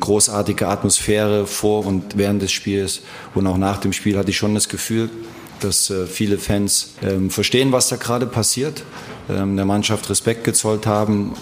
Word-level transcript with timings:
großartige 0.00 0.66
Atmosphäre 0.68 1.46
vor 1.46 1.86
und 1.86 2.16
während 2.18 2.42
des 2.42 2.52
Spiels 2.52 3.02
und 3.34 3.46
auch 3.46 3.56
nach 3.56 3.78
dem 3.78 3.92
Spiel 3.92 4.18
hatte 4.18 4.30
ich 4.30 4.36
schon 4.36 4.54
das 4.54 4.68
Gefühl, 4.68 5.08
dass 5.60 5.88
äh, 5.90 6.06
viele 6.06 6.38
Fans 6.38 6.94
ähm, 7.02 7.30
verstehen, 7.30 7.72
was 7.72 7.88
da 7.88 7.96
gerade 7.96 8.26
passiert, 8.26 8.82
ähm, 9.30 9.56
der 9.56 9.64
Mannschaft 9.64 10.10
Respekt 10.10 10.44
gezollt 10.44 10.86
haben 10.86 11.34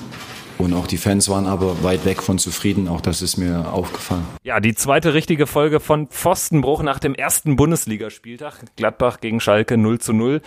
und 0.59 0.75
auch 0.75 0.87
die 0.87 0.99
Fans 0.99 1.29
waren 1.29 1.47
aber 1.47 1.83
weit 1.83 2.05
weg 2.05 2.23
von 2.23 2.39
zufrieden, 2.39 2.89
auch 2.89 3.01
das 3.01 3.23
ist 3.23 3.37
mir 3.37 3.73
aufgefallen. 3.73 4.25
Ja, 4.45 4.61
die 4.61 4.75
zweite 4.75 5.15
richtige 5.15 5.47
Folge 5.47 5.81
von 5.81 6.09
Pfostenbruch 6.09 6.83
nach 6.83 6.99
dem 6.99 7.15
ersten 7.15 7.57
Bundesligaspieltag. 7.57 8.61
Gladbach 8.77 9.21
gegen 9.21 9.41
Schalke 9.41 9.77
0 9.77 9.99
zu 9.99 10.13
0. 10.13 10.43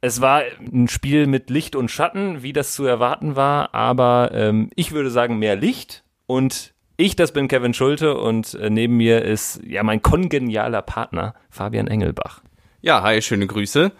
Es 0.00 0.20
war 0.20 0.42
ein 0.60 0.88
Spiel 0.88 1.26
mit 1.26 1.50
Licht 1.50 1.76
und 1.76 1.90
Schatten, 1.90 2.42
wie 2.42 2.52
das 2.52 2.72
zu 2.74 2.84
erwarten 2.84 3.36
war, 3.36 3.74
aber 3.74 4.30
ähm, 4.32 4.70
ich 4.74 4.92
würde 4.92 5.10
sagen 5.10 5.38
mehr 5.38 5.56
Licht 5.56 6.02
und 6.26 6.74
ich, 6.96 7.16
das 7.16 7.32
bin 7.32 7.48
Kevin 7.48 7.74
Schulte 7.74 8.16
und 8.16 8.54
äh, 8.54 8.70
neben 8.70 8.96
mir 8.96 9.22
ist 9.22 9.60
ja 9.66 9.82
mein 9.82 10.02
kongenialer 10.02 10.82
Partner 10.82 11.34
Fabian 11.50 11.88
Engelbach. 11.88 12.42
Ja, 12.80 13.02
hi, 13.02 13.20
schöne 13.20 13.46
Grüße. 13.46 13.92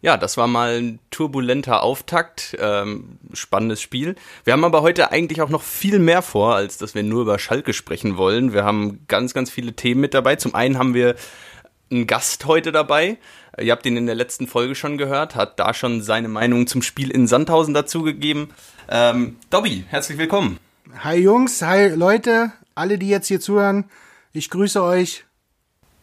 Ja, 0.00 0.16
das 0.16 0.36
war 0.36 0.46
mal 0.46 0.78
ein 0.78 1.00
turbulenter 1.10 1.82
Auftakt, 1.82 2.56
ähm, 2.60 3.18
spannendes 3.32 3.82
Spiel. 3.82 4.14
Wir 4.44 4.52
haben 4.52 4.64
aber 4.64 4.82
heute 4.82 5.10
eigentlich 5.10 5.42
auch 5.42 5.48
noch 5.48 5.62
viel 5.62 5.98
mehr 5.98 6.22
vor, 6.22 6.54
als 6.54 6.78
dass 6.78 6.94
wir 6.94 7.02
nur 7.02 7.22
über 7.22 7.38
Schalke 7.40 7.72
sprechen 7.72 8.16
wollen. 8.16 8.52
Wir 8.52 8.64
haben 8.64 9.00
ganz, 9.08 9.34
ganz 9.34 9.50
viele 9.50 9.72
Themen 9.72 10.00
mit 10.00 10.14
dabei. 10.14 10.36
Zum 10.36 10.54
einen 10.54 10.78
haben 10.78 10.94
wir 10.94 11.16
einen 11.90 12.06
Gast 12.06 12.46
heute 12.46 12.70
dabei. 12.70 13.18
Ihr 13.60 13.72
habt 13.72 13.86
ihn 13.86 13.96
in 13.96 14.06
der 14.06 14.14
letzten 14.14 14.46
Folge 14.46 14.76
schon 14.76 14.98
gehört, 14.98 15.34
hat 15.34 15.58
da 15.58 15.74
schon 15.74 16.00
seine 16.00 16.28
Meinung 16.28 16.68
zum 16.68 16.82
Spiel 16.82 17.10
in 17.10 17.26
Sandhausen 17.26 17.74
dazugegeben. 17.74 18.50
Ähm, 18.88 19.36
Dobby, 19.50 19.84
herzlich 19.88 20.16
willkommen. 20.16 20.60
Hi 20.96 21.16
Jungs, 21.16 21.60
hi 21.60 21.88
Leute, 21.88 22.50
alle, 22.74 22.98
die 22.98 23.08
jetzt 23.08 23.28
hier 23.28 23.40
zuhören. 23.40 23.84
Ich 24.32 24.48
grüße 24.48 24.82
euch. 24.82 25.24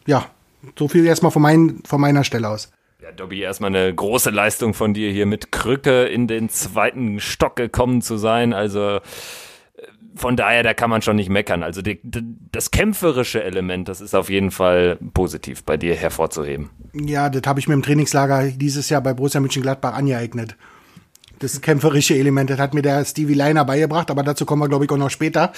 Ja, 0.06 0.30
so 0.78 0.88
viel 0.88 1.06
erstmal 1.06 1.32
von, 1.32 1.42
mein, 1.42 1.82
von 1.86 2.00
meiner 2.00 2.24
Stelle 2.24 2.48
aus. 2.48 2.72
Ja, 3.02 3.12
Dobby, 3.12 3.42
erstmal 3.42 3.76
eine 3.76 3.94
große 3.94 4.30
Leistung 4.30 4.74
von 4.74 4.94
dir 4.94 5.12
hier 5.12 5.26
mit 5.26 5.52
Krücke 5.52 6.06
in 6.06 6.28
den 6.28 6.50
zweiten 6.50 7.20
Stock 7.20 7.56
gekommen 7.56 8.02
zu 8.02 8.18
sein. 8.18 8.54
Also 8.54 8.98
äh, 8.98 9.02
von 10.16 10.38
daher, 10.38 10.62
da 10.62 10.76
kann 10.76 10.92
man 10.92 11.02
schon 11.02 11.16
nicht 11.16 11.30
meckern. 11.30 11.64
Also 11.64 11.82
die, 11.82 12.00
die, 12.04 12.22
das 12.52 12.70
kämpferische 12.70 13.44
Element, 13.44 13.90
das 13.90 14.02
ist 14.02 14.14
auf 14.14 14.30
jeden 14.30 14.52
Fall 14.52 14.98
positiv 15.16 15.64
bei 15.64 15.78
dir 15.78 15.96
hervorzuheben. 15.96 16.70
Ja, 16.94 17.30
das 17.30 17.42
habe 17.48 17.60
ich 17.60 17.68
mir 17.68 17.74
im 17.74 17.84
Trainingslager 17.84 18.52
dieses 18.52 18.90
Jahr 18.90 19.02
bei 19.02 19.16
Borussia 19.16 19.42
Mönchengladbach 19.42 19.94
angeeignet 19.94 20.56
das 21.40 21.62
kämpferische 21.62 22.16
Element. 22.16 22.50
Das 22.50 22.60
hat 22.60 22.74
mir 22.74 22.82
der 22.82 23.04
Stevie 23.06 23.34
Leiner 23.34 23.66
beigebracht, 23.66 24.12
aber 24.12 24.24
dazu 24.24 24.46
kommen 24.46 24.62
wir, 24.62 24.70
glaube 24.70 24.86
ich, 24.86 24.92
auch 24.92 24.98
noch 24.98 25.10
später. 25.10 25.52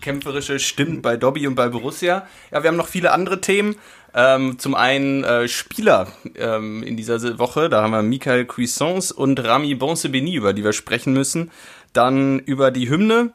Kämpferische 0.00 0.58
stimmt 0.58 1.02
bei 1.02 1.16
Dobby 1.16 1.46
und 1.46 1.54
bei 1.54 1.68
Borussia. 1.68 2.26
Ja, 2.52 2.62
wir 2.62 2.68
haben 2.68 2.76
noch 2.76 2.88
viele 2.88 3.12
andere 3.12 3.40
Themen. 3.40 3.76
Ähm, 4.14 4.58
zum 4.58 4.74
einen 4.74 5.24
äh, 5.24 5.48
Spieler 5.48 6.08
ähm, 6.36 6.82
in 6.82 6.96
dieser 6.96 7.38
Woche. 7.38 7.68
Da 7.68 7.82
haben 7.82 7.90
wir 7.90 8.02
Michael 8.02 8.46
Cuissance 8.46 9.12
und 9.12 9.42
Rami 9.44 9.74
Bonsebeni, 9.74 10.34
über 10.34 10.52
die 10.52 10.64
wir 10.64 10.72
sprechen 10.72 11.12
müssen. 11.12 11.50
Dann 11.92 12.38
über 12.40 12.70
die 12.70 12.88
Hymne. 12.88 13.32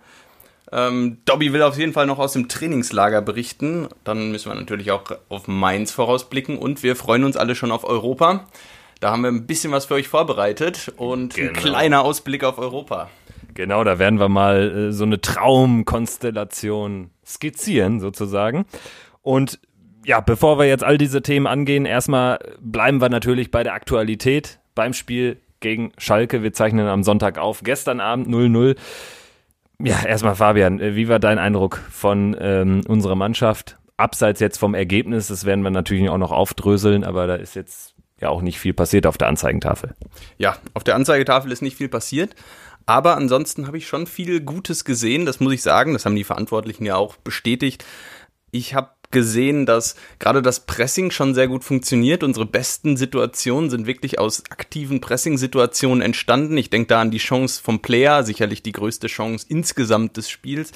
Ähm, 0.71 1.17
Dobby 1.25 1.53
will 1.53 1.61
auf 1.61 1.77
jeden 1.77 1.93
Fall 1.93 2.07
noch 2.07 2.17
aus 2.17 2.33
dem 2.33 2.47
Trainingslager 2.47 3.21
berichten. 3.21 3.87
Dann 4.03 4.31
müssen 4.31 4.49
wir 4.49 4.55
natürlich 4.55 4.91
auch 4.91 5.03
auf 5.29 5.47
Mainz 5.47 5.91
vorausblicken 5.91 6.57
und 6.57 6.81
wir 6.81 6.95
freuen 6.95 7.23
uns 7.23 7.37
alle 7.37 7.55
schon 7.55 7.71
auf 7.71 7.83
Europa. 7.83 8.47
Da 9.03 9.11
haben 9.11 9.23
wir 9.23 9.27
ein 9.27 9.45
bisschen 9.45 9.73
was 9.73 9.87
für 9.87 9.95
euch 9.95 10.07
vorbereitet 10.07 10.93
und 10.95 11.35
genau. 11.35 11.49
ein 11.49 11.55
kleiner 11.57 12.05
Ausblick 12.05 12.45
auf 12.45 12.57
Europa. 12.57 13.09
Genau, 13.53 13.83
da 13.83 13.99
werden 13.99 14.17
wir 14.17 14.29
mal 14.29 14.87
äh, 14.87 14.91
so 14.93 15.03
eine 15.03 15.19
Traumkonstellation 15.19 17.09
skizzieren, 17.25 17.99
sozusagen. 17.99 18.63
Und 19.21 19.59
ja, 20.05 20.21
bevor 20.21 20.57
wir 20.57 20.67
jetzt 20.67 20.85
all 20.85 20.97
diese 20.97 21.21
Themen 21.21 21.47
angehen, 21.47 21.85
erstmal 21.85 22.39
bleiben 22.61 23.01
wir 23.01 23.09
natürlich 23.09 23.51
bei 23.51 23.63
der 23.63 23.73
Aktualität 23.73 24.59
beim 24.73 24.93
Spiel 24.93 25.41
gegen 25.59 25.91
Schalke. 25.97 26.41
Wir 26.41 26.53
zeichnen 26.53 26.87
am 26.87 27.03
Sonntag 27.03 27.37
auf. 27.37 27.59
Gestern 27.61 27.99
Abend 27.99 28.29
0-0. 28.29 28.77
Ja, 29.79 30.01
erstmal 30.05 30.35
Fabian, 30.35 30.79
äh, 30.79 30.95
wie 30.95 31.09
war 31.09 31.19
dein 31.19 31.39
Eindruck 31.39 31.81
von 31.91 32.37
ähm, 32.39 32.83
unserer 32.87 33.15
Mannschaft? 33.15 33.77
Abseits 33.97 34.39
jetzt 34.39 34.59
vom 34.59 34.73
Ergebnis, 34.73 35.27
das 35.27 35.43
werden 35.43 35.61
wir 35.65 35.71
natürlich 35.71 36.09
auch 36.09 36.17
noch 36.17 36.31
aufdröseln, 36.31 37.03
aber 37.03 37.27
da 37.27 37.35
ist 37.35 37.53
jetzt 37.55 37.92
ja 38.23 38.29
auch 38.29 38.41
nicht 38.41 38.59
viel 38.59 38.73
passiert 38.73 39.05
auf 39.05 39.17
der 39.17 39.27
Anzeigentafel. 39.27 39.95
Ja, 40.37 40.57
auf 40.73 40.83
der 40.83 40.95
Anzeigetafel 40.95 41.51
ist 41.51 41.61
nicht 41.61 41.77
viel 41.77 41.89
passiert. 41.89 42.35
Aber 42.85 43.15
ansonsten 43.15 43.67
habe 43.67 43.77
ich 43.77 43.87
schon 43.87 44.07
viel 44.07 44.41
Gutes 44.41 44.83
gesehen, 44.83 45.25
das 45.25 45.39
muss 45.39 45.53
ich 45.53 45.61
sagen. 45.61 45.93
Das 45.93 46.05
haben 46.05 46.15
die 46.15 46.25
Verantwortlichen 46.25 46.85
ja 46.85 46.95
auch 46.95 47.15
bestätigt. 47.15 47.85
Ich 48.51 48.73
habe 48.73 48.89
gesehen, 49.11 49.65
dass 49.65 49.95
gerade 50.19 50.41
das 50.41 50.61
Pressing 50.65 51.11
schon 51.11 51.33
sehr 51.33 51.47
gut 51.47 51.63
funktioniert. 51.63 52.23
Unsere 52.23 52.45
besten 52.45 52.97
Situationen 52.97 53.69
sind 53.69 53.87
wirklich 53.87 54.19
aus 54.19 54.43
aktiven 54.49 54.99
Pressing-Situationen 54.99 56.01
entstanden. 56.01 56.57
Ich 56.57 56.69
denke 56.69 56.87
da 56.87 56.99
an 56.99 57.11
die 57.11 57.19
Chance 57.19 57.61
vom 57.63 57.81
Player, 57.81 58.23
sicherlich 58.23 58.63
die 58.63 58.73
größte 58.73 59.07
Chance 59.07 59.45
insgesamt 59.47 60.17
des 60.17 60.29
Spiels. 60.29 60.73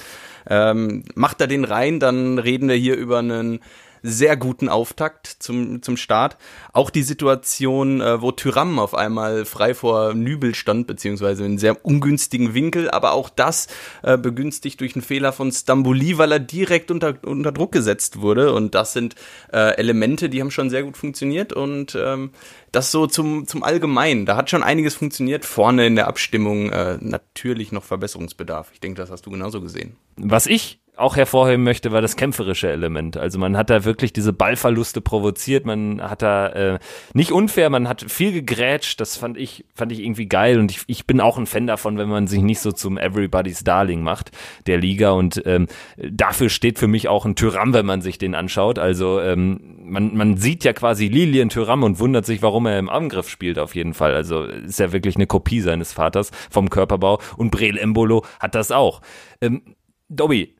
Ähm, 0.50 1.04
macht 1.16 1.42
er 1.42 1.48
den 1.48 1.66
rein, 1.66 2.00
dann 2.00 2.38
reden 2.40 2.70
wir 2.70 2.76
hier 2.76 2.96
über 2.96 3.20
einen 3.20 3.60
sehr 4.08 4.38
guten 4.38 4.70
Auftakt 4.70 5.28
zum, 5.40 5.82
zum 5.82 5.98
Start. 5.98 6.38
Auch 6.74 6.90
die 6.90 7.04
Situation, 7.04 8.02
äh, 8.02 8.22
wo 8.22 8.32
Tyram 8.32 8.80
auf 8.80 8.96
einmal 8.96 9.46
frei 9.46 9.74
vor 9.74 10.14
Nübel 10.14 10.56
stand, 10.56 10.88
beziehungsweise 10.88 11.46
in 11.46 11.58
sehr 11.58 11.86
ungünstigen 11.86 12.54
Winkel, 12.54 12.90
aber 12.90 13.12
auch 13.12 13.30
das 13.30 13.68
äh, 14.04 14.18
begünstigt 14.18 14.80
durch 14.80 14.96
einen 14.96 15.04
Fehler 15.04 15.34
von 15.34 15.52
Stambouli, 15.52 16.18
weil 16.18 16.32
er 16.32 16.40
direkt 16.40 16.92
unter, 16.92 17.16
unter 17.24 17.52
Druck 17.52 17.72
gesetzt 17.72 18.22
wurde. 18.22 18.54
Und 18.54 18.76
das 18.76 18.94
sind 18.94 19.16
äh, 19.52 19.76
Elemente, 19.78 20.30
die 20.30 20.42
haben 20.42 20.52
schon 20.52 20.70
sehr 20.70 20.84
gut 20.84 20.98
funktioniert 20.98 21.54
und 21.54 21.96
ähm, 22.00 22.32
das 22.72 22.92
so 22.92 23.08
zum, 23.08 23.48
zum 23.48 23.64
Allgemeinen. 23.64 24.26
Da 24.26 24.36
hat 24.36 24.50
schon 24.50 24.64
einiges 24.64 24.96
funktioniert. 24.96 25.46
Vorne 25.46 25.88
in 25.88 25.96
der 25.96 26.08
Abstimmung 26.08 26.70
äh, 26.72 26.98
natürlich 27.02 27.72
noch 27.72 27.84
Verbesserungsbedarf. 27.84 28.70
Ich 28.74 28.80
denke, 28.80 29.02
das 29.02 29.12
hast 29.12 29.26
du 29.26 29.32
genauso 29.32 29.62
gesehen. 29.62 29.96
Was 30.16 30.46
ich 30.46 30.80
auch 30.98 31.16
hervorheben 31.16 31.64
möchte, 31.64 31.92
war 31.92 32.02
das 32.02 32.16
kämpferische 32.16 32.70
Element. 32.70 33.18
Also 33.18 33.40
man 33.40 33.56
hat 33.58 33.70
da 33.70 33.86
wirklich 33.86 34.14
diese 34.14 34.34
Ballverluste 34.34 35.02
provoziert, 35.02 35.66
man 35.66 36.02
hat 36.02 36.22
da 36.22 36.48
äh, 36.48 36.80
nicht 37.14 37.32
unfair, 37.32 37.70
man 37.70 37.88
hat 37.88 38.06
viel 38.08 38.32
gegrätscht, 38.32 39.00
das 39.00 39.18
fand 39.18 39.38
ich, 39.38 39.66
fand 39.74 39.92
ich 39.92 40.00
irgendwie 40.00 40.28
geil 40.28 40.60
und 40.60 40.72
ich, 40.72 40.82
ich 40.88 41.06
bin 41.06 41.22
auch 41.22 41.38
ein 41.38 41.46
Fan 41.46 41.68
davon, 41.68 41.98
wenn 41.98 42.10
man 42.10 42.28
sich 42.28 42.42
nicht 42.42 42.60
so 42.60 42.72
zum 42.72 42.98
Everybody's 42.98 43.64
Darling 43.64 44.02
macht, 44.02 44.32
der 44.66 44.78
Liga 44.78 45.12
und 45.12 45.42
ähm, 45.46 45.68
dafür 45.98 46.50
steht 46.50 46.80
für 46.80 46.88
mich 46.88 47.08
auch 47.08 47.26
ein 47.26 47.36
Tyram, 47.36 47.74
wenn 47.74 47.86
man 47.86 48.02
sich 48.02 48.18
den 48.18 48.36
anschaut. 48.36 48.80
Also 48.80 49.22
ähm, 49.22 49.78
man, 49.84 50.16
man 50.16 50.38
sieht 50.38 50.64
ja 50.64 50.74
quasi 50.74 51.08
Lilien 51.08 51.50
Tyram 51.50 51.84
und 51.84 52.00
wundert 52.00 52.26
sich, 52.26 52.42
warum 52.42 52.66
er 52.66 52.80
im 52.80 52.90
Angriff 52.90 53.30
spielt 53.30 53.60
auf 53.60 53.76
jeden 53.76 53.94
Fall. 53.94 54.14
Also 54.14 54.44
ist 54.44 54.80
ja 54.80 54.92
wirklich 54.92 55.16
eine 55.16 55.28
Kopie 55.28 55.62
seines 55.62 55.94
Vaters 55.94 56.32
vom 56.50 56.70
Körperbau 56.70 57.20
und 57.38 57.52
Breel 57.52 57.78
Embolo 57.78 58.26
hat 58.40 58.56
das 58.56 58.72
auch. 58.72 59.02
Ähm, 59.42 59.62
Dobby, 60.10 60.57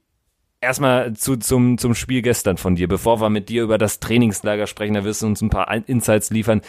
erstmal 0.62 1.14
zu, 1.14 1.38
zum, 1.38 1.78
zum 1.78 1.96
Spiel 1.96 2.22
gestern 2.22 2.58
von 2.58 2.76
dir, 2.76 2.88
bevor 2.88 3.22
wir 3.22 3.30
mit 3.30 3.50
dir 3.50 3.64
über 3.64 3.78
das 3.78 4.00
Trainingslager 4.00 4.68
sprechen, 4.68 4.94
da 4.94 5.04
wirst 5.04 5.22
du 5.22 5.28
uns 5.28 5.42
ein 5.42 5.50
paar 5.50 5.72
Insights 5.88 6.30
liefern. 6.30 6.62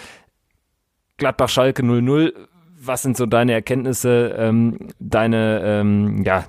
Gladbach-Schalke 1.17 1.83
0-0, 1.83 2.33
was 2.81 3.03
sind 3.03 3.17
so 3.17 3.27
deine 3.27 3.53
Erkenntnisse, 3.53 4.35
ähm, 4.39 4.89
deine, 5.01 5.63
ähm, 5.65 6.23
ja, 6.25 6.47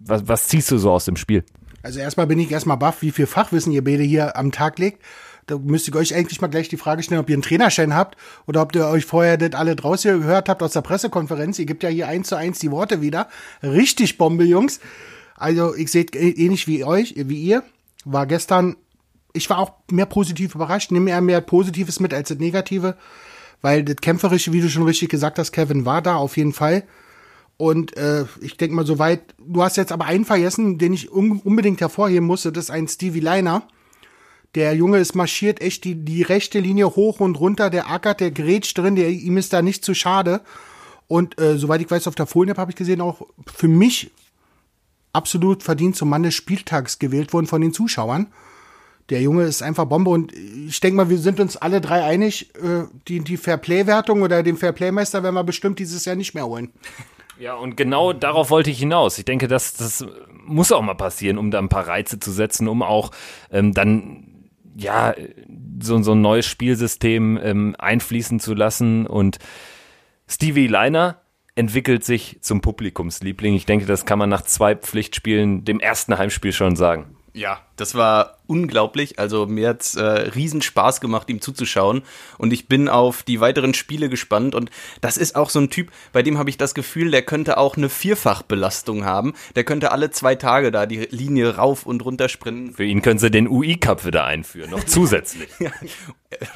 was, 0.00 0.28
was 0.28 0.48
ziehst 0.48 0.70
du 0.70 0.78
so 0.78 0.90
aus 0.90 1.04
dem 1.04 1.16
Spiel? 1.16 1.44
Also 1.82 1.98
erstmal 1.98 2.26
bin 2.26 2.38
ich 2.38 2.50
erstmal 2.50 2.76
baff, 2.76 3.02
wie 3.02 3.10
viel 3.10 3.26
Fachwissen 3.26 3.72
ihr 3.72 3.82
beide 3.82 4.02
hier 4.02 4.36
am 4.36 4.52
Tag 4.52 4.78
legt. 4.78 5.02
Da 5.46 5.58
müsste 5.58 5.90
ich 5.90 5.96
euch 5.96 6.14
eigentlich 6.14 6.40
mal 6.40 6.48
gleich 6.48 6.68
die 6.68 6.76
Frage 6.76 7.02
stellen, 7.02 7.20
ob 7.20 7.28
ihr 7.28 7.34
einen 7.34 7.42
Trainerschein 7.42 7.94
habt 7.94 8.16
oder 8.46 8.62
ob 8.62 8.74
ihr 8.76 8.86
euch 8.86 9.04
vorher 9.04 9.36
das 9.36 9.58
alle 9.58 9.74
draußen 9.74 10.20
gehört 10.20 10.48
habt 10.48 10.62
aus 10.62 10.74
der 10.74 10.82
Pressekonferenz. 10.82 11.58
Ihr 11.58 11.66
gebt 11.66 11.82
ja 11.82 11.88
hier 11.88 12.06
eins 12.06 12.28
zu 12.28 12.36
eins 12.36 12.60
die 12.60 12.70
Worte 12.70 13.00
wieder. 13.00 13.28
Richtig 13.62 14.18
Bombe, 14.18 14.44
Jungs. 14.44 14.78
Also 15.42 15.74
ich 15.74 15.90
sehe 15.90 16.04
ähnlich 16.14 16.68
wie 16.68 16.84
euch, 16.84 17.14
wie 17.16 17.42
ihr. 17.42 17.64
War 18.04 18.26
gestern, 18.26 18.76
ich 19.32 19.50
war 19.50 19.58
auch 19.58 19.72
mehr 19.90 20.06
positiv 20.06 20.54
überrascht, 20.54 20.92
nehme 20.92 21.10
eher 21.10 21.20
mehr 21.20 21.40
Positives 21.40 21.98
mit 21.98 22.14
als 22.14 22.28
das 22.28 22.38
Negative, 22.38 22.96
weil 23.60 23.82
das 23.82 23.96
Kämpferische, 23.96 24.52
wie 24.52 24.60
du 24.60 24.70
schon 24.70 24.84
richtig 24.84 25.08
gesagt 25.08 25.40
hast, 25.40 25.50
Kevin, 25.50 25.84
war 25.84 26.00
da 26.00 26.14
auf 26.14 26.36
jeden 26.36 26.52
Fall. 26.52 26.84
Und 27.56 27.96
äh, 27.96 28.24
ich 28.40 28.56
denke 28.56 28.76
mal 28.76 28.86
soweit, 28.86 29.34
du 29.38 29.64
hast 29.64 29.76
jetzt 29.76 29.90
aber 29.90 30.04
einen 30.04 30.24
vergessen, 30.24 30.78
den 30.78 30.92
ich 30.92 31.10
un 31.10 31.40
unbedingt 31.42 31.80
hervorheben 31.80 32.26
musste, 32.26 32.52
das 32.52 32.64
ist 32.64 32.70
ein 32.70 32.86
Stevie 32.86 33.18
Liner. 33.18 33.66
Der 34.54 34.74
Junge 34.74 34.98
ist 34.98 35.16
marschiert 35.16 35.60
echt 35.60 35.82
die, 35.82 35.96
die 35.96 36.22
rechte 36.22 36.60
Linie 36.60 36.94
hoch 36.94 37.18
und 37.18 37.40
runter, 37.40 37.68
der 37.68 37.90
ackert, 37.90 38.20
der 38.20 38.30
grätscht 38.30 38.78
drin, 38.78 38.94
der, 38.94 39.10
ihm 39.10 39.36
ist 39.38 39.52
da 39.52 39.60
nicht 39.60 39.84
zu 39.84 39.92
schade. 39.94 40.40
Und 41.08 41.40
äh, 41.40 41.58
soweit 41.58 41.80
ich 41.80 41.90
weiß, 41.90 42.06
auf 42.06 42.14
der 42.14 42.26
Folie 42.26 42.54
habe 42.56 42.70
ich 42.70 42.76
gesehen, 42.76 43.00
auch 43.00 43.22
für 43.52 43.68
mich 43.68 44.12
absolut 45.12 45.62
verdient 45.62 45.96
zum 45.96 46.08
Mann 46.08 46.22
des 46.22 46.34
Spieltags 46.34 46.98
gewählt 46.98 47.32
worden 47.32 47.46
von 47.46 47.60
den 47.60 47.72
Zuschauern. 47.72 48.32
Der 49.10 49.20
Junge 49.20 49.44
ist 49.44 49.62
einfach 49.62 49.84
Bombe 49.84 50.10
und 50.10 50.32
ich 50.32 50.80
denke 50.80 50.96
mal, 50.96 51.10
wir 51.10 51.18
sind 51.18 51.40
uns 51.40 51.56
alle 51.56 51.80
drei 51.80 52.04
einig, 52.04 52.54
äh, 52.56 52.84
die, 53.08 53.20
die 53.20 53.36
Fairplay-Wertung 53.36 54.22
oder 54.22 54.42
den 54.42 54.56
Fairplay-Meister 54.56 55.22
werden 55.22 55.34
wir 55.34 55.44
bestimmt 55.44 55.78
dieses 55.78 56.04
Jahr 56.04 56.16
nicht 56.16 56.34
mehr 56.34 56.46
holen. 56.46 56.72
Ja, 57.38 57.54
und 57.54 57.76
genau 57.76 58.12
darauf 58.12 58.50
wollte 58.50 58.70
ich 58.70 58.78
hinaus. 58.78 59.18
Ich 59.18 59.24
denke, 59.24 59.48
das, 59.48 59.74
das 59.74 60.06
muss 60.44 60.70
auch 60.70 60.82
mal 60.82 60.94
passieren, 60.94 61.38
um 61.38 61.50
da 61.50 61.58
ein 61.58 61.68
paar 61.68 61.88
Reize 61.88 62.20
zu 62.20 62.30
setzen, 62.30 62.68
um 62.68 62.82
auch 62.82 63.10
ähm, 63.50 63.74
dann 63.74 64.28
ja 64.76 65.14
so, 65.80 66.00
so 66.02 66.12
ein 66.12 66.20
neues 66.20 66.46
Spielsystem 66.46 67.38
ähm, 67.42 67.76
einfließen 67.78 68.38
zu 68.38 68.54
lassen. 68.54 69.06
Und 69.06 69.38
Stevie 70.28 70.68
Leiner 70.68 71.21
entwickelt 71.54 72.04
sich 72.04 72.38
zum 72.40 72.60
Publikumsliebling. 72.60 73.54
Ich 73.54 73.66
denke, 73.66 73.86
das 73.86 74.06
kann 74.06 74.18
man 74.18 74.30
nach 74.30 74.42
zwei 74.42 74.74
Pflichtspielen, 74.74 75.64
dem 75.64 75.80
ersten 75.80 76.16
Heimspiel 76.16 76.52
schon 76.52 76.76
sagen. 76.76 77.16
Ja, 77.34 77.60
das 77.82 77.96
war 77.96 78.38
unglaublich. 78.46 79.18
Also 79.18 79.46
mir 79.46 79.70
hat's 79.70 79.96
äh, 79.96 80.02
riesen 80.02 80.62
Spaß 80.62 81.00
gemacht, 81.00 81.28
ihm 81.30 81.40
zuzuschauen. 81.40 82.02
Und 82.38 82.52
ich 82.52 82.68
bin 82.68 82.88
auf 82.88 83.24
die 83.24 83.40
weiteren 83.40 83.74
Spiele 83.74 84.08
gespannt. 84.08 84.54
Und 84.54 84.70
das 85.00 85.16
ist 85.16 85.34
auch 85.34 85.50
so 85.50 85.58
ein 85.58 85.68
Typ, 85.68 85.90
bei 86.12 86.22
dem 86.22 86.38
habe 86.38 86.48
ich 86.48 86.58
das 86.58 86.74
Gefühl, 86.74 87.10
der 87.10 87.22
könnte 87.22 87.58
auch 87.58 87.76
eine 87.76 87.88
Vierfachbelastung 87.88 89.04
haben. 89.04 89.34
Der 89.56 89.64
könnte 89.64 89.90
alle 89.90 90.12
zwei 90.12 90.36
Tage 90.36 90.70
da 90.70 90.86
die 90.86 91.08
Linie 91.10 91.56
rauf 91.56 91.86
und 91.86 92.04
runter 92.04 92.28
sprinten. 92.28 92.72
Für 92.72 92.84
ihn 92.84 93.02
können 93.02 93.18
sie 93.18 93.32
den 93.32 93.48
UI-Cup 93.48 94.04
wieder 94.04 94.26
einführen, 94.26 94.70
noch 94.70 94.84
zusätzlich. 94.86 95.48
ja. 95.58 95.72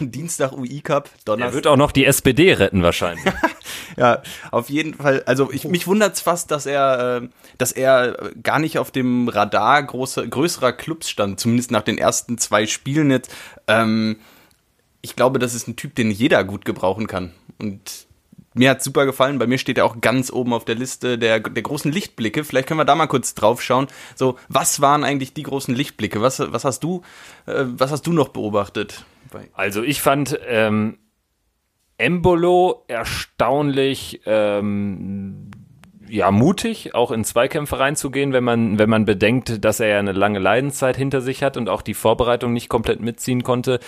Dienstag 0.00 0.52
UI-Cup, 0.52 1.10
Donnerstag. 1.24 1.52
Er 1.52 1.54
wird 1.54 1.66
auch 1.66 1.76
noch 1.76 1.92
die 1.92 2.04
SPD 2.06 2.52
retten 2.52 2.82
wahrscheinlich. 2.82 3.24
ja, 3.96 4.22
auf 4.50 4.70
jeden 4.70 4.94
Fall. 4.94 5.22
Also 5.26 5.50
ich, 5.52 5.64
mich 5.64 5.86
wundert's 5.86 6.20
fast, 6.20 6.50
dass 6.50 6.66
er, 6.66 7.22
äh, 7.22 7.28
dass 7.58 7.72
er 7.72 8.32
gar 8.42 8.58
nicht 8.58 8.78
auf 8.78 8.90
dem 8.90 9.28
Radar 9.28 9.82
große, 9.82 10.28
größerer 10.28 10.72
Clubs 10.72 11.10
stand, 11.16 11.40
zumindest 11.40 11.70
nach 11.70 11.82
den 11.82 11.96
ersten 11.96 12.36
zwei 12.36 12.66
Spielen 12.66 13.10
jetzt. 13.10 13.34
Ähm, 13.66 14.16
ich 15.00 15.16
glaube, 15.16 15.38
das 15.38 15.54
ist 15.54 15.66
ein 15.66 15.76
Typ, 15.76 15.94
den 15.94 16.10
jeder 16.10 16.44
gut 16.44 16.66
gebrauchen 16.66 17.06
kann. 17.06 17.32
Und 17.58 18.06
mir 18.52 18.68
hat 18.68 18.82
super 18.82 19.06
gefallen. 19.06 19.38
Bei 19.38 19.46
mir 19.46 19.56
steht 19.56 19.78
er 19.78 19.86
auch 19.86 20.02
ganz 20.02 20.30
oben 20.30 20.52
auf 20.52 20.66
der 20.66 20.74
Liste 20.74 21.16
der, 21.16 21.40
der 21.40 21.62
großen 21.62 21.90
Lichtblicke. 21.90 22.44
Vielleicht 22.44 22.68
können 22.68 22.80
wir 22.80 22.84
da 22.84 22.94
mal 22.94 23.06
kurz 23.06 23.34
drauf 23.34 23.62
schauen. 23.62 23.86
So, 24.14 24.38
was 24.48 24.82
waren 24.82 25.04
eigentlich 25.04 25.32
die 25.32 25.42
großen 25.42 25.74
Lichtblicke? 25.74 26.20
Was, 26.20 26.40
was 26.40 26.64
hast 26.66 26.80
du, 26.80 27.00
äh, 27.46 27.64
was 27.64 27.92
hast 27.92 28.06
du 28.06 28.12
noch 28.12 28.28
beobachtet? 28.28 29.06
Also 29.54 29.82
ich 29.82 30.02
fand 30.02 30.38
ähm, 30.46 30.98
Embolo 31.96 32.84
erstaunlich 32.88 34.20
ähm, 34.26 35.50
ja 36.08 36.30
mutig, 36.30 36.94
auch 36.94 37.10
in 37.10 37.24
Zweikämpfe 37.24 37.78
reinzugehen, 37.78 38.32
wenn 38.32 38.44
man 38.44 38.78
wenn 38.78 38.90
man 38.90 39.04
bedenkt, 39.04 39.64
dass 39.64 39.80
er 39.80 39.88
ja 39.88 39.98
eine 39.98 40.12
lange 40.12 40.38
Leidenszeit 40.38 40.96
hinter 40.96 41.20
sich 41.20 41.42
hat 41.42 41.56
und 41.56 41.68
auch 41.68 41.82
die 41.82 41.94
Vorbereitung 41.94 42.52
nicht 42.52 42.68
komplett 42.68 43.00
mitziehen 43.00 43.42
konnte. 43.42 43.80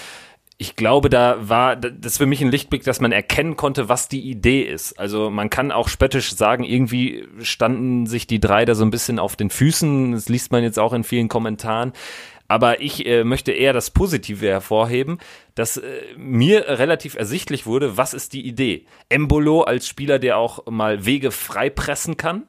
Ich 0.61 0.75
glaube, 0.75 1.09
da 1.09 1.37
war 1.41 1.77
das 1.77 2.13
ist 2.13 2.19
für 2.19 2.27
mich 2.27 2.41
ein 2.41 2.51
Lichtblick, 2.51 2.83
dass 2.83 3.01
man 3.01 3.13
erkennen 3.13 3.57
konnte, 3.57 3.89
was 3.89 4.09
die 4.09 4.29
Idee 4.29 4.63
ist. 4.63 4.99
Also 4.99 5.31
man 5.31 5.51
kann 5.51 5.71
auch 5.71 5.89
spöttisch 5.89 6.35
sagen, 6.35 6.65
irgendwie 6.65 7.27
standen 7.41 8.07
sich 8.07 8.27
die 8.27 8.41
drei 8.41 8.65
da 8.65 8.75
so 8.75 8.85
ein 8.85 8.91
bisschen 8.91 9.19
auf 9.19 9.37
den 9.37 9.51
Füßen. 9.51 10.13
Das 10.13 10.29
liest 10.29 10.51
man 10.51 10.65
jetzt 10.65 10.79
auch 10.79 10.93
in 10.93 11.05
vielen 11.05 11.29
Kommentaren. 11.29 11.93
Aber 12.49 12.81
ich 12.81 13.07
äh, 13.07 13.25
möchte 13.25 13.53
eher 13.53 13.75
das 13.75 13.91
Positive 13.91 14.47
hervorheben, 14.47 15.19
dass 15.55 15.77
äh, 15.77 16.01
mir 16.17 16.67
relativ 16.67 17.15
ersichtlich 17.15 17.67
wurde, 17.67 17.97
was 17.99 18.15
ist 18.15 18.33
die 18.33 18.47
Idee. 18.47 18.87
Embolo 19.11 19.63
als 19.63 19.87
Spieler, 19.87 20.19
der 20.19 20.39
auch 20.39 20.67
mal 20.67 21.05
Wege 21.05 21.31
frei 21.31 21.69
pressen 21.69 22.17
kann, 22.17 22.49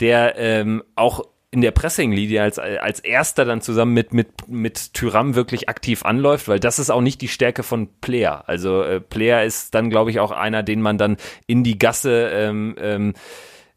der 0.00 0.36
ähm, 0.36 0.84
auch 0.94 1.22
in 1.50 1.62
der 1.62 1.70
Pressinglinie 1.70 2.42
als, 2.42 2.58
als 2.58 3.00
erster 3.00 3.46
dann 3.46 3.62
zusammen 3.62 3.94
mit, 3.94 4.12
mit, 4.12 4.28
mit 4.48 4.92
Tyram 4.92 5.34
wirklich 5.34 5.70
aktiv 5.70 6.04
anläuft, 6.04 6.46
weil 6.46 6.60
das 6.60 6.78
ist 6.78 6.90
auch 6.90 7.00
nicht 7.00 7.22
die 7.22 7.28
Stärke 7.28 7.62
von 7.62 7.88
Player. 8.02 8.44
Also 8.46 8.82
äh, 8.82 9.00
Player 9.00 9.44
ist 9.44 9.74
dann, 9.74 9.88
glaube 9.88 10.10
ich, 10.10 10.20
auch 10.20 10.30
einer, 10.30 10.62
den 10.62 10.82
man 10.82 10.98
dann 10.98 11.16
in 11.46 11.64
die 11.64 11.78
Gasse 11.78 12.30
ähm, 12.34 12.76
ähm, 12.78 13.14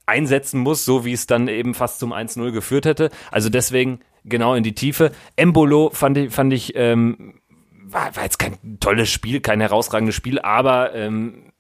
einsetzen 0.06 0.60
muss, 0.60 0.84
so 0.84 1.06
wie 1.06 1.14
es 1.14 1.28
dann 1.28 1.48
eben 1.48 1.74
fast 1.74 2.00
zum 2.00 2.12
1-0 2.12 2.52
geführt 2.52 2.86
hätte. 2.86 3.10
Also 3.32 3.48
deswegen 3.48 4.02
genau 4.24 4.56
in 4.56 4.64
die 4.64 4.76
Tiefe. 4.76 5.12
Embolo 5.36 5.90
fand 5.94 6.18
ich, 6.18 6.34
fand 6.34 6.54
ich 6.54 6.76
ähm, 6.76 7.42
war, 7.92 8.16
war 8.16 8.24
jetzt 8.24 8.40
kein 8.40 8.80
tolles 8.80 9.10
Spiel, 9.10 9.42
kein 9.42 9.62
herausragendes 9.62 10.16
Spiel, 10.16 10.40
aber 10.40 10.96
ähm, 10.96 11.52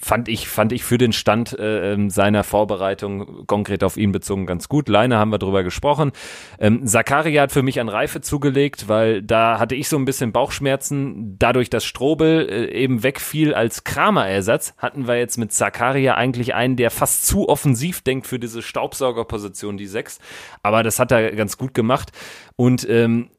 fand 0.00 0.28
ich, 0.28 0.48
fand 0.48 0.72
ich 0.72 0.84
für 0.84 0.98
den 0.98 1.12
Stand 1.12 1.58
äh, 1.58 1.92
ähm, 1.92 2.10
seiner 2.10 2.44
Vorbereitung 2.44 3.46
konkret 3.46 3.82
auf 3.82 3.96
ihn 3.96 4.12
bezogen 4.12 4.46
ganz 4.46 4.68
gut. 4.68 4.88
Leine 4.88 5.18
haben 5.18 5.32
wir 5.32 5.38
drüber 5.38 5.62
gesprochen. 5.62 6.12
Ähm, 6.58 6.86
Zakaria 6.86 7.42
hat 7.42 7.52
für 7.52 7.62
mich 7.62 7.80
an 7.80 7.88
Reife 7.88 8.20
zugelegt, 8.20 8.88
weil 8.88 9.22
da 9.22 9.58
hatte 9.58 9.74
ich 9.74 9.88
so 9.88 9.96
ein 9.96 10.04
bisschen 10.04 10.32
Bauchschmerzen. 10.32 11.36
Dadurch, 11.38 11.70
dass 11.70 11.84
Strobel 11.84 12.48
äh, 12.48 12.72
eben 12.72 13.02
wegfiel 13.02 13.54
als 13.54 13.84
Kramer-Ersatz, 13.84 14.74
hatten 14.78 15.08
wir 15.08 15.18
jetzt 15.18 15.36
mit 15.36 15.52
Zakaria 15.52 16.14
eigentlich 16.14 16.54
einen, 16.54 16.76
der 16.76 16.90
fast 16.90 17.26
zu 17.26 17.48
offensiv 17.48 18.02
denkt 18.02 18.26
für 18.26 18.38
diese 18.38 18.62
Staubsaugerposition, 18.62 19.76
die 19.76 19.86
sechs. 19.86 20.18
Aber 20.62 20.82
das 20.82 20.98
hat 20.98 21.10
er 21.10 21.32
ganz 21.32 21.58
gut 21.58 21.74
gemacht. 21.74 22.12
Und 22.56 22.88
ähm, 22.88 23.30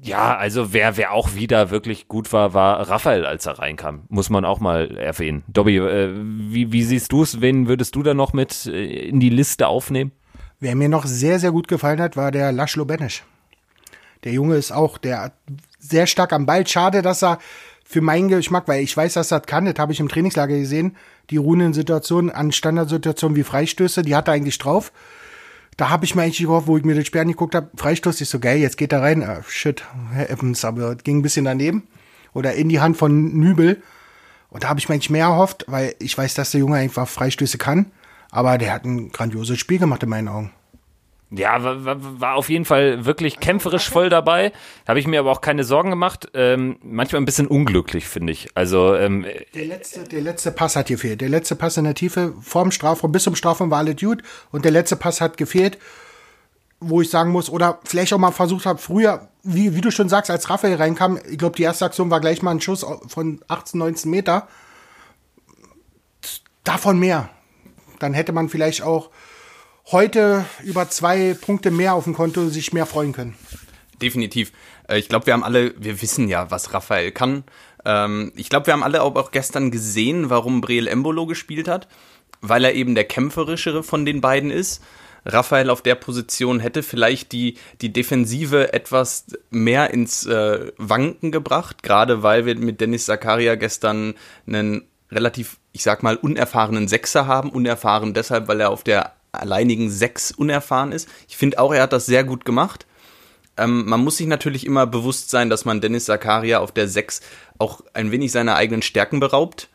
ja, 0.00 0.36
also 0.36 0.72
wer, 0.72 0.96
wer 0.96 1.12
auch 1.12 1.34
wieder 1.34 1.70
wirklich 1.70 2.08
gut 2.08 2.32
war, 2.32 2.54
war 2.54 2.88
Raphael, 2.88 3.26
als 3.26 3.46
er 3.46 3.58
reinkam. 3.58 4.02
Muss 4.08 4.30
man 4.30 4.44
auch 4.44 4.60
mal 4.60 4.96
erwähnen. 4.96 5.42
Dobby, 5.48 5.76
äh, 5.76 6.14
wie, 6.14 6.72
wie 6.72 6.82
siehst 6.84 7.10
du 7.12 7.22
es? 7.22 7.40
Wen 7.40 7.66
würdest 7.68 7.96
du 7.96 8.02
da 8.02 8.14
noch 8.14 8.32
mit 8.32 8.66
äh, 8.66 9.08
in 9.08 9.20
die 9.20 9.30
Liste 9.30 9.66
aufnehmen? 9.66 10.12
Wer 10.60 10.76
mir 10.76 10.88
noch 10.88 11.06
sehr, 11.06 11.38
sehr 11.38 11.52
gut 11.52 11.68
gefallen 11.68 12.00
hat, 12.00 12.16
war 12.16 12.30
der 12.30 12.52
Laszlo 12.52 12.84
Benesch. 12.84 13.24
Der 14.24 14.32
Junge 14.32 14.56
ist 14.56 14.72
auch 14.72 14.98
der 14.98 15.32
sehr 15.78 16.06
stark 16.06 16.32
am 16.32 16.46
Ball. 16.46 16.66
Schade, 16.66 17.02
dass 17.02 17.22
er 17.22 17.38
für 17.84 18.00
meinen 18.00 18.28
Geschmack, 18.28 18.68
weil 18.68 18.82
ich 18.82 18.96
weiß, 18.96 19.14
dass 19.14 19.32
er 19.32 19.40
das 19.40 19.46
kann, 19.46 19.64
das 19.64 19.76
habe 19.78 19.92
ich 19.92 20.00
im 20.00 20.08
Trainingslager 20.08 20.58
gesehen, 20.58 20.96
die 21.30 21.38
ruhenden 21.38 21.72
Situationen 21.72 22.30
an 22.30 22.52
Standardsituationen 22.52 23.36
wie 23.36 23.44
Freistöße, 23.44 24.02
die 24.02 24.14
hat 24.14 24.28
er 24.28 24.34
eigentlich 24.34 24.58
drauf 24.58 24.92
da 25.78 25.90
habe 25.90 26.04
ich 26.04 26.16
mir 26.16 26.22
eigentlich 26.22 26.38
gehofft, 26.38 26.66
wo 26.66 26.76
ich 26.76 26.84
mir 26.84 26.96
das 26.96 27.06
Spiel 27.06 27.20
angeguckt 27.20 27.54
habe, 27.54 27.70
Freistoß 27.76 28.20
ist 28.20 28.30
so 28.30 28.40
geil, 28.40 28.58
jetzt 28.58 28.76
geht 28.76 28.92
er 28.92 29.00
rein. 29.00 29.22
Ah, 29.22 29.42
shit, 29.48 29.84
Herr 30.12 30.28
Evans, 30.28 30.64
aber 30.64 30.96
ging 30.96 31.18
ein 31.18 31.22
bisschen 31.22 31.44
daneben. 31.44 31.86
Oder 32.34 32.54
in 32.54 32.68
die 32.68 32.80
Hand 32.80 32.96
von 32.96 33.38
Nübel. 33.38 33.80
Und 34.50 34.64
da 34.64 34.70
habe 34.70 34.80
ich 34.80 34.88
mir 34.88 34.94
eigentlich 34.94 35.08
mehr 35.08 35.26
erhofft, 35.26 35.64
weil 35.68 35.94
ich 36.00 36.18
weiß, 36.18 36.34
dass 36.34 36.50
der 36.50 36.60
Junge 36.60 36.78
einfach 36.78 37.06
Freistöße 37.06 37.58
kann. 37.58 37.92
Aber 38.30 38.58
der 38.58 38.72
hat 38.72 38.84
ein 38.84 39.10
grandioses 39.10 39.58
Spiel 39.58 39.78
gemacht 39.78 40.02
in 40.02 40.08
meinen 40.08 40.28
Augen. 40.28 40.50
Ja, 41.30 41.62
war, 41.62 42.20
war 42.20 42.34
auf 42.36 42.48
jeden 42.48 42.64
Fall 42.64 43.04
wirklich 43.04 43.38
kämpferisch 43.38 43.90
voll 43.90 44.08
dabei. 44.08 44.52
Habe 44.86 44.98
ich 44.98 45.06
mir 45.06 45.20
aber 45.20 45.30
auch 45.30 45.42
keine 45.42 45.62
Sorgen 45.62 45.90
gemacht. 45.90 46.28
Ähm, 46.32 46.78
manchmal 46.82 47.20
ein 47.20 47.26
bisschen 47.26 47.46
unglücklich, 47.46 48.08
finde 48.08 48.32
ich. 48.32 48.48
Also 48.54 48.94
ähm, 48.94 49.26
der 49.54 49.66
letzte, 49.66 50.04
der 50.04 50.22
letzte 50.22 50.52
Pass 50.52 50.74
hat 50.74 50.86
gefehlt. 50.86 51.20
Der 51.20 51.28
letzte 51.28 51.54
Pass 51.54 51.76
in 51.76 51.84
der 51.84 51.94
Tiefe 51.94 52.32
vorm 52.40 52.70
Strafraum 52.70 53.12
bis 53.12 53.24
zum 53.24 53.34
Strafraum 53.34 53.70
war 53.70 53.78
alle 53.78 53.94
Dude 53.94 54.24
und 54.52 54.64
der 54.64 54.72
letzte 54.72 54.96
Pass 54.96 55.20
hat 55.20 55.36
gefehlt, 55.36 55.76
wo 56.80 57.02
ich 57.02 57.10
sagen 57.10 57.30
muss 57.30 57.50
oder 57.50 57.80
vielleicht 57.84 58.14
auch 58.14 58.18
mal 58.18 58.30
versucht 58.30 58.64
habe 58.64 58.78
früher, 58.78 59.28
wie, 59.42 59.74
wie 59.74 59.82
du 59.82 59.90
schon 59.90 60.08
sagst, 60.08 60.30
als 60.30 60.48
Raphael 60.48 60.76
reinkam. 60.76 61.18
Ich 61.28 61.36
glaube, 61.36 61.56
die 61.56 61.62
erste 61.62 61.84
Aktion 61.84 62.10
war 62.10 62.20
gleich 62.20 62.40
mal 62.40 62.52
ein 62.52 62.62
Schuss 62.62 62.86
von 63.06 63.40
18, 63.48 63.78
19 63.78 64.10
Meter. 64.10 64.48
Davon 66.64 66.98
mehr. 66.98 67.28
Dann 67.98 68.14
hätte 68.14 68.32
man 68.32 68.48
vielleicht 68.48 68.82
auch 68.82 69.10
heute 69.90 70.44
über 70.62 70.88
zwei 70.90 71.34
Punkte 71.40 71.70
mehr 71.70 71.94
auf 71.94 72.04
dem 72.04 72.14
Konto 72.14 72.48
sich 72.48 72.72
mehr 72.72 72.86
freuen 72.86 73.12
können. 73.12 73.36
Definitiv. 74.00 74.52
Äh, 74.88 74.98
ich 74.98 75.08
glaube, 75.08 75.26
wir 75.26 75.32
haben 75.32 75.44
alle, 75.44 75.74
wir 75.78 76.00
wissen 76.02 76.28
ja, 76.28 76.50
was 76.50 76.74
Raphael 76.74 77.10
kann. 77.10 77.44
Ähm, 77.84 78.32
ich 78.36 78.48
glaube, 78.48 78.66
wir 78.66 78.74
haben 78.74 78.82
alle 78.82 79.02
auch 79.02 79.30
gestern 79.30 79.70
gesehen, 79.70 80.30
warum 80.30 80.60
Breel 80.60 80.86
Embolo 80.86 81.26
gespielt 81.26 81.68
hat, 81.68 81.88
weil 82.40 82.64
er 82.64 82.74
eben 82.74 82.94
der 82.94 83.04
kämpferischere 83.04 83.82
von 83.82 84.04
den 84.04 84.20
beiden 84.20 84.50
ist. 84.50 84.82
Raphael 85.24 85.68
auf 85.68 85.82
der 85.82 85.94
Position 85.94 86.60
hätte 86.60 86.82
vielleicht 86.82 87.32
die, 87.32 87.58
die 87.80 87.92
Defensive 87.92 88.72
etwas 88.72 89.26
mehr 89.50 89.90
ins 89.90 90.24
äh, 90.26 90.72
Wanken 90.78 91.32
gebracht, 91.32 91.82
gerade 91.82 92.22
weil 92.22 92.46
wir 92.46 92.56
mit 92.56 92.80
Dennis 92.80 93.06
Zakaria 93.06 93.56
gestern 93.56 94.14
einen 94.46 94.84
relativ, 95.10 95.58
ich 95.72 95.82
sag 95.82 96.02
mal, 96.02 96.16
unerfahrenen 96.16 96.88
Sechser 96.88 97.26
haben. 97.26 97.50
Unerfahren 97.50 98.14
deshalb, 98.14 98.48
weil 98.48 98.60
er 98.60 98.70
auf 98.70 98.84
der 98.84 99.12
alleinigen 99.38 99.90
sechs 99.90 100.30
unerfahren 100.32 100.92
ist. 100.92 101.08
Ich 101.28 101.36
finde 101.36 101.58
auch, 101.58 101.72
er 101.72 101.82
hat 101.82 101.92
das 101.92 102.06
sehr 102.06 102.24
gut 102.24 102.44
gemacht. 102.44 102.86
Ähm, 103.56 103.86
man 103.86 104.02
muss 104.02 104.16
sich 104.16 104.26
natürlich 104.26 104.64
immer 104.64 104.86
bewusst 104.86 105.30
sein, 105.30 105.50
dass 105.50 105.64
man 105.64 105.80
Dennis 105.80 106.06
Zakaria 106.06 106.60
auf 106.60 106.72
der 106.72 106.88
sechs 106.88 107.20
auch 107.58 107.80
ein 107.92 108.10
wenig 108.10 108.32
seiner 108.32 108.54
eigenen 108.54 108.82
Stärken 108.82 109.20
beraubt. 109.20 109.68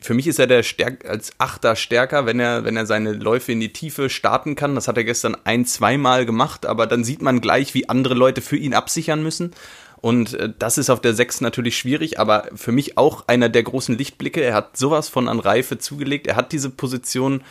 Für 0.00 0.14
mich 0.14 0.26
ist 0.26 0.38
er 0.38 0.46
der 0.46 0.62
Stärk 0.62 1.06
als 1.06 1.32
Achter 1.38 1.74
stärker, 1.74 2.26
wenn 2.26 2.38
er, 2.38 2.64
wenn 2.64 2.76
er 2.76 2.86
seine 2.86 3.12
Läufe 3.12 3.52
in 3.52 3.60
die 3.60 3.72
Tiefe 3.72 4.10
starten 4.10 4.54
kann. 4.54 4.74
Das 4.74 4.88
hat 4.88 4.96
er 4.96 5.04
gestern 5.04 5.36
ein, 5.44 5.64
zweimal 5.64 6.26
gemacht, 6.26 6.66
aber 6.66 6.86
dann 6.86 7.02
sieht 7.02 7.22
man 7.22 7.40
gleich, 7.40 7.74
wie 7.74 7.88
andere 7.88 8.14
Leute 8.14 8.42
für 8.42 8.56
ihn 8.56 8.74
absichern 8.74 9.22
müssen. 9.22 9.52
Und 10.00 10.34
äh, 10.34 10.52
das 10.58 10.78
ist 10.78 10.90
auf 10.90 11.00
der 11.00 11.14
6 11.14 11.40
natürlich 11.40 11.76
schwierig, 11.76 12.20
aber 12.20 12.48
für 12.54 12.72
mich 12.72 12.98
auch 12.98 13.26
einer 13.26 13.48
der 13.48 13.62
großen 13.62 13.96
Lichtblicke. 13.96 14.42
Er 14.42 14.54
hat 14.54 14.76
sowas 14.76 15.08
von 15.08 15.28
an 15.28 15.40
Reife 15.40 15.78
zugelegt. 15.78 16.26
Er 16.26 16.36
hat 16.36 16.52
diese 16.52 16.70
Position 16.70 17.42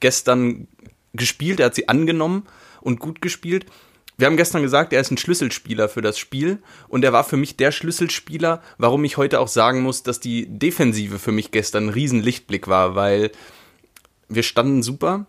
gestern 0.00 0.66
gespielt, 1.14 1.60
er 1.60 1.66
hat 1.66 1.74
sie 1.74 1.88
angenommen 1.88 2.44
und 2.80 3.00
gut 3.00 3.22
gespielt. 3.22 3.66
Wir 4.18 4.26
haben 4.26 4.36
gestern 4.36 4.62
gesagt, 4.62 4.92
er 4.92 5.00
ist 5.00 5.10
ein 5.10 5.16
Schlüsselspieler 5.16 5.88
für 5.88 6.02
das 6.02 6.18
Spiel 6.18 6.62
und 6.88 7.04
er 7.04 7.12
war 7.12 7.24
für 7.24 7.36
mich 7.36 7.56
der 7.56 7.72
Schlüsselspieler, 7.72 8.62
warum 8.78 9.04
ich 9.04 9.16
heute 9.16 9.40
auch 9.40 9.48
sagen 9.48 9.82
muss, 9.82 10.02
dass 10.02 10.20
die 10.20 10.46
Defensive 10.46 11.18
für 11.18 11.32
mich 11.32 11.50
gestern 11.50 11.86
ein 11.86 11.90
Riesenlichtblick 11.90 12.68
war, 12.68 12.94
weil 12.94 13.32
wir 14.28 14.42
standen 14.42 14.82
super. 14.82 15.26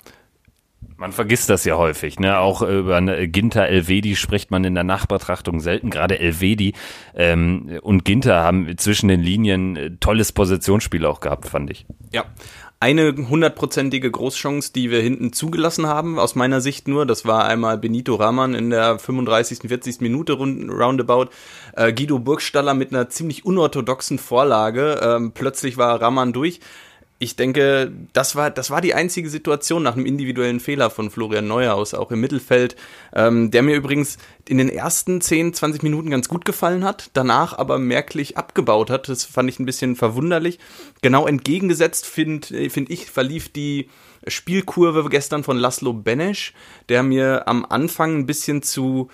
Man 0.98 1.12
vergisst 1.12 1.50
das 1.50 1.66
ja 1.66 1.75
häufig, 1.75 2.20
ne? 2.20 2.38
Auch 2.38 2.62
über 2.62 3.02
Ginter, 3.28 3.68
Elvedi 3.68 4.16
spricht 4.16 4.52
man 4.52 4.63
in 4.63 4.75
der 4.75 4.84
Nachbetrachtung 4.84 5.60
selten. 5.60 5.90
Gerade 5.90 6.20
Elvedi 6.20 6.74
ähm, 7.16 7.80
und 7.82 8.06
Ginter 8.06 8.42
haben 8.42 8.78
zwischen 8.78 9.08
den 9.08 9.22
Linien 9.22 9.75
äh, 9.75 9.92
tolles 10.00 10.32
Positionsspiel 10.32 11.06
auch 11.06 11.20
gehabt, 11.20 11.48
fand 11.48 11.72
ich. 11.72 11.86
Ja, 12.12 12.25
eine 12.84 13.16
hundertprozentige 13.16 14.12
Großchance, 14.12 14.74
die 14.74 14.92
wir 14.92 15.00
hinten 15.00 15.32
zugelassen 15.32 15.88
haben, 15.88 16.20
aus 16.20 16.36
meiner 16.36 16.60
Sicht 16.60 16.90
nur. 16.90 17.06
Das 17.06 17.24
war 17.24 17.46
einmal 17.46 17.78
Benito 17.78 18.16
Rahman 18.16 18.54
in 18.56 18.72
der 18.72 19.00
35., 19.00 19.70
40. 19.70 20.02
Minute 20.02 20.34
roundabout. 20.34 21.28
Äh, 21.78 21.94
Guido 21.94 22.20
Burgstaller 22.20 22.74
mit 22.74 22.92
einer 22.92 23.08
ziemlich 23.08 23.46
unorthodoxen 23.46 24.20
Vorlage. 24.20 25.00
Ähm, 25.02 25.32
plötzlich 25.32 25.78
war 25.78 26.02
Rahman 26.02 26.34
durch 26.34 26.60
ich 27.20 27.36
denke, 27.36 27.91
das 28.12 28.36
war, 28.36 28.51
das 28.51 28.70
war 28.70 28.82
die 28.82 28.93
einzige 28.93 29.29
Situation 29.29 29.84
nach 29.84 29.96
einem 29.96 30.05
individuellen 30.05 30.60
Fehler 30.60 30.89
von 30.89 31.10
Florian 31.10 31.48
Neuhaus, 31.48 31.93
auch 31.93 32.12
im 32.12 32.20
Mittelfeld, 32.20 32.75
ähm, 33.13 33.50
der 33.50 33.62
mir 33.62 33.75
übrigens 33.75 34.17
in 34.48 34.58
den 34.58 34.70
ersten 34.70 35.22
10, 35.22 35.53
20 35.53 35.84
Minuten 35.84 36.10
ganz 36.10 36.27
gut 36.27 36.43
gefallen 36.43 36.84
hat, 36.84 37.12
danach 37.13 37.58
aber 37.58 37.79
merklich 37.79 38.38
abgebaut 38.38 38.89
hat. 38.89 39.08
Das 39.08 39.24
fand 39.24 39.50
ich 39.50 39.60
ein 39.60 39.65
bisschen 39.65 39.96
verwunderlich. 39.96 40.60
Genau 41.01 41.25
entgegengesetzt, 41.25 42.05
finde 42.05 42.70
find 42.70 42.89
ich, 42.89 43.10
verlief 43.10 43.50
die 43.50 43.89
Spielkurve 44.27 45.08
gestern 45.10 45.43
von 45.43 45.58
Laszlo 45.58 45.93
Benesch, 45.93 46.53
der 46.89 47.03
mir 47.03 47.48
am 47.48 47.65
Anfang 47.65 48.20
ein 48.20 48.25
bisschen 48.25 48.63
zu 48.63 49.10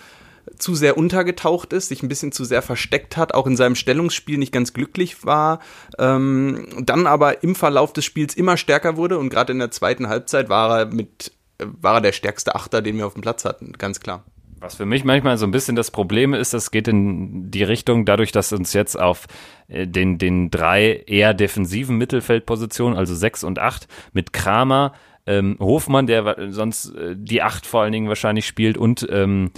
zu 0.57 0.75
sehr 0.75 0.97
untergetaucht 0.97 1.73
ist, 1.73 1.89
sich 1.89 2.03
ein 2.03 2.09
bisschen 2.09 2.31
zu 2.31 2.43
sehr 2.43 2.61
versteckt 2.61 3.17
hat, 3.17 3.33
auch 3.33 3.47
in 3.47 3.55
seinem 3.55 3.75
Stellungsspiel 3.75 4.37
nicht 4.37 4.51
ganz 4.51 4.73
glücklich 4.73 5.25
war, 5.25 5.59
ähm, 5.97 6.67
dann 6.81 7.07
aber 7.07 7.43
im 7.43 7.55
Verlauf 7.55 7.93
des 7.93 8.05
Spiels 8.05 8.35
immer 8.35 8.57
stärker 8.57 8.97
wurde 8.97 9.17
und 9.17 9.29
gerade 9.29 9.53
in 9.53 9.59
der 9.59 9.71
zweiten 9.71 10.07
Halbzeit 10.07 10.49
war 10.49 10.79
er 10.79 10.85
mit 10.87 11.31
war 11.61 11.95
er 11.95 12.01
der 12.01 12.13
stärkste 12.13 12.55
Achter, 12.55 12.81
den 12.81 12.97
wir 12.97 13.05
auf 13.05 13.13
dem 13.13 13.21
Platz 13.21 13.43
hatten, 13.45 13.73
ganz 13.77 13.99
klar. 13.99 14.23
Was 14.61 14.75
für 14.75 14.85
mich 14.85 15.05
manchmal 15.05 15.37
so 15.37 15.45
ein 15.45 15.51
bisschen 15.51 15.75
das 15.75 15.89
Problem 15.91 16.33
ist, 16.33 16.53
das 16.53 16.71
geht 16.71 16.87
in 16.87 17.49
die 17.49 17.63
Richtung, 17.63 18.05
dadurch, 18.05 18.31
dass 18.31 18.51
uns 18.51 18.73
jetzt 18.73 18.99
auf 18.99 19.27
äh, 19.67 19.87
den, 19.87 20.17
den 20.17 20.51
drei 20.51 21.03
eher 21.05 21.33
defensiven 21.33 21.97
Mittelfeldpositionen, 21.97 22.97
also 22.97 23.15
sechs 23.15 23.43
und 23.43 23.59
acht, 23.59 23.87
mit 24.11 24.33
Kramer, 24.33 24.93
ähm, 25.25 25.55
Hofmann, 25.59 26.07
der 26.07 26.51
sonst 26.51 26.93
äh, 26.95 27.15
die 27.17 27.41
acht 27.41 27.65
vor 27.65 27.83
allen 27.83 27.93
Dingen 27.93 28.09
wahrscheinlich 28.09 28.47
spielt, 28.47 28.77
und 28.77 29.07
ähm, 29.09 29.51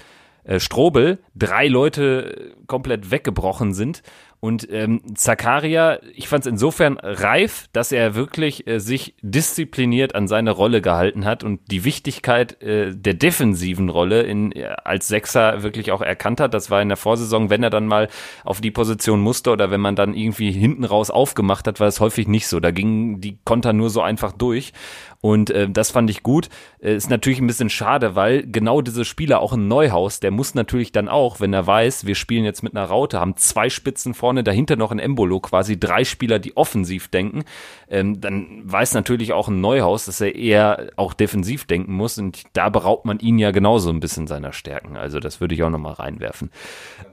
äh, 0.44 0.60
Strobel 0.60 1.20
drei 1.36 1.68
Leute 1.68 2.54
komplett 2.68 3.12
weggebrochen 3.12 3.74
sind. 3.74 4.02
Und 4.44 4.68
ähm, 4.72 5.02
Zakaria, 5.14 6.00
ich 6.16 6.28
fand 6.28 6.46
es 6.46 6.52
insofern 6.52 6.98
reif, 6.98 7.70
dass 7.74 7.92
er 7.92 8.16
wirklich 8.16 8.66
äh, 8.66 8.80
sich 8.80 9.14
diszipliniert 9.22 10.16
an 10.16 10.28
seine 10.28 10.50
Rolle 10.50 10.82
gehalten 10.82 11.26
hat 11.26 11.44
und 11.44 11.60
die 11.70 11.84
Wichtigkeit 11.84 12.60
äh, 12.60 12.96
der 12.96 13.14
defensiven 13.14 13.90
Rolle 13.90 14.24
in, 14.24 14.52
äh, 14.52 14.74
als 14.84 15.08
Sechser 15.08 15.62
wirklich 15.62 15.92
auch 15.92 16.02
erkannt 16.02 16.40
hat. 16.40 16.56
Das 16.56 16.72
war 16.72 16.82
in 16.82 16.88
der 16.88 16.98
Vorsaison, 16.98 17.52
wenn 17.52 17.62
er 17.62 17.70
dann 17.70 17.86
mal 17.86 18.08
auf 18.44 18.62
die 18.62 18.72
Position 18.72 19.22
musste 19.22 19.52
oder 19.52 19.70
wenn 19.70 19.80
man 19.80 19.96
dann 19.96 20.16
irgendwie 20.16 20.52
hinten 20.52 20.86
raus 20.86 21.12
aufgemacht 21.12 21.68
hat, 21.68 21.80
war 21.80 21.88
es 21.88 22.00
häufig 22.00 22.28
nicht 22.28 22.48
so. 22.48 22.60
Da 22.60 22.72
gingen 22.72 23.22
die 23.22 23.38
Konter 23.46 23.74
nur 23.74 23.92
so 23.92 24.02
einfach 24.02 24.32
durch. 24.32 24.74
Und 25.22 25.52
äh, 25.52 25.70
das 25.70 25.92
fand 25.92 26.10
ich 26.10 26.24
gut. 26.24 26.50
Äh, 26.80 26.96
ist 26.96 27.10
natürlich 27.10 27.40
ein 27.40 27.48
bisschen 27.48 27.70
schade, 27.70 28.16
weil 28.16 28.46
genau 28.46 28.82
diese 28.82 29.06
Spieler, 29.06 29.40
auch 29.40 29.54
ein 29.54 29.68
Neuhaus, 29.68 30.20
der 30.20 30.32
muss 30.32 30.56
natürlich 30.56 30.92
dann 30.92 31.08
auch, 31.08 31.40
wenn 31.40 31.54
er 31.54 31.66
weiß, 31.66 32.08
wir 32.08 32.16
spielen 32.16 32.44
jetzt 32.44 32.64
mit 32.64 32.76
einer 32.76 32.86
Raute, 32.86 33.20
haben 33.20 33.38
zwei 33.38 33.70
Spitzen 33.70 34.16
vorne, 34.16 34.44
dahinter 34.44 34.76
noch 34.76 34.92
ein 34.92 35.00
Embolo, 35.00 35.40
quasi 35.40 35.80
drei 35.80 36.04
Spieler, 36.06 36.40
die 36.40 36.58
offensiv 36.58 37.08
denken, 37.08 37.44
ähm, 37.88 38.20
dann 38.20 38.62
weiß 38.64 38.96
natürlich 38.96 39.32
auch 39.34 39.48
ein 39.48 39.62
Neuhaus, 39.62 40.06
dass 40.06 40.22
er 40.22 40.34
eher 40.34 40.90
auch 40.96 41.14
defensiv 41.14 41.66
denken 41.66 41.94
muss. 41.94 42.18
Und 42.18 42.44
da 42.54 42.70
beraubt 42.70 43.06
man 43.06 43.20
ihn 43.20 43.38
ja 43.38 43.52
genauso 43.52 43.92
ein 43.92 44.00
bisschen 44.00 44.26
seiner 44.26 44.54
Stärken. 44.54 44.98
Also 44.98 45.20
das 45.20 45.40
würde 45.40 45.54
ich 45.54 45.62
auch 45.62 45.70
nochmal 45.70 45.94
reinwerfen. 45.94 46.50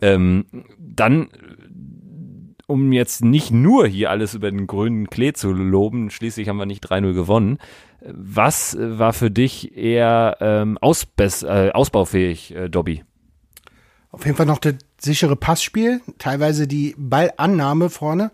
Ähm, 0.01 0.47
dann 0.79 1.29
um 2.69 2.93
jetzt 2.93 3.25
nicht 3.25 3.51
nur 3.51 3.87
hier 3.87 4.11
alles 4.11 4.35
über 4.35 4.51
den 4.51 4.67
grünen 4.67 5.09
Klee 5.09 5.33
zu 5.33 5.53
loben, 5.53 6.11
schließlich 6.11 6.49
haben 6.49 6.59
wir 6.59 6.67
nicht 6.67 6.85
3-0 6.85 7.15
gewonnen, 7.15 7.59
was 8.03 8.77
war 8.79 9.15
für 9.15 9.31
dich 9.31 9.77
eher 9.77 10.37
ähm, 10.41 10.79
äh, 10.83 11.71
ausbaufähig, 11.71 12.55
äh, 12.55 12.69
Dobby? 12.69 13.05
Auf 14.11 14.25
jeden 14.25 14.37
Fall 14.37 14.47
noch 14.47 14.59
das 14.59 14.75
sichere 15.01 15.35
Passspiel, 15.35 16.03
teilweise 16.19 16.69
die 16.69 16.95
Ballannahme 16.99 17.89
vorne, 17.89 18.31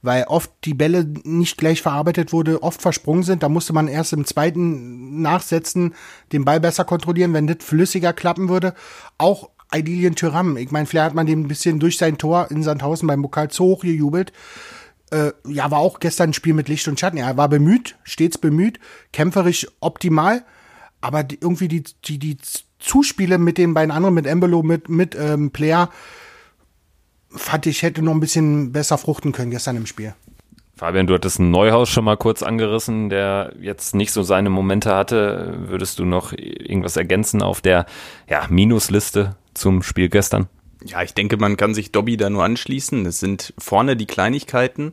weil 0.00 0.24
oft 0.24 0.50
die 0.64 0.74
Bälle 0.74 1.04
nicht 1.24 1.58
gleich 1.58 1.82
verarbeitet 1.82 2.32
wurde, 2.32 2.62
oft 2.62 2.82
versprungen 2.82 3.22
sind. 3.24 3.42
Da 3.42 3.48
musste 3.48 3.72
man 3.72 3.88
erst 3.88 4.12
im 4.12 4.24
zweiten 4.24 5.22
Nachsetzen 5.22 5.94
den 6.32 6.44
Ball 6.44 6.60
besser 6.60 6.84
kontrollieren, 6.84 7.34
wenn 7.34 7.48
das 7.48 7.58
flüssiger 7.60 8.12
klappen 8.12 8.48
würde. 8.48 8.74
Auch 9.18 9.50
Aidilien 9.72 10.14
Tyram, 10.14 10.56
ich 10.56 10.70
meine, 10.70 10.86
vielleicht 10.86 11.06
hat 11.06 11.14
man 11.14 11.26
den 11.26 11.40
ein 11.40 11.48
bisschen 11.48 11.80
durch 11.80 11.96
sein 11.98 12.18
Tor 12.18 12.48
in 12.50 12.62
Sandhausen 12.62 13.06
beim 13.08 13.22
Pokal 13.22 13.50
zu 13.50 13.64
hoch 13.64 13.80
gejubelt 13.80 14.32
äh, 15.12 15.32
ja, 15.46 15.70
war 15.70 15.78
auch 15.78 16.00
gestern 16.00 16.30
ein 16.30 16.32
Spiel 16.32 16.54
mit 16.54 16.68
Licht 16.68 16.88
und 16.88 16.98
Schatten. 16.98 17.18
Er 17.18 17.36
war 17.36 17.48
bemüht, 17.48 17.96
stets 18.02 18.38
bemüht, 18.38 18.80
kämpferisch 19.12 19.68
optimal, 19.80 20.44
aber 21.00 21.22
die, 21.22 21.38
irgendwie 21.40 21.68
die, 21.68 21.84
die, 22.04 22.18
die 22.18 22.38
Zuspiele 22.78 23.38
mit 23.38 23.58
den 23.58 23.74
beiden 23.74 23.90
anderen, 23.90 24.14
mit 24.14 24.26
Embolo, 24.26 24.62
mit, 24.62 24.88
mit 24.88 25.14
ähm, 25.14 25.50
Player, 25.50 25.90
fand 27.30 27.66
ich, 27.66 27.82
hätte 27.82 28.02
noch 28.02 28.12
ein 28.12 28.20
bisschen 28.20 28.72
besser 28.72 28.98
fruchten 28.98 29.32
können 29.32 29.50
gestern 29.50 29.76
im 29.76 29.86
Spiel. 29.86 30.14
Fabian, 30.74 31.06
du 31.06 31.14
hattest 31.14 31.38
Neuhaus 31.38 31.90
schon 31.90 32.04
mal 32.04 32.16
kurz 32.16 32.42
angerissen, 32.42 33.08
der 33.08 33.52
jetzt 33.60 33.94
nicht 33.94 34.12
so 34.12 34.22
seine 34.22 34.50
Momente 34.50 34.94
hatte. 34.94 35.54
Würdest 35.66 35.98
du 35.98 36.04
noch 36.04 36.32
irgendwas 36.32 36.96
ergänzen 36.96 37.42
auf 37.42 37.60
der 37.60 37.86
ja, 38.28 38.46
Minusliste 38.48 39.36
zum 39.54 39.82
Spiel 39.82 40.08
gestern? 40.08 40.48
Ja, 40.84 41.02
ich 41.02 41.14
denke, 41.14 41.36
man 41.36 41.56
kann 41.56 41.74
sich 41.74 41.92
Dobby 41.92 42.16
da 42.16 42.30
nur 42.30 42.44
anschließen. 42.44 43.06
Es 43.06 43.20
sind 43.20 43.54
vorne 43.58 43.96
die 43.96 44.06
Kleinigkeiten. 44.06 44.92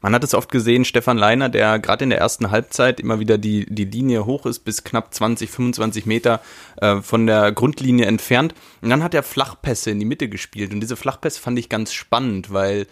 Man 0.00 0.14
hat 0.14 0.22
es 0.22 0.34
oft 0.34 0.50
gesehen, 0.50 0.84
Stefan 0.84 1.18
Leiner, 1.18 1.48
der 1.48 1.78
gerade 1.78 2.04
in 2.04 2.10
der 2.10 2.20
ersten 2.20 2.50
Halbzeit 2.50 3.00
immer 3.00 3.18
wieder 3.18 3.36
die, 3.36 3.66
die 3.66 3.84
Linie 3.84 4.26
hoch 4.26 4.46
ist, 4.46 4.60
bis 4.60 4.84
knapp 4.84 5.12
20, 5.12 5.50
25 5.50 6.06
Meter 6.06 6.40
äh, 6.76 7.00
von 7.02 7.26
der 7.26 7.50
Grundlinie 7.50 8.06
entfernt. 8.06 8.54
Und 8.80 8.90
dann 8.90 9.02
hat 9.02 9.14
er 9.14 9.24
Flachpässe 9.24 9.90
in 9.90 9.98
die 9.98 10.06
Mitte 10.06 10.28
gespielt. 10.28 10.72
Und 10.72 10.80
diese 10.80 10.96
Flachpässe 10.96 11.40
fand 11.40 11.58
ich 11.58 11.68
ganz 11.68 11.92
spannend, 11.92 12.52
weil 12.52 12.86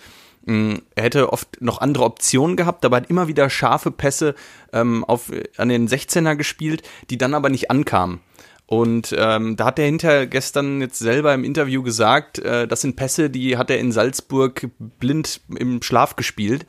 er 0.47 1.03
hätte 1.03 1.33
oft 1.33 1.61
noch 1.61 1.81
andere 1.81 2.05
Optionen 2.05 2.57
gehabt, 2.57 2.85
aber 2.85 2.99
hat 2.99 3.11
immer 3.11 3.27
wieder 3.27 3.51
scharfe 3.51 3.91
Pässe 3.91 4.35
ähm, 4.73 5.05
auf, 5.05 5.33
an 5.57 5.69
den 5.69 5.89
16er 5.89 6.37
gespielt, 6.37 6.83
die 7.11 7.19
dann 7.19 7.35
aber 7.35 7.49
nicht 7.49 7.71
ankamen. 7.71 8.21
Und 8.67 9.15
ähm, 9.17 9.57
da 9.57 9.67
hat 9.67 9.79
er 9.79 9.87
hinter 9.87 10.27
gestern 10.27 10.81
jetzt 10.81 10.99
selber 10.99 11.33
im 11.35 11.45
Interview 11.45 11.83
gesagt, 11.83 12.39
äh, 12.41 12.67
das 12.67 12.81
sind 12.81 12.97
Pässe, 12.97 13.31
die 13.31 13.57
hat 13.57 13.71
er 13.71 13.79
in 13.79 13.93
Salzburg 13.93 14.69
blind 14.79 15.41
im 15.57 15.83
Schlaf 15.83 16.17
gespielt. 16.17 16.67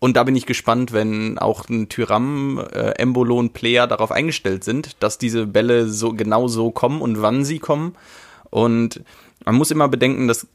Und 0.00 0.16
da 0.16 0.24
bin 0.24 0.34
ich 0.34 0.46
gespannt, 0.46 0.92
wenn 0.92 1.38
auch 1.38 1.68
ein 1.68 1.88
Tyram, 1.88 2.58
äh, 2.58 2.92
Embolo 2.92 3.38
und 3.38 3.52
Player 3.52 3.86
darauf 3.86 4.10
eingestellt 4.10 4.64
sind, 4.64 4.96
dass 5.00 5.18
diese 5.18 5.46
Bälle 5.46 5.88
so 5.88 6.14
genau 6.14 6.48
so 6.48 6.70
kommen 6.70 7.02
und 7.02 7.22
wann 7.22 7.44
sie 7.44 7.58
kommen. 7.58 7.96
Und 8.48 9.02
man 9.44 9.54
muss 9.54 9.70
immer 9.70 9.88
bedenken, 9.88 10.26
das 10.26 10.48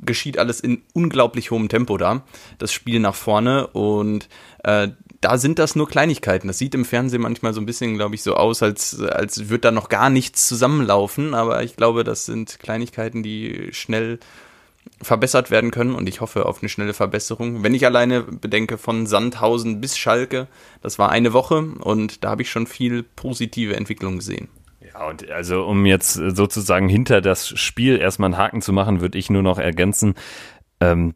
geschieht 0.00 0.38
alles 0.38 0.60
in 0.60 0.82
unglaublich 0.92 1.50
hohem 1.50 1.68
Tempo 1.68 1.96
da, 1.96 2.22
das 2.58 2.72
Spiel 2.72 3.00
nach 3.00 3.14
vorne. 3.14 3.66
Und 3.68 4.28
äh, 4.64 4.88
da 5.20 5.38
sind 5.38 5.58
das 5.58 5.76
nur 5.76 5.88
Kleinigkeiten. 5.88 6.48
Das 6.48 6.58
sieht 6.58 6.74
im 6.74 6.84
Fernsehen 6.84 7.22
manchmal 7.22 7.54
so 7.54 7.60
ein 7.60 7.66
bisschen, 7.66 7.96
glaube 7.96 8.14
ich, 8.14 8.22
so 8.22 8.34
aus, 8.34 8.62
als, 8.62 9.00
als 9.00 9.48
würde 9.48 9.60
da 9.60 9.70
noch 9.70 9.88
gar 9.88 10.10
nichts 10.10 10.48
zusammenlaufen. 10.48 11.34
Aber 11.34 11.62
ich 11.62 11.76
glaube, 11.76 12.04
das 12.04 12.26
sind 12.26 12.58
Kleinigkeiten, 12.58 13.22
die 13.22 13.68
schnell 13.72 14.18
verbessert 15.00 15.50
werden 15.50 15.70
können 15.70 15.94
und 15.94 16.08
ich 16.08 16.20
hoffe 16.20 16.46
auf 16.46 16.62
eine 16.62 16.68
schnelle 16.68 16.94
Verbesserung. 16.94 17.62
Wenn 17.62 17.74
ich 17.74 17.84
alleine 17.86 18.22
bedenke 18.22 18.78
von 18.78 19.06
Sandhausen 19.06 19.80
bis 19.80 19.96
Schalke, 19.96 20.48
das 20.80 20.98
war 20.98 21.10
eine 21.10 21.32
Woche 21.32 21.58
und 21.80 22.24
da 22.24 22.30
habe 22.30 22.42
ich 22.42 22.50
schon 22.50 22.66
viel 22.66 23.02
positive 23.02 23.76
Entwicklung 23.76 24.18
gesehen. 24.18 24.48
Ja, 24.94 25.06
und 25.08 25.30
also 25.30 25.64
um 25.64 25.86
jetzt 25.86 26.12
sozusagen 26.14 26.88
hinter 26.88 27.20
das 27.20 27.48
Spiel 27.48 27.98
erstmal 27.98 28.28
einen 28.28 28.38
Haken 28.38 28.62
zu 28.62 28.72
machen, 28.72 29.00
würde 29.00 29.18
ich 29.18 29.30
nur 29.30 29.42
noch 29.42 29.58
ergänzen, 29.58 30.14
ähm, 30.80 31.14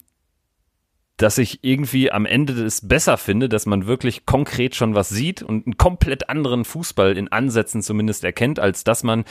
dass 1.16 1.38
ich 1.38 1.60
irgendwie 1.62 2.12
am 2.12 2.26
Ende 2.26 2.52
es 2.64 2.86
besser 2.86 3.16
finde, 3.16 3.48
dass 3.48 3.64
man 3.64 3.86
wirklich 3.86 4.26
konkret 4.26 4.74
schon 4.74 4.94
was 4.94 5.08
sieht 5.08 5.42
und 5.42 5.66
einen 5.66 5.78
komplett 5.78 6.28
anderen 6.28 6.64
Fußball 6.64 7.16
in 7.16 7.28
Ansätzen 7.28 7.82
zumindest 7.82 8.22
erkennt, 8.22 8.58
als 8.58 8.84
dass 8.84 9.02
man 9.02 9.24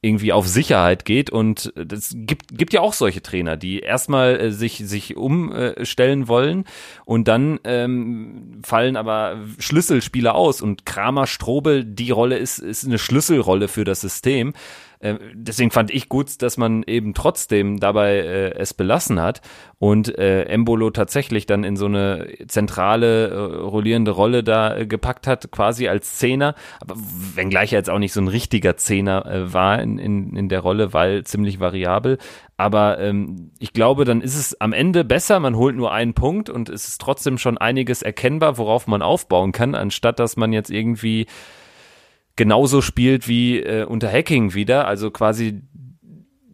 irgendwie 0.00 0.32
auf 0.32 0.46
Sicherheit 0.46 1.04
geht. 1.04 1.30
Und 1.30 1.72
das 1.74 2.12
gibt 2.14 2.56
gibt 2.56 2.72
ja 2.72 2.80
auch 2.80 2.92
solche 2.92 3.20
Trainer, 3.20 3.56
die 3.56 3.80
erstmal 3.80 4.40
äh, 4.40 4.52
sich 4.52 4.78
sich 4.84 5.16
umstellen 5.16 6.28
wollen 6.28 6.64
und 7.04 7.26
dann 7.26 7.58
ähm, 7.64 8.60
fallen 8.64 8.96
aber 8.96 9.38
Schlüsselspieler 9.58 10.34
aus. 10.34 10.62
Und 10.62 10.86
Kramer 10.86 11.26
Strobel 11.26 11.84
die 11.84 12.10
Rolle 12.10 12.38
ist 12.38 12.58
ist 12.58 12.86
eine 12.86 12.98
Schlüsselrolle 12.98 13.66
für 13.66 13.84
das 13.84 14.00
System. 14.00 14.50
Äh, 14.50 14.52
deswegen 15.00 15.70
fand 15.70 15.92
ich 15.92 16.08
gut, 16.08 16.42
dass 16.42 16.56
man 16.56 16.82
eben 16.82 17.14
trotzdem 17.14 17.78
dabei 17.78 18.16
äh, 18.16 18.54
es 18.54 18.74
belassen 18.74 19.20
hat 19.20 19.42
und 19.78 20.18
äh, 20.18 20.42
Embolo 20.44 20.90
tatsächlich 20.90 21.46
dann 21.46 21.62
in 21.62 21.76
so 21.76 21.86
eine 21.86 22.28
zentrale, 22.48 23.28
äh, 23.28 23.36
rollierende 23.36 24.10
Rolle 24.10 24.42
da 24.42 24.76
äh, 24.76 24.86
gepackt 24.86 25.28
hat, 25.28 25.52
quasi 25.52 25.86
als 25.86 26.18
Zehner. 26.18 26.56
Aber 26.80 26.96
wenngleich 26.96 27.72
er 27.72 27.78
jetzt 27.78 27.90
auch 27.90 28.00
nicht 28.00 28.12
so 28.12 28.20
ein 28.20 28.28
richtiger 28.28 28.76
Zehner 28.76 29.24
äh, 29.26 29.52
war 29.52 29.80
in, 29.80 29.98
in, 29.98 30.34
in 30.34 30.48
der 30.48 30.60
Rolle, 30.60 30.92
weil 30.92 31.22
ziemlich 31.24 31.60
variabel. 31.60 32.18
Aber 32.56 32.98
ähm, 32.98 33.52
ich 33.60 33.72
glaube, 33.72 34.04
dann 34.04 34.20
ist 34.20 34.36
es 34.36 34.60
am 34.60 34.72
Ende 34.72 35.04
besser, 35.04 35.38
man 35.38 35.54
holt 35.54 35.76
nur 35.76 35.92
einen 35.92 36.14
Punkt 36.14 36.50
und 36.50 36.68
es 36.68 36.88
ist 36.88 37.00
trotzdem 37.00 37.38
schon 37.38 37.56
einiges 37.56 38.02
erkennbar, 38.02 38.58
worauf 38.58 38.88
man 38.88 39.00
aufbauen 39.00 39.52
kann, 39.52 39.76
anstatt 39.76 40.18
dass 40.18 40.36
man 40.36 40.52
jetzt 40.52 40.70
irgendwie 40.70 41.26
genauso 42.38 42.80
spielt 42.80 43.28
wie 43.28 43.60
äh, 43.60 43.84
unter 43.84 44.10
Hacking 44.10 44.54
wieder, 44.54 44.86
also 44.86 45.10
quasi 45.10 45.60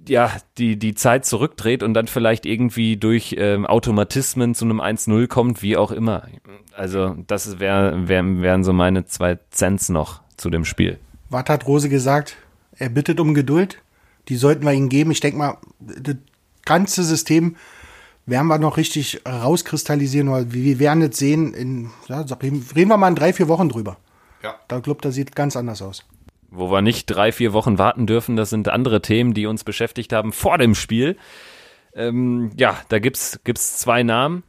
ja, 0.08 0.32
die, 0.58 0.76
die 0.76 0.94
Zeit 0.94 1.24
zurückdreht 1.24 1.84
und 1.84 1.94
dann 1.94 2.08
vielleicht 2.08 2.44
irgendwie 2.44 2.96
durch 2.96 3.36
ähm, 3.38 3.64
Automatismen 3.64 4.54
zu 4.54 4.64
einem 4.64 4.80
1-0 4.80 5.28
kommt, 5.28 5.62
wie 5.62 5.76
auch 5.76 5.92
immer. 5.92 6.26
Also, 6.76 7.14
das 7.26 7.58
wär, 7.58 8.08
wär, 8.08 8.42
wären 8.42 8.64
so 8.64 8.72
meine 8.72 9.06
zwei 9.06 9.38
Cents 9.50 9.88
noch 9.88 10.20
zu 10.36 10.50
dem 10.50 10.66
Spiel. 10.66 10.98
Was 11.30 11.44
hat 11.48 11.66
Rose 11.66 11.88
gesagt? 11.88 12.36
Er 12.76 12.90
bittet 12.90 13.20
um 13.20 13.32
Geduld 13.32 13.78
die 14.28 14.36
sollten 14.36 14.64
wir 14.64 14.72
ihnen 14.72 14.88
geben. 14.88 15.10
Ich 15.10 15.20
denke 15.20 15.38
mal, 15.38 15.58
das 15.80 16.16
ganze 16.64 17.04
System 17.04 17.56
werden 18.26 18.46
wir 18.46 18.58
noch 18.58 18.76
richtig 18.76 19.20
rauskristallisieren, 19.26 20.30
weil 20.30 20.52
wir 20.52 20.78
werden 20.78 21.02
jetzt 21.02 21.18
sehen, 21.18 21.52
in, 21.52 21.90
ja, 22.08 22.20
reden 22.22 22.88
wir 22.88 22.96
mal 22.96 23.08
in 23.08 23.14
drei, 23.14 23.32
vier 23.32 23.48
Wochen 23.48 23.68
drüber. 23.68 23.98
Ja. 24.44 24.56
Da 24.68 24.78
glaube 24.80 25.00
das 25.00 25.14
sieht 25.14 25.34
ganz 25.34 25.56
anders 25.56 25.80
aus. 25.80 26.04
Wo 26.50 26.70
wir 26.70 26.82
nicht 26.82 27.06
drei, 27.06 27.32
vier 27.32 27.54
Wochen 27.54 27.78
warten 27.78 28.06
dürfen, 28.06 28.36
das 28.36 28.50
sind 28.50 28.68
andere 28.68 29.00
Themen, 29.00 29.32
die 29.32 29.46
uns 29.46 29.64
beschäftigt 29.64 30.12
haben 30.12 30.32
vor 30.32 30.58
dem 30.58 30.74
Spiel. 30.74 31.16
Ähm, 31.94 32.52
ja, 32.56 32.78
da 32.90 32.98
gibt's, 32.98 33.40
gibt's 33.42 33.78
zwei 33.78 34.02
Namen. 34.02 34.44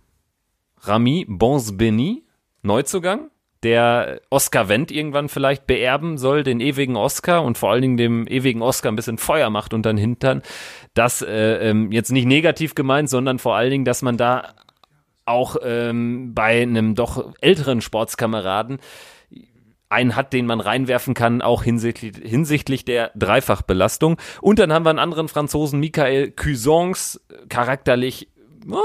Rami 0.82 1.26
Bonsbeni, 1.28 2.24
Neuzugang, 2.62 3.32
der 3.64 4.22
Oscar 4.30 4.68
Wendt 4.68 4.92
irgendwann 4.92 5.30
vielleicht 5.30 5.66
beerben 5.66 6.18
soll, 6.18 6.44
den 6.44 6.60
ewigen 6.60 6.98
Oscar 6.98 7.42
und 7.44 7.58
vor 7.58 7.72
allen 7.72 7.82
Dingen 7.82 7.98
dem 7.98 8.28
ewigen 8.28 8.62
Oscar 8.62 8.92
ein 8.92 8.96
bisschen 8.96 9.18
Feuer 9.18 9.50
macht 9.50 9.74
unter 9.74 9.92
den 9.92 9.98
Hintern. 9.98 10.44
Das 10.94 11.22
äh, 11.22 11.70
ähm, 11.70 11.92
jetzt 11.92 12.12
nicht 12.12 12.26
negativ 12.26 12.76
gemeint, 12.76 13.10
sondern 13.10 13.40
vor 13.40 13.56
allen 13.56 13.72
Dingen, 13.72 13.86
dass 13.86 14.02
man 14.02 14.18
da 14.18 14.54
auch 15.24 15.56
ähm, 15.64 16.36
bei 16.36 16.62
einem 16.62 16.94
doch 16.94 17.34
älteren 17.42 17.82
Sportskameraden 17.82 18.78
einen 19.96 20.16
hat, 20.16 20.34
den 20.34 20.46
man 20.46 20.60
reinwerfen 20.60 21.14
kann, 21.14 21.42
auch 21.42 21.64
hinsichtlich, 21.64 22.18
hinsichtlich 22.22 22.86
der 22.86 23.12
Dreifachbelastung. 23.16 24.18
Und 24.42 24.60
dann 24.60 24.74
haben 24.74 24.86
wir 24.86 24.90
einen 24.90 25.00
anderen 25.00 25.28
Franzosen, 25.28 25.80
Michael 25.80 26.32
Cuisance, 26.32 27.20
charakterlich 27.50 28.28
oh, 28.70 28.80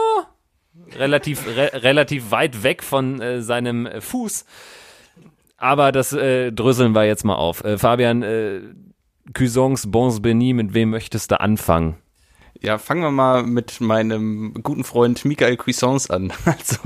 relativ, 0.97 1.47
re 1.47 1.71
relativ 1.75 2.31
weit 2.31 2.63
weg 2.63 2.83
von 2.83 3.21
äh, 3.21 3.43
seinem 3.43 3.89
Fuß. 3.99 4.45
Aber 5.57 5.93
das 5.93 6.13
äh, 6.13 6.53
dröseln 6.53 6.95
wir 6.95 7.05
jetzt 7.05 7.25
mal 7.25 7.35
auf. 7.35 7.63
Äh, 7.65 7.77
Fabian, 7.77 8.23
äh, 8.23 8.61
Cuisance, 9.35 9.89
Bons 9.89 10.23
Beni, 10.23 10.55
mit 10.55 10.75
wem 10.75 10.91
möchtest 10.91 11.31
du 11.31 11.41
anfangen? 11.41 11.97
Ja, 12.63 12.77
fangen 12.77 13.03
wir 13.03 13.11
mal 13.11 13.43
mit 13.43 13.81
meinem 13.81 14.53
guten 14.63 14.85
Freund 14.85 15.25
Michael 15.25 15.57
Cuisance 15.57 16.13
an. 16.13 16.31
Also, 16.45 16.77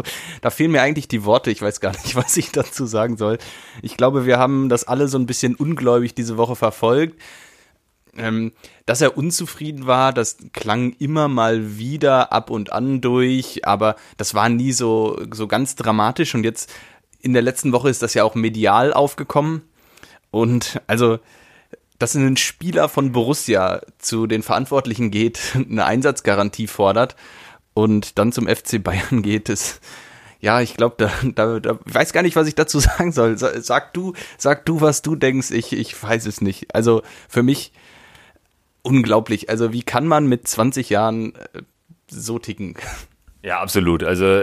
da 0.41 0.51
fehlen 0.51 0.71
mir 0.71 0.83
eigentlich 0.83 1.09
die 1.09 1.25
Worte. 1.25 1.51
Ich 1.51 1.63
weiß 1.63 1.81
gar 1.81 1.91
nicht, 1.91 2.15
was 2.17 2.37
ich 2.37 2.53
dazu 2.53 2.87
sagen 2.87 3.17
soll. 3.17 3.39
Ich 3.83 3.97
glaube, 3.97 4.25
wir 4.25 4.39
haben 4.39 4.69
das 4.69 4.85
alle 4.85 5.09
so 5.09 5.19
ein 5.19 5.27
bisschen 5.27 5.57
ungläubig 5.57 6.15
diese 6.15 6.37
Woche 6.37 6.55
verfolgt. 6.55 7.21
Ähm, 8.17 8.53
dass 8.87 9.01
er 9.01 9.19
unzufrieden 9.19 9.87
war, 9.87 10.13
das 10.13 10.37
klang 10.53 10.93
immer 11.01 11.27
mal 11.27 11.77
wieder 11.77 12.33
ab 12.33 12.51
und 12.51 12.73
an 12.73 13.01
durch, 13.01 13.67
aber 13.67 13.97
das 14.17 14.35
war 14.35 14.49
nie 14.49 14.71
so, 14.71 15.21
so 15.33 15.49
ganz 15.49 15.75
dramatisch 15.75 16.37
und 16.37 16.45
jetzt 16.45 16.73
in 17.21 17.33
der 17.33 17.43
letzten 17.43 17.73
Woche 17.73 17.91
ist 17.91 18.03
das 18.03 18.15
ja 18.15 18.23
auch 18.23 18.37
medial 18.37 18.93
aufgekommen 18.93 19.63
und 20.31 20.81
also, 20.87 21.19
dass 22.05 22.15
ein 22.15 22.37
Spieler 22.37 22.91
von 22.91 23.13
Borussia 23.13 23.81
zu 23.97 24.27
den 24.27 24.43
Verantwortlichen 24.43 25.11
geht, 25.11 25.41
eine 25.55 25.87
Einsatzgarantie 25.87 26.67
fordert 26.67 27.17
und 27.73 28.19
dann 28.19 28.31
zum 28.31 28.47
FC 28.47 28.83
Bayern 28.85 29.23
geht, 29.23 29.49
ist, 29.49 29.81
ja, 30.39 30.61
ich 30.61 30.77
glaube, 30.77 30.97
da, 30.99 31.11
da, 31.23 31.61
da 31.61 31.79
weiß 31.87 32.13
gar 32.13 32.21
nicht, 32.21 32.37
was 32.37 32.47
ich 32.47 32.55
dazu 32.55 32.79
sagen 32.81 33.11
soll. 33.11 33.39
Sag 33.39 33.95
du, 33.95 34.13
sag 34.37 34.67
du, 34.67 34.83
was 34.83 35.01
du 35.01 35.17
denkst. 35.17 35.51
Ich, 35.51 35.73
ich 35.73 36.03
weiß 36.03 36.27
es 36.27 36.43
nicht. 36.43 36.75
Also 36.75 37.01
für 37.27 37.43
mich 37.43 37.73
unglaublich. 38.83 39.49
Also 39.49 39.73
wie 39.73 39.83
kann 39.83 40.07
man 40.07 40.27
mit 40.27 40.47
20 40.47 40.91
Jahren 40.91 41.35
äh, 41.55 41.63
so 42.07 42.39
ticken? 42.39 42.75
Ja, 43.43 43.61
absolut. 43.61 44.05
Also 44.05 44.43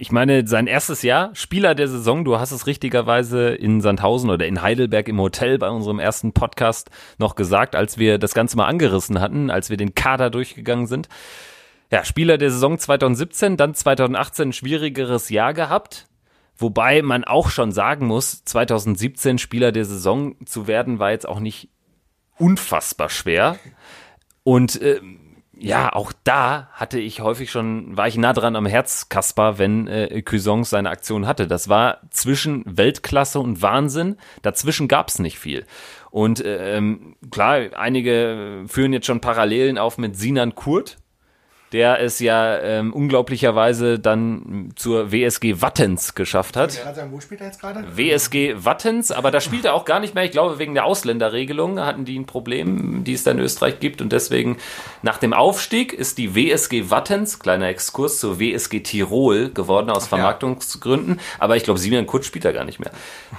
ich 0.00 0.12
meine, 0.12 0.46
sein 0.46 0.68
erstes 0.68 1.02
Jahr, 1.02 1.34
Spieler 1.34 1.74
der 1.74 1.88
Saison, 1.88 2.24
du 2.24 2.38
hast 2.38 2.52
es 2.52 2.66
richtigerweise 2.66 3.50
in 3.50 3.80
Sandhausen 3.80 4.30
oder 4.30 4.46
in 4.46 4.62
Heidelberg 4.62 5.08
im 5.08 5.20
Hotel 5.20 5.58
bei 5.58 5.68
unserem 5.68 5.98
ersten 5.98 6.32
Podcast 6.32 6.90
noch 7.18 7.34
gesagt, 7.34 7.74
als 7.74 7.98
wir 7.98 8.18
das 8.18 8.32
Ganze 8.32 8.56
mal 8.56 8.66
angerissen 8.66 9.20
hatten, 9.20 9.50
als 9.50 9.70
wir 9.70 9.76
den 9.76 9.94
Kader 9.94 10.30
durchgegangen 10.30 10.86
sind. 10.86 11.08
Ja, 11.90 12.04
Spieler 12.04 12.38
der 12.38 12.50
Saison 12.50 12.78
2017, 12.78 13.56
dann 13.56 13.74
2018 13.74 14.50
ein 14.50 14.52
schwierigeres 14.52 15.30
Jahr 15.30 15.52
gehabt. 15.52 16.06
Wobei 16.56 17.02
man 17.02 17.24
auch 17.24 17.50
schon 17.50 17.72
sagen 17.72 18.06
muss, 18.06 18.44
2017 18.44 19.38
Spieler 19.38 19.72
der 19.72 19.84
Saison 19.84 20.36
zu 20.44 20.66
werden, 20.66 20.98
war 20.98 21.10
jetzt 21.10 21.28
auch 21.28 21.40
nicht 21.40 21.70
unfassbar 22.38 23.08
schwer. 23.08 23.58
Und 24.44 24.80
äh, 24.80 25.00
ja, 25.60 25.92
auch 25.92 26.12
da 26.24 26.68
hatte 26.72 27.00
ich 27.00 27.20
häufig 27.20 27.50
schon, 27.50 27.96
war 27.96 28.06
ich 28.06 28.16
nah 28.16 28.32
dran 28.32 28.54
am 28.54 28.66
Herz, 28.66 29.08
Kaspar, 29.08 29.58
wenn 29.58 29.88
äh, 29.88 30.22
Cuisance 30.22 30.70
seine 30.70 30.90
Aktion 30.90 31.26
hatte. 31.26 31.46
Das 31.46 31.68
war 31.68 32.00
zwischen 32.10 32.62
Weltklasse 32.64 33.40
und 33.40 33.60
Wahnsinn. 33.60 34.16
Dazwischen 34.42 34.86
gab's 34.86 35.18
nicht 35.18 35.38
viel. 35.38 35.66
Und 36.10 36.44
äh, 36.44 36.76
ähm, 36.76 37.16
klar, 37.30 37.58
einige 37.76 38.64
führen 38.66 38.92
jetzt 38.92 39.06
schon 39.06 39.20
Parallelen 39.20 39.78
auf 39.78 39.98
mit 39.98 40.16
Sinan 40.16 40.54
Kurt, 40.54 40.98
der 41.72 42.00
es 42.00 42.18
ja 42.18 42.58
ähm, 42.58 42.92
unglaublicherweise 42.92 43.98
dann 43.98 44.70
zur 44.76 45.12
WSG 45.12 45.60
Wattens 45.60 46.14
geschafft 46.14 46.56
hat. 46.56 46.72
Sagen, 46.72 47.12
wo 47.12 47.20
spielt 47.20 47.40
er 47.40 47.48
jetzt 47.48 47.60
gerade? 47.60 47.84
WSG 47.94 48.54
Wattens, 48.58 49.12
aber 49.12 49.30
da 49.30 49.40
spielt 49.40 49.64
er 49.64 49.74
auch 49.74 49.84
gar 49.84 50.00
nicht 50.00 50.14
mehr. 50.14 50.24
Ich 50.24 50.30
glaube, 50.30 50.58
wegen 50.58 50.74
der 50.74 50.84
Ausländerregelung 50.84 51.80
hatten 51.80 52.04
die 52.04 52.18
ein 52.18 52.26
Problem, 52.26 53.04
die 53.04 53.12
es 53.12 53.24
da 53.24 53.32
in 53.32 53.38
Österreich 53.38 53.80
gibt. 53.80 54.00
Und 54.00 54.12
deswegen 54.12 54.56
nach 55.02 55.18
dem 55.18 55.32
Aufstieg 55.32 55.92
ist 55.92 56.18
die 56.18 56.34
WSG 56.34 56.90
Wattens, 56.90 57.38
kleiner 57.38 57.68
Exkurs, 57.68 58.20
zur 58.20 58.40
WSG 58.40 58.80
Tirol 58.80 59.50
geworden 59.50 59.90
aus 59.90 60.06
Vermarktungsgründen. 60.06 61.16
Ja. 61.16 61.22
Aber 61.38 61.56
ich 61.56 61.64
glaube, 61.64 61.78
Simon 61.78 62.06
Kutsch 62.06 62.26
spielt 62.26 62.44
er 62.44 62.52
gar 62.52 62.64
nicht 62.64 62.80
mehr. 62.80 62.90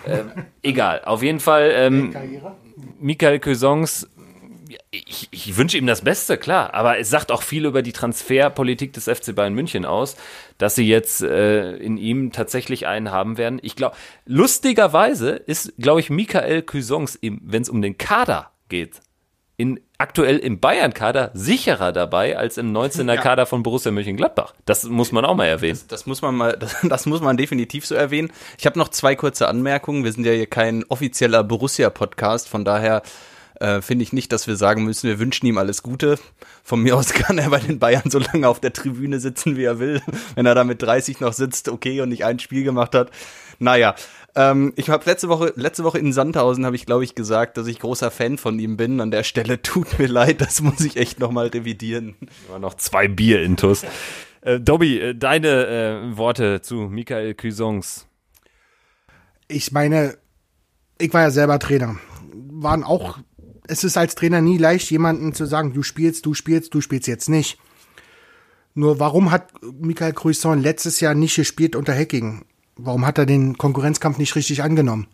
ähm, 0.06 0.32
egal, 0.62 1.02
auf 1.06 1.24
jeden 1.24 1.40
Fall. 1.40 1.72
Ähm, 1.74 2.16
Michael 3.00 3.40
Cuisance 3.40 4.08
ich, 4.92 5.28
ich 5.32 5.58
wünsche 5.58 5.78
ihm 5.78 5.88
das 5.88 6.02
Beste, 6.02 6.38
klar, 6.38 6.74
aber 6.74 7.00
es 7.00 7.10
sagt 7.10 7.32
auch 7.32 7.42
viel 7.42 7.66
über 7.66 7.82
die 7.82 7.92
Transferpolitik 7.92 8.94
des 8.94 9.06
FC 9.06 9.34
Bayern 9.34 9.54
München 9.54 9.86
aus, 9.86 10.16
dass 10.58 10.76
sie 10.76 10.88
jetzt 10.88 11.22
äh, 11.22 11.76
in 11.78 11.98
ihm 11.98 12.32
tatsächlich 12.32 12.86
einen 12.86 13.12
haben 13.12 13.38
werden. 13.38 13.60
Ich 13.64 13.76
glaube, 13.76 13.96
lustigerweise 14.26 15.32
ist, 15.32 15.74
glaube 15.78 16.02
ich, 16.02 16.10
Michael 16.10 16.62
Cuisance, 16.62 17.18
wenn 17.22 17.62
es 17.62 17.70
um 17.70 17.82
den 17.82 17.98
Kader 17.98 18.52
geht, 18.68 19.02
in, 19.58 19.82
aktuell 19.98 20.38
im 20.38 20.62
Bayern-Kader 20.62 21.32
sicherer 21.34 21.92
dabei 21.92 22.38
als 22.38 22.58
im 22.58 22.72
19er 22.72 23.14
ja. 23.16 23.22
Kader 23.22 23.46
von 23.46 23.62
Borussia 23.62 23.92
Mönchengladbach. 23.92 24.54
Das 24.64 24.86
muss 24.86 25.12
man 25.12 25.26
auch 25.26 25.36
mal 25.36 25.48
erwähnen. 25.48 25.74
Das, 25.74 25.88
das 25.88 26.06
muss 26.06 26.22
man 26.22 26.36
mal, 26.36 26.54
das, 26.54 26.78
das, 26.84 27.06
muss 27.08 27.20
man 27.20 27.36
definitiv 27.36 27.86
so 27.86 27.94
erwähnen. 27.96 28.32
Ich 28.58 28.66
habe 28.66 28.80
noch 28.80 28.88
zwei 28.88 29.16
kurze 29.16 29.50
Anmerkungen. 29.50 30.06
Wir 30.06 30.14
sind 30.14 30.26
ja 30.26 30.32
hier 30.32 30.48
kein 30.48 30.86
offizieller 30.86 31.44
Borussia-Podcast, 31.44 32.48
von 32.48 32.64
daher 32.64 33.02
äh, 33.60 33.82
finde 33.82 34.04
ich 34.04 34.14
nicht, 34.14 34.32
dass 34.32 34.48
wir 34.48 34.56
sagen 34.56 34.86
müssen, 34.86 35.08
wir 35.08 35.20
wünschen 35.20 35.46
ihm 35.46 35.58
alles 35.58 35.84
Gute. 35.84 36.18
Von 36.64 36.82
mir 36.82 36.96
aus 36.96 37.10
kann 37.14 37.38
er 37.38 37.50
bei 37.50 37.60
den 37.60 37.80
Bayern 37.80 38.10
so 38.10 38.20
lange 38.20 38.48
auf 38.48 38.60
der 38.60 38.74
Tribüne 38.74 39.20
sitzen, 39.20 39.58
wie 39.58 39.64
er 39.64 39.80
will. 39.80 40.02
Wenn 40.36 40.46
er 40.46 40.56
da 40.56 40.64
mit 40.64 40.82
30 40.82 41.20
noch 41.20 41.34
sitzt, 41.34 41.70
okay, 41.70 42.02
und 42.02 42.10
nicht 42.10 42.26
ein 42.26 42.40
Spiel 42.40 42.64
gemacht 42.64 42.96
hat. 42.96 43.12
Naja, 43.60 43.96
ähm, 44.36 44.74
ich 44.78 44.90
habe 44.90 45.04
letzte 45.06 45.28
Woche, 45.28 45.52
letzte 45.56 45.84
Woche 45.84 46.00
in 46.00 46.14
Sandhausen 46.14 46.66
habe 46.66 46.76
ich, 46.76 46.86
glaube 46.86 47.04
ich, 47.04 47.16
gesagt, 47.16 47.58
dass 47.58 47.68
ich 47.68 47.80
großer 47.80 48.12
Fan 48.12 48.38
von 48.38 48.58
ihm 48.60 48.78
bin. 48.78 49.02
An 49.02 49.12
der 49.12 49.24
Stelle 49.24 49.62
tut 49.62 50.00
mir 50.00 50.08
leid, 50.08 50.42
das 50.42 50.62
muss 50.62 50.80
ich 50.82 50.96
echt 50.96 51.20
nochmal 51.20 51.48
revidieren. 51.48 52.16
War 52.48 52.60
noch 52.60 52.76
zwei 52.76 53.08
Bier 53.08 53.42
intus. 53.44 53.84
Äh, 54.42 54.60
Dobby, 54.60 55.00
äh, 55.00 55.16
deine 55.16 55.68
äh, 55.68 56.18
Worte 56.18 56.62
zu 56.62 56.76
Michael 56.76 57.36
Cuisance. 57.36 58.06
Ich 59.50 59.72
meine, 59.72 60.18
ich 60.98 61.14
war 61.14 61.22
ja 61.22 61.32
selber 61.32 61.60
Trainer. 61.60 61.98
Waren 62.32 62.84
auch 62.84 63.20
es 63.70 63.84
ist 63.84 63.98
als 63.98 64.16
Trainer 64.16 64.42
nie 64.42 64.58
leicht, 64.58 64.90
jemanden 64.92 65.34
zu 65.34 65.46
sagen, 65.46 65.74
du 65.74 65.84
spielst, 65.84 66.26
du 66.26 66.34
spielst, 66.34 66.74
du 66.74 66.82
spielst 66.82 67.08
jetzt 67.08 67.30
nicht. 67.30 67.58
Nur 68.74 69.00
warum 69.00 69.32
hat 69.32 69.52
Michael 69.80 70.14
Cruisson 70.14 70.62
letztes 70.62 71.00
Jahr 71.00 71.14
nicht 71.14 71.36
gespielt 71.36 71.76
unter 71.76 71.94
Hacking? 71.94 72.46
Warum 72.78 73.06
hat 73.06 73.18
er 73.18 73.26
den 73.26 73.58
Konkurrenzkampf 73.58 74.18
nicht 74.18 74.36
richtig 74.36 74.64
angenommen? 74.64 75.08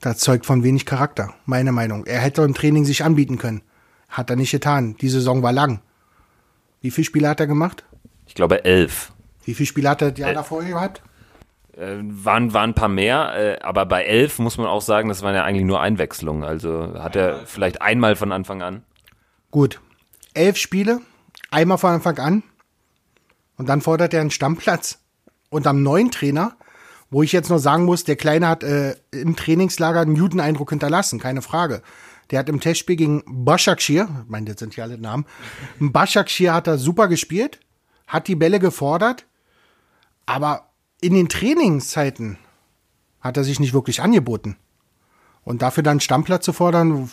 das 0.00 0.18
zeugt 0.18 0.46
von 0.46 0.62
wenig 0.62 0.86
Charakter, 0.86 1.34
meine 1.46 1.72
Meinung. 1.72 2.06
Er 2.06 2.20
hätte 2.20 2.42
im 2.42 2.54
Training 2.54 2.84
sich 2.84 3.04
anbieten 3.04 3.38
können. 3.38 3.62
Hat 4.08 4.30
er 4.30 4.36
nicht 4.36 4.50
getan. 4.50 4.96
Die 5.00 5.08
Saison 5.08 5.42
war 5.42 5.52
lang. 5.52 5.80
Wie 6.80 6.90
viele 6.90 7.04
Spiele 7.04 7.28
hat 7.28 7.40
er 7.40 7.46
gemacht? 7.46 7.84
Ich 8.26 8.34
glaube 8.34 8.64
elf. 8.64 9.12
Wie 9.44 9.54
viele 9.54 9.66
Spiele 9.66 9.90
hat 9.90 10.02
er 10.02 10.10
das 10.10 10.18
Jahr 10.18 10.34
davor 10.34 10.64
gehabt? 10.64 11.02
Äh, 11.76 11.98
waren, 12.02 12.52
waren 12.52 12.70
ein 12.70 12.74
paar 12.74 12.88
mehr, 12.88 13.32
äh, 13.36 13.62
aber 13.62 13.86
bei 13.86 14.02
elf 14.04 14.38
muss 14.38 14.58
man 14.58 14.66
auch 14.66 14.82
sagen, 14.82 15.08
das 15.08 15.22
waren 15.22 15.34
ja 15.34 15.44
eigentlich 15.44 15.66
nur 15.66 15.80
Einwechslungen. 15.80 16.42
Also 16.42 16.94
hat 16.98 17.16
er 17.16 17.46
vielleicht 17.46 17.80
einmal 17.80 18.16
von 18.16 18.32
Anfang 18.32 18.62
an. 18.62 18.82
Gut. 19.50 19.80
Elf 20.34 20.56
Spiele, 20.56 21.00
einmal 21.50 21.78
von 21.78 21.90
Anfang 21.90 22.18
an. 22.18 22.42
Und 23.56 23.68
dann 23.68 23.80
fordert 23.80 24.14
er 24.14 24.20
einen 24.20 24.30
Stammplatz. 24.30 24.98
Und 25.48 25.66
am 25.66 25.82
neuen 25.82 26.10
Trainer, 26.10 26.56
wo 27.10 27.22
ich 27.22 27.32
jetzt 27.32 27.50
noch 27.50 27.58
sagen 27.58 27.84
muss, 27.84 28.04
der 28.04 28.16
Kleine 28.16 28.48
hat 28.48 28.62
äh, 28.62 28.96
im 29.10 29.36
Trainingslager 29.36 30.00
einen 30.00 30.18
guten 30.18 30.40
Eindruck 30.40 30.70
hinterlassen, 30.70 31.18
keine 31.18 31.42
Frage. 31.42 31.82
Der 32.30 32.38
hat 32.38 32.48
im 32.48 32.60
Testspiel 32.60 32.96
gegen 32.96 33.22
Başakşehir, 33.26 34.08
ich 34.24 34.30
meine, 34.30 34.46
das 34.46 34.60
sind 34.60 34.76
ja 34.76 34.84
alle 34.84 34.98
Namen, 34.98 35.26
Başakşehir 35.80 36.52
hat 36.52 36.68
er 36.68 36.78
super 36.78 37.08
gespielt, 37.08 37.58
hat 38.06 38.28
die 38.28 38.36
Bälle 38.36 38.60
gefordert, 38.60 39.26
aber 40.26 40.69
in 41.00 41.14
den 41.14 41.28
Trainingszeiten 41.28 42.38
hat 43.20 43.36
er 43.36 43.44
sich 43.44 43.60
nicht 43.60 43.72
wirklich 43.72 44.02
angeboten. 44.02 44.56
Und 45.42 45.62
dafür 45.62 45.82
dann 45.82 46.00
Stammplatz 46.00 46.44
zu 46.44 46.52
fordern, 46.52 47.10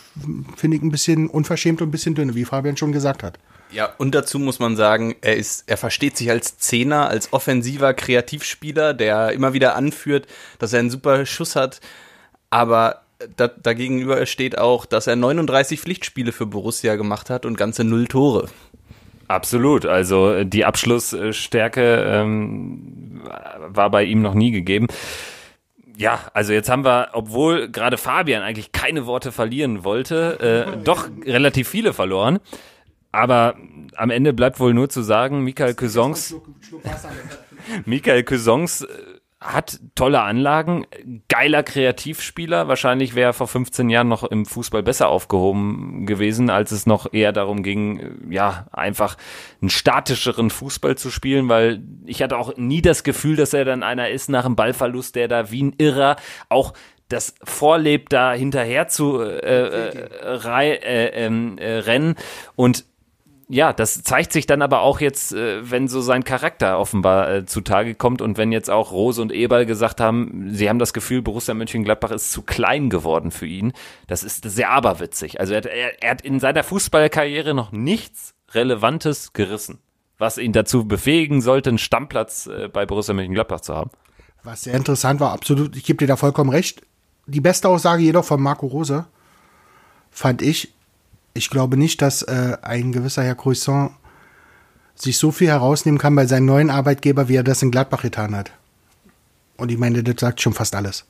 finde 0.56 0.76
ich 0.76 0.82
ein 0.82 0.90
bisschen 0.90 1.28
unverschämt 1.28 1.80
und 1.80 1.88
ein 1.88 1.92
bisschen 1.92 2.14
dünne, 2.14 2.34
wie 2.34 2.44
Fabian 2.44 2.76
schon 2.76 2.92
gesagt 2.92 3.22
hat. 3.22 3.38
Ja, 3.70 3.94
und 3.98 4.14
dazu 4.14 4.38
muss 4.38 4.58
man 4.58 4.76
sagen, 4.76 5.14
er 5.20 5.36
ist, 5.36 5.64
er 5.66 5.76
versteht 5.76 6.16
sich 6.16 6.30
als 6.30 6.58
Zehner, 6.58 7.08
als 7.08 7.32
offensiver 7.32 7.94
Kreativspieler, 7.94 8.94
der 8.94 9.32
immer 9.32 9.52
wieder 9.52 9.76
anführt, 9.76 10.26
dass 10.58 10.72
er 10.72 10.80
einen 10.80 10.90
super 10.90 11.26
Schuss 11.26 11.56
hat. 11.56 11.80
Aber 12.50 13.02
da, 13.36 13.48
dagegenüber 13.48 14.24
steht 14.26 14.58
auch, 14.58 14.86
dass 14.86 15.06
er 15.06 15.16
39 15.16 15.80
Pflichtspiele 15.80 16.32
für 16.32 16.46
Borussia 16.46 16.96
gemacht 16.96 17.30
hat 17.30 17.44
und 17.44 17.56
ganze 17.56 17.84
null 17.84 18.06
Tore. 18.06 18.48
Absolut. 19.28 19.84
Also 19.84 20.42
die 20.44 20.64
Abschlussstärke 20.64 22.02
ähm, 22.06 23.22
war 23.68 23.90
bei 23.90 24.04
ihm 24.04 24.22
noch 24.22 24.34
nie 24.34 24.50
gegeben. 24.50 24.86
Ja, 25.96 26.20
also 26.32 26.52
jetzt 26.52 26.70
haben 26.70 26.84
wir, 26.84 27.08
obwohl 27.12 27.68
gerade 27.70 27.98
Fabian 27.98 28.42
eigentlich 28.42 28.72
keine 28.72 29.04
Worte 29.06 29.32
verlieren 29.32 29.84
wollte, 29.84 30.76
äh, 30.78 30.84
doch 30.84 31.08
relativ 31.26 31.68
viele 31.68 31.92
verloren. 31.92 32.38
Aber 33.10 33.56
am 33.96 34.10
Ende 34.10 34.32
bleibt 34.32 34.60
wohl 34.60 34.74
nur 34.74 34.88
zu 34.88 35.02
sagen, 35.02 35.42
Michael 35.42 35.74
Cousins, 35.74 36.36
Michael 37.84 38.22
Cousins 38.22 38.82
äh, 38.82 38.86
hat 39.40 39.78
tolle 39.94 40.22
Anlagen, 40.22 40.84
geiler 41.28 41.62
Kreativspieler. 41.62 42.66
Wahrscheinlich 42.66 43.14
wäre 43.14 43.30
er 43.30 43.32
vor 43.34 43.46
15 43.46 43.88
Jahren 43.88 44.08
noch 44.08 44.24
im 44.24 44.44
Fußball 44.46 44.82
besser 44.82 45.08
aufgehoben 45.08 46.06
gewesen, 46.06 46.50
als 46.50 46.72
es 46.72 46.86
noch 46.86 47.12
eher 47.12 47.32
darum 47.32 47.62
ging, 47.62 48.30
ja, 48.30 48.66
einfach 48.72 49.16
einen 49.60 49.70
statischeren 49.70 50.50
Fußball 50.50 50.98
zu 50.98 51.10
spielen, 51.10 51.48
weil 51.48 51.82
ich 52.04 52.20
hatte 52.20 52.36
auch 52.36 52.56
nie 52.56 52.82
das 52.82 53.04
Gefühl, 53.04 53.36
dass 53.36 53.54
er 53.54 53.64
dann 53.64 53.84
einer 53.84 54.10
ist 54.10 54.28
nach 54.28 54.44
einem 54.44 54.56
Ballverlust, 54.56 55.14
der 55.14 55.28
da 55.28 55.52
wie 55.52 55.62
ein 55.62 55.74
Irrer 55.78 56.16
auch 56.48 56.72
das 57.08 57.34
vorlebt, 57.42 58.12
da 58.12 58.32
hinterher 58.32 58.88
zu 58.88 59.20
äh, 59.20 59.90
äh, 59.90 60.08
äh, 60.44 61.06
ähm, 61.14 61.58
äh, 61.58 61.78
rennen 61.78 62.16
und 62.54 62.84
ja, 63.50 63.72
das 63.72 64.02
zeigt 64.02 64.32
sich 64.32 64.46
dann 64.46 64.60
aber 64.60 64.82
auch 64.82 65.00
jetzt, 65.00 65.32
äh, 65.32 65.70
wenn 65.70 65.88
so 65.88 66.02
sein 66.02 66.22
Charakter 66.22 66.78
offenbar 66.78 67.30
äh, 67.30 67.46
zutage 67.46 67.94
kommt 67.94 68.20
und 68.20 68.36
wenn 68.36 68.52
jetzt 68.52 68.68
auch 68.68 68.92
Rose 68.92 69.22
und 69.22 69.32
Eberl 69.32 69.64
gesagt 69.64 70.00
haben, 70.00 70.50
sie 70.50 70.68
haben 70.68 70.78
das 70.78 70.92
Gefühl, 70.92 71.22
Borussia 71.22 71.54
Mönchengladbach 71.54 72.10
ist 72.10 72.30
zu 72.30 72.42
klein 72.42 72.90
geworden 72.90 73.30
für 73.30 73.46
ihn. 73.46 73.72
Das 74.06 74.22
ist 74.22 74.44
sehr 74.44 74.70
aberwitzig. 74.70 75.40
Also 75.40 75.54
er, 75.54 75.64
er, 75.64 76.02
er 76.02 76.10
hat 76.10 76.20
in 76.20 76.40
seiner 76.40 76.62
Fußballkarriere 76.62 77.54
noch 77.54 77.72
nichts 77.72 78.34
Relevantes 78.52 79.32
gerissen, 79.32 79.78
was 80.18 80.36
ihn 80.36 80.52
dazu 80.52 80.86
befähigen 80.86 81.40
sollte, 81.40 81.70
einen 81.70 81.78
Stammplatz 81.78 82.48
äh, 82.48 82.68
bei 82.68 82.84
Borussia 82.84 83.14
Mönchengladbach 83.14 83.62
zu 83.62 83.74
haben. 83.74 83.90
Was 84.42 84.62
sehr 84.62 84.74
interessant 84.74 85.20
war, 85.20 85.32
absolut, 85.32 85.74
ich 85.74 85.84
gebe 85.84 85.96
dir 85.96 86.06
da 86.06 86.16
vollkommen 86.16 86.50
recht. 86.50 86.82
Die 87.26 87.40
beste 87.40 87.70
Aussage 87.70 88.02
jedoch 88.02 88.24
von 88.26 88.42
Marco 88.42 88.66
Rose 88.66 89.06
fand 90.10 90.42
ich, 90.42 90.74
ich 91.38 91.50
glaube 91.50 91.76
nicht, 91.76 92.02
dass 92.02 92.22
äh, 92.22 92.58
ein 92.62 92.92
gewisser 92.92 93.22
Herr 93.22 93.36
Croissant 93.36 93.92
sich 94.94 95.16
so 95.16 95.30
viel 95.30 95.48
herausnehmen 95.48 95.98
kann 95.98 96.14
bei 96.16 96.26
seinem 96.26 96.46
neuen 96.46 96.70
Arbeitgeber, 96.70 97.28
wie 97.28 97.36
er 97.36 97.44
das 97.44 97.62
in 97.62 97.70
Gladbach 97.70 98.02
getan 98.02 98.34
hat. 98.36 98.50
Und 99.56 99.70
ich 99.70 99.78
meine, 99.78 100.02
das 100.02 100.16
sagt 100.18 100.42
schon 100.42 100.52
fast 100.52 100.74
alles. 100.74 101.04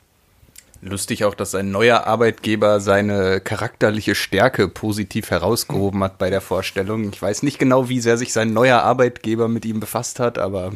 Lustig 0.80 1.24
auch, 1.24 1.34
dass 1.34 1.50
sein 1.50 1.72
neuer 1.72 2.06
Arbeitgeber 2.06 2.78
seine 2.78 3.40
charakterliche 3.40 4.14
Stärke 4.14 4.68
positiv 4.68 5.30
herausgehoben 5.30 6.04
hat 6.04 6.18
bei 6.18 6.30
der 6.30 6.40
Vorstellung. 6.40 7.10
Ich 7.12 7.20
weiß 7.20 7.42
nicht 7.42 7.58
genau, 7.58 7.88
wie 7.88 8.00
sehr 8.00 8.16
sich 8.16 8.32
sein 8.32 8.52
neuer 8.52 8.82
Arbeitgeber 8.82 9.48
mit 9.48 9.64
ihm 9.64 9.80
befasst 9.80 10.20
hat, 10.20 10.38
aber 10.38 10.72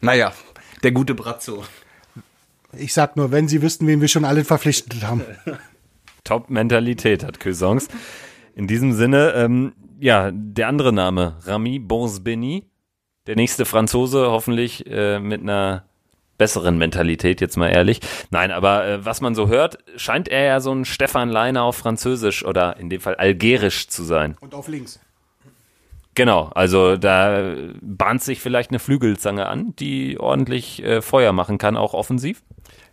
naja, 0.00 0.32
der 0.82 0.92
gute 0.92 1.14
Brazzo. 1.14 1.64
Ich 2.72 2.94
sag 2.94 3.16
nur, 3.16 3.30
wenn 3.30 3.48
Sie 3.48 3.60
wüssten, 3.60 3.86
wen 3.86 4.00
wir 4.00 4.08
schon 4.08 4.24
alle 4.24 4.44
verpflichtet 4.44 5.02
haben. 5.02 5.22
Top-Mentalität 6.24 7.22
hat 7.22 7.38
Cuisance. 7.40 7.88
In 8.56 8.66
diesem 8.66 8.94
Sinne, 8.94 9.34
ähm, 9.36 9.74
ja, 10.00 10.30
der 10.32 10.68
andere 10.68 10.90
Name, 10.90 11.36
Rami 11.44 11.78
Bonsbeni, 11.78 12.64
der 13.26 13.36
nächste 13.36 13.66
Franzose, 13.66 14.30
hoffentlich 14.30 14.86
äh, 14.86 15.20
mit 15.20 15.42
einer 15.42 15.84
besseren 16.38 16.78
Mentalität, 16.78 17.42
jetzt 17.42 17.58
mal 17.58 17.68
ehrlich. 17.68 18.00
Nein, 18.30 18.50
aber 18.50 18.86
äh, 18.86 19.04
was 19.04 19.20
man 19.20 19.34
so 19.34 19.48
hört, 19.48 19.78
scheint 19.96 20.28
er 20.28 20.44
ja 20.44 20.60
so 20.60 20.72
ein 20.72 20.86
Stefan 20.86 21.28
Leiner 21.28 21.64
auf 21.64 21.76
Französisch 21.76 22.46
oder 22.46 22.78
in 22.78 22.88
dem 22.88 23.02
Fall 23.02 23.16
algerisch 23.16 23.88
zu 23.88 24.04
sein. 24.04 24.38
Und 24.40 24.54
auf 24.54 24.68
links. 24.68 25.00
Genau, 26.16 26.50
also 26.54 26.96
da 26.96 27.54
bahnt 27.82 28.22
sich 28.22 28.40
vielleicht 28.40 28.70
eine 28.70 28.78
Flügelzange 28.78 29.46
an, 29.46 29.74
die 29.78 30.18
ordentlich 30.18 30.82
äh, 30.82 31.02
Feuer 31.02 31.32
machen 31.32 31.58
kann, 31.58 31.76
auch 31.76 31.92
offensiv. 31.92 32.42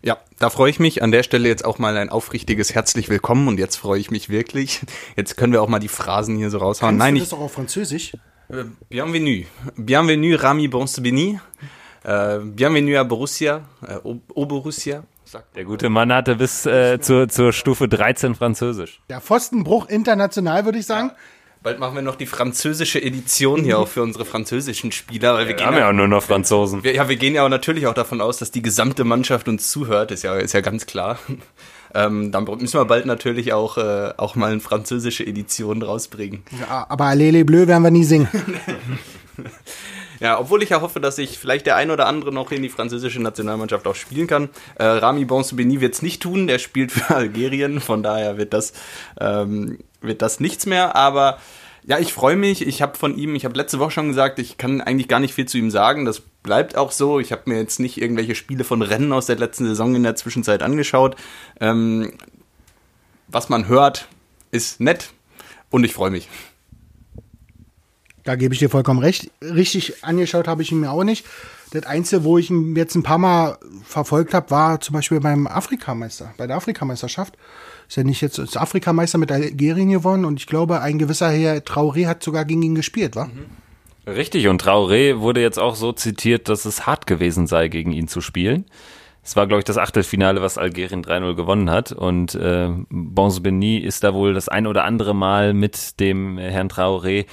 Ja, 0.04 0.18
da 0.40 0.50
freue 0.50 0.70
ich 0.70 0.80
mich. 0.80 1.02
An 1.02 1.14
der 1.14 1.24
Stelle 1.24 1.48
jetzt 1.48 1.64
auch 1.64 1.80
mal 1.80 1.96
ein 1.96 2.10
aufrichtiges 2.10 2.76
herzlich 2.76 3.08
willkommen 3.08 3.48
und 3.48 3.58
jetzt 3.58 3.78
freue 3.78 3.98
ich 3.98 4.12
mich 4.12 4.28
wirklich. 4.28 4.82
Jetzt 5.16 5.38
können 5.38 5.54
wir 5.54 5.62
auch 5.62 5.70
mal 5.70 5.80
die 5.80 5.88
Phrasen 5.88 6.36
hier 6.36 6.50
so 6.50 6.58
raushauen. 6.58 6.90
Kannst 6.90 7.00
Nein, 7.00 7.14
du 7.14 7.18
ich, 7.20 7.24
das 7.24 7.30
doch 7.30 7.40
auf 7.40 7.54
Französisch? 7.54 8.12
äh, 8.50 8.66
bienvenue. 8.90 9.46
Bienvenue 9.78 10.44
Rami 10.44 10.68
Bonsbeni. 10.68 11.40
Äh, 12.04 12.40
bienvenue 12.40 13.00
à 13.00 13.06
Borussia, 13.06 13.62
äh, 13.88 13.96
au, 14.04 14.46
Borussia. 14.46 15.04
Sagt 15.24 15.56
Der 15.56 15.64
gute 15.64 15.90
Mann 15.90 16.12
hatte 16.12 16.36
bis 16.36 16.66
äh, 16.66 17.00
zur, 17.00 17.30
zur 17.30 17.54
Stufe 17.54 17.88
13 17.88 18.36
Französisch. 18.36 19.02
Der 19.10 19.22
Pfostenbruch 19.22 19.88
international, 19.88 20.66
würde 20.66 20.80
ich 20.80 20.86
sagen. 20.86 21.12
Bald 21.64 21.80
machen 21.80 21.96
wir 21.96 22.02
noch 22.02 22.18
die 22.18 22.26
französische 22.26 23.02
Edition 23.02 23.64
hier 23.64 23.80
auch 23.80 23.88
für 23.88 24.04
unsere 24.04 24.26
französischen 24.26 24.92
Spieler, 24.92 25.34
weil 25.34 25.46
wir 25.46 25.48
Wir 25.48 25.56
gehen 25.56 25.68
haben 25.68 25.78
ja 25.78 25.88
auch 25.88 25.94
nur 25.94 26.10
noch 26.10 26.22
Franzosen. 26.22 26.84
Wir, 26.84 26.94
ja, 26.94 27.08
wir 27.08 27.16
gehen 27.16 27.36
ja 27.36 27.46
auch 27.46 27.50
natürlich 27.50 27.88
auch 27.88 27.94
davon 27.94 28.20
aus, 28.20 28.38
dass 28.38 28.52
die 28.52 28.62
gesamte 28.62 29.06
Mannschaft 29.06 29.48
uns 29.48 29.72
zuhört, 29.72 30.12
ist 30.12 30.24
ja, 30.24 30.36
ist 30.36 30.54
ja 30.54 30.62
ganz 30.62 30.86
klar. 30.86 31.18
Ähm, 31.96 32.32
dann 32.32 32.46
müssen 32.46 32.74
wir 32.80 32.86
bald 32.86 33.06
natürlich 33.06 33.54
auch, 33.54 33.78
äh, 33.78 34.14
auch 34.18 34.36
mal 34.36 34.52
eine 34.52 34.62
französische 34.62 35.28
Edition 35.28 35.84
rausbringen. 35.84 36.42
Ja, 36.60 36.88
aber 36.90 37.06
Alele 37.06 37.46
Bleu 37.46 37.68
werden 37.68 37.84
wir 37.84 37.92
nie 37.92 38.04
singen. 38.04 38.28
Ja, 40.20 40.40
obwohl 40.40 40.64
ich 40.64 40.70
ja 40.70 40.80
hoffe, 40.80 41.02
dass 41.02 41.18
ich 41.18 41.38
vielleicht 41.38 41.66
der 41.66 41.76
ein 41.76 41.92
oder 41.92 42.08
andere 42.08 42.32
noch 42.32 42.52
in 42.52 42.62
die 42.62 42.70
französische 42.70 43.22
Nationalmannschaft 43.22 43.86
auch 43.88 43.96
spielen 43.96 44.26
kann. 44.26 44.50
Äh, 44.76 44.86
Rami 44.86 45.26
Bonsebeni 45.26 45.82
wird 45.82 45.96
es 45.96 46.02
nicht 46.02 46.22
tun, 46.22 46.48
der 46.48 46.60
spielt 46.60 46.94
für 46.94 47.14
Algerien, 47.14 47.82
von 47.82 48.04
daher 48.04 48.38
wird 48.38 48.54
das, 48.54 48.72
ähm, 49.20 49.80
wird 50.04 50.22
das 50.22 50.40
nichts 50.40 50.66
mehr, 50.66 50.96
aber 50.96 51.40
ja, 51.86 52.00
ich 52.00 52.14
freue 52.14 52.36
mich. 52.36 52.66
Ich 52.66 52.82
habe 52.82 52.98
von 52.98 53.18
ihm, 53.18 53.36
ich 53.36 53.46
habe 53.46 53.58
letzte 53.58 53.80
Woche 53.80 53.92
schon 53.92 54.08
gesagt, 54.08 54.40
ich 54.40 54.58
kann 54.58 54.80
eigentlich 54.80 55.10
gar 55.10 55.20
nicht 55.20 55.34
viel 55.34 55.48
zu 55.48 55.58
ihm 55.58 55.70
sagen. 55.70 56.06
Das 56.06 56.22
bleibt 56.22 56.78
auch 56.78 56.92
so. 56.92 57.20
Ich 57.20 57.32
habe 57.32 57.44
mir 57.46 57.58
jetzt 57.58 57.80
nicht 57.80 58.02
irgendwelche 58.02 58.36
Spiele 58.36 58.64
von 58.64 58.82
Rennen 58.82 59.12
aus 59.12 59.26
der 59.26 59.36
letzten 59.36 59.66
Saison 59.66 59.94
in 59.96 60.04
der 60.04 60.16
Zwischenzeit 60.16 60.64
angeschaut. 60.64 61.18
Ähm, 61.60 62.14
was 63.28 63.50
man 63.50 63.68
hört, 63.68 64.08
ist 64.52 64.80
nett 64.80 65.10
und 65.72 65.84
ich 65.84 65.94
freue 65.94 66.12
mich. 66.12 66.30
Da 68.24 68.36
gebe 68.36 68.54
ich 68.54 68.60
dir 68.60 68.70
vollkommen 68.70 69.00
recht. 69.00 69.32
Richtig 69.42 70.04
angeschaut 70.04 70.48
habe 70.48 70.62
ich 70.62 70.72
ihn 70.72 70.80
mir 70.80 70.92
auch 70.92 71.04
nicht. 71.04 71.26
Das 71.72 71.86
Einzige, 71.86 72.24
wo 72.24 72.38
ich 72.38 72.50
ihn 72.50 72.76
jetzt 72.76 72.96
ein 72.96 73.04
paar 73.04 73.18
Mal 73.18 73.58
verfolgt 73.84 74.34
habe, 74.34 74.52
war 74.52 74.80
zum 74.80 74.94
Beispiel 74.94 75.20
beim 75.20 75.48
Afrikameister, 75.48 76.34
bei 76.38 76.48
der 76.48 76.56
Afrikameisterschaft. 76.56 77.34
Ist 77.94 77.98
ja 77.98 78.04
nicht 78.04 78.22
jetzt 78.22 78.40
ist 78.40 78.58
Afrikameister 78.58 79.20
mit 79.20 79.32
Algerien 79.32 79.92
gewonnen 79.92 80.26
und 80.26 80.40
ich 80.40 80.48
glaube, 80.48 80.82
ein 80.82 80.98
gewisser 80.98 81.30
Herr 81.30 81.58
Traoré 81.58 82.08
hat 82.08 82.24
sogar 82.24 82.44
gegen 82.44 82.64
ihn 82.64 82.74
gespielt, 82.74 83.16
wa? 83.16 83.30
Richtig, 84.08 84.48
und 84.48 84.64
Traoré 84.64 85.20
wurde 85.20 85.42
jetzt 85.42 85.60
auch 85.60 85.76
so 85.76 85.92
zitiert, 85.92 86.50
dass 86.50 86.66
es 86.66 86.88
hart 86.88 87.06
gewesen 87.06 87.46
sei, 87.46 87.68
gegen 87.68 87.92
ihn 87.92 88.08
zu 88.08 88.20
spielen. 88.20 88.66
Es 89.24 89.36
war, 89.36 89.46
glaube 89.46 89.60
ich, 89.60 89.66
das 89.66 89.78
Achtelfinale, 89.78 90.42
was 90.42 90.58
Algerien 90.58 91.04
3-0 91.04 91.36
gewonnen 91.36 91.70
hat. 91.70 91.92
Und 91.92 92.34
äh, 92.34 92.70
Bonsbeni 92.90 93.78
ist 93.78 94.04
da 94.04 94.16
wohl 94.16 94.34
das 94.34 94.50
ein 94.50 94.66
oder 94.66 94.86
andere 94.86 95.14
Mal 95.14 95.54
mit 95.54 96.00
dem 96.00 96.40
Herrn 96.40 96.70
Traoré, 96.70 97.28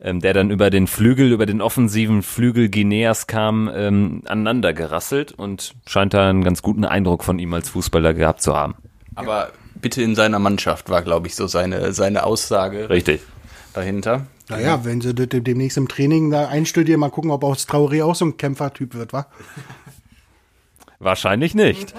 ähm, 0.00 0.20
der 0.20 0.32
dann 0.32 0.50
über 0.50 0.70
den 0.70 0.86
Flügel, 0.86 1.30
über 1.30 1.44
den 1.44 1.60
offensiven 1.60 2.22
Flügel 2.22 2.70
Guineas 2.70 3.26
kam, 3.26 3.70
ähm, 3.70 4.22
aneinander 4.24 4.72
gerasselt 4.72 5.32
und 5.32 5.74
scheint 5.86 6.14
da 6.14 6.30
einen 6.30 6.42
ganz 6.42 6.62
guten 6.62 6.86
Eindruck 6.86 7.22
von 7.22 7.38
ihm 7.38 7.52
als 7.52 7.68
Fußballer 7.68 8.14
gehabt 8.14 8.40
zu 8.40 8.56
haben. 8.56 8.76
Aber 9.14 9.50
bitte 9.86 10.02
in 10.02 10.16
seiner 10.16 10.40
Mannschaft 10.40 10.90
war, 10.90 11.00
glaube 11.02 11.28
ich, 11.28 11.36
so 11.36 11.46
seine, 11.46 11.92
seine 11.92 12.24
Aussage 12.24 12.90
Richtig. 12.90 13.20
dahinter. 13.72 14.26
Naja, 14.48 14.84
wenn 14.84 15.00
sie 15.00 15.14
das 15.14 15.28
demnächst 15.30 15.76
im 15.76 15.86
Training 15.86 16.32
da 16.32 16.48
einstudieren, 16.48 16.98
mal 16.98 17.10
gucken, 17.10 17.30
ob 17.30 17.44
aus 17.44 17.68
Traoré 17.68 18.04
auch 18.04 18.16
so 18.16 18.24
ein 18.24 18.36
Kämpfertyp 18.36 18.94
wird, 18.94 19.12
wa? 19.12 19.28
Wahrscheinlich 20.98 21.54
nicht. 21.54 21.94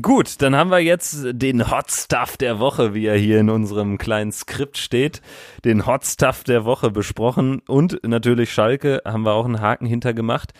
Gut, 0.00 0.40
dann 0.40 0.54
haben 0.54 0.70
wir 0.70 0.78
jetzt 0.78 1.16
den 1.32 1.68
Hot 1.68 1.90
Stuff 1.90 2.36
der 2.36 2.60
Woche, 2.60 2.94
wie 2.94 3.06
er 3.06 3.16
hier 3.16 3.40
in 3.40 3.50
unserem 3.50 3.98
kleinen 3.98 4.30
Skript 4.30 4.78
steht, 4.78 5.20
den 5.64 5.84
Hot 5.84 6.06
Stuff 6.06 6.44
der 6.44 6.64
Woche 6.64 6.92
besprochen 6.92 7.60
und 7.66 7.98
natürlich 8.06 8.52
Schalke 8.52 9.02
haben 9.04 9.24
wir 9.24 9.32
auch 9.32 9.46
einen 9.46 9.60
Haken 9.60 9.86
hintergemacht. 9.86 10.52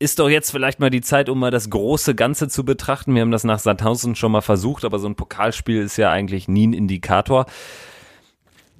Ist 0.00 0.20
doch 0.20 0.28
jetzt 0.28 0.52
vielleicht 0.52 0.78
mal 0.78 0.90
die 0.90 1.00
Zeit, 1.00 1.28
um 1.28 1.40
mal 1.40 1.50
das 1.50 1.70
große 1.70 2.14
Ganze 2.14 2.48
zu 2.48 2.64
betrachten. 2.64 3.14
Wir 3.14 3.22
haben 3.22 3.32
das 3.32 3.42
nach 3.44 3.58
Sandhausen 3.58 4.14
schon 4.14 4.30
mal 4.30 4.42
versucht, 4.42 4.84
aber 4.84 4.98
so 4.98 5.08
ein 5.08 5.16
Pokalspiel 5.16 5.82
ist 5.82 5.96
ja 5.96 6.10
eigentlich 6.10 6.46
nie 6.46 6.68
ein 6.68 6.72
Indikator 6.72 7.46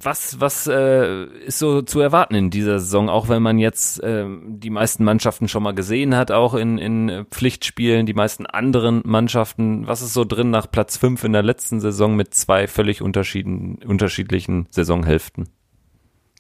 was, 0.01 0.41
was 0.41 0.67
äh, 0.67 1.25
ist 1.25 1.59
so 1.59 1.83
zu 1.83 2.01
erwarten 2.01 2.35
in 2.35 2.51
dieser 2.51 2.79
Saison, 2.79 3.09
auch 3.09 3.29
wenn 3.29 3.43
man 3.43 3.59
jetzt 3.59 4.03
äh, 4.03 4.27
die 4.47 4.71
meisten 4.71 5.05
Mannschaften 5.05 5.49
schon 5.49 5.63
mal 5.63 5.75
gesehen 5.75 6.17
hat, 6.17 6.31
auch 6.31 6.55
in, 6.55 6.79
in 6.79 7.27
Pflichtspielen, 7.31 8.07
die 8.07 8.15
meisten 8.15 8.47
anderen 8.47 9.03
Mannschaften, 9.05 9.87
was 9.87 10.03
ist 10.03 10.15
so 10.15 10.25
drin 10.25 10.51
nach 10.51 10.71
Platz 10.71 10.97
fünf 10.97 11.25
in 11.25 11.33
der 11.33 11.43
letzten 11.43 11.81
Saison 11.81 12.15
mit 12.15 12.35
zwei 12.35 12.67
völlig 12.67 13.03
unterschiedlichen 13.03 14.67
Saisonhälften? 14.71 15.49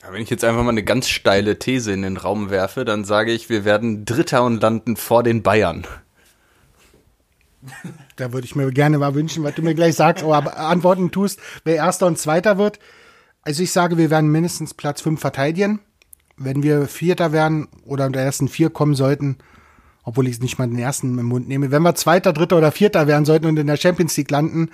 Wenn 0.06 0.22
ich 0.22 0.30
jetzt 0.30 0.44
einfach 0.44 0.62
mal 0.62 0.70
eine 0.70 0.84
ganz 0.84 1.08
steile 1.08 1.58
These 1.58 1.92
in 1.92 2.02
den 2.02 2.16
Raum 2.16 2.50
werfe, 2.50 2.84
dann 2.84 3.04
sage 3.04 3.32
ich, 3.32 3.50
wir 3.50 3.64
werden 3.64 4.04
Dritter 4.04 4.44
und 4.44 4.62
landen 4.62 4.96
vor 4.96 5.22
den 5.22 5.42
Bayern. 5.42 5.86
Da 8.16 8.32
würde 8.32 8.46
ich 8.46 8.54
mir 8.54 8.70
gerne 8.70 8.98
mal 8.98 9.14
wünschen, 9.14 9.42
was 9.42 9.54
du 9.54 9.62
mir 9.62 9.74
gleich 9.74 9.96
sagst, 9.96 10.24
aber 10.24 10.56
antworten 10.56 11.10
tust, 11.10 11.40
wer 11.64 11.76
Erster 11.76 12.06
und 12.06 12.18
Zweiter 12.18 12.56
wird. 12.56 12.78
Also 13.42 13.62
ich 13.62 13.72
sage, 13.72 13.98
wir 13.98 14.10
werden 14.10 14.30
mindestens 14.30 14.74
Platz 14.74 15.00
5 15.00 15.20
verteidigen. 15.20 15.80
Wenn 16.36 16.62
wir 16.62 16.86
Vierter 16.86 17.32
werden 17.32 17.68
oder 17.84 18.06
unter 18.06 18.20
ersten 18.20 18.48
vier 18.48 18.70
kommen 18.70 18.94
sollten, 18.94 19.38
obwohl 20.04 20.28
ich 20.28 20.40
nicht 20.40 20.58
mal 20.58 20.68
den 20.68 20.78
ersten 20.78 21.18
im 21.18 21.26
Mund 21.26 21.48
nehme, 21.48 21.72
wenn 21.72 21.82
wir 21.82 21.96
Zweiter, 21.96 22.32
Dritter 22.32 22.58
oder 22.58 22.70
Vierter 22.70 23.08
werden 23.08 23.24
sollten 23.24 23.46
und 23.46 23.58
in 23.58 23.66
der 23.66 23.76
Champions 23.76 24.16
League 24.16 24.30
landen, 24.30 24.70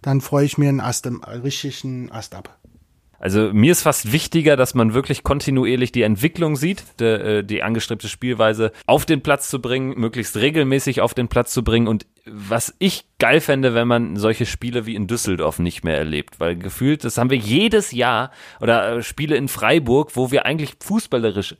dann 0.00 0.20
freue 0.20 0.44
ich 0.44 0.58
mir 0.58 0.68
einen 0.68 0.80
Ast, 0.80 1.06
einen 1.06 1.22
richtigen 1.24 2.12
Ast 2.12 2.36
ab. 2.36 2.56
Also 3.20 3.52
mir 3.52 3.72
ist 3.72 3.82
fast 3.82 4.12
wichtiger, 4.12 4.56
dass 4.56 4.74
man 4.74 4.94
wirklich 4.94 5.24
kontinuierlich 5.24 5.90
die 5.90 6.02
Entwicklung 6.02 6.54
sieht, 6.54 6.84
die, 7.00 7.04
äh, 7.04 7.42
die 7.42 7.62
angestrebte 7.64 8.08
Spielweise 8.08 8.70
auf 8.86 9.06
den 9.06 9.22
Platz 9.22 9.48
zu 9.48 9.60
bringen, 9.60 9.98
möglichst 9.98 10.36
regelmäßig 10.36 11.00
auf 11.00 11.14
den 11.14 11.28
Platz 11.28 11.52
zu 11.52 11.64
bringen. 11.64 11.88
Und 11.88 12.06
was 12.26 12.74
ich 12.78 13.06
geil 13.18 13.40
fände, 13.40 13.74
wenn 13.74 13.88
man 13.88 14.16
solche 14.16 14.46
Spiele 14.46 14.86
wie 14.86 14.94
in 14.94 15.08
Düsseldorf 15.08 15.58
nicht 15.58 15.82
mehr 15.82 15.98
erlebt, 15.98 16.38
weil 16.38 16.56
gefühlt, 16.56 17.02
das 17.02 17.18
haben 17.18 17.30
wir 17.30 17.38
jedes 17.38 17.90
Jahr 17.90 18.30
oder 18.60 18.98
äh, 18.98 19.02
Spiele 19.02 19.36
in 19.36 19.48
Freiburg, 19.48 20.14
wo 20.14 20.30
wir 20.30 20.46
eigentlich 20.46 20.74
fußballerisch 20.80 21.56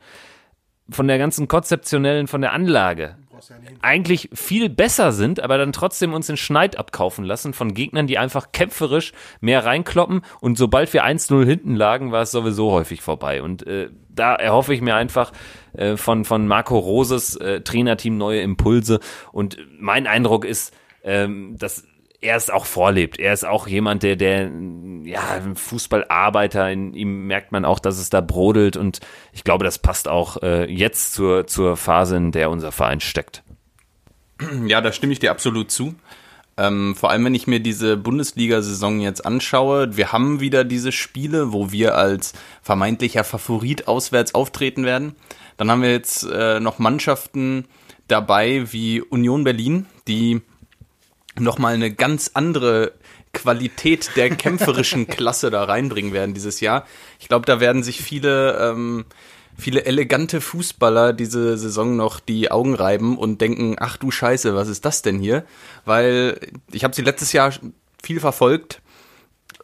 von 0.90 1.09
der 1.09 1.18
ganzen 1.18 1.49
konzeptionellen, 1.49 2.29
von 2.29 2.40
der 2.40 2.53
Anlage 2.53 3.17
eigentlich 3.83 4.31
viel 4.33 4.68
besser 4.68 5.12
sind, 5.12 5.40
aber 5.40 5.59
dann 5.59 5.72
trotzdem 5.72 6.12
uns 6.12 6.27
den 6.27 6.37
Schneid 6.37 6.77
abkaufen 6.77 7.24
lassen 7.24 7.53
von 7.53 7.74
Gegnern, 7.74 8.07
die 8.07 8.18
einfach 8.18 8.53
kämpferisch 8.53 9.12
mehr 9.40 9.64
reinkloppen. 9.64 10.22
Und 10.40 10.59
sobald 10.59 10.92
wir 10.92 11.05
1-0 11.05 11.44
hinten 11.44 11.74
lagen, 11.74 12.12
war 12.12 12.22
es 12.22 12.31
sowieso 12.31 12.70
häufig 12.72 13.03
vorbei. 13.03 13.42
Und 13.42 13.66
äh, 13.66 13.90
da 14.09 14.35
erhoffe 14.35 14.74
ich 14.74 14.81
mir 14.81 14.94
einfach 14.94 15.33
äh, 15.72 15.96
von, 15.96 16.24
von 16.24 16.46
Marco 16.46 16.79
Roses 16.79 17.37
äh, 17.37 17.61
Trainerteam 17.61 18.16
neue 18.16 18.40
Impulse. 18.40 19.01
Und 19.33 19.59
mein 19.79 20.07
Eindruck 20.07 20.44
ist, 20.44 20.74
ähm, 21.03 21.57
dass 21.59 21.85
er 22.20 22.37
es 22.37 22.50
auch 22.50 22.66
vorlebt. 22.66 23.18
Er 23.18 23.33
ist 23.33 23.44
auch 23.44 23.68
jemand, 23.68 24.02
der, 24.02 24.16
der, 24.16 24.50
ja, 25.04 25.40
Fußballarbeiter, 25.54 26.70
in 26.70 26.94
ihm 26.94 27.26
merkt 27.26 27.52
man 27.52 27.64
auch, 27.64 27.78
dass 27.78 27.98
es 27.98 28.11
da 28.11 28.20
brodelt 28.20 28.76
und 28.76 29.00
ich 29.33 29.44
glaube, 29.44 29.64
das 29.64 29.78
passt 29.78 30.09
auch 30.09 30.42
äh, 30.42 30.70
jetzt 30.70 31.14
zur, 31.14 31.46
zur 31.46 31.76
Phase, 31.76 32.16
in 32.16 32.33
der 32.33 32.50
unser 32.50 32.72
Verein 32.72 33.00
steckt. 33.00 33.42
Ja, 34.66 34.81
da 34.81 34.92
stimme 34.92 35.12
ich 35.12 35.18
dir 35.18 35.31
absolut 35.31 35.70
zu. 35.70 35.94
Ähm, 36.57 36.96
vor 36.96 37.11
allem, 37.11 37.24
wenn 37.24 37.35
ich 37.35 37.46
mir 37.46 37.61
diese 37.61 37.96
Bundesliga-Saison 37.96 39.00
jetzt 39.00 39.24
anschaue, 39.24 39.96
wir 39.96 40.12
haben 40.12 40.40
wieder 40.40 40.64
diese 40.64 40.90
Spiele, 40.90 41.52
wo 41.52 41.70
wir 41.70 41.96
als 41.96 42.33
vermeintlicher 42.62 43.22
Favorit 43.22 43.87
auswärts 43.87 44.35
auftreten 44.35 44.85
werden. 44.85 45.14
Dann 45.57 45.70
haben 45.70 45.83
wir 45.83 45.92
jetzt 45.92 46.24
äh, 46.24 46.59
noch 46.59 46.81
Mannschaften 46.81 47.66
dabei 48.09 48.72
wie 48.72 49.00
Union 49.00 49.44
Berlin, 49.44 49.87
die 50.09 50.40
nochmal 51.40 51.74
eine 51.74 51.92
ganz 51.92 52.31
andere 52.35 52.92
Qualität 53.33 54.11
der 54.16 54.31
kämpferischen 54.37 55.07
Klasse 55.07 55.51
da 55.51 55.64
reinbringen 55.64 56.12
werden 56.12 56.35
dieses 56.35 56.61
Jahr. 56.61 56.87
Ich 57.20 57.29
glaube, 57.29 57.46
da 57.46 57.61
werden 57.61 57.83
sich 57.83 58.03
viele, 58.03 58.59
ähm, 58.59 59.05
viele 59.57 59.85
elegante 59.85 60.40
Fußballer 60.40 61.12
diese 61.12 61.57
Saison 61.59 61.96
noch 61.96 62.20
die 62.20 62.51
Augen 62.51 62.74
reiben 62.74 63.18
und 63.18 63.40
denken, 63.40 63.77
ach 63.79 63.96
du 63.96 64.11
Scheiße, 64.11 64.55
was 64.55 64.68
ist 64.68 64.85
das 64.85 65.03
denn 65.03 65.18
hier? 65.18 65.44
Weil 65.85 66.40
ich 66.72 66.85
habe 66.85 66.94
sie 66.94 67.03
letztes 67.03 67.33
Jahr 67.33 67.53
viel 68.03 68.20
verfolgt. 68.20 68.81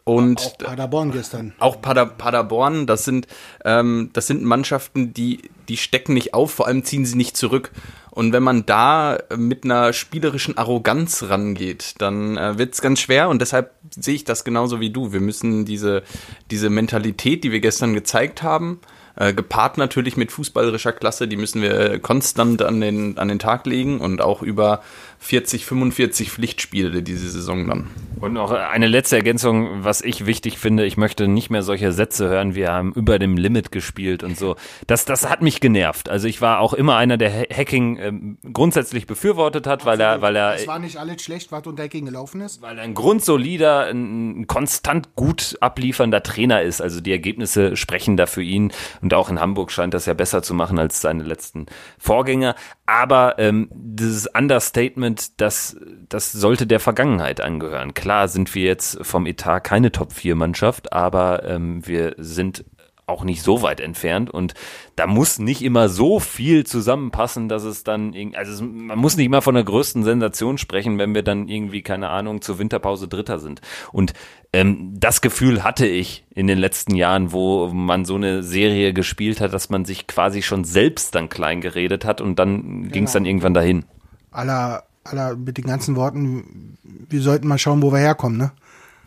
Und 0.03 0.39
auch 0.39 0.57
Paderborn 0.59 1.11
gestern. 1.11 1.53
Auch 1.57 1.81
Pader, 1.81 2.05
Paderborn, 2.05 2.85
das 2.85 3.05
sind, 3.05 3.25
ähm, 3.63 4.11
das 4.13 4.27
sind 4.27 4.43
Mannschaften, 4.43 5.13
die, 5.13 5.49
die 5.67 5.77
stecken 5.77 6.13
nicht 6.13 6.35
auf, 6.35 6.51
vor 6.51 6.67
allem 6.67 6.83
ziehen 6.83 7.05
sie 7.05 7.17
nicht 7.17 7.35
zurück. 7.35 7.71
Und 8.11 8.31
wenn 8.31 8.43
man 8.43 8.67
da 8.67 9.17
mit 9.35 9.63
einer 9.63 9.93
spielerischen 9.93 10.57
Arroganz 10.57 11.23
rangeht, 11.23 11.95
dann 11.97 12.37
äh, 12.37 12.57
wird 12.57 12.75
es 12.75 12.81
ganz 12.81 12.99
schwer 12.99 13.29
und 13.29 13.41
deshalb 13.41 13.71
sehe 13.89 14.13
ich 14.13 14.23
das 14.23 14.43
genauso 14.43 14.79
wie 14.79 14.91
du. 14.91 15.11
Wir 15.11 15.21
müssen 15.21 15.65
diese, 15.65 16.03
diese 16.51 16.69
Mentalität, 16.69 17.43
die 17.43 17.51
wir 17.51 17.59
gestern 17.59 17.95
gezeigt 17.95 18.43
haben, 18.43 18.79
äh, 19.15 19.33
gepaart 19.33 19.77
natürlich 19.77 20.17
mit 20.17 20.31
fußballerischer 20.31 20.93
Klasse, 20.93 21.27
die 21.27 21.37
müssen 21.37 21.61
wir 21.61 21.99
konstant 21.99 22.61
an 22.61 22.79
den, 22.79 23.17
an 23.17 23.27
den 23.27 23.39
Tag 23.39 23.65
legen 23.65 23.99
und 23.99 24.21
auch 24.21 24.41
über 24.41 24.81
40, 25.19 25.65
45 25.65 26.31
Pflichtspiele 26.31 27.01
diese 27.01 27.29
Saison 27.29 27.67
dann. 27.67 27.87
Und 28.19 28.33
noch 28.33 28.51
eine 28.51 28.87
letzte 28.87 29.15
Ergänzung, 29.15 29.83
was 29.83 30.01
ich 30.01 30.25
wichtig 30.25 30.57
finde, 30.57 30.85
ich 30.85 30.97
möchte 30.97 31.27
nicht 31.27 31.49
mehr 31.49 31.63
solche 31.63 31.91
Sätze 31.91 32.29
hören, 32.29 32.55
wir 32.55 32.71
haben 32.71 32.93
über 32.93 33.19
dem 33.19 33.37
Limit 33.37 33.71
gespielt 33.71 34.23
und 34.23 34.37
so. 34.37 34.55
Das, 34.87 35.05
das 35.05 35.29
hat 35.29 35.41
mich 35.41 35.59
genervt. 35.61 36.09
Also 36.09 36.27
ich 36.27 36.41
war 36.41 36.59
auch 36.59 36.73
immer 36.73 36.95
einer, 36.95 37.17
der 37.17 37.31
Hacking 37.31 37.97
ähm, 37.97 38.37
grundsätzlich 38.53 39.05
befürwortet 39.05 39.67
hat, 39.67 39.85
weil 39.85 39.99
er, 39.99 40.21
weil 40.21 40.35
er. 40.35 40.55
Es 40.55 40.67
war 40.67 40.79
nicht 40.79 40.97
alles 40.97 41.23
schlecht, 41.23 41.51
was 41.51 41.65
unter 41.67 41.83
Hacking 41.83 42.05
gelaufen 42.05 42.41
ist. 42.41 42.61
Weil 42.61 42.77
er 42.77 42.83
ein 42.83 42.93
grundsolider, 42.93 43.87
ein 43.87 44.47
konstant 44.47 45.15
gut 45.15 45.57
abliefernder 45.59 46.23
Trainer 46.23 46.61
ist. 46.61 46.81
Also 46.81 47.01
die 47.01 47.11
Ergebnisse 47.11 47.75
sprechen 47.75 48.17
da 48.17 48.25
für 48.25 48.43
ihn. 48.43 48.71
Und 49.01 49.13
auch 49.13 49.29
in 49.29 49.39
Hamburg 49.39 49.71
scheint 49.71 49.93
das 49.93 50.05
ja 50.05 50.13
besser 50.13 50.41
zu 50.43 50.53
machen 50.53 50.79
als 50.79 51.01
seine 51.01 51.23
letzten 51.23 51.65
Vorgänger. 51.97 52.55
Aber 52.85 53.39
ähm, 53.39 53.69
dieses 53.71 54.27
Understatement, 54.27 55.04
das, 55.37 55.77
das 56.09 56.31
sollte 56.31 56.67
der 56.67 56.79
Vergangenheit 56.79 57.41
angehören. 57.41 57.93
Klar 57.93 58.27
sind 58.27 58.53
wir 58.55 58.63
jetzt 58.63 58.99
vom 59.01 59.25
Etat 59.25 59.61
keine 59.61 59.91
Top-4-Mannschaft, 59.91 60.93
aber 60.93 61.43
ähm, 61.43 61.85
wir 61.85 62.15
sind 62.17 62.65
auch 63.07 63.23
nicht 63.23 63.43
so 63.43 63.61
weit 63.61 63.79
entfernt 63.79 64.29
und 64.29 64.53
da 64.95 65.05
muss 65.05 65.37
nicht 65.37 65.61
immer 65.61 65.89
so 65.89 66.19
viel 66.19 66.65
zusammenpassen, 66.65 67.49
dass 67.49 67.63
es 67.63 67.83
dann, 67.83 68.15
also 68.33 68.63
man 68.63 68.97
muss 68.97 69.15
nicht 69.15 69.29
mal 69.29 69.41
von 69.41 69.55
der 69.55 69.63
größten 69.63 70.03
Sensation 70.03 70.57
sprechen, 70.57 70.97
wenn 70.97 71.13
wir 71.13 71.21
dann 71.21 71.47
irgendwie, 71.47 71.81
keine 71.81 72.09
Ahnung, 72.09 72.41
zur 72.41 72.57
Winterpause 72.57 73.07
Dritter 73.07 73.37
sind. 73.37 73.61
Und 73.91 74.13
ähm, 74.53 74.93
das 74.99 75.21
Gefühl 75.21 75.63
hatte 75.63 75.85
ich 75.85 76.25
in 76.33 76.47
den 76.47 76.57
letzten 76.57 76.95
Jahren, 76.95 77.31
wo 77.31 77.67
man 77.67 78.05
so 78.05 78.15
eine 78.15 78.41
Serie 78.41 78.93
gespielt 78.93 79.39
hat, 79.39 79.53
dass 79.53 79.69
man 79.69 79.85
sich 79.85 80.07
quasi 80.07 80.41
schon 80.41 80.63
selbst 80.63 81.13
dann 81.13 81.29
klein 81.29 81.61
geredet 81.61 82.05
hat 82.05 82.21
und 82.21 82.39
dann 82.39 82.61
genau. 82.63 82.91
ging 82.91 83.03
es 83.03 83.11
dann 83.11 83.25
irgendwann 83.25 83.53
dahin. 83.53 83.85
Aller, 84.31 84.84
aller 85.05 85.35
mit 85.35 85.57
den 85.57 85.65
ganzen 85.65 85.95
Worten, 85.95 86.77
wir 86.83 87.21
sollten 87.21 87.47
mal 87.47 87.57
schauen, 87.57 87.81
wo 87.81 87.91
wir 87.91 87.99
herkommen, 87.99 88.37
ne? 88.37 88.51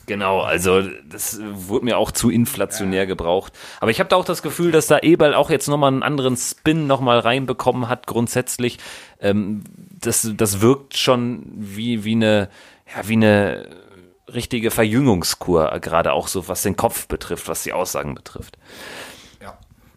Genau, 0.07 0.41
also 0.41 0.83
das 1.07 1.39
wurde 1.53 1.85
mir 1.85 1.99
auch 1.99 2.11
zu 2.11 2.31
inflationär 2.31 3.07
gebraucht. 3.07 3.53
Aber 3.79 3.91
ich 3.91 4.01
habe 4.01 4.09
da 4.09 4.17
auch 4.17 4.25
das 4.25 4.41
Gefühl, 4.41 4.73
dass 4.73 4.87
da 4.87 4.99
Eberl 5.01 5.35
auch 5.35 5.51
jetzt 5.51 5.69
nochmal 5.69 5.93
einen 5.93 6.03
anderen 6.03 6.35
Spin 6.39 6.87
nochmal 6.87 7.19
reinbekommen 7.19 7.91
hat, 7.91 8.07
grundsätzlich. 8.07 8.79
Ähm, 9.21 9.65
das, 10.01 10.31
das 10.35 10.63
wirkt 10.63 10.97
schon 10.97 11.43
wie, 11.55 12.05
wie 12.05 12.13
eine, 12.13 12.49
ja, 12.87 13.07
wie 13.07 13.15
eine 13.17 13.69
richtige 14.33 14.71
Verjüngungskur, 14.71 15.79
gerade 15.81 16.15
auch 16.15 16.29
so, 16.29 16.49
was 16.49 16.63
den 16.63 16.77
Kopf 16.77 17.07
betrifft, 17.07 17.47
was 17.47 17.63
die 17.63 17.75
Aussagen 17.75 18.15
betrifft. 18.15 18.57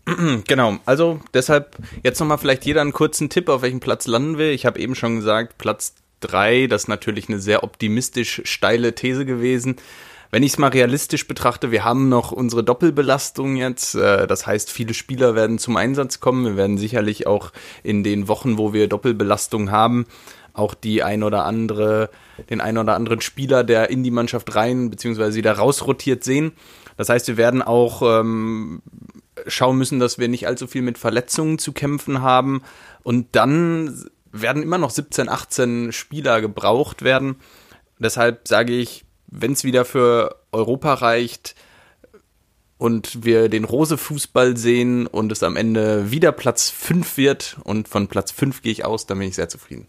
Genau, 0.47 0.77
also 0.85 1.19
deshalb 1.33 1.77
jetzt 2.03 2.19
nochmal 2.19 2.37
vielleicht 2.37 2.65
jeder 2.65 2.81
einen 2.81 2.93
kurzen 2.93 3.29
Tipp, 3.29 3.49
auf 3.49 3.61
welchem 3.61 3.79
Platz 3.79 4.07
landen 4.07 4.37
wir. 4.37 4.51
Ich 4.51 4.65
habe 4.65 4.79
eben 4.79 4.95
schon 4.95 5.17
gesagt, 5.17 5.57
Platz 5.57 5.95
3, 6.21 6.67
das 6.67 6.83
ist 6.83 6.87
natürlich 6.87 7.29
eine 7.29 7.39
sehr 7.39 7.63
optimistisch 7.63 8.41
steile 8.45 8.95
These 8.95 9.25
gewesen. 9.25 9.75
Wenn 10.31 10.43
ich 10.43 10.53
es 10.53 10.57
mal 10.57 10.69
realistisch 10.69 11.27
betrachte, 11.27 11.71
wir 11.71 11.83
haben 11.83 12.07
noch 12.07 12.31
unsere 12.31 12.63
Doppelbelastung 12.63 13.57
jetzt. 13.57 13.95
Äh, 13.95 14.27
das 14.27 14.47
heißt, 14.47 14.71
viele 14.71 14.93
Spieler 14.93 15.35
werden 15.35 15.59
zum 15.59 15.75
Einsatz 15.75 16.21
kommen. 16.21 16.45
Wir 16.45 16.55
werden 16.55 16.77
sicherlich 16.77 17.27
auch 17.27 17.51
in 17.83 18.03
den 18.03 18.29
Wochen, 18.29 18.57
wo 18.57 18.71
wir 18.71 18.87
Doppelbelastung 18.87 19.71
haben, 19.71 20.05
auch 20.53 20.73
die 20.73 21.03
ein 21.03 21.23
oder 21.23 21.43
andere, 21.45 22.09
den 22.49 22.61
ein 22.61 22.77
oder 22.77 22.95
anderen 22.95 23.19
Spieler, 23.19 23.65
der 23.65 23.89
in 23.89 24.03
die 24.03 24.11
Mannschaft 24.11 24.55
rein 24.55 24.89
bzw. 24.89 25.35
wieder 25.35 25.53
rausrotiert 25.53 26.23
sehen. 26.23 26.53
Das 26.95 27.09
heißt, 27.09 27.27
wir 27.27 27.37
werden 27.37 27.61
auch 27.61 28.01
ähm, 28.01 28.81
schauen 29.47 29.77
müssen, 29.77 29.99
dass 29.99 30.17
wir 30.17 30.27
nicht 30.27 30.47
allzu 30.47 30.67
viel 30.67 30.82
mit 30.82 30.97
Verletzungen 30.97 31.58
zu 31.58 31.73
kämpfen 31.73 32.21
haben. 32.21 32.62
Und 33.04 33.36
dann 33.36 34.10
werden 34.32 34.63
immer 34.63 34.77
noch 34.77 34.89
17, 34.89 35.30
18 35.30 35.91
Spieler 35.91 36.41
gebraucht 36.41 37.01
werden. 37.04 37.36
Deshalb 37.99 38.47
sage 38.47 38.73
ich, 38.73 39.06
wenn 39.27 39.54
es 39.54 39.63
wieder 39.63 39.86
für 39.86 40.36
Europa 40.51 40.93
reicht 40.95 41.56
und 42.77 43.23
wir 43.23 43.47
den 43.47 43.63
Rose-Fußball 43.63 44.58
sehen 44.58 45.08
und 45.08 45.32
es 45.32 45.43
am 45.43 45.56
Ende 45.56 46.12
wieder 46.12 46.32
Platz 46.32 46.69
5 46.69 47.17
wird 47.17 47.58
und 47.63 47.88
von 47.88 48.08
Platz 48.08 48.32
5 48.32 48.62
gehe 48.62 48.71
ich 48.71 48.86
aus, 48.86 49.06
dann 49.06 49.19
bin 49.19 49.27
ich 49.27 49.36
sehr 49.36 49.49
zufrieden. 49.49 49.88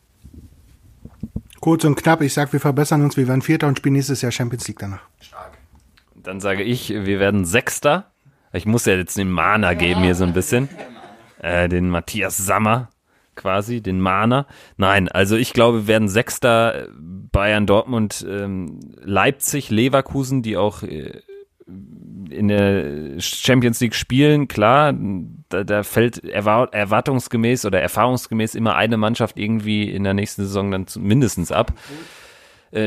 Kurz 1.60 1.84
und 1.84 1.94
knapp, 1.94 2.20
ich 2.22 2.34
sag, 2.34 2.52
wir 2.52 2.60
verbessern 2.60 3.02
uns, 3.02 3.16
wir 3.16 3.28
werden 3.28 3.40
Vierter 3.40 3.68
und 3.68 3.78
spielen 3.78 3.94
nächstes 3.94 4.20
Jahr 4.20 4.32
Champions 4.32 4.66
League 4.68 4.78
danach. 4.78 5.02
Stark. 5.20 5.52
Dann 6.14 6.40
sage 6.40 6.62
ich, 6.62 6.90
wir 6.90 7.18
werden 7.18 7.44
Sechster. 7.44 8.11
Ich 8.52 8.66
muss 8.66 8.84
ja 8.86 8.94
jetzt 8.94 9.16
den 9.16 9.30
Mana 9.30 9.74
geben 9.74 10.02
hier 10.02 10.14
so 10.14 10.24
ein 10.24 10.32
bisschen. 10.32 10.68
Äh, 11.40 11.68
den 11.68 11.88
Matthias 11.88 12.36
Sammer 12.36 12.90
quasi, 13.34 13.80
den 13.80 14.00
Mahner. 14.00 14.46
Nein, 14.76 15.08
also 15.08 15.36
ich 15.36 15.52
glaube, 15.52 15.82
wir 15.82 15.86
werden 15.86 16.08
Sechster 16.08 16.88
Bayern, 16.98 17.66
Dortmund, 17.66 18.24
ähm, 18.28 18.80
Leipzig, 19.02 19.70
Leverkusen, 19.70 20.42
die 20.42 20.56
auch 20.56 20.82
äh, 20.82 21.22
in 21.66 22.48
der 22.48 23.20
Champions 23.20 23.80
League 23.80 23.94
spielen, 23.94 24.48
klar, 24.48 24.94
da, 25.48 25.64
da 25.64 25.82
fällt 25.82 26.24
erwartungsgemäß 26.24 27.64
oder 27.64 27.80
erfahrungsgemäß 27.80 28.54
immer 28.54 28.74
eine 28.74 28.96
Mannschaft 28.96 29.38
irgendwie 29.38 29.90
in 29.90 30.04
der 30.04 30.14
nächsten 30.14 30.42
Saison 30.42 30.70
dann 30.70 30.86
mindestens 30.98 31.52
ab. 31.52 31.72
Äh, 31.72 32.21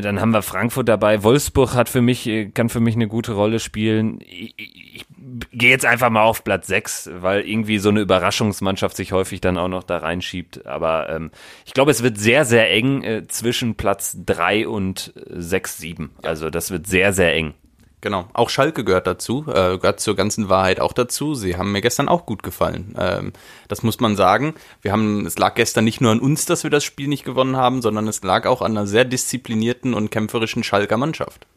dann 0.02 0.20
haben 0.20 0.32
wir 0.32 0.42
Frankfurt 0.42 0.90
dabei. 0.90 1.24
Wolfsburg 1.24 1.76
hat 1.76 1.90
für 1.90 2.02
mich, 2.02 2.28
äh, 2.28 2.48
kann 2.48 2.70
für 2.70 2.80
mich 2.80 2.96
eine 2.96 3.08
gute 3.08 3.34
Rolle 3.34 3.60
spielen. 3.60 4.20
Ich, 4.22 4.56
ich 4.58 5.06
gehe 5.52 5.70
jetzt 5.70 5.86
einfach 5.86 6.10
mal 6.10 6.24
auf 6.24 6.44
Platz 6.44 6.68
6, 6.68 7.12
weil 7.20 7.42
irgendwie 7.42 7.78
so 7.78 7.90
eine 7.90 8.02
Überraschungsmannschaft 8.02 8.98
sich 8.98 9.12
häufig 9.12 9.42
dann 9.42 9.58
auch 9.58 9.68
noch 9.68 9.84
da 9.84 9.98
reinschiebt. 9.98 10.66
Aber 10.66 11.10
ähm, 11.10 11.30
ich 11.66 11.74
glaube, 11.74 11.92
es 11.92 12.02
wird 12.02 12.18
sehr, 12.18 12.46
sehr 12.46 12.72
eng 12.72 13.04
äh, 13.04 13.28
zwischen 13.28 13.76
Platz 13.76 14.18
3 14.26 14.68
und 14.68 15.14
6, 15.28 15.78
7. 15.78 16.12
Also 16.24 16.50
das 16.50 16.72
wird 16.72 16.88
sehr, 16.88 17.14
sehr 17.14 17.34
eng. 17.34 17.54
Genau, 18.02 18.28
auch 18.34 18.50
Schalke 18.50 18.84
gehört 18.84 19.08
dazu, 19.08 19.46
äh, 19.48 19.78
gehört 19.78 20.00
zur 20.00 20.16
ganzen 20.16 20.48
Wahrheit 20.48 20.80
auch 20.80 20.94
dazu. 20.94 21.34
Sie 21.34 21.58
haben 21.58 21.72
mir 21.72 21.82
gestern 21.82 22.08
auch 22.08 22.26
gut 22.26 22.44
gefallen. 22.44 22.94
Ähm, 23.00 23.34
das 23.68 23.82
muss 23.82 24.00
man 24.00 24.16
sagen. 24.16 24.54
Wir 24.82 24.92
haben, 24.92 25.26
es 25.26 25.38
lag 25.40 25.56
gestern 25.56 25.86
nicht 25.86 26.02
nur 26.02 26.12
an 26.12 26.20
uns, 26.20 26.46
dass 26.46 26.64
wir 26.64 26.70
das 26.70 26.84
Spiel 26.84 27.08
nicht 27.08 27.26
gewonnen 27.26 27.56
haben, 27.56 27.82
sondern 27.82 28.08
es 28.08 28.22
lag 28.22 28.46
auch 28.46 28.62
an 28.62 28.78
einer 28.78 28.86
sehr 28.86 29.06
disziplinierten 29.06 29.94
und 29.94 30.12
kämpferischen 30.12 30.64
Schalker 30.64 30.98
Mannschaft. 30.98 31.48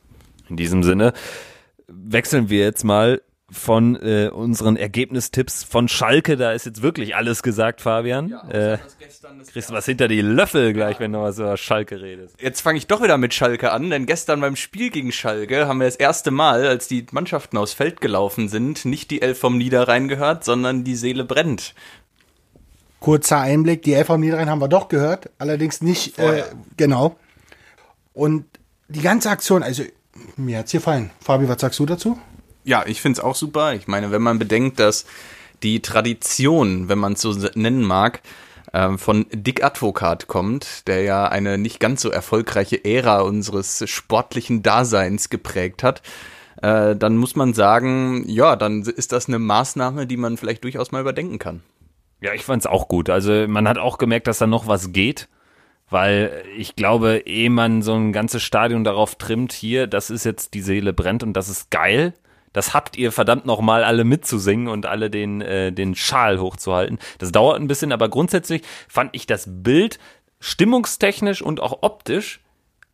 In 0.49 0.57
diesem 0.57 0.83
Sinne 0.83 1.13
wechseln 1.87 2.49
wir 2.49 2.61
jetzt 2.61 2.85
mal 2.85 3.21
von 3.51 3.97
äh, 3.97 4.29
unseren 4.29 4.77
Ergebnistipps 4.77 5.65
von 5.65 5.89
Schalke. 5.89 6.37
Da 6.37 6.53
ist 6.53 6.67
jetzt 6.67 6.83
wirklich 6.83 7.17
alles 7.17 7.43
gesagt, 7.43 7.81
Fabian. 7.81 8.29
Ja, 8.29 8.49
äh, 8.49 8.79
kriegst 9.51 9.71
du 9.71 9.75
was 9.75 9.87
hinter 9.87 10.07
die 10.07 10.21
Löffel 10.21 10.75
gleich, 10.75 10.97
ja. 10.97 11.01
wenn 11.01 11.13
du 11.13 11.21
was 11.21 11.39
über 11.39 11.57
Schalke 11.57 12.01
redest. 12.01 12.41
Jetzt 12.41 12.61
fange 12.61 12.77
ich 12.77 12.87
doch 12.87 13.03
wieder 13.03 13.17
mit 13.17 13.33
Schalke 13.33 13.73
an, 13.73 13.89
denn 13.89 14.05
gestern 14.05 14.41
beim 14.41 14.55
Spiel 14.55 14.91
gegen 14.91 15.13
Schalke 15.13 15.67
haben 15.67 15.79
wir 15.79 15.87
das 15.87 15.97
erste 15.97 16.31
Mal, 16.31 16.67
als 16.67 16.89
die 16.89 17.07
Mannschaften 17.11 17.57
aufs 17.57 17.73
Feld 17.73 18.03
gelaufen 18.03 18.49
sind, 18.49 18.85
nicht 18.85 19.11
die 19.11 19.23
Elf 19.23 19.39
vom 19.39 19.57
Niederrhein 19.57 20.09
gehört, 20.09 20.45
sondern 20.45 20.85
die 20.85 20.97
Seele 20.97 21.25
brennt. 21.25 21.75
Kurzer 23.01 23.41
Einblick, 23.41 23.83
die 23.83 23.95
Elf 23.95 24.09
vom 24.09 24.21
Niederrhein 24.21 24.51
haben 24.51 24.61
wir 24.61 24.69
doch 24.69 24.89
gehört, 24.89 25.31
allerdings 25.39 25.81
nicht, 25.81 26.19
äh, 26.19 26.43
genau. 26.77 27.17
Und 28.13 28.45
die 28.89 29.01
ganze 29.01 29.31
Aktion, 29.31 29.63
also 29.63 29.85
mir 30.37 30.59
hat's 30.59 30.73
gefallen. 30.73 31.11
Fabi, 31.21 31.49
was 31.49 31.61
sagst 31.61 31.79
du 31.79 31.87
dazu? 31.87 32.19
Ja, 32.69 32.85
ich 32.85 33.01
finde 33.01 33.19
es 33.19 33.25
auch 33.25 33.35
super. 33.35 33.73
Ich 33.73 33.89
meine, 33.89 34.11
wenn 34.11 34.21
man 34.21 34.39
bedenkt, 34.39 34.79
dass 34.79 35.07
die 35.63 35.81
Tradition, 35.81 36.91
wenn 36.91 36.99
man 36.99 37.15
es 37.15 37.23
so 37.23 37.33
nennen 37.55 37.83
mag, 37.83 38.21
ähm, 38.75 38.99
von 38.99 39.25
Dick 39.33 39.65
Advokat 39.65 40.27
kommt, 40.27 40.87
der 40.87 41.01
ja 41.01 41.27
eine 41.29 41.57
nicht 41.57 41.81
ganz 41.81 42.03
so 42.03 42.11
erfolgreiche 42.11 42.85
Ära 42.85 43.21
unseres 43.21 43.89
sportlichen 43.89 44.63
Daseins 44.63 45.31
geprägt 45.31 45.83
hat, 45.83 46.03
äh, 46.61 46.95
dann 46.95 47.17
muss 47.17 47.37
man 47.37 47.55
sagen, 47.55 48.29
ja, 48.29 48.55
dann 48.55 48.83
ist 48.83 49.13
das 49.13 49.29
eine 49.29 49.39
Maßnahme, 49.39 50.07
die 50.07 50.19
man 50.19 50.37
vielleicht 50.37 50.63
durchaus 50.63 50.93
mal 50.93 51.01
überdenken 51.01 51.39
kann. 51.39 51.63
Ja, 52.21 52.35
ich 52.35 52.45
fand 52.45 52.65
es 52.65 52.67
auch 52.67 52.87
gut. 52.87 53.09
Also 53.09 53.49
man 53.49 53.67
hat 53.67 53.79
auch 53.79 53.97
gemerkt, 53.97 54.27
dass 54.27 54.37
da 54.37 54.47
noch 54.47 54.67
was 54.67 54.93
geht 54.93 55.27
weil 55.91 56.43
ich 56.55 56.77
glaube, 56.77 57.23
ehe 57.25 57.49
man 57.49 57.81
so 57.81 57.95
ein 57.95 58.13
ganzes 58.13 58.43
Stadion 58.43 58.85
darauf 58.85 59.15
trimmt, 59.15 59.55
hier, 59.55 59.87
das 59.87 60.11
ist 60.11 60.25
jetzt 60.25 60.53
die 60.53 60.61
Seele 60.61 60.93
brennt 60.93 61.23
und 61.23 61.33
das 61.33 61.49
ist 61.49 61.71
geil, 61.71 62.13
das 62.53 62.75
habt 62.75 62.97
ihr 62.97 63.13
verdammt 63.13 63.47
nochmal 63.47 63.85
alle 63.85 64.05
mitzusingen 64.05 64.69
und 64.69 64.87
alle 64.87 65.11
den, 65.11 65.41
äh, 65.41 65.73
den 65.73 65.95
Schal 65.95 66.41
hochzuhalten. 66.41 66.99
Das 67.19 67.33
dauert 67.33 67.61
ein 67.61 67.69
bisschen, 67.69 67.93
aber 67.93 68.09
grundsätzlich 68.09 68.63
fand 68.89 69.11
ich 69.15 69.27
das 69.27 69.47
Bild 69.49 69.99
stimmungstechnisch 70.41 71.43
und 71.43 71.61
auch 71.61 71.79
optisch 71.83 72.41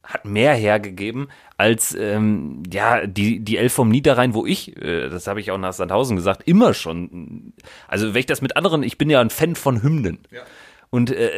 hat 0.02 0.26
mehr 0.26 0.54
hergegeben 0.54 1.28
als 1.56 1.94
ähm, 1.94 2.62
ja 2.70 3.06
die 3.06 3.40
die 3.40 3.56
Elf 3.56 3.72
vom 3.72 3.88
Niederrhein, 3.88 4.34
wo 4.34 4.44
ich, 4.44 4.76
äh, 4.76 5.08
das 5.08 5.26
habe 5.26 5.40
ich 5.40 5.50
auch 5.50 5.58
nach 5.58 5.72
Sandhausen 5.72 6.16
gesagt, 6.16 6.46
immer 6.46 6.74
schon. 6.74 7.54
Also 7.88 8.12
wenn 8.12 8.20
ich 8.20 8.26
das 8.26 8.42
mit 8.42 8.56
anderen, 8.56 8.82
ich 8.82 8.98
bin 8.98 9.08
ja 9.08 9.20
ein 9.20 9.30
Fan 9.30 9.54
von 9.54 9.82
Hymnen. 9.82 10.18
Ja. 10.30 10.42
Und 10.90 11.10
äh, 11.10 11.30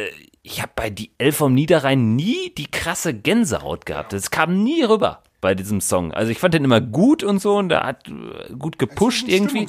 ich 0.43 0.61
habe 0.61 0.71
bei 0.75 0.89
die 0.89 1.11
Elf 1.17 1.37
vom 1.37 1.53
Niederrhein 1.53 2.15
nie 2.15 2.53
die 2.57 2.69
krasse 2.69 3.13
Gänsehaut 3.13 3.85
gehabt. 3.85 4.13
Das 4.13 4.31
kam 4.31 4.63
nie 4.63 4.83
rüber 4.83 5.23
bei 5.41 5.55
diesem 5.55 5.81
Song. 5.81 6.11
Also 6.11 6.31
ich 6.31 6.39
fand 6.39 6.53
den 6.53 6.63
immer 6.63 6.81
gut 6.81 7.23
und 7.23 7.39
so 7.39 7.57
und 7.57 7.69
der 7.69 7.83
hat 7.83 8.07
äh, 8.07 8.53
gut 8.53 8.79
gepusht 8.79 9.27
irgendwie. 9.27 9.67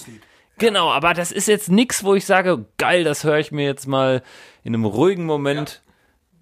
Genau, 0.58 0.90
aber 0.90 1.14
das 1.14 1.30
ist 1.30 1.46
jetzt 1.46 1.70
nichts, 1.70 2.02
wo 2.02 2.14
ich 2.14 2.26
sage, 2.26 2.66
geil, 2.78 3.04
das 3.04 3.22
höre 3.22 3.38
ich 3.38 3.52
mir 3.52 3.64
jetzt 3.64 3.86
mal 3.86 4.22
in 4.64 4.74
einem 4.74 4.84
ruhigen 4.84 5.24
Moment 5.24 5.82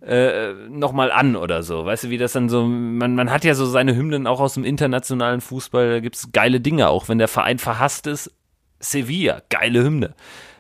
ja. 0.01 0.09
äh, 0.09 0.55
nochmal 0.69 1.13
an 1.13 1.37
oder 1.37 1.63
so. 1.63 1.85
Weißt 1.85 2.05
du, 2.05 2.11
wie 2.11 2.19
das 2.19 2.33
dann 2.33 2.49
so, 2.49 2.65
man, 2.65 3.15
man 3.15 3.31
hat 3.31 3.45
ja 3.45 3.55
so 3.55 3.67
seine 3.67 3.95
Hymnen 3.95 4.27
auch 4.27 4.41
aus 4.41 4.55
dem 4.55 4.65
internationalen 4.65 5.43
Fußball, 5.43 5.91
da 5.91 6.01
gibt's 6.01 6.33
geile 6.33 6.61
Dinge, 6.61 6.89
auch 6.89 7.09
wenn 7.09 7.19
der 7.19 7.29
Verein 7.29 7.59
verhasst 7.59 8.07
ist. 8.07 8.33
Sevilla, 8.81 9.43
geile 9.51 9.83
Hymne. 9.83 10.15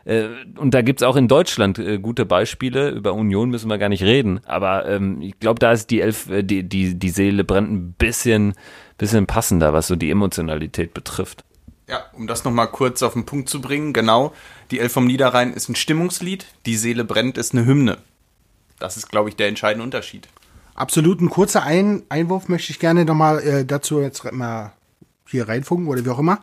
Äh, 0.07 0.29
und 0.57 0.73
da 0.73 0.83
gibt's 0.83 1.03
auch 1.03 1.17
in 1.17 1.29
Deutschland 1.29 1.79
äh, 1.79 1.99
gute 1.99 2.25
Beispiele. 2.25 2.91
Über 2.91 3.13
Union 3.13 3.51
müssen 3.51 3.69
wir 3.69 3.77
gar 3.77 3.89
nicht 3.89 4.05
reden. 4.05 4.41
Aber 4.47 4.87
ähm, 4.87 5.21
ich 5.21 5.39
glaube, 5.41 5.59
da 5.59 5.73
ist 5.73 5.91
die 5.91 6.01
Elf, 6.01 6.31
äh, 6.31 6.43
die, 6.43 6.63
die, 6.63 6.95
die 6.95 7.11
Seele 7.11 7.45
brennt 7.45 7.71
ein 7.71 7.93
bisschen, 7.93 8.55
bisschen 8.99 9.27
passender, 9.27 9.73
was 9.73 9.89
so 9.89 9.97
die 9.97 10.11
Emotionalität 10.11 10.95
betrifft. 10.95 11.45
Ja, 11.89 12.05
um 12.13 12.27
das 12.27 12.45
nochmal 12.45 12.69
kurz 12.69 13.03
auf 13.03 13.13
den 13.13 13.27
Punkt 13.27 13.49
zu 13.49 13.61
bringen, 13.61 13.93
genau. 13.93 14.33
Die 14.71 14.81
Elf 14.81 14.93
vom 14.93 15.07
Niederrhein 15.07 15.53
ist 15.53 15.69
ein 15.69 15.77
Stimmungslied, 15.77 16.47
die 16.67 16.77
Seele 16.77 17.05
brennt 17.05 17.39
ist 17.39 17.53
eine 17.53 17.67
Hymne. 17.67 17.99
Das 18.79 18.97
ist, 18.97 19.09
glaube 19.09 19.29
ich, 19.29 19.37
der 19.37 19.49
entscheidende 19.49 19.85
Unterschied. 19.85 20.29
Absolut, 20.75 21.21
ein 21.21 21.31
kurzer 21.31 21.63
ein 21.63 22.03
Einwurf 22.09 22.49
möchte 22.49 22.71
ich 22.71 22.79
gerne 22.79 23.05
nochmal 23.05 23.41
äh, 23.41 23.65
dazu 23.65 24.01
jetzt 24.01 24.31
mal 24.33 24.73
hier 25.29 25.49
reinfunken 25.49 25.89
oder 25.89 26.05
wie 26.05 26.11
auch 26.11 26.19
immer. 26.19 26.41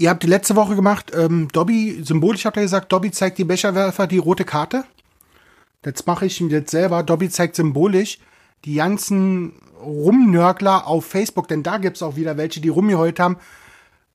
Ihr 0.00 0.08
habt 0.08 0.22
die 0.22 0.28
letzte 0.28 0.56
Woche 0.56 0.76
gemacht, 0.76 1.12
ähm, 1.14 1.48
Dobby, 1.52 2.00
symbolisch 2.02 2.46
habt 2.46 2.56
ihr 2.56 2.62
gesagt, 2.62 2.90
Dobby 2.90 3.10
zeigt 3.10 3.36
die 3.36 3.44
Becherwerfer 3.44 4.06
die 4.06 4.16
rote 4.16 4.46
Karte. 4.46 4.84
Jetzt 5.84 6.06
mache 6.06 6.24
ich 6.24 6.40
jetzt 6.40 6.70
selber. 6.70 7.02
Dobby 7.02 7.28
zeigt 7.28 7.54
symbolisch 7.54 8.18
die 8.64 8.76
ganzen 8.76 9.52
Rumnörgler 9.78 10.86
auf 10.86 11.04
Facebook, 11.04 11.48
denn 11.48 11.62
da 11.62 11.76
gibt's 11.76 12.02
auch 12.02 12.16
wieder 12.16 12.38
welche, 12.38 12.62
die 12.62 12.70
rumgeheult 12.70 13.20
haben. 13.20 13.36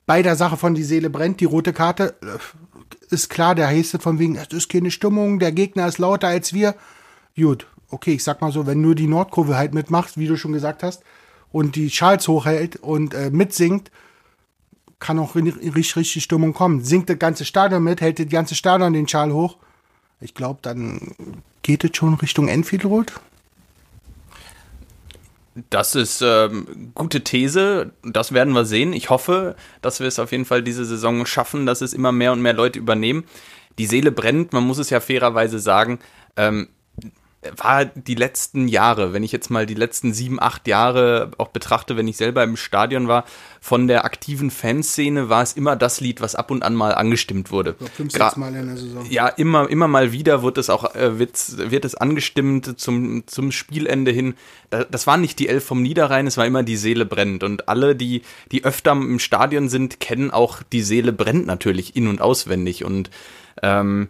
Bei 0.08 0.24
der 0.24 0.36
Sache 0.36 0.58
von 0.58 0.74
die 0.74 0.82
Seele 0.82 1.12
brennt, 1.12 1.40
die 1.40 1.46
rote 1.46 1.72
Karte, 1.72 2.16
äh, 2.24 3.14
ist 3.14 3.30
klar, 3.30 3.54
der 3.54 3.68
heißt 3.68 4.02
von 4.02 4.18
wegen, 4.18 4.38
es 4.38 4.48
ist 4.48 4.72
keine 4.72 4.90
Stimmung, 4.90 5.38
der 5.38 5.52
Gegner 5.52 5.88
ist 5.88 6.00
lauter 6.00 6.30
als 6.30 6.52
wir. 6.52 6.74
Gut, 7.36 7.68
okay, 7.92 8.14
ich 8.14 8.24
sag 8.24 8.42
mal 8.42 8.52
so, 8.52 8.66
wenn 8.66 8.82
nur 8.82 8.96
die 8.96 9.06
Nordkurve 9.06 9.56
halt 9.56 9.76
mitmacht, 9.76 10.18
wie 10.18 10.26
du 10.26 10.36
schon 10.36 10.54
gesagt 10.54 10.82
hast, 10.82 11.04
und 11.52 11.76
die 11.76 11.92
Schals 11.92 12.28
hochhält 12.28 12.78
und 12.78 13.14
äh, 13.14 13.30
mitsingt, 13.30 13.92
kann 15.06 15.20
auch 15.20 15.36
richtig, 15.36 15.96
richtig 15.96 16.24
Stimmung 16.24 16.54
kommen. 16.54 16.84
Singt 16.84 17.10
das 17.12 17.20
ganze 17.20 17.46
Stadion 17.46 17.84
mit, 17.84 18.02
hält 18.02 18.18
das 18.18 18.28
ganze 18.28 18.56
Stadion 18.56 18.92
den 18.94 19.08
Schal 19.08 19.32
hoch. 19.32 19.58
Ich 20.20 20.34
glaube, 20.34 20.60
dann 20.64 21.14
geht 21.62 21.84
es 21.84 21.96
schon 21.96 22.16
Richtung 22.16 22.48
Enfield 22.48 22.86
Road. 22.86 23.14
Das 25.70 25.94
ist 25.94 26.24
ähm, 26.24 26.92
gute 26.96 27.24
These. 27.24 27.92
Das 28.04 28.34
werden 28.34 28.56
wir 28.56 28.66
sehen. 28.66 28.94
Ich 28.94 29.12
hoffe, 29.12 29.56
dass 29.84 30.00
wir 30.00 30.08
es 30.08 30.18
auf 30.18 30.32
jeden 30.32 30.46
Fall 30.46 30.64
diese 30.64 30.86
Saison 30.86 31.28
schaffen, 31.28 31.68
dass 31.68 31.82
es 31.82 31.94
immer 31.94 32.12
mehr 32.12 32.32
und 32.32 32.42
mehr 32.42 32.54
Leute 32.54 32.80
übernehmen. 32.80 33.26
Die 33.78 33.86
Seele 33.86 34.12
brennt. 34.12 34.54
Man 34.54 34.66
muss 34.66 34.80
es 34.80 34.90
ja 34.90 35.00
fairerweise 35.00 35.60
sagen. 35.60 36.00
Ähm, 36.36 36.68
war 37.58 37.86
die 37.86 38.16
letzten 38.16 38.68
Jahre, 38.68 39.14
wenn 39.14 39.24
ich 39.24 39.32
jetzt 39.32 39.50
mal 39.50 39.66
die 39.66 39.74
letzten 39.74 40.14
sieben, 40.14 40.42
acht 40.42 40.68
Jahre 40.68 41.32
auch 41.38 41.50
betrachte, 41.50 41.98
wenn 41.98 42.08
ich 42.08 42.18
selber 42.18 42.44
im 42.44 42.58
Stadion 42.58 43.08
war, 43.08 43.26
von 43.62 43.88
der 43.88 44.06
aktiven 44.06 44.52
Fanszene 44.52 45.30
war 45.30 45.42
es 45.42 45.54
immer 45.54 45.76
das 45.76 46.00
Lied, 46.00 46.22
was 46.22 46.36
ab 46.36 46.52
und 46.52 46.64
an 46.64 46.76
mal 46.76 46.94
angestimmt 46.94 47.52
wurde. 47.52 47.76
So 47.80 47.88
fünf, 47.88 48.12
sechs 48.12 48.36
Mal 48.36 48.56
in 48.56 48.68
der 48.68 48.78
Saison. 48.78 49.06
Ja, 49.10 49.28
immer, 49.28 49.70
immer 49.70 49.88
mal 49.88 50.12
wieder 50.12 50.44
wird 50.44 50.58
es 50.58 50.70
auch, 50.70 50.96
äh, 50.96 51.20
wird, 51.20 51.32
wird 51.72 51.86
es 51.86 51.96
angestimmt 51.96 52.80
zum, 52.80 53.26
zum 53.28 53.52
Spielende 53.52 54.12
hin. 54.12 54.36
Das 54.70 55.08
war 55.08 55.18
nicht 55.18 55.40
die 55.40 55.48
Elf 55.48 55.66
vom 55.66 55.82
Niederrhein, 55.82 56.28
es 56.28 56.38
war 56.38 56.46
immer 56.46 56.64
die 56.64 56.78
Seele 56.78 57.06
brennt. 57.06 57.44
Und 57.44 57.68
alle, 57.70 57.96
die, 57.96 58.22
die 58.52 58.64
öfter 58.64 58.92
im 58.92 59.20
Stadion 59.20 59.70
sind, 59.70 60.00
kennen 60.00 60.32
auch 60.32 60.62
die 60.64 60.82
Seele 60.82 61.14
brennt 61.14 61.48
natürlich 61.48 61.96
in- 61.96 62.08
und 62.08 62.22
auswendig. 62.22 62.84
Und 62.84 63.10
ähm, 63.62 64.10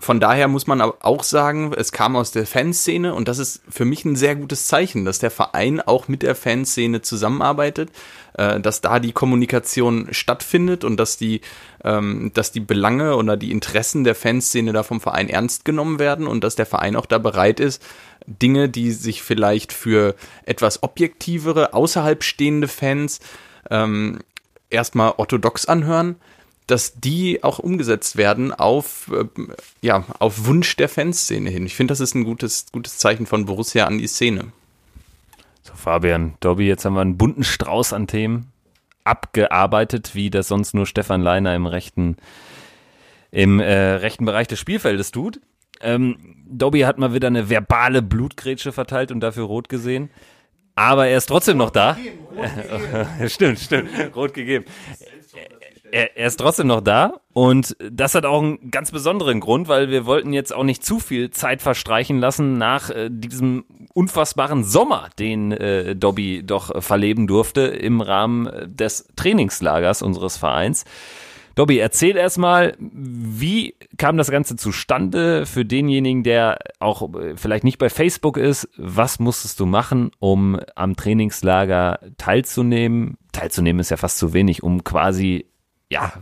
von 0.00 0.20
daher 0.20 0.46
muss 0.46 0.68
man 0.68 0.80
auch 0.80 1.24
sagen, 1.24 1.72
es 1.76 1.90
kam 1.90 2.14
aus 2.14 2.30
der 2.30 2.46
Fanszene 2.46 3.14
und 3.14 3.26
das 3.26 3.38
ist 3.38 3.62
für 3.68 3.84
mich 3.84 4.04
ein 4.04 4.14
sehr 4.14 4.36
gutes 4.36 4.66
Zeichen, 4.68 5.04
dass 5.04 5.18
der 5.18 5.32
Verein 5.32 5.80
auch 5.80 6.06
mit 6.06 6.22
der 6.22 6.36
Fanszene 6.36 7.02
zusammenarbeitet, 7.02 7.90
äh, 8.34 8.60
dass 8.60 8.80
da 8.80 9.00
die 9.00 9.10
Kommunikation 9.10 10.06
stattfindet 10.12 10.84
und 10.84 10.98
dass 10.98 11.16
die, 11.16 11.40
ähm, 11.82 12.30
dass 12.32 12.52
die 12.52 12.60
Belange 12.60 13.16
oder 13.16 13.36
die 13.36 13.50
Interessen 13.50 14.04
der 14.04 14.14
Fanszene 14.14 14.72
da 14.72 14.84
vom 14.84 15.00
Verein 15.00 15.28
ernst 15.28 15.64
genommen 15.64 15.98
werden 15.98 16.28
und 16.28 16.44
dass 16.44 16.54
der 16.54 16.66
Verein 16.66 16.94
auch 16.94 17.06
da 17.06 17.18
bereit 17.18 17.58
ist, 17.58 17.82
Dinge, 18.24 18.68
die 18.68 18.92
sich 18.92 19.22
vielleicht 19.24 19.72
für 19.72 20.14
etwas 20.44 20.84
objektivere, 20.84 21.74
außerhalb 21.74 22.22
stehende 22.22 22.68
Fans 22.68 23.18
ähm, 23.68 24.20
erstmal 24.70 25.14
orthodox 25.16 25.66
anhören, 25.66 26.16
dass 26.68 26.94
die 26.94 27.42
auch 27.42 27.58
umgesetzt 27.58 28.16
werden 28.16 28.52
auf, 28.52 29.10
äh, 29.12 29.24
ja, 29.80 30.04
auf 30.18 30.46
Wunsch 30.46 30.76
der 30.76 30.88
Fanszene 30.88 31.50
hin. 31.50 31.66
Ich 31.66 31.74
finde, 31.74 31.92
das 31.92 32.00
ist 32.00 32.14
ein 32.14 32.24
gutes, 32.24 32.66
gutes 32.70 32.98
Zeichen 32.98 33.26
von 33.26 33.46
Borussia 33.46 33.86
an 33.86 33.98
die 33.98 34.06
Szene. 34.06 34.52
So, 35.62 35.72
Fabian, 35.74 36.34
Dobby, 36.40 36.66
jetzt 36.68 36.84
haben 36.84 36.94
wir 36.94 37.00
einen 37.00 37.16
bunten 37.16 37.42
Strauß 37.42 37.94
an 37.94 38.06
Themen 38.06 38.52
abgearbeitet, 39.04 40.14
wie 40.14 40.28
das 40.28 40.48
sonst 40.48 40.74
nur 40.74 40.86
Stefan 40.86 41.22
Leiner 41.22 41.54
im 41.56 41.64
rechten, 41.64 42.18
im 43.30 43.60
äh, 43.60 43.72
rechten 43.72 44.26
Bereich 44.26 44.46
des 44.46 44.58
Spielfeldes 44.58 45.10
tut. 45.10 45.40
Ähm, 45.80 46.18
Dobby 46.46 46.80
hat 46.80 46.98
mal 46.98 47.14
wieder 47.14 47.28
eine 47.28 47.48
verbale 47.48 48.02
Blutgrätsche 48.02 48.72
verteilt 48.72 49.10
und 49.10 49.20
dafür 49.20 49.44
rot 49.44 49.70
gesehen. 49.70 50.10
Aber 50.74 51.06
er 51.06 51.16
ist 51.16 51.26
trotzdem 51.26 51.56
noch 51.56 51.70
da. 51.70 51.96
stimmt, 53.26 53.58
stimmt. 53.58 53.90
Rot 54.14 54.34
gegeben 54.34 54.66
er, 55.92 56.16
er, 56.16 56.26
ist 56.26 56.36
trotzdem 56.36 56.66
noch 56.66 56.80
da 56.80 57.20
und 57.32 57.76
das 57.90 58.14
hat 58.14 58.24
auch 58.24 58.42
einen 58.42 58.70
ganz 58.70 58.90
besonderen 58.90 59.40
Grund, 59.40 59.68
weil 59.68 59.90
wir 59.90 60.06
wollten 60.06 60.32
jetzt 60.32 60.54
auch 60.54 60.64
nicht 60.64 60.84
zu 60.84 60.98
viel 60.98 61.30
Zeit 61.30 61.62
verstreichen 61.62 62.18
lassen 62.18 62.58
nach 62.58 62.90
äh, 62.90 63.08
diesem 63.10 63.64
unfassbaren 63.94 64.64
Sommer, 64.64 65.08
den 65.18 65.52
äh, 65.52 65.96
Dobby 65.96 66.42
doch 66.44 66.82
verleben 66.82 67.26
durfte 67.26 67.62
im 67.62 68.00
Rahmen 68.00 68.48
des 68.66 69.08
Trainingslagers 69.16 70.02
unseres 70.02 70.36
Vereins. 70.36 70.84
Dobby, 71.58 71.78
erzähl 71.78 72.16
erstmal, 72.16 72.76
wie 72.78 73.74
kam 73.96 74.16
das 74.16 74.30
Ganze 74.30 74.54
zustande 74.54 75.44
für 75.44 75.64
denjenigen, 75.64 76.22
der 76.22 76.58
auch 76.78 77.12
äh, 77.14 77.36
vielleicht 77.36 77.64
nicht 77.64 77.78
bei 77.78 77.90
Facebook 77.90 78.36
ist? 78.36 78.68
Was 78.76 79.18
musstest 79.18 79.58
du 79.58 79.66
machen, 79.66 80.12
um 80.20 80.60
am 80.76 80.94
Trainingslager 80.94 81.98
teilzunehmen? 82.16 83.18
Teilzunehmen 83.32 83.80
ist 83.80 83.90
ja 83.90 83.96
fast 83.96 84.18
zu 84.18 84.32
wenig, 84.32 84.62
um 84.62 84.84
quasi 84.84 85.46
ja, 85.90 86.12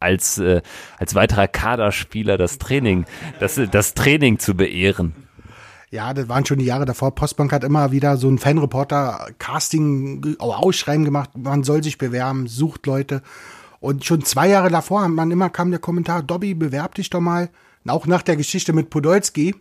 als, 0.00 0.38
äh, 0.38 0.62
als 0.98 1.14
weiterer 1.14 1.48
Kaderspieler 1.48 2.36
das 2.36 2.58
Training, 2.58 3.04
das, 3.40 3.60
das 3.70 3.94
Training 3.94 4.38
zu 4.38 4.54
beehren. 4.54 5.14
Ja, 5.90 6.14
das 6.14 6.28
waren 6.28 6.46
schon 6.46 6.58
die 6.58 6.64
Jahre 6.64 6.86
davor. 6.86 7.14
Postbank 7.14 7.52
hat 7.52 7.64
immer 7.64 7.92
wieder 7.92 8.16
so 8.16 8.28
ein 8.28 8.38
Fanreporter-Casting, 8.38 10.36
Ausschreiben 10.38 11.04
gemacht. 11.04 11.30
Man 11.36 11.64
soll 11.64 11.82
sich 11.82 11.98
bewerben, 11.98 12.46
sucht 12.46 12.86
Leute. 12.86 13.22
Und 13.78 14.04
schon 14.04 14.24
zwei 14.24 14.48
Jahre 14.48 14.70
davor 14.70 15.06
man 15.08 15.30
immer 15.30 15.50
kam 15.50 15.70
der 15.70 15.80
Kommentar, 15.80 16.22
Dobby, 16.22 16.54
bewerb 16.54 16.94
dich 16.94 17.10
doch 17.10 17.20
mal. 17.20 17.50
Auch 17.86 18.06
nach 18.06 18.22
der 18.22 18.36
Geschichte 18.36 18.72
mit 18.72 18.88
Podolski, 18.90 19.54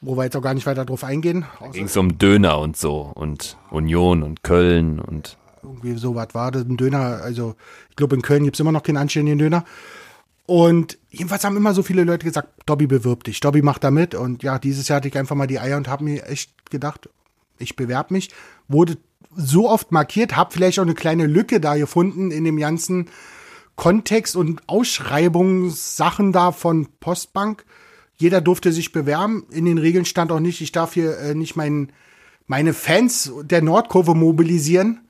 wo 0.00 0.16
wir 0.16 0.24
jetzt 0.24 0.36
auch 0.36 0.42
gar 0.42 0.54
nicht 0.54 0.66
weiter 0.66 0.84
drauf 0.84 1.02
eingehen. 1.02 1.46
Ging 1.72 1.86
es 1.86 1.96
um 1.96 2.18
Döner 2.18 2.58
und 2.58 2.76
so 2.76 3.10
und 3.14 3.56
Union 3.70 4.22
und 4.22 4.44
Köln 4.44 5.00
und 5.00 5.38
irgendwie 5.68 5.96
so 5.98 6.14
was 6.14 6.34
war 6.34 6.50
das, 6.50 6.64
ein 6.64 6.76
Döner, 6.76 7.20
also 7.22 7.54
ich 7.90 7.96
glaube 7.96 8.16
in 8.16 8.22
Köln 8.22 8.44
gibt 8.44 8.56
es 8.56 8.60
immer 8.60 8.72
noch 8.72 8.82
keinen 8.82 8.96
anständigen 8.96 9.38
Döner. 9.38 9.64
Und 10.46 10.96
jedenfalls 11.10 11.44
haben 11.44 11.58
immer 11.58 11.74
so 11.74 11.82
viele 11.82 12.04
Leute 12.04 12.24
gesagt, 12.24 12.48
Dobby 12.64 12.86
bewirb 12.86 13.24
dich, 13.24 13.40
Dobby 13.40 13.60
macht 13.60 13.84
da 13.84 13.90
mit. 13.90 14.14
Und 14.14 14.42
ja, 14.42 14.58
dieses 14.58 14.88
Jahr 14.88 14.96
hatte 14.96 15.08
ich 15.08 15.18
einfach 15.18 15.36
mal 15.36 15.46
die 15.46 15.58
Eier 15.60 15.76
und 15.76 15.88
habe 15.88 16.04
mir 16.04 16.26
echt 16.26 16.70
gedacht, 16.70 17.10
ich 17.58 17.76
bewerbe 17.76 18.14
mich. 18.14 18.30
Wurde 18.66 18.96
so 19.36 19.68
oft 19.68 19.92
markiert, 19.92 20.36
habe 20.36 20.54
vielleicht 20.54 20.78
auch 20.78 20.84
eine 20.84 20.94
kleine 20.94 21.26
Lücke 21.26 21.60
da 21.60 21.76
gefunden 21.76 22.30
in 22.30 22.44
dem 22.44 22.56
ganzen 22.56 23.10
Kontext 23.76 24.36
und 24.36 24.62
Ausschreibungssachen 24.66 26.32
da 26.32 26.52
von 26.52 26.88
Postbank. 26.98 27.66
Jeder 28.16 28.40
durfte 28.40 28.72
sich 28.72 28.90
bewerben. 28.90 29.44
In 29.50 29.66
den 29.66 29.78
Regeln 29.78 30.06
stand 30.06 30.32
auch 30.32 30.40
nicht, 30.40 30.62
ich 30.62 30.72
darf 30.72 30.94
hier 30.94 31.18
äh, 31.18 31.34
nicht 31.34 31.56
mein, 31.56 31.92
meine 32.46 32.72
Fans 32.72 33.30
der 33.42 33.60
Nordkurve 33.60 34.14
mobilisieren. 34.14 35.07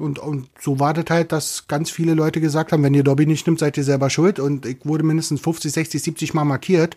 Und, 0.00 0.18
und 0.18 0.48
so 0.58 0.80
war 0.80 0.94
das 0.94 1.06
halt, 1.10 1.32
dass 1.32 1.68
ganz 1.68 1.90
viele 1.90 2.14
Leute 2.14 2.40
gesagt 2.40 2.72
haben, 2.72 2.82
wenn 2.82 2.94
ihr 2.94 3.04
Dobby 3.04 3.26
nicht 3.26 3.46
nimmt, 3.46 3.58
seid 3.58 3.76
ihr 3.76 3.84
selber 3.84 4.10
schuld. 4.10 4.38
Und 4.40 4.66
ich 4.66 4.78
wurde 4.84 5.04
mindestens 5.04 5.40
50, 5.40 5.72
60, 5.72 6.02
70 6.02 6.34
Mal 6.34 6.44
markiert. 6.44 6.96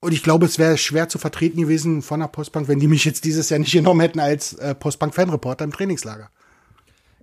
Und 0.00 0.12
ich 0.12 0.22
glaube, 0.22 0.46
es 0.46 0.58
wäre 0.58 0.78
schwer 0.78 1.08
zu 1.08 1.18
vertreten 1.18 1.60
gewesen 1.60 2.02
von 2.02 2.20
der 2.20 2.28
Postbank, 2.28 2.68
wenn 2.68 2.78
die 2.78 2.88
mich 2.88 3.04
jetzt 3.04 3.24
dieses 3.24 3.50
Jahr 3.50 3.58
nicht 3.58 3.72
genommen 3.72 4.00
hätten 4.00 4.20
als 4.20 4.54
äh, 4.54 4.74
Postbank-Fanreporter 4.74 5.64
im 5.64 5.72
Trainingslager. 5.72 6.30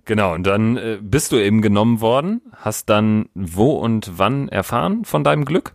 Genau, 0.04 0.34
und 0.34 0.46
dann 0.46 0.76
äh, 0.76 0.98
bist 1.00 1.32
du 1.32 1.36
eben 1.36 1.62
genommen 1.62 2.00
worden, 2.00 2.42
hast 2.52 2.88
dann 2.88 3.28
wo 3.34 3.72
und 3.72 4.18
wann 4.18 4.48
erfahren 4.48 5.04
von 5.04 5.24
deinem 5.24 5.44
Glück? 5.44 5.74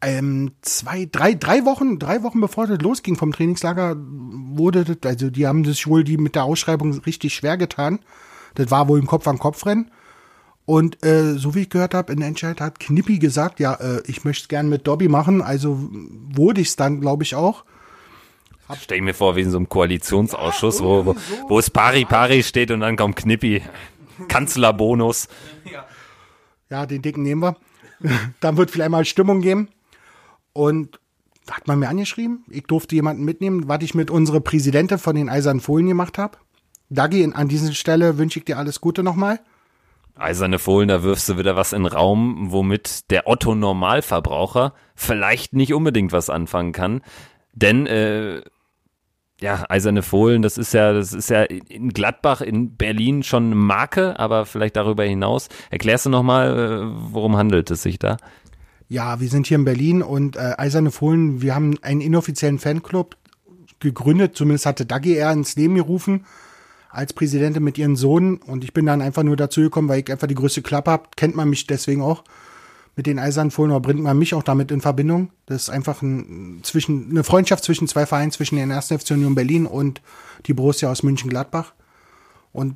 Ähm, 0.00 0.52
zwei, 0.62 1.08
drei, 1.10 1.34
drei 1.34 1.64
Wochen, 1.64 1.98
drei 1.98 2.22
Wochen 2.22 2.40
bevor 2.40 2.66
das 2.66 2.80
losging 2.80 3.16
vom 3.16 3.32
Trainingslager, 3.32 3.96
wurde 3.98 4.84
das, 4.84 4.98
also 5.04 5.30
die 5.30 5.46
haben 5.46 5.64
sich 5.64 5.86
wohl 5.86 6.04
die 6.04 6.16
mit 6.16 6.34
der 6.34 6.44
Ausschreibung 6.44 6.98
richtig 7.00 7.34
schwer 7.34 7.56
getan. 7.56 7.98
Das 8.54 8.70
war 8.70 8.88
wohl 8.88 9.00
ein 9.00 9.06
Kopf 9.06 9.26
an 9.26 9.38
Kopf 9.38 9.66
rennen. 9.66 9.90
Und 10.66 11.04
äh, 11.04 11.34
so 11.34 11.54
wie 11.54 11.62
ich 11.62 11.70
gehört 11.70 11.94
habe, 11.94 12.12
in 12.12 12.20
der 12.20 12.28
Entscheid 12.28 12.60
hat 12.60 12.78
Knippi 12.78 13.18
gesagt, 13.18 13.58
ja, 13.58 13.74
äh, 13.74 14.02
ich 14.06 14.24
möchte 14.24 14.42
es 14.42 14.48
gern 14.48 14.68
mit 14.68 14.86
Dobby 14.86 15.08
machen, 15.08 15.40
also 15.40 15.88
wurde 15.90 16.60
ich 16.60 16.68
es 16.68 16.76
dann, 16.76 17.00
glaube 17.00 17.22
ich, 17.22 17.34
auch. 17.34 17.64
Stell 18.78 18.98
ich 18.98 19.02
mir 19.02 19.14
vor, 19.14 19.34
wie 19.34 19.40
in 19.40 19.50
so 19.50 19.56
einem 19.56 19.70
Koalitionsausschuss, 19.70 20.80
ja, 20.80 20.84
wo, 20.84 21.06
wo, 21.06 21.16
wo 21.48 21.58
es 21.58 21.70
Pari 21.70 22.04
Pari 22.04 22.42
steht 22.42 22.70
und 22.70 22.80
dann 22.80 22.96
kommt 22.96 23.16
Knippi. 23.16 23.62
Kanzlerbonus. 24.28 25.28
Ja, 26.68 26.84
den 26.84 27.00
dicken 27.00 27.22
nehmen 27.22 27.42
wir. 27.42 27.56
dann 28.40 28.56
wird 28.56 28.70
vielleicht 28.70 28.90
mal 28.90 29.04
Stimmung 29.04 29.40
geben. 29.40 29.68
Und 30.58 30.98
hat 31.48 31.68
man 31.68 31.78
mir 31.78 31.88
angeschrieben, 31.88 32.44
ich 32.50 32.64
durfte 32.64 32.96
jemanden 32.96 33.24
mitnehmen, 33.24 33.68
was 33.68 33.78
ich 33.82 33.94
mit 33.94 34.10
unserer 34.10 34.40
Präsidentin 34.40 34.98
von 34.98 35.14
den 35.14 35.28
Eisernen 35.28 35.60
Fohlen 35.60 35.86
gemacht 35.86 36.18
habe. 36.18 36.36
Dagi, 36.90 37.30
an 37.32 37.46
dieser 37.46 37.72
Stelle 37.72 38.18
wünsche 38.18 38.40
ich 38.40 38.44
dir 38.44 38.58
alles 38.58 38.80
Gute 38.80 39.04
nochmal. 39.04 39.38
Eiserne 40.16 40.58
Fohlen, 40.58 40.88
da 40.88 41.04
wirfst 41.04 41.28
du 41.28 41.38
wieder 41.38 41.54
was 41.54 41.72
in 41.72 41.84
den 41.84 41.92
Raum, 41.92 42.48
womit 42.50 43.08
der 43.12 43.28
Otto 43.28 43.54
Normalverbraucher 43.54 44.74
vielleicht 44.96 45.52
nicht 45.52 45.72
unbedingt 45.72 46.10
was 46.10 46.28
anfangen 46.28 46.72
kann. 46.72 47.02
Denn 47.52 47.86
äh, 47.86 48.42
ja, 49.40 49.64
Eiserne 49.68 50.02
Fohlen, 50.02 50.42
das 50.42 50.58
ist 50.58 50.74
ja, 50.74 50.92
das 50.92 51.12
ist 51.12 51.30
ja 51.30 51.44
in 51.44 51.90
Gladbach, 51.90 52.40
in 52.40 52.76
Berlin 52.76 53.22
schon 53.22 53.46
eine 53.46 53.54
Marke, 53.54 54.18
aber 54.18 54.44
vielleicht 54.44 54.74
darüber 54.74 55.04
hinaus. 55.04 55.48
Erklärst 55.70 56.06
du 56.06 56.10
nochmal, 56.10 56.58
äh, 56.58 57.12
worum 57.12 57.36
handelt 57.36 57.70
es 57.70 57.82
sich 57.82 58.00
da? 58.00 58.16
Ja, 58.88 59.20
wir 59.20 59.28
sind 59.28 59.46
hier 59.46 59.56
in 59.56 59.64
Berlin 59.64 60.02
und 60.02 60.36
äh, 60.36 60.54
Eiserne 60.56 60.90
Fohlen, 60.90 61.42
wir 61.42 61.54
haben 61.54 61.76
einen 61.82 62.00
inoffiziellen 62.00 62.58
Fanclub 62.58 63.16
gegründet, 63.80 64.34
zumindest 64.34 64.66
hatte 64.66 64.86
Dagi 64.86 65.14
er 65.14 65.32
ins 65.32 65.56
Leben 65.56 65.74
gerufen 65.74 66.24
als 66.90 67.12
Präsidentin 67.12 67.62
mit 67.62 67.76
ihren 67.76 67.96
Sohn 67.96 68.38
und 68.38 68.64
ich 68.64 68.72
bin 68.72 68.86
dann 68.86 69.02
einfach 69.02 69.22
nur 69.22 69.36
dazu 69.36 69.60
gekommen, 69.60 69.88
weil 69.88 70.00
ich 70.00 70.10
einfach 70.10 70.26
die 70.26 70.34
größte 70.34 70.62
Klappe 70.62 70.90
habe, 70.90 71.10
kennt 71.16 71.36
man 71.36 71.50
mich 71.50 71.66
deswegen 71.66 72.00
auch 72.00 72.24
mit 72.96 73.06
den 73.06 73.18
Eisernen 73.18 73.50
Fohlen 73.50 73.70
oder 73.70 73.80
bringt 73.80 74.00
man 74.00 74.18
mich 74.18 74.34
auch 74.34 74.42
damit 74.42 74.72
in 74.72 74.80
Verbindung. 74.80 75.30
Das 75.46 75.64
ist 75.64 75.70
einfach 75.70 76.02
ein, 76.02 76.60
zwischen, 76.64 77.10
eine 77.10 77.22
Freundschaft 77.22 77.62
zwischen 77.62 77.86
zwei 77.86 78.06
Vereinen, 78.06 78.32
zwischen 78.32 78.56
den 78.56 78.72
1. 78.72 78.88
FC 78.88 79.12
Union 79.12 79.36
Berlin 79.36 79.66
und 79.66 80.00
die 80.46 80.54
Borussia 80.54 80.90
aus 80.90 81.04
München-Gladbach. 81.04 81.74
Und 82.52 82.74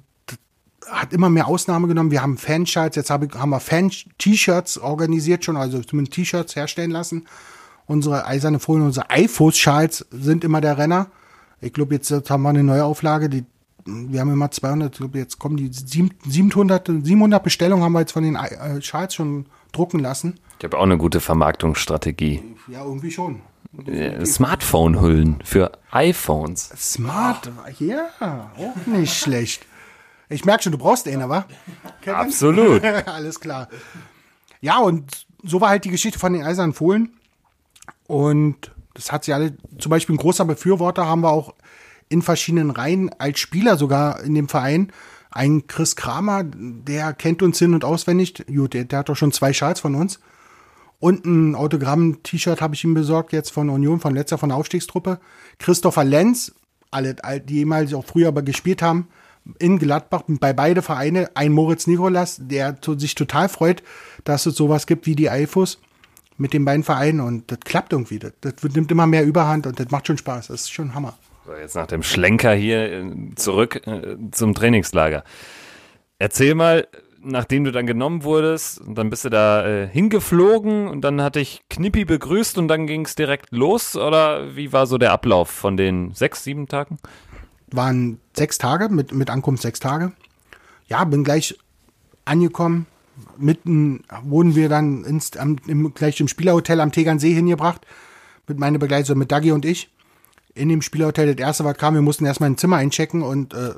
hat 0.91 1.13
immer 1.13 1.31
mehr 1.31 1.47
Ausnahme 1.49 1.89
genommen. 1.89 2.11
Wir 2.11 2.23
haben 2.23 2.37
Fanshirts, 2.37 2.97
jetzt 2.97 3.11
haben 3.11 3.51
wir 3.51 3.61
Fan-T-Shirts 3.61 4.79
organisiert 4.79 5.45
schon, 5.45 5.57
also 5.57 5.81
zumindest 5.83 6.15
T-Shirts 6.15 6.57
herstellen 6.57 6.91
lassen. 6.91 7.27
Unsere 7.87 8.27
eiserne 8.27 8.59
Folien, 8.59 8.87
unsere 8.87 9.11
Eifos-Schals 9.11 10.07
sind 10.11 10.45
immer 10.45 10.61
der 10.61 10.79
Renner. 10.79 11.09
Ich 11.61 11.73
glaube, 11.73 11.95
jetzt 11.95 12.11
haben 12.31 12.43
wir 12.43 12.49
eine 12.49 12.63
neue 12.63 12.85
Auflage, 12.85 13.29
die, 13.29 13.45
wir 13.85 14.21
haben 14.21 14.33
immer 14.33 14.51
200, 14.51 14.93
ich 14.93 14.99
glaube, 14.99 15.19
jetzt 15.19 15.39
kommen 15.39 15.57
die 15.57 15.71
700, 15.73 16.87
700 16.87 17.43
Bestellungen 17.43 17.85
haben 17.85 17.93
wir 17.93 18.01
jetzt 18.01 18.13
von 18.13 18.23
den 18.23 18.37
äh, 18.37 18.81
Schals 18.83 19.15
schon 19.15 19.47
drucken 19.73 20.01
lassen. 20.01 20.35
Ich 20.59 20.65
habe 20.65 20.79
auch 20.79 20.83
eine 20.85 20.99
gute 20.99 21.21
Vermarktungsstrategie. 21.21 22.43
Ja, 22.69 22.85
irgendwie 22.85 23.11
schon. 23.11 23.41
äh, 23.87 24.25
Smartphone-Hüllen 24.25 25.39
für 25.45 25.73
iPhones. 25.91 26.71
Smart, 26.77 27.51
ja, 27.79 28.09
auch 28.57 28.87
nicht 28.87 29.15
schlecht. 29.15 29.67
Ich 30.33 30.45
merke 30.45 30.63
schon, 30.63 30.73
du 30.73 30.79
brauchst 30.79 31.07
einen, 31.07 31.29
wa? 31.29 31.47
Kevin? 32.01 32.15
Absolut. 32.15 32.85
Alles 33.07 33.39
klar. 33.39 33.69
Ja, 34.61 34.79
und 34.79 35.27
so 35.43 35.61
war 35.61 35.71
halt 35.71 35.85
die 35.85 35.91
Geschichte 35.91 36.19
von 36.19 36.33
den 36.33 36.43
Eisernen 36.43 36.73
Fohlen. 36.73 37.11
Und 38.07 38.73
das 38.95 39.13
hat 39.13 39.25
sie 39.25 39.33
alle, 39.33 39.57
zum 39.79 39.91
Beispiel 39.91 40.15
ein 40.15 40.19
großer 40.19 40.45
Befürworter 40.45 41.07
haben 41.07 41.23
wir 41.23 41.31
auch 41.31 41.55
in 42.09 42.23
verschiedenen 42.23 42.71
Reihen 42.71 43.11
als 43.19 43.41
Spieler 43.41 43.77
sogar 43.77 44.23
in 44.23 44.35
dem 44.35 44.49
Verein. 44.49 44.93
Ein 45.31 45.67
Chris 45.67 45.97
Kramer, 45.97 46.45
der 46.45 47.15
kennt 47.15 47.43
uns 47.43 47.59
hin 47.59 47.75
und 47.75 47.85
auswendig. 47.85 48.45
Gut, 48.47 48.75
der, 48.75 48.85
der 48.85 49.01
hat 49.01 49.09
doch 49.09 49.17
schon 49.17 49.33
zwei 49.33 49.53
Schals 49.53 49.81
von 49.81 49.95
uns. 49.95 50.21
Und 51.01 51.25
ein 51.25 51.55
Autogramm-T-Shirt 51.55 52.61
habe 52.61 52.75
ich 52.75 52.85
ihm 52.85 52.95
besorgt, 52.95 53.33
jetzt 53.33 53.51
von 53.51 53.71
Union, 53.71 53.99
von 53.99 54.15
letzter, 54.15 54.39
von 54.39 54.51
der 54.51 54.59
Aufstiegstruppe. 54.59 55.19
Christopher 55.59 56.05
Lenz, 56.05 56.53
alle, 56.91 57.15
die 57.15 57.55
jemals 57.55 57.95
auch 57.95 58.05
früher 58.05 58.29
aber 58.29 58.43
gespielt 58.43 58.83
haben, 58.83 59.09
in 59.59 59.79
Gladbach 59.79 60.23
bei 60.27 60.53
beide 60.53 60.83
Vereine. 60.83 61.31
Ein 61.35 61.53
Moritz 61.53 61.87
Nikolas, 61.87 62.39
der 62.41 62.77
sich 62.97 63.15
total 63.15 63.49
freut, 63.49 63.83
dass 64.25 64.47
es 64.47 64.55
sowas 64.55 64.87
gibt 64.87 65.07
wie 65.07 65.17
die 65.17 65.31
Eifus 65.31 65.81
mit 66.37 66.53
den 66.53 66.65
beiden 66.65 66.85
Vereinen. 66.85 67.21
Und 67.21 67.51
das 67.51 67.61
klappt 67.61 67.93
irgendwie. 67.93 68.19
Das, 68.19 68.33
das 68.41 68.55
nimmt 68.75 68.91
immer 68.91 69.07
mehr 69.07 69.25
Überhand 69.25 69.67
und 69.67 69.79
das 69.79 69.91
macht 69.91 70.07
schon 70.07 70.19
Spaß. 70.19 70.49
Das 70.49 70.63
ist 70.63 70.73
schon 70.73 70.95
Hammer. 70.95 71.19
So, 71.45 71.55
jetzt 71.55 71.75
nach 71.75 71.87
dem 71.87 72.03
Schlenker 72.03 72.55
hier 72.55 72.93
äh, 72.93 73.05
zurück 73.35 73.87
äh, 73.87 74.17
zum 74.31 74.55
Trainingslager. 74.55 75.25
Erzähl 76.19 76.55
mal, 76.55 76.87
nachdem 77.21 77.65
du 77.65 77.73
dann 77.73 77.87
genommen 77.87 78.23
wurdest, 78.23 78.81
dann 78.87 79.11
bist 79.11 79.25
du 79.25 79.29
da 79.29 79.67
äh, 79.67 79.89
hingeflogen 79.89 80.87
und 80.87 81.01
dann 81.03 81.21
hatte 81.21 81.41
ich 81.41 81.63
Knippi 81.69 82.05
begrüßt 82.05 82.59
und 82.59 82.69
dann 82.69 82.87
ging 82.87 83.05
es 83.05 83.17
direkt 83.17 83.51
los 83.51 83.97
oder 83.97 84.55
wie 84.55 84.73
war 84.73 84.87
so 84.87 84.99
der 84.99 85.13
Ablauf 85.13 85.51
von 85.51 85.77
den 85.77 86.13
sechs, 86.13 86.45
sieben 86.45 86.69
Tagen? 86.69 86.99
Waren 87.75 88.21
sechs 88.37 88.59
Tage, 88.59 88.89
mit, 88.89 89.13
mit 89.13 89.31
Ankunft 89.31 89.63
sechs 89.63 89.81
Tage. 89.81 90.13
Ja, 90.89 91.05
bin 91.05 91.25
gleich 91.25 91.57
angekommen. 92.25 92.87
Mitten 93.37 94.05
wurden 94.23 94.55
wir 94.55 94.69
dann 94.69 95.05
ins, 95.05 95.37
am, 95.37 95.57
im, 95.67 95.93
gleich 95.95 96.21
im 96.21 96.29
Spielerhotel 96.29 96.81
am 96.81 96.93
Tegernsee 96.93 97.33
hingebracht. 97.35 97.87
Mit 98.47 98.59
meiner 98.59 98.79
Begleitung, 98.79 99.19
mit 99.19 99.31
Dagi 99.33 99.53
und 99.53 99.65
ich. 99.65 99.91
In 100.55 100.69
dem 100.69 100.83
Spielerhotel, 100.83 101.35
das 101.35 101.47
erste, 101.47 101.65
was 101.65 101.79
kam, 101.79 101.95
wir 101.95 102.03
mussten 102.03 102.27
erstmal 102.27 102.51
ein 102.51 102.59
Zimmer 102.59 102.77
einchecken 102.77 103.23
und 103.23 103.55
äh, 103.55 103.75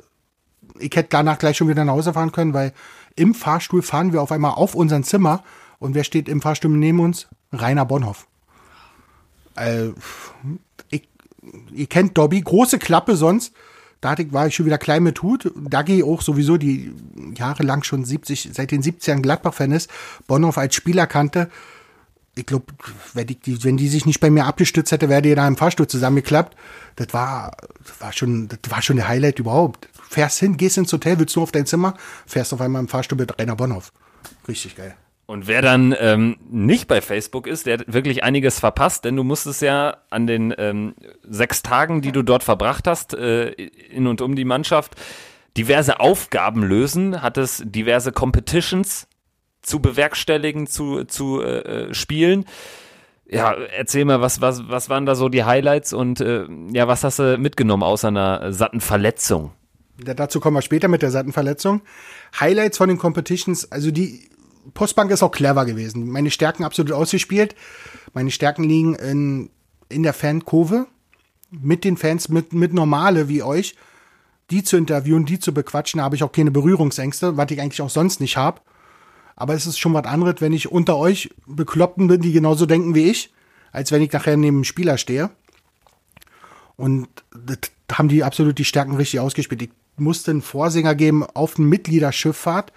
ich 0.79 0.95
hätte 0.95 1.09
danach 1.11 1.37
gleich 1.37 1.57
schon 1.57 1.69
wieder 1.69 1.85
nach 1.85 1.93
Hause 1.93 2.13
fahren 2.13 2.31
können, 2.31 2.53
weil 2.53 2.73
im 3.15 3.33
Fahrstuhl 3.33 3.81
fahren 3.81 4.11
wir 4.11 4.21
auf 4.21 4.31
einmal 4.31 4.55
auf 4.55 4.75
unser 4.75 5.01
Zimmer 5.03 5.43
und 5.79 5.95
wer 5.95 6.03
steht 6.03 6.27
im 6.27 6.41
Fahrstuhl 6.41 6.71
neben 6.71 6.99
uns? 6.99 7.27
Rainer 7.51 7.85
Bonhoff. 7.85 8.27
Äh, 9.55 9.89
ich, 10.89 11.07
ihr 11.71 11.87
kennt 11.87 12.17
Dobby, 12.17 12.41
große 12.41 12.79
Klappe 12.79 13.15
sonst. 13.15 13.53
Ich, 14.13 14.33
war 14.33 14.47
ich 14.47 14.55
schon 14.55 14.65
wieder 14.65 14.77
klein 14.77 15.03
mit 15.03 15.21
Hut. 15.21 15.51
Dagi 15.55 16.03
auch 16.03 16.21
sowieso, 16.21 16.57
die 16.57 16.93
jahrelang 17.35 17.83
schon 17.83 18.05
70, 18.05 18.49
seit 18.53 18.71
den 18.71 18.83
70ern 18.83 19.21
Gladbach-Fan 19.21 19.71
ist, 19.71 19.89
Bonhoff 20.27 20.57
als 20.57 20.75
Spieler 20.75 21.07
kannte. 21.07 21.49
Ich 22.37 22.45
glaube, 22.45 22.65
wenn 23.13 23.27
die, 23.27 23.63
wenn 23.63 23.77
die 23.77 23.87
sich 23.87 24.05
nicht 24.05 24.19
bei 24.19 24.29
mir 24.29 24.45
abgestützt 24.45 24.91
hätte, 24.91 25.09
wäre 25.09 25.21
die 25.21 25.35
da 25.35 25.47
im 25.47 25.55
Fahrstuhl 25.55 25.87
zusammengeklappt. 25.87 26.55
Das 26.97 27.07
war, 27.13 27.55
das 27.85 28.01
war 28.01 28.13
schon, 28.13 28.49
das 28.49 28.59
war 28.69 28.81
schon 28.81 28.97
der 28.97 29.07
Highlight 29.07 29.39
überhaupt 29.39 29.87
fährst 30.15 30.39
hin, 30.39 30.57
gehst 30.57 30.77
ins 30.77 30.93
Hotel, 30.93 31.19
willst 31.19 31.35
nur 31.35 31.43
auf 31.43 31.51
dein 31.51 31.65
Zimmer, 31.65 31.95
fährst 32.25 32.53
auf 32.53 32.61
einmal 32.61 32.81
im 32.81 32.87
Fahrstuhl 32.87 33.17
mit 33.17 33.37
Rainer 33.37 33.55
Bonhoff. 33.55 33.91
Richtig 34.47 34.75
geil. 34.75 34.95
Und 35.27 35.47
wer 35.47 35.63
dann 35.63 35.95
ähm, 35.99 36.37
nicht 36.49 36.87
bei 36.87 37.01
Facebook 37.01 37.47
ist, 37.47 37.65
der 37.65 37.79
hat 37.79 37.93
wirklich 37.93 38.23
einiges 38.23 38.59
verpasst, 38.59 39.05
denn 39.05 39.15
du 39.15 39.23
musstest 39.23 39.61
ja 39.63 39.97
an 40.11 40.27
den 40.27 40.53
ähm, 40.57 40.93
sechs 41.23 41.63
Tagen, 41.63 42.01
die 42.01 42.11
du 42.11 42.21
dort 42.21 42.43
verbracht 42.43 42.87
hast, 42.87 43.15
äh, 43.15 43.49
in 43.49 44.05
und 44.05 44.21
um 44.21 44.35
die 44.35 44.45
Mannschaft, 44.45 44.95
diverse 45.57 45.99
Aufgaben 45.99 46.63
lösen, 46.63 47.23
hattest 47.23 47.63
diverse 47.65 48.11
Competitions 48.11 49.07
zu 49.63 49.79
bewerkstelligen, 49.79 50.67
zu, 50.67 51.05
zu 51.05 51.41
äh, 51.41 51.87
äh 51.87 51.93
spielen. 51.93 52.45
Ja, 53.27 53.53
erzähl 53.53 54.05
mal, 54.05 54.21
was, 54.21 54.41
was, 54.41 54.69
was 54.69 54.89
waren 54.89 55.07
da 55.07 55.15
so 55.15 55.29
die 55.29 55.43
Highlights 55.43 55.93
und 55.93 56.21
äh, 56.21 56.45
ja, 56.71 56.87
was 56.87 57.03
hast 57.03 57.17
du 57.17 57.39
mitgenommen 57.39 57.81
außer 57.81 58.09
einer 58.09 58.53
satten 58.53 58.81
Verletzung? 58.81 59.53
Dazu 59.97 60.39
kommen 60.39 60.57
wir 60.57 60.61
später 60.61 60.87
mit 60.87 61.01
der 61.01 61.09
Seitenverletzung. 61.09 61.81
Highlights 62.39 62.77
von 62.77 62.89
den 62.89 62.97
Competitions, 62.99 63.71
also 63.71 63.89
die 63.89 64.29
Postbank 64.73 65.11
ist 65.11 65.23
auch 65.23 65.31
clever 65.31 65.65
gewesen. 65.65 66.09
Meine 66.09 66.31
Stärken 66.31 66.63
absolut 66.63 66.91
ausgespielt. 66.91 67.55
Meine 68.13 68.31
Stärken 68.31 68.63
liegen 68.63 68.95
in, 68.95 69.49
in 69.89 70.03
der 70.03 70.13
Fankurve. 70.13 70.87
Mit 71.51 71.83
den 71.83 71.97
Fans, 71.97 72.29
mit, 72.29 72.53
mit 72.53 72.73
Normale 72.73 73.29
wie 73.29 73.43
euch, 73.43 73.75
die 74.49 74.63
zu 74.63 74.77
interviewen, 74.77 75.25
die 75.25 75.39
zu 75.39 75.53
bequatschen, 75.53 76.01
habe 76.01 76.15
ich 76.15 76.23
auch 76.23 76.31
keine 76.31 76.51
Berührungsängste, 76.51 77.37
was 77.37 77.51
ich 77.51 77.61
eigentlich 77.61 77.81
auch 77.81 77.89
sonst 77.89 78.19
nicht 78.19 78.35
habe. 78.35 78.61
Aber 79.35 79.53
es 79.53 79.67
ist 79.67 79.77
schon 79.77 79.93
was 79.93 80.05
anderes, 80.05 80.35
wenn 80.39 80.53
ich 80.53 80.71
unter 80.71 80.97
euch 80.97 81.29
Bekloppten 81.45 82.07
bin, 82.07 82.21
die 82.21 82.31
genauso 82.31 82.65
denken 82.65 82.95
wie 82.95 83.09
ich, 83.09 83.33
als 83.71 83.91
wenn 83.91 84.01
ich 84.01 84.11
nachher 84.11 84.37
neben 84.37 84.57
einem 84.57 84.63
Spieler 84.63 84.97
stehe. 84.97 85.29
Und 86.77 87.07
das 87.31 87.59
haben 87.91 88.09
die 88.09 88.23
absolut 88.23 88.57
die 88.57 88.65
Stärken 88.65 88.95
richtig 88.95 89.19
ausgespielt. 89.19 89.61
Ich 89.61 89.69
musste 89.97 90.31
einen 90.31 90.41
Vorsänger 90.41 90.95
geben 90.95 91.23
auf 91.23 91.57
eine 91.57 91.67
Mitgliederschifffahrt. 91.67 92.71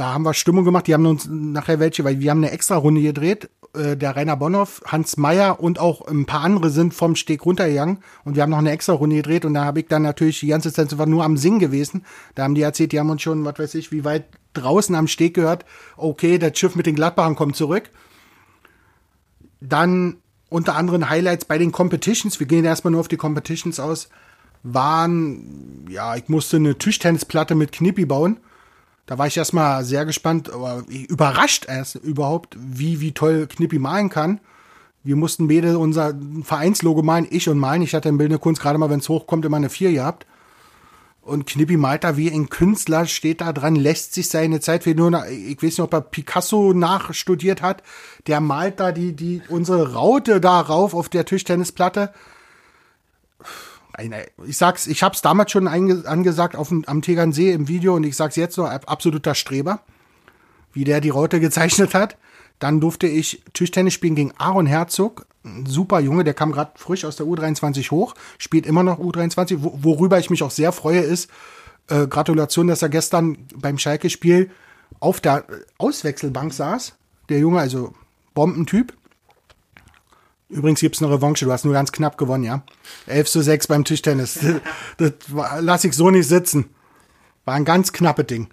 Da 0.00 0.14
haben 0.14 0.22
wir 0.22 0.32
Stimmung 0.32 0.64
gemacht. 0.64 0.86
Die 0.86 0.94
haben 0.94 1.04
uns 1.04 1.28
nachher 1.28 1.78
welche, 1.78 2.04
weil 2.04 2.20
wir 2.20 2.30
haben 2.30 2.38
eine 2.38 2.52
extra 2.52 2.76
Runde 2.76 3.02
gedreht. 3.02 3.50
Äh, 3.74 3.98
der 3.98 4.16
Rainer 4.16 4.34
Bonhoff, 4.34 4.80
Hans 4.86 5.18
Meyer 5.18 5.60
und 5.60 5.78
auch 5.78 6.08
ein 6.08 6.24
paar 6.24 6.40
andere 6.40 6.70
sind 6.70 6.94
vom 6.94 7.16
Steg 7.16 7.44
runtergegangen 7.44 7.98
und 8.24 8.34
wir 8.34 8.42
haben 8.42 8.48
noch 8.48 8.56
eine 8.56 8.70
extra 8.70 8.94
Runde 8.94 9.16
gedreht 9.16 9.44
und 9.44 9.52
da 9.52 9.66
habe 9.66 9.80
ich 9.80 9.88
dann 9.88 10.00
natürlich 10.00 10.40
die 10.40 10.46
ganze 10.46 10.72
Zeit 10.72 10.96
war 10.96 11.04
nur 11.04 11.22
am 11.22 11.36
Singen 11.36 11.58
gewesen. 11.58 12.06
Da 12.34 12.44
haben 12.44 12.54
die 12.54 12.62
erzählt, 12.62 12.92
die 12.92 12.98
haben 12.98 13.10
uns 13.10 13.20
schon, 13.20 13.44
was 13.44 13.58
weiß 13.58 13.74
ich, 13.74 13.92
wie 13.92 14.02
weit 14.02 14.24
draußen 14.54 14.94
am 14.94 15.06
Steg 15.06 15.34
gehört. 15.34 15.66
Okay, 15.98 16.38
das 16.38 16.58
Schiff 16.58 16.76
mit 16.76 16.86
den 16.86 16.94
Gladbachern 16.94 17.36
kommt 17.36 17.56
zurück. 17.56 17.90
Dann 19.60 20.16
unter 20.48 20.76
anderem 20.76 21.10
Highlights 21.10 21.44
bei 21.44 21.58
den 21.58 21.72
Competitions. 21.72 22.40
Wir 22.40 22.46
gehen 22.46 22.64
erstmal 22.64 22.92
nur 22.92 23.00
auf 23.00 23.08
die 23.08 23.18
Competitions 23.18 23.78
aus 23.78 24.08
waren, 24.62 25.86
ja, 25.88 26.16
ich 26.16 26.28
musste 26.28 26.56
eine 26.56 26.76
Tischtennisplatte 26.76 27.54
mit 27.54 27.72
Knippi 27.72 28.06
bauen. 28.06 28.40
Da 29.06 29.18
war 29.18 29.26
ich 29.26 29.36
erstmal 29.36 29.84
sehr 29.84 30.04
gespannt, 30.04 30.50
überrascht 30.88 31.66
erst 31.68 31.96
überhaupt, 31.96 32.56
wie, 32.58 33.00
wie 33.00 33.12
toll 33.12 33.46
Knippi 33.48 33.78
malen 33.78 34.08
kann. 34.08 34.40
Wir 35.02 35.16
mussten 35.16 35.48
beide 35.48 35.78
unser 35.78 36.14
Vereinslogo 36.42 37.02
malen, 37.02 37.26
ich 37.30 37.48
und 37.48 37.58
malen. 37.58 37.82
Ich 37.82 37.94
hatte 37.94 38.08
in 38.08 38.18
Bildende 38.18 38.38
Kunst 38.38 38.60
gerade 38.60 38.78
mal, 38.78 38.90
wenn 38.90 39.00
es 39.00 39.08
hochkommt, 39.08 39.44
immer 39.44 39.56
eine 39.56 39.70
4 39.70 39.92
gehabt. 39.92 40.26
Und 41.22 41.46
Knippi 41.46 41.76
malt 41.76 42.04
da 42.04 42.16
wie 42.16 42.30
ein 42.30 42.48
Künstler, 42.48 43.06
steht 43.06 43.40
da 43.40 43.52
dran, 43.52 43.76
lässt 43.76 44.14
sich 44.14 44.28
seine 44.28 44.60
Zeit 44.60 44.86
wie 44.86 44.94
nur, 44.94 45.26
ich 45.28 45.56
weiß 45.56 45.62
nicht, 45.62 45.80
ob 45.80 45.92
er 45.92 46.00
Picasso 46.00 46.72
nachstudiert 46.72 47.62
hat. 47.62 47.82
Der 48.26 48.40
malt 48.40 48.80
da 48.80 48.92
die, 48.92 49.14
die, 49.14 49.42
unsere 49.48 49.92
Raute 49.92 50.40
da 50.40 50.60
rauf 50.60 50.94
auf 50.94 51.08
der 51.08 51.24
Tischtennisplatte 51.24 52.12
ich 54.46 54.56
sag's, 54.56 54.86
ich 54.86 55.02
hab's 55.02 55.22
damals 55.22 55.50
schon 55.50 55.66
angesagt 55.68 56.56
auf 56.56 56.70
am 56.70 57.02
Tegernsee 57.02 57.52
im 57.52 57.68
Video 57.68 57.94
und 57.94 58.04
ich 58.04 58.16
sag's 58.16 58.36
jetzt 58.36 58.56
noch, 58.56 58.66
absoluter 58.66 59.34
Streber, 59.34 59.80
wie 60.72 60.84
der 60.84 61.00
die 61.00 61.10
Raute 61.10 61.40
gezeichnet 61.40 61.94
hat. 61.94 62.16
Dann 62.58 62.80
durfte 62.80 63.06
ich 63.06 63.42
Tischtennis 63.54 63.94
spielen 63.94 64.14
gegen 64.14 64.32
Aaron 64.36 64.66
Herzog, 64.66 65.26
ein 65.44 65.64
super 65.64 66.00
Junge, 66.00 66.24
der 66.24 66.34
kam 66.34 66.52
gerade 66.52 66.72
frisch 66.76 67.04
aus 67.04 67.16
der 67.16 67.26
U23 67.26 67.90
hoch, 67.90 68.14
spielt 68.36 68.66
immer 68.66 68.82
noch 68.82 68.98
U23, 68.98 69.56
worüber 69.58 70.18
ich 70.18 70.28
mich 70.28 70.42
auch 70.42 70.50
sehr 70.50 70.70
freue, 70.72 71.00
ist, 71.00 71.30
äh, 71.88 72.06
Gratulation, 72.06 72.66
dass 72.66 72.82
er 72.82 72.90
gestern 72.90 73.38
beim 73.56 73.78
Schalke-Spiel 73.78 74.50
auf 75.00 75.20
der 75.20 75.44
Auswechselbank 75.78 76.52
saß. 76.52 76.94
Der 77.28 77.38
Junge, 77.38 77.60
also 77.60 77.94
Bombentyp. 78.34 78.92
Übrigens 80.50 80.80
gibt's 80.80 81.02
eine 81.02 81.12
Revanche, 81.12 81.44
du 81.44 81.52
hast 81.52 81.64
nur 81.64 81.74
ganz 81.74 81.92
knapp 81.92 82.18
gewonnen, 82.18 82.44
ja. 82.44 82.62
11 83.06 83.30
zu 83.30 83.40
6 83.40 83.68
beim 83.68 83.84
Tischtennis. 83.84 84.40
das, 84.98 85.12
das 85.28 85.62
lasse 85.62 85.88
ich 85.88 85.94
so 85.94 86.10
nicht 86.10 86.28
sitzen. 86.28 86.70
War 87.44 87.54
ein 87.54 87.64
ganz 87.64 87.92
knappe 87.92 88.24
Ding. 88.24 88.48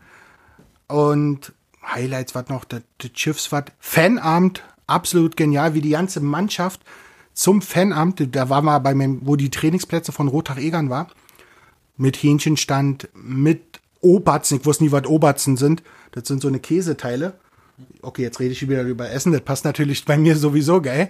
Und 0.88 1.54
Highlights 1.84 2.36
war 2.36 2.45
noch, 2.50 2.66
das, 2.66 2.82
das 3.00 3.12
Schiffsfahrt. 3.16 3.72
Fanabend, 3.80 4.64
absolut 4.86 5.36
genial, 5.36 5.74
wie 5.74 5.82
die 5.82 5.89
ganze 5.89 6.20
Mannschaft 6.20 6.82
zum 7.34 7.62
Fanabend, 7.62 8.36
da 8.36 8.50
war 8.50 8.62
mal 8.62 8.80
bei 8.80 8.95
mir, 8.95 9.18
wo 9.22 9.36
die 9.36 9.50
Trainingsplätze 9.52 10.12
von 10.12 10.28
Rothach-Egern 10.28 10.89
war, 10.89 11.08
mit 11.95 12.18
Hähnchenstand, 12.18 13.10
mit 13.14 13.80
Obatzen, 14.02 14.60
ich 14.60 14.66
wusste 14.66 14.84
nie, 14.84 14.91
was 14.91 15.06
Obatzen 15.06 15.58
sind. 15.58 15.84
Das 16.12 16.28
sind 16.28 16.41
so 16.41 16.48
eine 16.48 16.60
Käseteile. 16.60 17.34
Okay, 18.02 18.24
jetzt 18.24 18.39
rede 18.39 18.54
ich 18.54 18.68
wieder 18.68 18.84
über 18.84 19.10
Essen, 19.12 19.32
das 19.32 19.41
passt 19.41 19.66
natürlich 19.66 20.06
bei 20.06 20.18
mir 20.18 20.36
sowieso, 20.36 20.82
gell? 20.82 21.10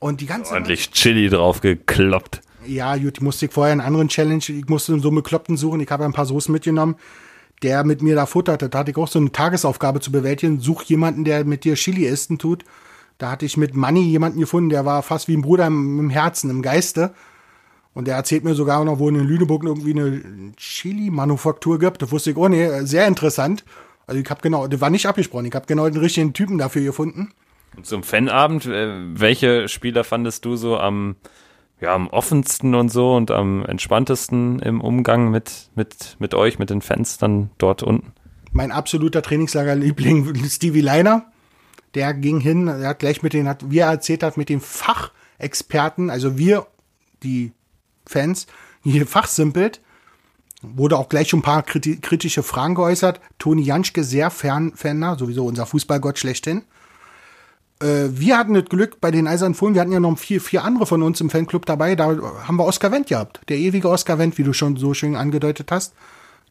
Und 0.00 0.20
die 0.20 0.26
ganze 0.26 0.54
Ordentlich 0.54 0.90
Chili 0.90 1.28
drauf 1.28 1.60
gekloppt. 1.60 2.40
Ja, 2.66 2.96
gut, 2.96 3.18
ich 3.18 3.20
musste 3.20 3.48
vorher 3.48 3.72
einen 3.72 3.80
anderen 3.80 4.08
Challenge, 4.08 4.42
ich 4.48 4.66
musste 4.66 4.98
so 4.98 5.08
einen 5.08 5.22
Kloppen 5.22 5.56
suchen, 5.56 5.80
ich 5.80 5.90
habe 5.90 6.04
ein 6.04 6.12
paar 6.12 6.26
Soßen 6.26 6.52
mitgenommen, 6.52 6.96
der 7.62 7.84
mit 7.84 8.02
mir 8.02 8.14
da 8.14 8.26
futterte. 8.26 8.68
Da 8.68 8.78
hatte 8.78 8.90
ich 8.90 8.96
auch 8.96 9.08
so 9.08 9.18
eine 9.18 9.30
Tagesaufgabe 9.30 10.00
zu 10.00 10.10
bewältigen. 10.10 10.60
Such 10.60 10.82
jemanden, 10.84 11.24
der 11.24 11.44
mit 11.44 11.64
dir 11.64 11.74
Chili 11.74 12.06
essen 12.06 12.38
tut. 12.38 12.64
Da 13.18 13.30
hatte 13.30 13.44
ich 13.44 13.58
mit 13.58 13.74
Manny 13.74 14.02
jemanden 14.02 14.40
gefunden, 14.40 14.70
der 14.70 14.86
war 14.86 15.02
fast 15.02 15.28
wie 15.28 15.36
ein 15.36 15.42
Bruder 15.42 15.66
im, 15.66 15.98
im 15.98 16.10
Herzen, 16.10 16.48
im 16.48 16.62
Geiste. 16.62 17.12
Und 17.92 18.06
der 18.06 18.16
erzählt 18.16 18.44
mir 18.44 18.54
sogar 18.54 18.82
noch, 18.84 18.98
wo 18.98 19.08
in 19.08 19.16
Lüneburg 19.16 19.64
irgendwie 19.64 19.92
eine 19.92 20.22
Chili-Manufaktur 20.56 21.78
gibt. 21.78 22.00
Da 22.00 22.10
wusste 22.10 22.30
ich, 22.30 22.36
oh 22.38 22.48
nee, 22.48 22.84
sehr 22.84 23.06
interessant. 23.06 23.64
Also 24.06 24.20
ich 24.20 24.30
habe 24.30 24.40
genau, 24.40 24.66
das 24.66 24.80
war 24.80 24.88
nicht 24.88 25.06
abgesprochen, 25.06 25.46
ich 25.46 25.54
habe 25.54 25.66
genau 25.66 25.88
den 25.88 26.00
richtigen 26.00 26.32
Typen 26.32 26.56
dafür 26.56 26.82
gefunden. 26.82 27.32
Zum 27.82 28.02
Fanabend, 28.02 28.66
äh, 28.66 28.88
welche 29.18 29.68
Spieler 29.68 30.04
fandest 30.04 30.44
du 30.44 30.56
so 30.56 30.78
am, 30.78 31.16
ja, 31.80 31.94
am 31.94 32.08
offensten 32.08 32.74
und 32.74 32.90
so 32.90 33.14
und 33.14 33.30
am 33.30 33.64
entspanntesten 33.64 34.58
im 34.60 34.80
Umgang 34.80 35.30
mit, 35.30 35.70
mit, 35.74 36.16
mit 36.18 36.34
euch, 36.34 36.58
mit 36.58 36.70
den 36.70 36.82
Fans 36.82 37.18
dann 37.18 37.50
dort 37.58 37.82
unten? 37.82 38.12
Mein 38.52 38.72
absoluter 38.72 39.22
Trainingslagerliebling 39.22 40.34
Stevie 40.48 40.80
Leiner 40.80 41.30
der 41.94 42.14
ging 42.14 42.40
hin, 42.40 42.68
er 42.68 42.88
hat 42.88 43.00
gleich 43.00 43.22
mit 43.22 43.32
den, 43.32 43.48
hat, 43.48 43.70
wie 43.70 43.78
er 43.78 43.88
erzählt 43.88 44.22
hat, 44.22 44.36
mit 44.36 44.48
den 44.48 44.60
Fachexperten, 44.60 46.10
also 46.10 46.38
wir, 46.38 46.66
die 47.22 47.52
Fans, 48.06 48.46
hier 48.82 49.06
fachsimpelt, 49.06 49.80
wurde 50.62 50.98
auch 50.98 51.08
gleich 51.08 51.28
schon 51.28 51.40
ein 51.40 51.44
paar 51.44 51.62
kritische 51.62 52.42
Fragen 52.42 52.74
geäußert. 52.74 53.20
Toni 53.38 53.62
Janschke, 53.62 54.04
sehr 54.04 54.30
Fan, 54.30 54.72
Fan 54.74 55.18
sowieso 55.18 55.46
unser 55.46 55.66
Fußballgott 55.66 56.18
schlechthin. 56.18 56.62
Äh, 57.80 58.08
wir 58.10 58.38
hatten 58.38 58.54
das 58.54 58.64
Glück 58.66 59.00
bei 59.00 59.10
den 59.10 59.26
Eisernen 59.26 59.54
Fohlen, 59.54 59.74
wir 59.74 59.80
hatten 59.80 59.92
ja 59.92 60.00
noch 60.00 60.18
vier, 60.18 60.40
vier 60.40 60.64
andere 60.64 60.86
von 60.86 61.02
uns 61.02 61.20
im 61.20 61.30
Fanclub 61.30 61.66
dabei, 61.66 61.96
da 61.96 62.06
haben 62.06 62.56
wir 62.56 62.64
Oskar 62.64 62.92
Wendt 62.92 63.08
gehabt. 63.08 63.40
Der 63.48 63.58
ewige 63.58 63.88
Oskar 63.88 64.18
Wendt, 64.18 64.38
wie 64.38 64.44
du 64.44 64.52
schon 64.52 64.76
so 64.76 64.94
schön 64.94 65.16
angedeutet 65.16 65.70
hast. 65.70 65.94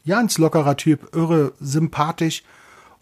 Ganz 0.07 0.37
lockerer 0.37 0.77
Typ, 0.77 1.15
irre, 1.15 1.53
sympathisch. 1.59 2.43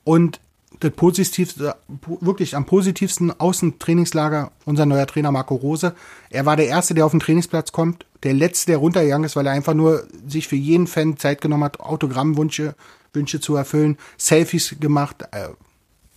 Und 0.03 0.39
das 0.79 0.91
positivste, 0.91 1.75
wirklich 2.21 2.55
am 2.55 2.65
positivsten 2.65 3.39
Außentrainingslager 3.39 4.51
unser 4.65 4.85
neuer 4.85 5.07
Trainer 5.07 5.31
Marco 5.31 5.55
Rose. 5.55 5.95
Er 6.29 6.45
war 6.45 6.55
der 6.55 6.67
Erste, 6.67 6.93
der 6.93 7.05
auf 7.05 7.11
den 7.11 7.19
Trainingsplatz 7.19 7.71
kommt, 7.71 8.05
der 8.23 8.33
Letzte, 8.33 8.67
der 8.67 8.77
runtergegangen 8.77 9.25
ist, 9.25 9.35
weil 9.35 9.47
er 9.47 9.53
einfach 9.53 9.73
nur 9.73 10.03
sich 10.27 10.47
für 10.47 10.55
jeden 10.55 10.87
Fan 10.87 11.17
Zeit 11.17 11.41
genommen 11.41 11.63
hat, 11.63 11.79
Autogrammwünsche 11.79 12.75
Wünsche 13.13 13.39
zu 13.39 13.55
erfüllen, 13.55 13.97
Selfies 14.17 14.75
gemacht. 14.79 15.23
Äh, 15.31 15.49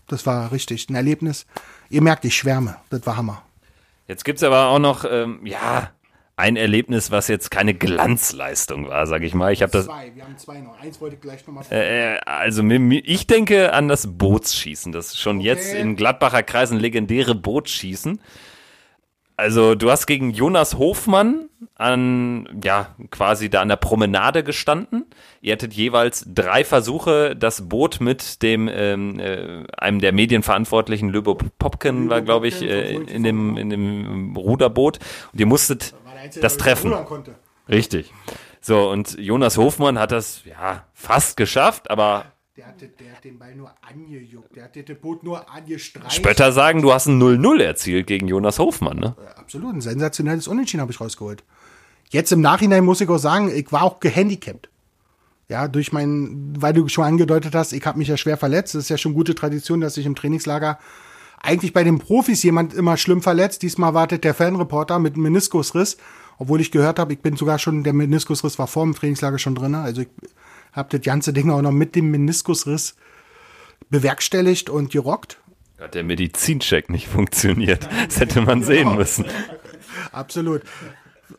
das 0.06 0.26
war 0.26 0.52
richtig 0.52 0.88
ein 0.88 0.94
Erlebnis. 0.94 1.46
Ihr 1.90 2.02
merkt, 2.02 2.24
ich 2.24 2.36
schwärme. 2.36 2.76
Das 2.88 3.04
war 3.04 3.16
Hammer. 3.16 3.42
Jetzt 4.06 4.24
gibt's 4.24 4.42
aber 4.42 4.68
auch 4.68 4.78
noch, 4.78 5.04
ähm, 5.04 5.44
ja, 5.44 5.90
ein 6.36 6.56
Erlebnis, 6.56 7.10
was 7.10 7.28
jetzt 7.28 7.50
keine 7.50 7.74
Glanzleistung 7.74 8.88
war, 8.88 9.06
sag 9.06 9.22
ich 9.22 9.34
mal. 9.34 9.52
Ich 9.52 9.60
habe 9.60 9.72
das. 9.72 9.84
Zwei, 9.86 10.12
wir 10.14 10.24
haben 10.24 10.38
zwei 10.38 10.60
noch. 10.60 10.80
Eins 10.80 11.00
wollte 11.00 11.16
ich 11.16 11.20
gleich 11.20 11.46
nochmal. 11.46 11.64
Äh, 11.70 12.14
äh, 12.14 12.20
also 12.24 12.62
ich 12.64 13.26
denke 13.26 13.72
an 13.72 13.88
das 13.88 14.06
Bootsschießen. 14.06 14.92
Das 14.92 15.08
ist 15.08 15.20
schon 15.20 15.38
okay. 15.38 15.46
jetzt 15.46 15.74
in 15.74 15.96
Gladbacher 15.96 16.42
Kreisen 16.42 16.78
legendäre 16.78 17.34
Bootsschießen. 17.34 18.20
Also 19.40 19.74
du 19.74 19.90
hast 19.90 20.06
gegen 20.06 20.32
Jonas 20.32 20.76
Hofmann 20.76 21.48
an, 21.76 22.60
ja, 22.62 22.94
quasi 23.10 23.48
da 23.48 23.62
an 23.62 23.68
der 23.68 23.76
Promenade 23.76 24.44
gestanden. 24.44 25.06
Ihr 25.40 25.54
hattet 25.54 25.72
jeweils 25.72 26.26
drei 26.28 26.62
Versuche, 26.62 27.34
das 27.34 27.66
Boot 27.66 28.02
mit 28.02 28.42
dem, 28.42 28.68
ähm, 28.70 29.18
äh, 29.18 29.64
einem 29.78 30.00
der 30.00 30.12
Medienverantwortlichen, 30.12 31.08
Löbo 31.08 31.38
Popken 31.58 32.10
war, 32.10 32.20
glaube 32.20 32.48
ich, 32.48 32.60
äh, 32.60 32.92
in 32.92 33.22
dem, 33.22 33.56
in 33.56 33.70
dem 33.70 34.36
Ruderboot. 34.36 34.98
Und 35.32 35.40
ihr 35.40 35.46
musstet 35.46 35.94
das 36.42 36.58
Treffen. 36.58 36.92
Richtig. 37.66 38.12
So, 38.60 38.90
und 38.90 39.18
Jonas 39.18 39.56
Hofmann 39.56 39.98
hat 39.98 40.12
das, 40.12 40.44
ja, 40.44 40.84
fast 40.92 41.38
geschafft, 41.38 41.90
aber 41.90 42.26
der 42.60 42.68
hat, 42.68 42.80
der 43.00 43.12
hat 43.16 43.24
den 43.24 43.38
Ball 43.38 43.54
nur 43.54 43.72
angejuckt. 43.80 44.54
Der 44.54 44.64
hat 44.64 44.76
das 44.76 44.98
Boot 44.98 45.22
nur 45.22 45.50
angestreicht. 45.50 46.12
Spötter 46.12 46.52
sagen, 46.52 46.82
du 46.82 46.92
hast 46.92 47.06
ein 47.06 47.20
0-0 47.20 47.62
erzielt 47.62 48.06
gegen 48.06 48.28
Jonas 48.28 48.58
Hofmann, 48.58 48.98
ne? 48.98 49.16
Absolut. 49.36 49.74
Ein 49.74 49.80
sensationelles 49.80 50.46
Unentschieden 50.46 50.82
habe 50.82 50.92
ich 50.92 51.00
rausgeholt. 51.00 51.42
Jetzt 52.10 52.32
im 52.32 52.42
Nachhinein 52.42 52.84
muss 52.84 53.00
ich 53.00 53.08
auch 53.08 53.18
sagen, 53.18 53.50
ich 53.54 53.72
war 53.72 53.82
auch 53.82 54.00
gehandicapt. 54.00 54.68
Ja, 55.48 55.68
durch 55.68 55.92
mein, 55.92 56.54
weil 56.58 56.74
du 56.74 56.86
schon 56.88 57.04
angedeutet 57.04 57.54
hast, 57.54 57.72
ich 57.72 57.84
habe 57.86 57.98
mich 57.98 58.08
ja 58.08 58.18
schwer 58.18 58.36
verletzt. 58.36 58.74
Das 58.74 58.84
ist 58.84 58.90
ja 58.90 58.98
schon 58.98 59.14
gute 59.14 59.34
Tradition, 59.34 59.80
dass 59.80 59.94
sich 59.94 60.04
im 60.04 60.14
Trainingslager 60.14 60.78
eigentlich 61.40 61.72
bei 61.72 61.82
den 61.82 61.98
Profis 61.98 62.42
jemand 62.42 62.74
immer 62.74 62.98
schlimm 62.98 63.22
verletzt. 63.22 63.62
Diesmal 63.62 63.94
wartet 63.94 64.22
der 64.22 64.34
Fanreporter 64.34 64.98
mit 64.98 65.14
einem 65.14 65.22
Meniskusriss, 65.22 65.96
obwohl 66.38 66.60
ich 66.60 66.70
gehört 66.70 66.98
habe, 66.98 67.14
ich 67.14 67.20
bin 67.20 67.36
sogar 67.36 67.58
schon, 67.58 67.84
der 67.84 67.94
Meniskusriss 67.94 68.58
war 68.58 68.66
vor 68.66 68.84
dem 68.84 68.94
Trainingslager 68.94 69.38
schon 69.38 69.54
drin. 69.54 69.74
Also 69.74 70.02
ich 70.02 70.08
habe 70.72 70.96
das 70.96 71.04
ganze 71.04 71.32
Ding 71.32 71.50
auch 71.50 71.62
noch 71.62 71.72
mit 71.72 71.94
dem 71.94 72.10
Meniskusriss 72.10 72.94
bewerkstelligt 73.90 74.70
und 74.70 74.90
gerockt. 74.90 75.38
Hat 75.80 75.94
der 75.94 76.04
Medizincheck 76.04 76.90
nicht 76.90 77.08
funktioniert. 77.08 77.88
Das 78.06 78.20
hätte 78.20 78.42
man 78.42 78.62
sehen 78.62 78.94
müssen. 78.96 79.24
Absolut. 80.12 80.62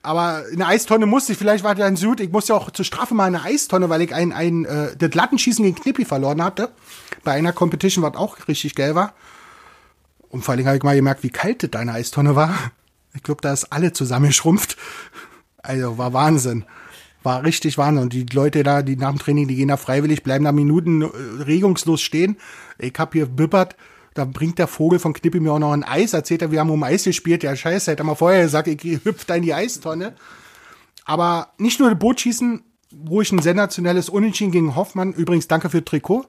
Aber 0.03 0.43
eine 0.51 0.65
Eistonne 0.65 1.05
musste 1.05 1.33
ich, 1.33 1.37
vielleicht 1.37 1.63
war 1.63 1.75
der 1.75 1.85
ein 1.85 1.95
Süd, 1.95 2.19
ich 2.21 2.31
musste 2.31 2.55
auch 2.55 2.71
zur 2.71 2.85
Strafe 2.85 3.13
mal 3.13 3.25
eine 3.25 3.43
Eistonne, 3.43 3.89
weil 3.89 4.01
ich 4.01 4.15
ein, 4.15 4.31
ein 4.31 4.65
äh, 4.65 4.95
das 4.97 5.13
Lattenschießen 5.13 5.63
gegen 5.63 5.75
Knippi 5.75 6.05
verloren 6.05 6.43
hatte. 6.43 6.71
Bei 7.23 7.33
einer 7.33 7.53
Competition, 7.53 8.03
was 8.03 8.15
auch 8.15 8.47
richtig 8.47 8.73
geil 8.73 8.95
war. 8.95 9.13
Und 10.29 10.43
vor 10.43 10.53
allem 10.53 10.65
habe 10.65 10.77
ich 10.77 10.83
mal 10.83 10.95
gemerkt, 10.95 11.23
wie 11.23 11.29
kalt 11.29 11.61
das 11.61 11.71
deine 11.71 11.93
Eistonne 11.93 12.35
war. 12.35 12.71
Ich 13.13 13.21
glaube, 13.21 13.41
da 13.41 13.53
ist 13.53 13.65
alle 13.65 13.93
zusammengeschrumpft. 13.93 14.77
Also 15.57 15.97
war 15.97 16.13
Wahnsinn. 16.13 16.65
War 17.23 17.43
richtig 17.43 17.77
Wahnsinn. 17.77 18.03
Und 18.03 18.13
die 18.13 18.25
Leute 18.31 18.63
da, 18.63 18.81
die 18.81 18.95
nach 18.95 19.09
dem 19.09 19.19
Training, 19.19 19.47
die 19.47 19.55
gehen 19.55 19.67
da 19.67 19.77
freiwillig, 19.77 20.23
bleiben 20.23 20.45
da 20.45 20.51
Minuten 20.51 21.01
äh, 21.01 21.07
regungslos 21.43 22.01
stehen. 22.01 22.37
Ich 22.79 22.93
hab 22.97 23.13
hier 23.13 23.27
bibbert, 23.27 23.75
da 24.13 24.25
bringt 24.25 24.59
der 24.59 24.67
Vogel 24.67 24.99
von 24.99 25.13
Knippi 25.13 25.39
mir 25.39 25.53
auch 25.53 25.59
noch 25.59 25.71
ein 25.71 25.83
Eis, 25.83 26.13
erzählt 26.13 26.41
er, 26.41 26.51
wir 26.51 26.59
haben 26.59 26.69
um 26.69 26.83
Eis 26.83 27.03
gespielt. 27.03 27.43
Ja, 27.43 27.55
scheiße, 27.55 27.91
hätte 27.91 28.03
er 28.03 28.05
mal 28.05 28.15
vorher 28.15 28.43
gesagt, 28.43 28.67
ich 28.67 29.05
hüpf 29.05 29.25
da 29.25 29.35
in 29.35 29.43
die 29.43 29.53
Eistonne. 29.53 30.13
Aber 31.05 31.49
nicht 31.57 31.79
nur 31.79 31.93
Bootschießen, 31.95 32.63
wo 32.91 33.21
ich 33.21 33.31
ein 33.31 33.39
sensationelles 33.39 34.09
Unentschieden 34.09 34.51
gegen 34.51 34.75
Hoffmann, 34.75 35.13
übrigens 35.13 35.47
danke 35.47 35.69
für 35.69 35.83
Trikot. 35.83 36.25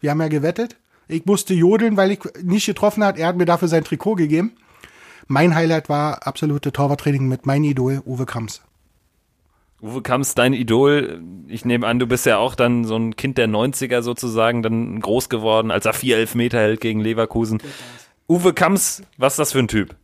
Wir 0.00 0.10
haben 0.10 0.20
ja 0.20 0.28
gewettet. 0.28 0.76
Ich 1.08 1.26
musste 1.26 1.54
jodeln, 1.54 1.96
weil 1.96 2.12
ich 2.12 2.20
nicht 2.42 2.66
getroffen 2.66 3.04
hat. 3.04 3.18
Er 3.18 3.26
hat 3.26 3.36
mir 3.36 3.44
dafür 3.44 3.68
sein 3.68 3.84
Trikot 3.84 4.14
gegeben. 4.14 4.52
Mein 5.26 5.54
Highlight 5.54 5.88
war 5.88 6.26
absolute 6.26 6.72
Torwarttraining 6.72 7.26
mit 7.26 7.46
meinem 7.46 7.64
Idol 7.64 8.02
Uwe 8.04 8.26
Kamps. 8.26 8.62
Uwe 9.84 10.00
Kamps, 10.00 10.34
dein 10.34 10.54
Idol, 10.54 11.22
ich 11.46 11.66
nehme 11.66 11.86
an, 11.86 11.98
du 11.98 12.06
bist 12.06 12.24
ja 12.24 12.38
auch 12.38 12.54
dann 12.54 12.84
so 12.84 12.96
ein 12.96 13.16
Kind 13.16 13.36
der 13.36 13.48
90er 13.48 14.00
sozusagen, 14.00 14.62
dann 14.62 14.98
groß 14.98 15.28
geworden, 15.28 15.70
als 15.70 15.84
er 15.84 15.92
vier 15.92 16.16
Elfmeter 16.16 16.58
hält 16.58 16.80
gegen 16.80 17.00
Leverkusen. 17.00 17.60
Uwe 18.26 18.54
Kamps, 18.54 19.02
was 19.18 19.34
ist 19.34 19.38
das 19.40 19.52
für 19.52 19.58
ein 19.58 19.68
Typ? 19.68 19.94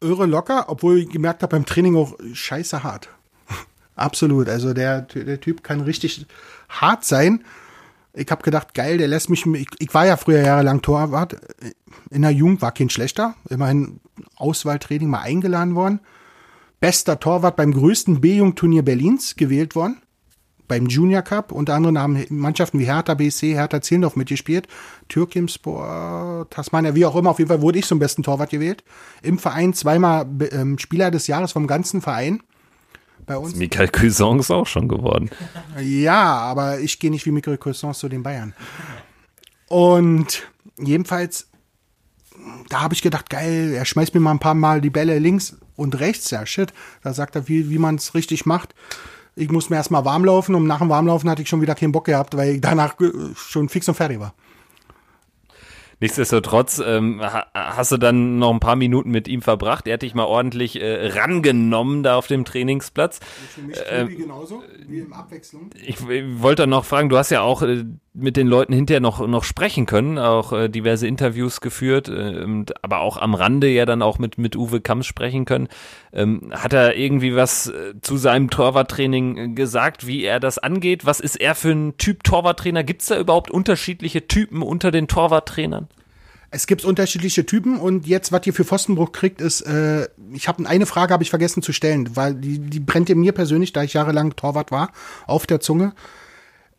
Irre 0.00 0.24
locker, 0.24 0.66
obwohl 0.68 1.00
ich 1.00 1.10
gemerkt 1.10 1.42
habe 1.42 1.50
beim 1.50 1.66
Training 1.66 1.96
auch 1.96 2.14
scheiße 2.32 2.82
hart. 2.82 3.10
Absolut, 3.94 4.48
also 4.48 4.72
der, 4.72 5.02
der 5.02 5.38
Typ 5.38 5.62
kann 5.62 5.82
richtig 5.82 6.24
hart 6.70 7.04
sein. 7.04 7.44
Ich 8.14 8.30
habe 8.30 8.42
gedacht, 8.42 8.72
geil, 8.72 8.96
der 8.96 9.08
lässt 9.08 9.28
mich, 9.28 9.44
ich, 9.44 9.68
ich 9.80 9.92
war 9.92 10.06
ja 10.06 10.16
früher 10.16 10.40
jahrelang 10.40 10.80
Torwart, 10.80 11.36
in 12.08 12.22
der 12.22 12.30
Jugend 12.30 12.62
war 12.62 12.72
kein 12.72 12.88
schlechter, 12.88 13.34
immerhin 13.50 14.00
Auswahltraining 14.36 15.10
mal 15.10 15.20
eingeladen 15.20 15.74
worden 15.74 16.00
bester 16.80 17.18
Torwart 17.20 17.56
beim 17.56 17.72
größten 17.72 18.20
B-Jung-Turnier 18.20 18.82
Berlins 18.82 19.36
gewählt 19.36 19.74
worden. 19.74 20.00
Beim 20.68 20.86
Junior 20.86 21.22
Cup. 21.22 21.50
Unter 21.50 21.74
anderem 21.74 21.98
haben 21.98 22.24
Mannschaften 22.28 22.78
wie 22.78 22.84
Hertha 22.84 23.14
BSC, 23.14 23.54
Hertha 23.54 23.80
Zillendorf 23.80 24.16
mitgespielt. 24.16 24.68
Türkimspor, 25.08 26.46
Tasmania, 26.50 26.94
wie 26.94 27.06
auch 27.06 27.16
immer. 27.16 27.30
Auf 27.30 27.38
jeden 27.38 27.48
Fall 27.48 27.62
wurde 27.62 27.78
ich 27.78 27.86
zum 27.86 27.98
besten 27.98 28.22
Torwart 28.22 28.50
gewählt. 28.50 28.84
Im 29.22 29.38
Verein 29.38 29.72
zweimal 29.72 30.26
ähm, 30.52 30.78
Spieler 30.78 31.10
des 31.10 31.26
Jahres 31.26 31.52
vom 31.52 31.66
ganzen 31.66 32.02
Verein. 32.02 32.42
Bei 33.24 33.36
uns. 33.38 33.54
Ist 33.54 33.58
Michael 33.58 33.88
Cuisance 33.88 34.54
auch 34.54 34.66
schon 34.66 34.88
geworden. 34.88 35.30
Ja, 35.80 36.36
aber 36.38 36.80
ich 36.80 36.98
gehe 36.98 37.10
nicht 37.10 37.24
wie 37.24 37.30
Michael 37.30 37.58
Cuisance 37.58 38.00
zu 38.00 38.08
den 38.08 38.22
Bayern. 38.22 38.54
Und 39.68 40.46
jedenfalls, 40.78 41.48
da 42.68 42.82
habe 42.82 42.94
ich 42.94 43.02
gedacht, 43.02 43.30
geil, 43.30 43.72
er 43.74 43.84
schmeißt 43.84 44.14
mir 44.14 44.20
mal 44.20 44.32
ein 44.32 44.38
paar 44.38 44.54
Mal 44.54 44.80
die 44.80 44.90
Bälle 44.90 45.18
links 45.18 45.56
und 45.78 45.98
rechts, 46.00 46.30
ja 46.30 46.44
shit. 46.44 46.72
Da 47.02 47.14
sagt 47.14 47.36
er, 47.36 47.48
wie, 47.48 47.70
wie 47.70 47.78
man 47.78 47.94
es 47.94 48.14
richtig 48.14 48.44
macht. 48.44 48.74
Ich 49.36 49.50
muss 49.50 49.70
mir 49.70 49.76
erstmal 49.76 50.04
warm 50.04 50.24
laufen 50.24 50.54
und 50.54 50.66
nach 50.66 50.80
dem 50.80 50.88
Warmlaufen 50.88 51.30
hatte 51.30 51.42
ich 51.42 51.48
schon 51.48 51.62
wieder 51.62 51.76
keinen 51.76 51.92
Bock 51.92 52.06
gehabt, 52.06 52.36
weil 52.36 52.56
ich 52.56 52.60
danach 52.60 52.96
schon 53.36 53.68
fix 53.68 53.88
und 53.88 53.94
fertig 53.94 54.18
war. 54.18 54.34
Nichtsdestotrotz 56.00 56.80
ähm, 56.84 57.20
hast 57.54 57.90
du 57.90 57.96
dann 57.96 58.38
noch 58.38 58.52
ein 58.52 58.60
paar 58.60 58.76
Minuten 58.76 59.10
mit 59.10 59.26
ihm 59.26 59.42
verbracht. 59.42 59.88
Er 59.88 59.94
hat 59.94 60.02
dich 60.02 60.14
mal 60.14 60.26
ordentlich 60.26 60.80
äh, 60.80 61.08
rangenommen 61.08 62.04
da 62.04 62.16
auf 62.16 62.28
dem 62.28 62.44
Trainingsplatz. 62.44 63.18
Für 63.54 63.62
mich 63.62 63.78
äh, 63.90 64.06
genauso, 64.06 64.62
wie 64.86 65.00
im 65.00 65.12
Abwechslung. 65.12 65.70
Ich, 65.74 66.08
ich 66.08 66.24
wollte 66.40 66.68
noch 66.68 66.84
fragen, 66.84 67.08
du 67.08 67.16
hast 67.18 67.30
ja 67.30 67.40
auch 67.40 67.62
äh, 67.62 67.84
mit 68.18 68.36
den 68.36 68.46
Leuten 68.46 68.72
hinterher 68.72 69.00
noch, 69.00 69.26
noch 69.26 69.44
sprechen 69.44 69.86
können, 69.86 70.18
auch 70.18 70.52
äh, 70.52 70.68
diverse 70.68 71.06
Interviews 71.06 71.60
geführt, 71.60 72.08
äh, 72.08 72.64
aber 72.82 73.00
auch 73.00 73.16
am 73.16 73.34
Rande 73.34 73.68
ja 73.68 73.86
dann 73.86 74.02
auch 74.02 74.18
mit, 74.18 74.38
mit 74.38 74.56
Uwe 74.56 74.80
Kamps 74.80 75.06
sprechen 75.06 75.44
können. 75.44 75.68
Ähm, 76.12 76.52
hat 76.52 76.72
er 76.72 76.96
irgendwie 76.96 77.36
was 77.36 77.68
äh, 77.68 77.94
zu 78.02 78.16
seinem 78.16 78.50
Torwarttraining 78.50 79.36
äh, 79.36 79.48
gesagt, 79.48 80.06
wie 80.06 80.24
er 80.24 80.40
das 80.40 80.58
angeht? 80.58 81.06
Was 81.06 81.20
ist 81.20 81.36
er 81.36 81.54
für 81.54 81.70
ein 81.70 81.96
Typ 81.96 82.24
Torwarttrainer? 82.24 82.82
Gibt 82.82 83.02
es 83.02 83.08
da 83.08 83.18
überhaupt 83.18 83.50
unterschiedliche 83.50 84.26
Typen 84.26 84.62
unter 84.62 84.90
den 84.90 85.06
Torwarttrainern? 85.06 85.88
Es 86.50 86.66
gibt 86.66 86.84
unterschiedliche 86.84 87.44
Typen 87.44 87.78
und 87.78 88.06
jetzt, 88.06 88.32
was 88.32 88.46
ihr 88.46 88.54
für 88.54 88.64
Pfostenbruch 88.64 89.12
kriegt, 89.12 89.40
ist, 89.40 89.60
äh, 89.62 90.08
ich 90.32 90.48
habe 90.48 90.66
eine 90.66 90.86
Frage 90.86 91.12
habe 91.12 91.22
ich 91.22 91.30
vergessen 91.30 91.62
zu 91.62 91.72
stellen, 91.72 92.16
weil 92.16 92.34
die, 92.34 92.58
die 92.58 92.80
brennt 92.80 93.14
mir 93.14 93.32
persönlich, 93.32 93.74
da 93.74 93.82
ich 93.82 93.92
jahrelang 93.92 94.34
Torwart 94.34 94.70
war, 94.70 94.90
auf 95.26 95.46
der 95.46 95.60
Zunge. 95.60 95.92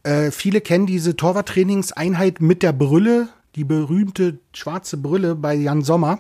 Äh, 0.04 0.32
viele 0.32 0.62
kennen 0.62 0.86
diese 0.86 1.16
Torwarttrainingseinheit 1.16 2.42
mit 2.42 2.64
der 2.64 2.74
Brille, 2.74 3.30
die 3.56 3.64
berühmte 3.64 4.40
schwarze 4.54 4.98
Brille 4.98 5.36
bei 5.36 5.54
Jan 5.54 5.84
Sommer. 5.84 6.20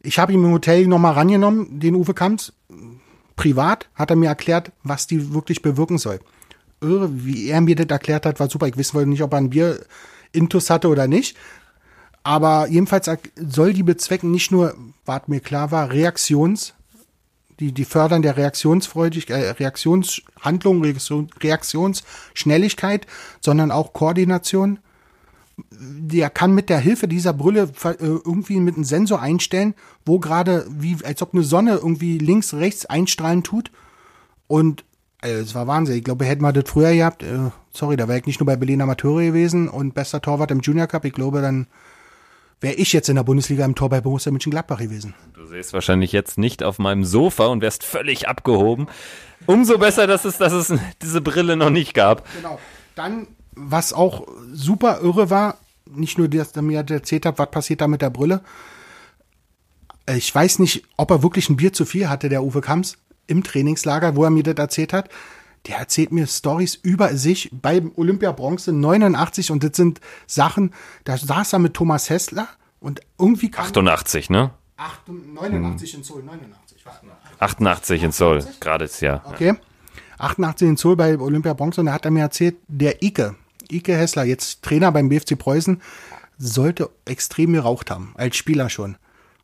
Ich 0.00 0.18
habe 0.18 0.32
ihn 0.32 0.44
im 0.44 0.52
Hotel 0.52 0.86
nochmal 0.86 1.14
rangenommen, 1.14 1.80
den 1.80 1.94
Uwe 1.94 2.14
Kamps. 2.14 2.52
Privat 3.36 3.88
hat 3.94 4.10
er 4.10 4.16
mir 4.16 4.28
erklärt, 4.28 4.72
was 4.82 5.06
die 5.06 5.32
wirklich 5.32 5.62
bewirken 5.62 5.98
soll. 5.98 6.18
Irre, 6.80 7.24
wie 7.24 7.48
er 7.48 7.60
mir 7.60 7.74
das 7.74 7.86
erklärt 7.86 8.24
hat, 8.24 8.40
war 8.40 8.48
super. 8.48 8.66
Ich 8.66 8.76
wissen 8.76 9.08
nicht, 9.08 9.22
ob 9.22 9.32
er 9.32 9.38
ein 9.38 9.50
Bier 9.50 9.80
Intus 10.32 10.70
hatte 10.70 10.88
oder 10.88 11.06
nicht. 11.06 11.36
Aber 12.22 12.68
jedenfalls 12.68 13.10
soll 13.36 13.72
die 13.72 13.82
bezwecken 13.82 14.30
nicht 14.30 14.50
nur, 14.50 14.74
was 15.04 15.22
mir 15.28 15.40
klar 15.40 15.70
war, 15.70 15.90
Reaktions, 15.90 16.74
die, 17.60 17.72
die 17.72 17.84
fördern 17.84 18.22
der 18.22 18.36
Reaktionsfreudigkeit, 18.36 19.42
äh, 19.42 19.50
Reaktionshandlung, 19.50 20.82
Reaktion, 20.82 21.28
Reaktionsschnelligkeit, 21.40 23.06
sondern 23.40 23.70
auch 23.70 23.92
Koordination. 23.92 24.78
Der 25.70 26.30
kann 26.30 26.54
mit 26.54 26.68
der 26.68 26.78
Hilfe 26.78 27.08
dieser 27.08 27.32
Brille 27.32 27.68
äh, 27.84 27.94
irgendwie 27.98 28.60
mit 28.60 28.76
einem 28.76 28.84
Sensor 28.84 29.20
einstellen, 29.20 29.74
wo 30.06 30.20
gerade, 30.20 30.66
wie, 30.70 30.96
als 31.04 31.20
ob 31.20 31.34
eine 31.34 31.42
Sonne 31.42 31.74
irgendwie 31.76 32.18
links, 32.18 32.54
rechts 32.54 32.86
einstrahlen 32.86 33.42
tut. 33.42 33.72
Und 34.46 34.84
äh, 35.22 35.30
es 35.30 35.56
war 35.56 35.66
Wahnsinn. 35.66 35.96
Ich 35.96 36.04
glaube, 36.04 36.24
hätten 36.26 36.42
wir 36.42 36.52
das 36.52 36.70
früher 36.70 36.94
gehabt, 36.94 37.24
äh, 37.24 37.50
sorry, 37.72 37.96
da 37.96 38.06
wäre 38.06 38.20
ich 38.20 38.26
nicht 38.26 38.38
nur 38.38 38.46
bei 38.46 38.56
Berlin 38.56 38.82
Amateure 38.82 39.22
gewesen 39.22 39.68
und 39.68 39.94
bester 39.94 40.20
Torwart 40.20 40.52
im 40.52 40.60
Junior 40.60 40.86
Cup. 40.86 41.04
Ich 41.04 41.12
glaube, 41.12 41.42
dann 41.42 41.66
wäre 42.60 42.74
ich 42.74 42.92
jetzt 42.92 43.08
in 43.08 43.16
der 43.16 43.22
Bundesliga 43.22 43.64
im 43.64 43.74
Tor 43.74 43.88
bei 43.88 44.00
Borussia 44.00 44.32
Mönchengladbach 44.32 44.78
gewesen. 44.78 45.14
Du 45.34 45.46
säßt 45.46 45.72
wahrscheinlich 45.72 46.12
jetzt 46.12 46.38
nicht 46.38 46.62
auf 46.62 46.78
meinem 46.78 47.04
Sofa 47.04 47.46
und 47.46 47.62
wärst 47.62 47.84
völlig 47.84 48.28
abgehoben. 48.28 48.88
Umso 49.46 49.78
besser, 49.78 50.06
dass 50.06 50.24
es, 50.24 50.38
dass 50.38 50.52
es 50.52 50.72
diese 51.02 51.20
Brille 51.20 51.56
noch 51.56 51.70
nicht 51.70 51.94
gab. 51.94 52.26
Genau. 52.34 52.58
Dann, 52.94 53.28
was 53.54 53.92
auch 53.92 54.26
super 54.52 55.00
irre 55.02 55.30
war, 55.30 55.58
nicht 55.86 56.18
nur, 56.18 56.28
dass 56.28 56.52
er 56.52 56.62
mir 56.62 56.84
erzählt 56.88 57.26
hat, 57.26 57.38
was 57.38 57.50
passiert 57.50 57.80
da 57.80 57.88
mit 57.88 58.02
der 58.02 58.10
Brille. 58.10 58.42
Ich 60.16 60.34
weiß 60.34 60.58
nicht, 60.58 60.84
ob 60.96 61.10
er 61.10 61.22
wirklich 61.22 61.48
ein 61.48 61.56
Bier 61.56 61.72
zu 61.72 61.84
viel 61.84 62.08
hatte, 62.08 62.28
der 62.28 62.42
Uwe 62.42 62.60
Kamps, 62.60 62.98
im 63.26 63.44
Trainingslager, 63.44 64.16
wo 64.16 64.24
er 64.24 64.30
mir 64.30 64.42
das 64.42 64.56
erzählt 64.56 64.92
hat 64.92 65.10
der 65.68 65.78
erzählt 65.78 66.12
mir 66.12 66.26
Stories 66.26 66.74
über 66.74 67.16
sich 67.16 67.50
beim 67.52 67.92
Olympia 67.96 68.32
Bronze 68.32 68.72
89 68.72 69.50
und 69.50 69.62
das 69.62 69.76
sind 69.76 70.00
Sachen, 70.26 70.72
da 71.04 71.16
saß 71.16 71.52
er 71.52 71.58
mit 71.58 71.74
Thomas 71.74 72.08
Hessler 72.10 72.48
und 72.80 73.00
irgendwie 73.18 73.50
kam 73.50 73.66
88, 73.66 74.30
ne? 74.30 74.50
89 75.06 75.94
in 75.94 76.02
Seoul, 76.02 76.22
89. 76.22 76.84
88 77.38 78.02
in 78.02 78.12
Seoul, 78.12 78.46
gerade 78.60 78.84
ist 78.86 79.00
ja. 79.00 79.22
Okay. 79.26 79.54
88 80.18 80.68
in 80.68 80.76
Seoul 80.76 80.96
bei 80.96 81.18
Olympia 81.18 81.52
Bronze 81.52 81.80
und 81.80 81.86
da 81.86 81.92
hat 81.92 82.04
er 82.04 82.10
mir 82.10 82.20
erzählt, 82.20 82.56
der 82.66 83.02
Ike, 83.02 83.36
Ike 83.70 83.94
Hessler, 83.96 84.24
jetzt 84.24 84.62
Trainer 84.62 84.90
beim 84.90 85.08
BFC 85.08 85.38
Preußen, 85.38 85.82
sollte 86.38 86.90
extrem 87.04 87.52
geraucht 87.52 87.90
haben, 87.90 88.14
als 88.16 88.36
Spieler 88.36 88.70
schon. 88.70 88.96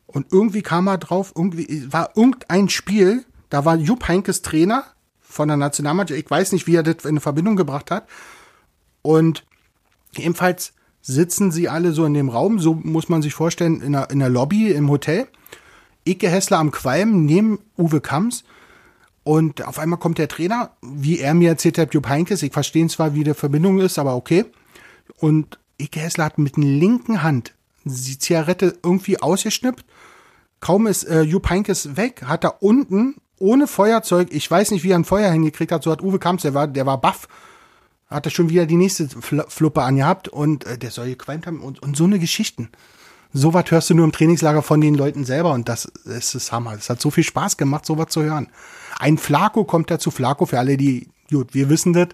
Und 0.07 0.31
irgendwie 0.31 0.61
kam 0.61 0.87
er 0.87 0.97
drauf, 0.97 1.33
irgendwie 1.35 1.91
war 1.91 2.11
irgendein 2.15 2.69
Spiel, 2.69 3.25
da 3.49 3.65
war 3.65 3.75
Jupp 3.75 4.07
Heinkes 4.07 4.41
Trainer 4.41 4.85
von 5.35 5.49
der 5.49 5.57
Nationalmannschaft. 5.57 6.19
Ich 6.19 6.31
weiß 6.31 6.53
nicht, 6.53 6.65
wie 6.65 6.75
er 6.75 6.83
das 6.83 7.03
in 7.03 7.19
Verbindung 7.19 7.57
gebracht 7.57 7.91
hat. 7.91 8.07
Und 9.01 9.45
ebenfalls 10.15 10.73
sitzen 11.01 11.51
sie 11.51 11.67
alle 11.67 11.91
so 11.91 12.05
in 12.05 12.13
dem 12.13 12.29
Raum, 12.29 12.59
so 12.59 12.73
muss 12.73 13.09
man 13.09 13.21
sich 13.21 13.33
vorstellen, 13.33 13.81
in 13.81 13.91
der, 13.91 14.09
in 14.09 14.19
der 14.19 14.29
Lobby 14.29 14.71
im 14.71 14.89
Hotel. 14.89 15.27
Ike 16.07 16.29
Hessler 16.29 16.59
am 16.59 16.71
Qualm 16.71 17.25
neben 17.25 17.59
Uwe 17.77 17.99
Kamps. 17.99 18.43
Und 19.23 19.65
auf 19.65 19.77
einmal 19.77 19.99
kommt 19.99 20.19
der 20.19 20.27
Trainer, 20.27 20.71
wie 20.81 21.19
er 21.19 21.33
mir 21.33 21.49
erzählt 21.49 21.77
hat, 21.77 21.93
Jupp 21.93 22.07
Heinkes. 22.07 22.41
Ich 22.41 22.53
verstehe 22.53 22.87
zwar, 22.87 23.13
wie 23.13 23.23
die 23.23 23.33
Verbindung 23.33 23.79
ist, 23.79 23.99
aber 23.99 24.15
okay. 24.15 24.45
Und 25.17 25.59
Ike 25.81 25.99
Hessler 25.99 26.25
hat 26.25 26.37
mit 26.37 26.55
der 26.55 26.63
linken 26.63 27.23
Hand 27.23 27.53
die 27.83 28.17
Zigarette 28.17 28.77
irgendwie 28.83 29.21
ausgeschnippt. 29.21 29.83
Kaum 30.61 30.87
ist 30.87 31.03
äh, 31.03 31.21
Jupp 31.21 31.49
Heinkes 31.49 31.97
weg, 31.97 32.23
hat 32.25 32.43
er 32.43 32.63
unten 32.63 33.15
ohne 33.45 33.67
Feuerzeug, 33.67 34.29
ich 34.31 34.49
weiß 34.49 34.71
nicht, 34.71 34.83
wie 34.83 34.89
er 34.89 34.97
ein 34.97 35.05
Feuer 35.05 35.31
hingekriegt 35.31 35.71
hat, 35.71 35.83
so 35.83 35.91
hat 35.91 36.01
Uwe 36.01 36.17
Kamps, 36.17 36.41
der 36.41 36.55
war, 36.55 36.67
der 36.67 36.85
war 36.85 36.99
baff, 36.99 37.27
hat 38.07 38.25
er 38.25 38.31
schon 38.31 38.49
wieder 38.49 38.65
die 38.65 38.75
nächste 38.75 39.07
Fl 39.07 39.45
Fluppe 39.47 39.83
angehabt 39.83 40.27
und 40.27 40.65
äh, 40.65 40.77
der 40.77 40.89
soll 40.89 41.07
gequalmt 41.07 41.45
haben 41.45 41.59
und, 41.59 41.81
und 41.81 41.95
so 41.95 42.05
eine 42.05 42.19
Geschichten. 42.19 42.69
So 43.33 43.53
was 43.53 43.69
hörst 43.69 43.89
du 43.89 43.93
nur 43.93 44.05
im 44.05 44.11
Trainingslager 44.11 44.61
von 44.61 44.81
den 44.81 44.95
Leuten 44.95 45.25
selber 45.25 45.53
und 45.53 45.69
das, 45.69 45.91
das 46.05 46.33
ist 46.33 46.51
Hammer. 46.51 46.73
Es 46.73 46.89
hat 46.89 47.01
so 47.01 47.11
viel 47.11 47.23
Spaß 47.23 47.57
gemacht, 47.57 47.85
sowas 47.85 48.07
zu 48.09 48.23
hören. 48.23 48.47
Ein 48.97 49.17
Flaco 49.17 49.63
kommt 49.63 49.91
dazu, 49.91 50.09
Flaco 50.09 50.45
für 50.45 50.57
alle, 50.57 50.77
die, 50.77 51.09
gut, 51.29 51.53
wir 51.53 51.69
wissen 51.69 51.93
das, 51.93 52.09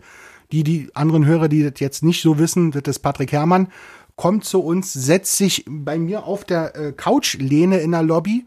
die, 0.52 0.64
die 0.64 0.90
anderen 0.96 1.26
Hörer, 1.26 1.48
die 1.48 1.64
das 1.64 1.80
jetzt 1.80 2.04
nicht 2.04 2.22
so 2.22 2.40
wissen, 2.40 2.72
das 2.72 2.84
ist 2.88 3.00
Patrick 3.00 3.32
Herrmann, 3.32 3.68
kommt 4.16 4.44
zu 4.44 4.62
uns, 4.62 4.92
setzt 4.92 5.38
sich 5.38 5.64
bei 5.68 5.98
mir 5.98 6.26
auf 6.26 6.44
der 6.44 6.76
äh, 6.76 6.92
Couchlehne 6.92 7.78
in 7.78 7.92
der 7.92 8.04
Lobby, 8.04 8.46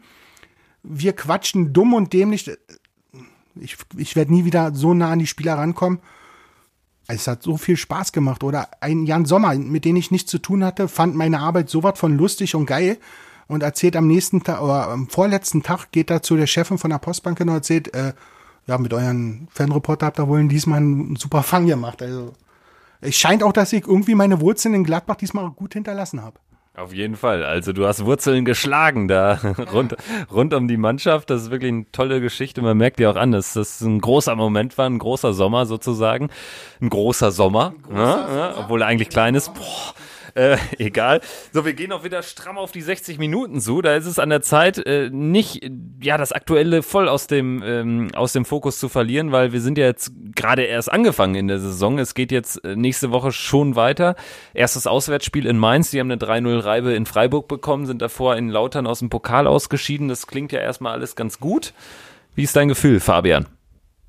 wir 0.87 1.13
quatschen 1.13 1.73
dumm 1.73 1.93
und 1.93 2.13
dämlich. 2.13 2.51
Ich, 3.55 3.77
ich 3.97 4.15
werde 4.15 4.33
nie 4.33 4.45
wieder 4.45 4.73
so 4.73 4.93
nah 4.93 5.11
an 5.11 5.19
die 5.19 5.27
Spieler 5.27 5.55
rankommen. 5.55 5.99
Es 7.07 7.27
hat 7.27 7.43
so 7.43 7.57
viel 7.57 7.77
Spaß 7.77 8.11
gemacht. 8.11 8.43
Oder 8.43 8.69
ein 8.81 9.05
Jan 9.05 9.25
Sommer, 9.25 9.55
mit 9.55 9.85
dem 9.85 9.95
ich 9.95 10.11
nichts 10.11 10.31
zu 10.31 10.39
tun 10.39 10.63
hatte, 10.63 10.87
fand 10.87 11.15
meine 11.15 11.39
Arbeit 11.39 11.69
so 11.69 11.83
was 11.83 11.99
von 11.99 12.17
lustig 12.17 12.55
und 12.55 12.65
geil 12.65 12.97
und 13.47 13.63
erzählt 13.63 13.95
am 13.95 14.07
nächsten 14.07 14.43
Tag 14.43 14.61
oder 14.61 14.89
am 14.89 15.07
vorletzten 15.07 15.63
Tag 15.63 15.91
geht 15.91 16.09
er 16.09 16.21
zu 16.21 16.35
der 16.35 16.47
Chefin 16.47 16.77
von 16.77 16.89
der 16.89 16.97
Postbank 16.97 17.39
und 17.39 17.49
erzählt, 17.49 17.93
äh, 17.93 18.13
ja, 18.67 18.77
mit 18.77 18.93
euren 18.93 19.47
Fanreporter 19.51 20.07
habt 20.07 20.19
ihr 20.19 20.27
wohl 20.27 20.47
diesmal 20.47 20.79
einen 20.79 21.15
super 21.15 21.43
Fang 21.43 21.67
gemacht. 21.67 22.01
Also 22.01 22.33
es 23.01 23.15
scheint 23.15 23.43
auch, 23.43 23.53
dass 23.53 23.73
ich 23.73 23.87
irgendwie 23.87 24.15
meine 24.15 24.41
Wurzeln 24.41 24.73
in 24.73 24.83
Gladbach 24.83 25.17
diesmal 25.17 25.51
gut 25.51 25.73
hinterlassen 25.73 26.23
habe. 26.23 26.39
Auf 26.77 26.93
jeden 26.93 27.15
Fall. 27.15 27.43
Also 27.43 27.71
du 27.71 27.87
hast 27.87 28.03
Wurzeln 28.05 28.43
geschlagen 28.43 29.07
da 29.07 29.39
rund, 29.73 29.95
rund 30.31 30.53
um 30.53 30.67
die 30.67 30.77
Mannschaft. 30.77 31.29
Das 31.29 31.43
ist 31.43 31.51
wirklich 31.51 31.71
eine 31.71 31.91
tolle 31.91 32.19
Geschichte. 32.19 32.61
Man 32.61 32.77
merkt 32.77 32.99
ja 32.99 33.09
auch 33.09 33.15
an, 33.15 33.31
dass 33.31 33.53
das 33.53 33.79
ein 33.81 34.01
großer 34.01 34.35
Moment 34.35 34.77
war, 34.77 34.85
ein 34.85 34.99
großer 34.99 35.33
Sommer 35.33 35.65
sozusagen. 35.65 36.29
Ein 36.81 36.89
großer 36.89 37.31
Sommer, 37.31 37.73
ein 37.77 37.93
großer 37.93 38.01
ja, 38.01 38.27
Sommer. 38.27 38.37
Ja, 38.37 38.55
obwohl 38.59 38.81
er 38.81 38.87
eigentlich 38.87 39.09
klein 39.09 39.35
ist. 39.35 39.53
Boah 39.53 39.93
äh, 40.35 40.57
egal. 40.77 41.21
So, 41.51 41.65
wir 41.65 41.73
gehen 41.73 41.91
auch 41.91 42.03
wieder 42.03 42.21
stramm 42.21 42.57
auf 42.57 42.71
die 42.71 42.81
60 42.81 43.17
Minuten 43.17 43.59
zu. 43.59 43.81
Da 43.81 43.95
ist 43.95 44.05
es 44.05 44.19
an 44.19 44.29
der 44.29 44.41
Zeit, 44.41 44.77
äh, 44.85 45.09
nicht 45.11 45.67
ja 46.01 46.17
das 46.17 46.31
Aktuelle 46.31 46.83
voll 46.83 47.09
aus 47.09 47.27
dem 47.27 47.63
ähm, 47.65 48.09
aus 48.13 48.33
dem 48.33 48.45
Fokus 48.45 48.77
zu 48.77 48.89
verlieren, 48.89 49.31
weil 49.31 49.53
wir 49.53 49.61
sind 49.61 49.77
ja 49.77 49.85
jetzt 49.85 50.11
gerade 50.35 50.63
erst 50.63 50.91
angefangen 50.91 51.35
in 51.35 51.47
der 51.47 51.59
Saison. 51.59 51.97
Es 51.97 52.13
geht 52.13 52.31
jetzt 52.31 52.63
äh, 52.63 52.75
nächste 52.75 53.11
Woche 53.11 53.31
schon 53.31 53.75
weiter. 53.75 54.15
Erstes 54.53 54.85
Auswärtsspiel 54.85 55.47
in 55.47 55.57
Mainz. 55.57 55.91
Die 55.91 55.99
haben 55.99 56.11
eine 56.11 56.21
3-0-Reibe 56.21 56.93
in 56.93 57.05
Freiburg 57.05 57.47
bekommen, 57.47 57.85
sind 57.85 58.01
davor 58.01 58.35
in 58.35 58.49
Lautern 58.49 58.85
aus 58.87 58.99
dem 58.99 59.09
Pokal 59.09 59.47
ausgeschieden. 59.47 60.09
Das 60.09 60.27
klingt 60.27 60.51
ja 60.51 60.59
erstmal 60.59 60.93
alles 60.93 61.15
ganz 61.15 61.39
gut. 61.39 61.73
Wie 62.35 62.43
ist 62.43 62.55
dein 62.55 62.67
Gefühl, 62.67 62.99
Fabian? 62.99 63.47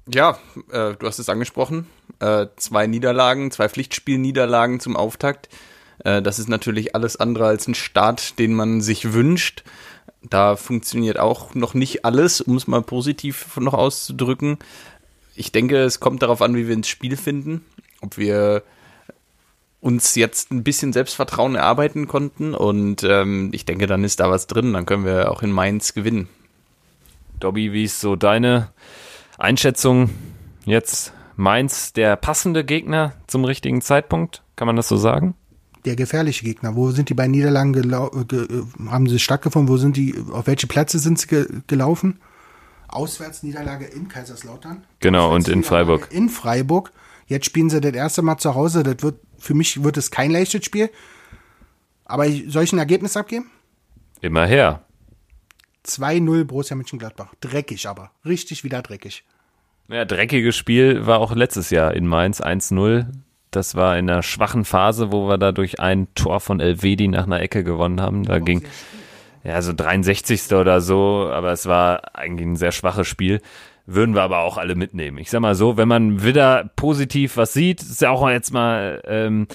Ja, 0.08 0.38
äh, 0.70 0.94
du 0.94 1.06
hast 1.06 1.18
es 1.18 1.28
angesprochen. 1.28 1.86
Äh, 2.20 2.46
zwei 2.56 2.86
Niederlagen, 2.86 3.50
zwei 3.50 3.68
Pflichtspielniederlagen 3.68 4.80
zum 4.80 4.96
Auftakt. 4.96 5.48
Äh, 6.06 6.22
das 6.22 6.38
ist 6.38 6.48
natürlich 6.48 6.94
alles 6.94 7.16
andere 7.16 7.46
als 7.46 7.66
ein 7.66 7.74
Start, 7.74 8.38
den 8.38 8.54
man 8.54 8.80
sich 8.80 9.12
wünscht. 9.12 9.64
Da 10.22 10.56
funktioniert 10.56 11.18
auch 11.18 11.54
noch 11.54 11.74
nicht 11.74 12.04
alles, 12.04 12.40
um 12.40 12.56
es 12.56 12.68
mal 12.68 12.82
positiv 12.82 13.56
noch 13.58 13.74
auszudrücken. 13.74 14.58
Ich 15.34 15.52
denke, 15.52 15.82
es 15.82 16.00
kommt 16.00 16.22
darauf 16.22 16.42
an, 16.42 16.54
wie 16.54 16.68
wir 16.68 16.74
ins 16.74 16.88
Spiel 16.88 17.16
finden, 17.16 17.64
ob 18.00 18.16
wir 18.16 18.62
uns 19.80 20.14
jetzt 20.14 20.50
ein 20.50 20.62
bisschen 20.62 20.92
Selbstvertrauen 20.92 21.56
erarbeiten 21.56 22.08
konnten 22.08 22.54
und 22.54 23.04
ähm, 23.04 23.50
ich 23.52 23.66
denke, 23.66 23.86
dann 23.86 24.04
ist 24.04 24.20
da 24.20 24.30
was 24.30 24.46
drin, 24.46 24.72
dann 24.72 24.86
können 24.86 25.04
wir 25.04 25.30
auch 25.30 25.42
in 25.42 25.52
Mainz 25.52 25.92
gewinnen. 25.92 26.28
Dobby, 27.38 27.72
wie 27.72 27.84
ist 27.84 28.00
so 28.00 28.16
deine 28.16 28.70
Einschätzung 29.38 30.10
jetzt? 30.64 31.12
Mainz 31.36 31.92
der 31.92 32.16
passende 32.16 32.64
Gegner 32.64 33.12
zum 33.26 33.44
richtigen 33.44 33.82
Zeitpunkt? 33.82 34.42
Kann 34.56 34.66
man 34.66 34.76
das 34.76 34.88
so 34.88 34.96
sagen? 34.96 35.34
Der 35.86 35.96
gefährliche 35.96 36.44
Gegner. 36.44 36.74
Wo 36.74 36.90
sind 36.90 37.08
die 37.08 37.14
beiden 37.14 37.30
Niederlagen 37.30 37.72
ge 37.72 38.48
haben 38.90 39.08
sie 39.08 39.18
stattgefunden? 39.18 39.72
Wo 39.72 39.76
sind 39.76 39.96
die, 39.96 40.14
auf 40.32 40.46
welche 40.46 40.66
Plätze 40.66 40.98
sind 40.98 41.18
sie 41.18 41.28
ge 41.28 41.46
gelaufen? 41.66 42.20
Auswärtsniederlage 42.88 43.86
in 43.86 44.08
Kaiserslautern. 44.08 44.84
Genau, 45.00 45.34
und 45.34 45.48
in 45.48 45.62
Freiburg. 45.62 46.08
In 46.10 46.28
Freiburg. 46.28 46.92
Jetzt 47.26 47.46
spielen 47.46 47.70
sie 47.70 47.80
das 47.80 47.94
erste 47.94 48.22
Mal 48.22 48.38
zu 48.38 48.54
Hause. 48.54 48.82
Das 48.82 49.02
wird, 49.02 49.20
für 49.38 49.54
mich 49.54 49.82
wird 49.82 49.96
es 49.96 50.10
kein 50.10 50.30
leichtes 50.30 50.64
Spiel. 50.64 50.90
Aber 52.04 52.26
soll 52.46 52.64
ich 52.64 52.72
ein 52.72 52.78
Ergebnis 52.78 53.16
abgeben? 53.16 53.50
Immer 54.20 54.46
her. 54.46 54.84
2-0 55.86 56.44
Borussia 56.44 56.76
Mönchengladbach. 56.76 57.34
Dreckig 57.40 57.88
aber. 57.88 58.10
Richtig 58.24 58.64
wieder 58.64 58.82
dreckig. 58.82 59.24
Ja, 59.88 60.04
dreckiges 60.04 60.56
Spiel 60.56 61.06
war 61.06 61.20
auch 61.20 61.34
letztes 61.34 61.70
Jahr 61.70 61.94
in 61.94 62.06
Mainz 62.06 62.40
1-0 62.40 63.06
Das 63.56 63.74
war 63.74 63.98
in 63.98 64.08
einer 64.10 64.22
schwachen 64.22 64.64
Phase, 64.64 65.12
wo 65.12 65.28
wir 65.28 65.38
da 65.38 65.50
durch 65.50 65.80
ein 65.80 66.08
Tor 66.14 66.40
von 66.40 66.60
Elvedi 66.60 67.08
nach 67.08 67.24
einer 67.24 67.40
Ecke 67.40 67.64
gewonnen 67.64 68.00
haben. 68.02 68.24
Da 68.24 68.38
ging 68.38 68.62
ja 69.44 69.62
so 69.62 69.72
63. 69.72 70.52
oder 70.52 70.80
so, 70.80 71.30
aber 71.32 71.52
es 71.52 71.66
war 71.66 72.14
eigentlich 72.14 72.46
ein 72.46 72.56
sehr 72.56 72.72
schwaches 72.72 73.08
Spiel. 73.08 73.40
Würden 73.86 74.14
wir 74.14 74.22
aber 74.22 74.40
auch 74.40 74.58
alle 74.58 74.74
mitnehmen. 74.74 75.18
Ich 75.18 75.30
sag 75.30 75.40
mal 75.40 75.54
so, 75.54 75.76
wenn 75.76 75.88
man 75.88 76.22
wieder 76.22 76.70
positiv 76.76 77.36
was 77.36 77.52
sieht, 77.52 77.80
ist 77.80 78.02
ja 78.02 78.10
auch 78.10 78.28
jetzt 78.28 78.52
mal 78.52 79.00
ähm, 79.06 79.46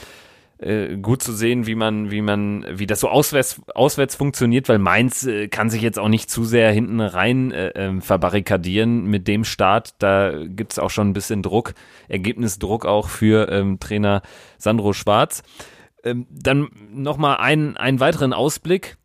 äh, 0.62 0.98
gut 0.98 1.24
zu 1.24 1.34
sehen, 1.34 1.66
wie 1.66 1.76
man, 1.76 2.12
wie 2.12 2.22
man, 2.22 2.66
wie 2.70 2.88
das 2.88 3.00
so 3.00 3.10
auswärts, 3.10 3.62
auswärts 3.74 4.16
funktioniert, 4.16 4.70
weil 4.70 4.78
Mainz 4.78 5.26
äh, 5.26 5.48
kann 5.48 5.70
sich 5.70 5.82
jetzt 5.82 5.98
auch 6.00 6.08
nicht 6.08 6.30
zu 6.30 6.44
sehr 6.44 6.72
hinten 6.72 7.02
rein 7.02 7.52
äh, 7.52 7.70
äh, 7.70 8.02
verbarrikadieren 8.02 9.06
mit 9.06 9.28
dem 9.28 9.44
Start. 9.44 9.96
Da 10.00 10.46
gibt's 10.46 10.80
auch 10.80 10.92
schon 10.92 11.10
ein 11.10 11.14
bisschen 11.14 11.42
Druck, 11.42 11.74
Ergebnisdruck 12.08 12.86
auch 12.86 13.10
für 13.10 13.50
ähm, 13.50 13.80
Trainer 13.80 14.22
Sandro 14.58 14.94
Schwarz. 14.94 15.44
Ähm, 16.04 16.28
dann 16.30 16.70
nochmal 16.94 17.38
einen, 17.38 17.78
einen 17.78 18.00
weiteren 18.00 18.34
Ausblick. 18.34 18.98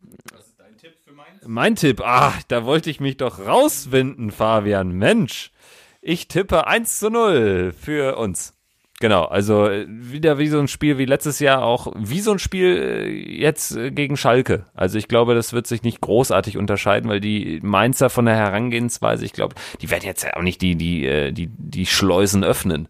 Mein 1.45 1.75
Tipp, 1.75 2.01
ah, 2.03 2.33
da 2.49 2.65
wollte 2.65 2.89
ich 2.89 2.99
mich 2.99 3.17
doch 3.17 3.39
rauswinden, 3.39 4.31
Fabian. 4.31 4.91
Mensch, 4.91 5.51
ich 6.01 6.27
tippe 6.27 6.67
1 6.67 6.99
zu 6.99 7.09
0 7.09 7.73
für 7.79 8.17
uns. 8.17 8.56
Genau, 8.99 9.25
also 9.25 9.67
äh, 9.67 9.85
wieder 9.87 10.39
wie 10.39 10.47
so 10.47 10.59
ein 10.59 10.67
Spiel 10.67 10.97
wie 10.97 11.05
letztes 11.05 11.39
Jahr, 11.39 11.63
auch 11.63 11.93
wie 11.95 12.19
so 12.19 12.31
ein 12.31 12.39
Spiel 12.39 12.77
äh, 12.77 13.39
jetzt 13.39 13.75
äh, 13.75 13.91
gegen 13.91 14.17
Schalke. 14.17 14.65
Also 14.73 14.97
ich 14.97 15.07
glaube, 15.07 15.35
das 15.35 15.53
wird 15.53 15.67
sich 15.67 15.83
nicht 15.83 16.01
großartig 16.01 16.57
unterscheiden, 16.57 17.07
weil 17.07 17.19
die 17.19 17.59
Mainzer 17.61 18.09
von 18.09 18.25
der 18.25 18.35
Herangehensweise, 18.35 19.23
ich 19.23 19.33
glaube, 19.33 19.53
die 19.81 19.91
werden 19.91 20.05
jetzt 20.05 20.23
ja 20.23 20.35
auch 20.35 20.41
nicht 20.41 20.63
die, 20.63 20.75
die, 20.75 21.31
die, 21.31 21.47
die 21.47 21.85
Schleusen 21.85 22.43
öffnen. 22.43 22.87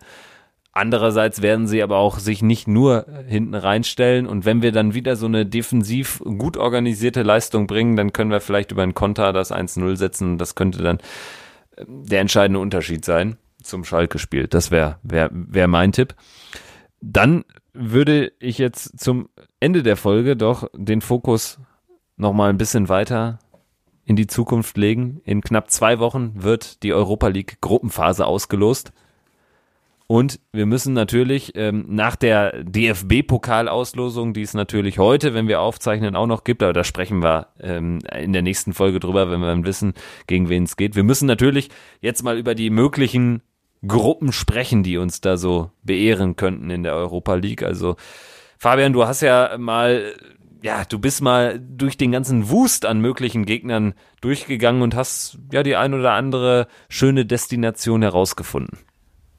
Andererseits 0.72 1.41
werden 1.41 1.68
sie 1.68 1.84
aber 1.84 1.97
auch 1.97 2.20
sich 2.20 2.41
nicht 2.41 2.68
nur 2.70 3.08
hinten 3.28 3.55
reinstellen 3.55 4.28
und 4.28 4.45
wenn 4.45 4.62
wir 4.62 4.72
dann 4.72 4.93
wieder 4.93 5.16
so 5.16 5.26
eine 5.26 5.45
defensiv 5.45 6.22
gut 6.24 6.55
organisierte 6.55 7.24
Leistung 7.24 7.68
bringen, 7.68 7.95
dann 7.95 8.14
können 8.14 8.32
wir 8.32 8.41
vielleicht 8.41 8.72
über 8.72 8.84
einen 8.84 8.93
Konter 8.93 9.34
das 9.34 9.51
1-0 9.51 9.95
setzen. 9.97 10.38
Das 10.38 10.55
könnte 10.55 10.84
dann 10.84 10.99
der 11.86 12.22
entscheidende 12.22 12.60
Unterschied 12.60 13.03
sein 13.03 13.38
zum 13.68 13.84
Schalke 13.84 14.20
spielt. 14.20 14.53
Das 14.53 14.72
wäre 14.72 14.97
wär, 15.03 15.30
wär 15.32 15.68
mein 15.68 15.91
Tipp. 15.91 16.15
Dann 17.01 17.45
würde 17.74 18.32
ich 18.39 18.57
jetzt 18.57 18.99
zum 18.99 19.30
Ende 19.59 19.84
der 19.84 19.97
Folge 19.97 20.36
doch 20.36 20.68
den 20.76 21.01
Fokus 21.01 21.59
nochmal 22.15 22.49
ein 22.49 22.57
bisschen 22.57 22.89
weiter 22.89 23.39
in 24.03 24.15
die 24.15 24.28
Zukunft 24.28 24.78
legen. 24.78 25.22
In 25.26 25.41
knapp 25.41 25.70
zwei 25.70 25.99
Wochen 25.99 26.32
wird 26.36 26.82
die 26.84 26.93
Europa 26.93 27.28
League 27.28 27.57
Gruppenphase 27.61 28.26
ausgelost. 28.26 28.93
Und 30.07 30.39
wir 30.53 30.65
müssen 30.65 30.93
natürlich 30.93 31.51
ähm, 31.55 31.86
nach 31.89 32.15
der 32.15 32.63
DFB-Pokalauslosung, 32.63 34.34
die 34.34 34.41
es 34.41 34.53
natürlich 34.53 34.99
heute, 34.99 35.34
wenn 35.34 35.49
wir 35.49 35.59
aufzeichnen, 35.59 36.15
auch 36.15 36.28
noch 36.28 36.45
gibt, 36.45 36.63
aber 36.63 36.72
da 36.72 36.86
sprechen 36.86 37.22
wir 37.22 37.47
ähm, 37.59 37.99
in 38.18 38.32
der 38.32 38.41
nächsten 38.41 38.74
Folge 38.74 39.01
drüber, 39.01 39.30
wenn 39.30 39.41
wir 39.41 39.47
dann 39.47 39.65
wissen, 39.65 39.93
gegen 40.26 40.47
wen 40.47 40.63
es 40.63 40.78
geht. 40.78 40.95
Wir 40.95 41.03
müssen 41.03 41.28
natürlich 41.28 41.70
jetzt 41.99 42.24
mal 42.24 42.38
über 42.38 42.55
die 42.55 42.70
möglichen 42.70 43.41
Gruppen 43.86 44.32
sprechen, 44.32 44.84
die 44.84 44.97
uns 44.97 45.21
da 45.21 45.38
so 45.38 45.71
beehren 45.84 46.36
könnten 46.36 46.69
in 46.69 46.84
der 46.84 46.95
Europa 46.95 47.36
League. 47.36 47.63
Also 47.63 47.95
Fabian, 48.57 48.93
du 48.93 49.05
hast 49.05 49.21
ja 49.21 49.57
mal, 49.57 50.13
ja, 50.61 50.86
du 50.86 50.99
bist 50.99 51.21
mal 51.21 51.59
durch 51.59 51.97
den 51.97 52.11
ganzen 52.11 52.49
Wust 52.49 52.86
an 52.86 52.99
möglichen 52.99 53.45
Gegnern 53.45 53.93
durchgegangen 54.21 54.82
und 54.82 54.95
hast 54.95 55.38
ja 55.51 55.63
die 55.63 55.75
ein 55.75 55.93
oder 55.93 56.13
andere 56.13 56.67
schöne 56.89 57.25
Destination 57.25 58.01
herausgefunden. 58.01 58.80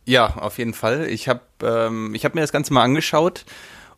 Ja, 0.04 0.36
auf 0.36 0.58
jeden 0.58 0.72
Fall. 0.72 1.06
Ich 1.08 1.28
habe 1.28 1.42
ähm, 1.62 2.14
hab 2.14 2.34
mir 2.34 2.40
das 2.40 2.52
Ganze 2.52 2.72
mal 2.72 2.82
angeschaut 2.82 3.44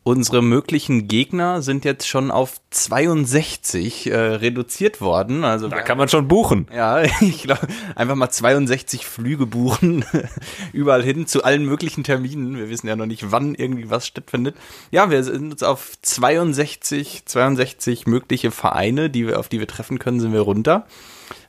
Unsere 0.02 0.40
möglichen 0.40 1.08
Gegner 1.08 1.60
sind 1.60 1.84
jetzt 1.84 2.08
schon 2.08 2.30
auf 2.30 2.58
62 2.70 4.10
äh, 4.10 4.16
reduziert 4.16 5.02
worden. 5.02 5.44
Also 5.44 5.68
da 5.68 5.82
kann 5.82 5.98
man 5.98 6.08
schon 6.08 6.26
buchen. 6.26 6.68
Ja, 6.74 7.02
ich 7.20 7.42
glaube, 7.42 7.68
einfach 7.94 8.14
mal 8.14 8.30
62 8.30 9.04
Flüge 9.04 9.44
buchen, 9.44 10.04
überall 10.72 11.02
hin 11.02 11.26
zu 11.26 11.44
allen 11.44 11.66
möglichen 11.66 12.02
Terminen. 12.02 12.56
Wir 12.56 12.70
wissen 12.70 12.88
ja 12.88 12.96
noch 12.96 13.04
nicht, 13.04 13.30
wann 13.30 13.54
irgendwie 13.54 13.90
was 13.90 14.06
stattfindet. 14.06 14.56
Ja, 14.90 15.10
wir 15.10 15.22
sind 15.22 15.52
uns 15.52 15.62
auf 15.62 15.92
62, 16.00 17.26
62 17.26 18.06
mögliche 18.06 18.50
Vereine, 18.50 19.10
die 19.10 19.26
wir, 19.26 19.38
auf 19.38 19.50
die 19.50 19.60
wir 19.60 19.68
treffen 19.68 19.98
können, 19.98 20.18
sind 20.18 20.32
wir 20.32 20.40
runter. 20.40 20.86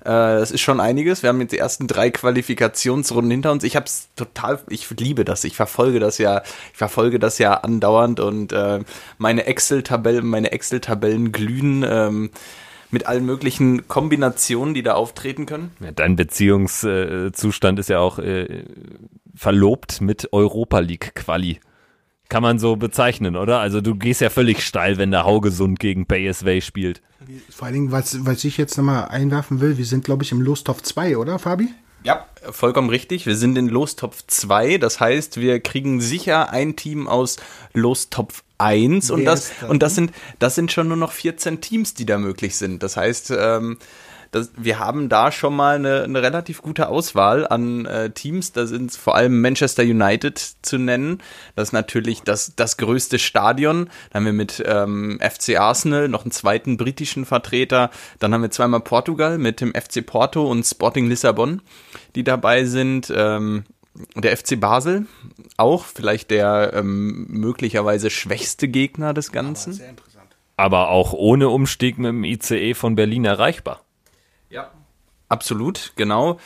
Äh, 0.01 0.39
das 0.39 0.51
ist 0.51 0.61
schon 0.61 0.79
einiges. 0.79 1.23
Wir 1.23 1.29
haben 1.29 1.41
jetzt 1.41 1.51
die 1.51 1.57
ersten 1.57 1.87
drei 1.87 2.09
Qualifikationsrunden 2.09 3.31
hinter 3.31 3.51
uns. 3.51 3.63
Ich 3.63 3.75
habe 3.75 3.85
es 3.85 4.09
total, 4.15 4.59
ich 4.69 4.89
liebe 4.91 5.25
das. 5.25 5.43
Ich 5.43 5.55
verfolge 5.55 5.99
das 5.99 6.17
ja, 6.17 6.41
ich 6.71 6.77
verfolge 6.77 7.19
das 7.19 7.37
ja 7.37 7.53
andauernd 7.55 8.19
und 8.19 8.51
äh, 8.51 8.79
meine 9.17 9.45
Excel-Tabellen, 9.45 10.25
meine 10.25 10.51
Excel-Tabellen 10.51 11.31
glühen. 11.31 11.85
Ähm, 11.87 12.31
mit 12.93 13.05
allen 13.05 13.25
möglichen 13.25 13.87
Kombinationen, 13.87 14.73
die 14.73 14.83
da 14.83 14.95
auftreten 14.95 15.45
können. 15.45 15.71
Ja, 15.79 15.93
dein 15.93 16.17
Beziehungszustand 16.17 17.79
ist 17.79 17.87
ja 17.87 17.99
auch 17.99 18.19
äh, 18.19 18.65
verlobt 19.33 20.01
mit 20.01 20.33
Europa 20.33 20.79
League 20.79 21.15
Quali. 21.15 21.61
Kann 22.31 22.43
man 22.43 22.59
so 22.59 22.77
bezeichnen, 22.77 23.35
oder? 23.35 23.59
Also 23.59 23.81
du 23.81 23.93
gehst 23.93 24.21
ja 24.21 24.29
völlig 24.29 24.65
steil, 24.65 24.97
wenn 24.97 25.11
der 25.11 25.25
Haugesund 25.25 25.81
gegen 25.81 26.05
PSV 26.05 26.63
spielt. 26.63 27.01
Vor 27.49 27.65
allen 27.65 27.73
Dingen, 27.73 27.91
was, 27.91 28.25
was 28.25 28.45
ich 28.45 28.55
jetzt 28.55 28.77
nochmal 28.77 29.09
einwerfen 29.09 29.59
will, 29.59 29.77
wir 29.77 29.83
sind, 29.83 30.05
glaube 30.05 30.23
ich, 30.23 30.31
im 30.31 30.39
Lostopf 30.39 30.81
2, 30.81 31.17
oder, 31.17 31.39
Fabi? 31.39 31.67
Ja, 32.05 32.25
vollkommen 32.49 32.89
richtig. 32.89 33.25
Wir 33.25 33.35
sind 33.35 33.57
in 33.57 33.67
Lostopf 33.67 34.23
2. 34.25 34.77
Das 34.77 35.01
heißt, 35.01 35.41
wir 35.41 35.59
kriegen 35.59 35.99
sicher 35.99 36.51
ein 36.51 36.77
Team 36.77 37.09
aus 37.09 37.35
Lostopf 37.73 38.43
1. 38.59 39.11
Und 39.11 39.25
das, 39.25 39.51
und 39.67 39.83
das 39.83 39.95
sind, 39.95 40.13
das 40.39 40.55
sind 40.55 40.71
schon 40.71 40.87
nur 40.87 40.95
noch 40.95 41.11
14 41.11 41.59
Teams, 41.59 41.95
die 41.95 42.05
da 42.05 42.17
möglich 42.17 42.55
sind. 42.55 42.81
Das 42.81 42.95
heißt, 42.95 43.33
ähm, 43.37 43.77
das, 44.31 44.51
wir 44.57 44.79
haben 44.79 45.09
da 45.09 45.31
schon 45.31 45.55
mal 45.55 45.75
eine, 45.75 46.03
eine 46.03 46.21
relativ 46.21 46.61
gute 46.61 46.87
Auswahl 46.87 47.45
an 47.45 47.85
äh, 47.85 48.11
Teams. 48.11 48.53
Da 48.53 48.65
sind 48.65 48.93
vor 48.93 49.15
allem 49.15 49.41
Manchester 49.41 49.83
United 49.83 50.39
zu 50.61 50.77
nennen. 50.77 51.21
Das 51.55 51.69
ist 51.69 51.73
natürlich 51.73 52.21
das, 52.21 52.55
das 52.55 52.77
größte 52.77 53.19
Stadion. 53.19 53.89
Da 54.09 54.15
haben 54.15 54.25
wir 54.25 54.33
mit 54.33 54.63
ähm, 54.65 55.19
FC 55.21 55.59
Arsenal 55.59 56.07
noch 56.07 56.23
einen 56.23 56.31
zweiten 56.31 56.77
britischen 56.77 57.25
Vertreter. 57.25 57.91
Dann 58.19 58.33
haben 58.33 58.41
wir 58.41 58.51
zweimal 58.51 58.79
Portugal 58.79 59.37
mit 59.37 59.59
dem 59.59 59.73
FC 59.73 60.05
Porto 60.05 60.49
und 60.49 60.63
Sporting 60.63 61.07
Lissabon, 61.09 61.61
die 62.15 62.23
dabei 62.23 62.63
sind. 62.65 63.11
Ähm, 63.13 63.65
der 64.15 64.37
FC 64.37 64.57
Basel 64.57 65.05
auch, 65.57 65.83
vielleicht 65.83 66.31
der 66.31 66.71
ähm, 66.73 67.27
möglicherweise 67.29 68.09
schwächste 68.09 68.69
Gegner 68.69 69.13
des 69.13 69.33
Ganzen. 69.33 69.79
Aber 70.55 70.89
auch 70.89 71.11
ohne 71.11 71.49
Umstieg 71.49 71.97
mit 71.97 72.07
dem 72.07 72.23
ICE 72.23 72.73
von 72.73 72.95
Berlin 72.95 73.25
erreichbar. 73.25 73.83
Ja. 74.51 74.71
Absolut, 75.29 75.93
genau. 75.95 76.39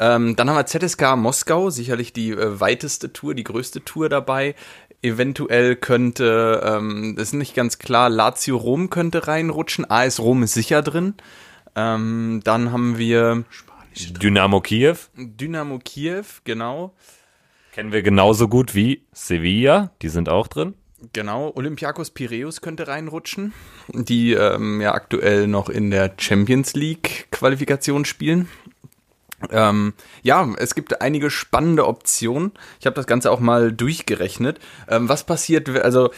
Ähm, 0.00 0.36
dann 0.36 0.48
haben 0.48 0.56
wir 0.56 0.66
ZSK 0.66 1.16
Moskau, 1.16 1.70
sicherlich 1.70 2.12
die 2.12 2.30
äh, 2.30 2.60
weiteste 2.60 3.12
Tour, 3.12 3.34
die 3.34 3.44
größte 3.44 3.84
Tour 3.84 4.08
dabei. 4.08 4.54
Eventuell 5.02 5.74
könnte, 5.76 6.62
ähm, 6.64 7.14
das 7.16 7.28
ist 7.28 7.34
nicht 7.34 7.54
ganz 7.54 7.78
klar, 7.78 8.08
Lazio 8.08 8.56
Rom 8.56 8.90
könnte 8.90 9.26
reinrutschen. 9.26 9.90
AS 9.90 10.20
Rom 10.20 10.44
ist 10.44 10.54
sicher 10.54 10.82
drin. 10.82 11.14
Ähm, 11.74 12.40
dann 12.44 12.72
haben 12.72 12.96
wir 12.98 13.44
Dynamo 13.96 14.60
Kiew. 14.60 14.96
Dynamo 15.16 15.80
Kiew, 15.80 16.24
genau. 16.44 16.94
Kennen 17.72 17.92
wir 17.92 18.02
genauso 18.02 18.48
gut 18.48 18.74
wie 18.74 19.04
Sevilla, 19.12 19.90
die 20.02 20.08
sind 20.08 20.28
auch 20.28 20.46
drin. 20.46 20.74
Genau, 21.12 21.52
Olympiakos 21.54 22.10
Piraeus 22.10 22.60
könnte 22.60 22.88
reinrutschen, 22.88 23.52
die 23.92 24.32
ähm, 24.32 24.80
ja 24.80 24.94
aktuell 24.94 25.46
noch 25.46 25.68
in 25.68 25.92
der 25.92 26.12
Champions 26.18 26.74
League 26.74 27.28
Qualifikation 27.30 28.04
spielen. 28.04 28.48
Ähm, 29.50 29.92
ja, 30.22 30.48
es 30.58 30.74
gibt 30.74 31.00
einige 31.00 31.30
spannende 31.30 31.86
Optionen. 31.86 32.50
Ich 32.80 32.86
habe 32.86 32.96
das 32.96 33.06
Ganze 33.06 33.30
auch 33.30 33.38
mal 33.38 33.72
durchgerechnet. 33.72 34.58
Ähm, 34.88 35.08
was 35.08 35.24
passiert, 35.24 35.68
also 35.68 36.10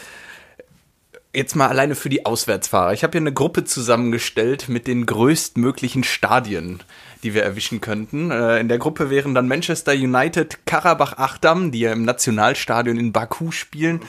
jetzt 1.33 1.55
mal 1.55 1.67
alleine 1.67 1.95
für 1.95 2.09
die 2.09 2.25
Auswärtsfahrer. 2.25 2.93
Ich 2.93 3.03
habe 3.03 3.11
hier 3.11 3.21
eine 3.21 3.33
Gruppe 3.33 3.63
zusammengestellt 3.63 4.67
mit 4.67 4.87
den 4.87 5.05
größtmöglichen 5.05 6.03
Stadien 6.03 6.79
die 7.23 7.33
wir 7.33 7.43
erwischen 7.43 7.81
könnten. 7.81 8.31
Äh, 8.31 8.59
in 8.59 8.67
der 8.67 8.77
Gruppe 8.77 9.09
wären 9.09 9.33
dann 9.33 9.47
Manchester 9.47 9.93
United, 9.93 10.65
Karabach 10.65 11.17
Achdam, 11.17 11.71
die 11.71 11.81
ja 11.81 11.93
im 11.93 12.03
Nationalstadion 12.03 12.97
in 12.97 13.11
Baku 13.11 13.51
spielen, 13.51 14.01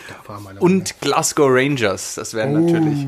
und 0.58 1.00
Glasgow 1.00 1.48
Rangers. 1.50 2.14
Das 2.16 2.34
wären 2.34 2.56
oh. 2.56 2.60
natürlich. 2.60 3.06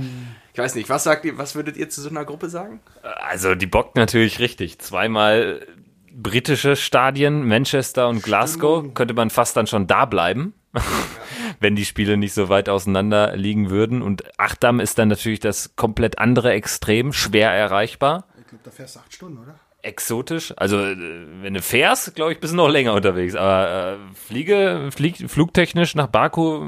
Ich 0.53 0.59
weiß 0.59 0.75
nicht, 0.77 0.89
was 0.89 1.05
sagt 1.05 1.25
ihr, 1.25 1.37
was 1.37 1.55
würdet 1.55 1.77
ihr 1.77 1.89
zu 1.89 2.01
so 2.01 2.09
einer 2.09 2.25
Gruppe 2.25 2.49
sagen? 2.49 2.81
Also, 3.03 3.55
die 3.55 3.67
bockt 3.67 3.97
natürlich 3.97 4.39
richtig. 4.39 4.79
Zweimal 4.79 5.67
britische 6.13 6.77
Stadien, 6.77 7.47
Manchester 7.49 8.09
und 8.09 8.23
Glasgow, 8.23 8.81
Stimmt. 8.81 8.95
könnte 8.95 9.15
man 9.15 9.31
fast 9.31 9.57
dann 9.57 9.67
schon 9.67 9.89
da 9.89 10.05
bleiben. 10.05 10.55
wenn 11.61 11.77
die 11.77 11.85
Spiele 11.85 12.17
nicht 12.17 12.35
so 12.35 12.49
weit 12.49 12.69
auseinander 12.69 13.37
liegen 13.37 13.71
würden. 13.71 14.03
Und 14.03 14.25
Achdam 14.39 14.81
ist 14.81 14.99
dann 14.99 15.09
natürlich 15.09 15.41
das 15.41 15.77
komplett 15.77 16.19
andere 16.19 16.53
Extrem, 16.53 17.13
schwer 17.13 17.51
erreichbar. 17.51 18.27
Ich 18.39 18.47
glaube, 18.47 18.65
da 18.65 18.71
fährst 18.71 18.97
du 18.97 19.01
acht 19.01 19.13
Stunden, 19.13 19.39
oder? 19.39 19.55
Exotisch. 19.85 20.53
Also, 20.57 20.79
äh, 20.79 20.97
wenn 21.43 21.55
du 21.55 21.63
fährst, 21.63 22.15
glaube 22.15 22.33
ich, 22.33 22.41
bist 22.41 22.53
du 22.53 22.57
noch 22.57 22.69
länger 22.69 22.95
unterwegs. 22.95 23.35
Aber 23.35 23.97
äh, 23.99 24.15
Fliege, 24.15 24.91
flieg, 24.95 25.31
flugtechnisch 25.31 25.95
nach 25.95 26.09
Baku 26.09 26.63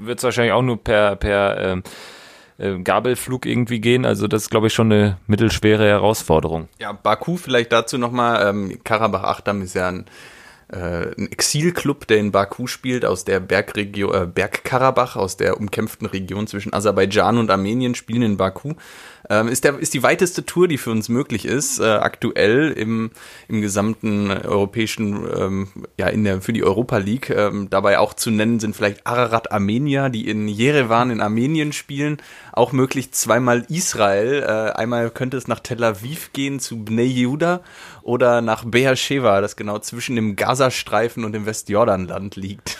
wird 0.00 0.18
es 0.18 0.24
wahrscheinlich 0.24 0.52
auch 0.52 0.62
nur 0.62 0.82
per, 0.82 1.16
per 1.16 1.82
äh, 2.58 2.78
Gabelflug 2.82 3.46
irgendwie 3.46 3.80
gehen. 3.80 4.04
Also, 4.04 4.28
das 4.28 4.42
ist, 4.42 4.50
glaube 4.50 4.68
ich, 4.68 4.74
schon 4.74 4.92
eine 4.92 5.18
mittelschwere 5.26 5.86
Herausforderung. 5.86 6.68
Ja, 6.78 6.92
Baku 6.92 7.36
vielleicht 7.36 7.72
dazu 7.72 7.98
nochmal. 7.98 8.48
Ähm, 8.48 8.78
Karabach-Achtam 8.84 9.62
ist 9.62 9.74
ja 9.74 9.88
ein 9.88 10.04
äh, 10.72 11.12
ein 11.18 11.30
Exilclub, 11.30 12.06
der 12.06 12.18
in 12.18 12.32
Baku 12.32 12.66
spielt, 12.66 13.04
aus 13.04 13.24
der 13.24 13.40
Bergregion, 13.40 14.14
äh, 14.14 14.26
Bergkarabach, 14.26 15.16
aus 15.16 15.36
der 15.36 15.58
umkämpften 15.58 16.06
Region 16.06 16.46
zwischen 16.46 16.72
Aserbaidschan 16.72 17.38
und 17.38 17.50
Armenien, 17.50 17.94
spielen 17.94 18.22
in 18.22 18.36
Baku. 18.36 18.74
Ähm, 19.28 19.48
ist, 19.48 19.64
der, 19.64 19.78
ist 19.78 19.94
die 19.94 20.02
weiteste 20.02 20.44
Tour, 20.44 20.66
die 20.66 20.78
für 20.78 20.90
uns 20.90 21.08
möglich 21.08 21.44
ist, 21.44 21.78
äh, 21.78 21.84
aktuell 21.84 22.72
im, 22.72 23.10
im 23.48 23.60
gesamten 23.60 24.30
europäischen, 24.30 25.24
ähm, 25.36 25.68
ja, 25.98 26.08
in 26.08 26.24
der, 26.24 26.40
für 26.40 26.52
die 26.52 26.64
Europa 26.64 26.98
League. 26.98 27.30
Ähm, 27.30 27.68
dabei 27.70 27.98
auch 27.98 28.14
zu 28.14 28.30
nennen 28.30 28.58
sind 28.60 28.74
vielleicht 28.74 29.06
Ararat 29.06 29.52
Armenia, 29.52 30.08
die 30.08 30.28
in 30.28 30.48
Jerewan 30.48 31.10
in 31.10 31.20
Armenien 31.20 31.72
spielen. 31.72 32.16
Auch 32.52 32.72
möglich 32.72 33.12
zweimal 33.12 33.66
Israel. 33.68 34.42
Äh, 34.42 34.76
einmal 34.76 35.10
könnte 35.10 35.36
es 35.36 35.46
nach 35.46 35.60
Tel 35.60 35.84
Aviv 35.84 36.32
gehen 36.32 36.58
zu 36.58 36.84
Bnei 36.84 37.04
Yehuda 37.04 37.60
oder 38.02 38.40
nach 38.40 38.64
Beersheba, 38.64 39.40
das 39.40 39.56
genau 39.56 39.78
zwischen 39.78 40.16
dem 40.16 40.36
Gazastreifen 40.36 41.24
und 41.24 41.32
dem 41.32 41.46
Westjordanland 41.46 42.36
liegt. 42.36 42.78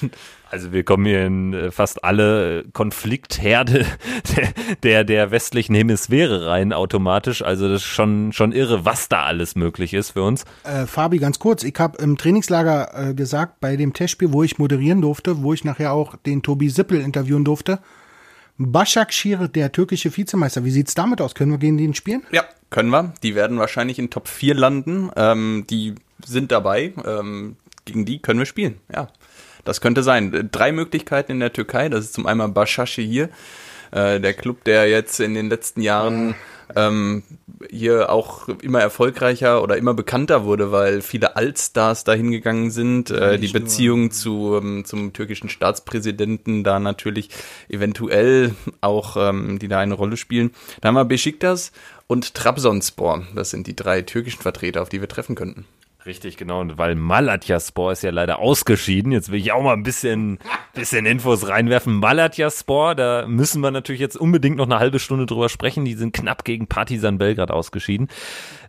Also 0.51 0.73
wir 0.73 0.83
kommen 0.83 1.05
hier 1.05 1.25
in 1.27 1.55
äh, 1.55 1.71
fast 1.71 2.03
alle 2.03 2.64
Konfliktherde 2.73 3.87
der, 4.83 5.05
der 5.05 5.31
westlichen 5.31 5.77
Hemisphäre 5.77 6.47
rein 6.47 6.73
automatisch. 6.73 7.43
Also 7.43 7.68
das 7.68 7.83
ist 7.83 7.87
schon, 7.89 8.33
schon 8.33 8.51
irre, 8.51 8.85
was 8.85 9.09
da 9.09 9.23
alles 9.23 9.55
möglich 9.55 9.95
ist 9.95 10.11
für 10.11 10.25
uns. 10.25 10.45
Äh, 10.64 10.87
Fabi, 10.87 11.18
ganz 11.18 11.39
kurz, 11.39 11.62
ich 11.62 11.79
habe 11.79 11.99
im 12.03 12.16
Trainingslager 12.16 13.11
äh, 13.11 13.14
gesagt, 13.14 13.61
bei 13.61 13.77
dem 13.77 13.93
Testspiel, 13.93 14.33
wo 14.33 14.43
ich 14.43 14.59
moderieren 14.59 15.03
durfte, 15.03 15.43
wo 15.43 15.53
ich 15.53 15.64
nachher 15.64 15.93
auch 15.93 16.16
den 16.16 16.43
Tobi 16.43 16.68
Sippel 16.68 17.01
interviewen 17.01 17.45
durfte, 17.45 17.79
Başakşehir, 18.61 19.54
der 19.54 19.72
türkische 19.72 20.11
Vizemeister, 20.11 20.64
wie 20.64 20.70
sieht's 20.70 20.94
damit 20.94 21.20
aus? 21.20 21.32
Können 21.34 21.52
wir 21.52 21.58
gegen 21.58 21.78
den 21.78 21.94
spielen? 21.94 22.22
Ja, 22.30 22.44
können 22.68 22.90
wir. 22.90 23.14
Die 23.22 23.34
werden 23.34 23.58
wahrscheinlich 23.58 23.98
in 23.98 24.11
Top 24.11 24.28
4 24.28 24.54
landen. 24.54 25.11
Ähm, 25.16 25.64
die 25.70 25.94
sind 26.26 26.52
dabei. 26.52 26.92
Ähm, 27.06 27.56
gegen 27.86 28.04
die 28.04 28.20
können 28.20 28.38
wir 28.38 28.46
spielen, 28.46 28.74
ja. 28.92 29.08
Das 29.64 29.80
könnte 29.80 30.02
sein. 30.02 30.50
Drei 30.52 30.72
Möglichkeiten 30.72 31.32
in 31.32 31.40
der 31.40 31.54
Türkei. 31.54 31.88
Das 31.88 32.04
ist 32.04 32.14
zum 32.14 32.26
einen 32.26 32.52
Başakşehir, 32.52 33.30
äh, 33.92 34.20
der 34.20 34.34
Club, 34.34 34.64
der 34.64 34.88
jetzt 34.88 35.20
in 35.20 35.34
den 35.34 35.48
letzten 35.48 35.80
Jahren 35.80 36.34
ähm, 36.77 37.23
hier 37.68 38.11
auch 38.11 38.49
immer 38.49 38.81
erfolgreicher 38.81 39.62
oder 39.62 39.77
immer 39.77 39.95
bekannter 39.95 40.45
wurde, 40.45 40.73
weil 40.73 41.03
viele 41.03 41.37
Altstars 41.37 42.05
da 42.05 42.12
hingegangen 42.12 42.71
sind. 42.71 43.11
Äh, 43.11 43.39
die 43.39 43.49
Beziehung 43.49 44.11
zu, 44.11 44.59
ähm, 44.61 44.85
zum 44.85 45.12
türkischen 45.12 45.49
Staatspräsidenten 45.49 46.64
da 46.64 46.79
natürlich 46.79 47.31
eventuell 47.68 48.55
auch, 48.81 49.16
ähm, 49.16 49.59
die 49.59 49.68
da 49.68 49.79
eine 49.79 49.95
Rolle 49.95 50.16
spielen. 50.16 50.51
Da 50.81 50.89
haben 50.89 50.97
wir 50.97 51.05
Besiktas 51.05 51.73
und 52.07 52.35
Trabzonspor. 52.35 53.23
Das 53.35 53.51
sind 53.51 53.66
die 53.66 53.77
drei 53.77 54.03
türkischen 54.03 54.43
Vertreter, 54.43 54.83
auf 54.83 54.89
die 54.89 55.01
wir 55.01 55.09
treffen 55.09 55.35
könnten. 55.35 55.64
Richtig, 56.07 56.38
genau. 56.38 56.61
Und 56.61 56.78
weil 56.78 56.94
Malatyaspor 56.94 57.92
ist 57.92 58.03
ja 58.03 58.11
leider 58.11 58.38
ausgeschieden. 58.38 59.12
Jetzt 59.12 59.30
will 59.30 59.38
ich 59.38 59.53
auch 59.53 59.62
mal 59.62 59.74
ein 59.74 59.82
bisschen, 59.82 60.38
bisschen 60.74 61.05
Infos 61.05 61.46
reinwerfen. 61.46 61.94
Malatyaspor, 61.96 62.94
da 62.94 63.26
müssen 63.26 63.61
wir 63.61 63.70
natürlich 63.70 64.01
jetzt 64.01 64.16
unbedingt 64.16 64.57
noch 64.57 64.64
eine 64.64 64.78
halbe 64.78 64.98
Stunde 64.98 65.26
drüber 65.26 65.51
sprechen. 65.51 65.84
Die 65.84 65.94
sind 65.94 66.14
knapp 66.14 66.44
gegen 66.44 66.68
Partisan 66.68 67.18
Belgrad 67.18 67.51
ausgeschieden. 67.51 68.09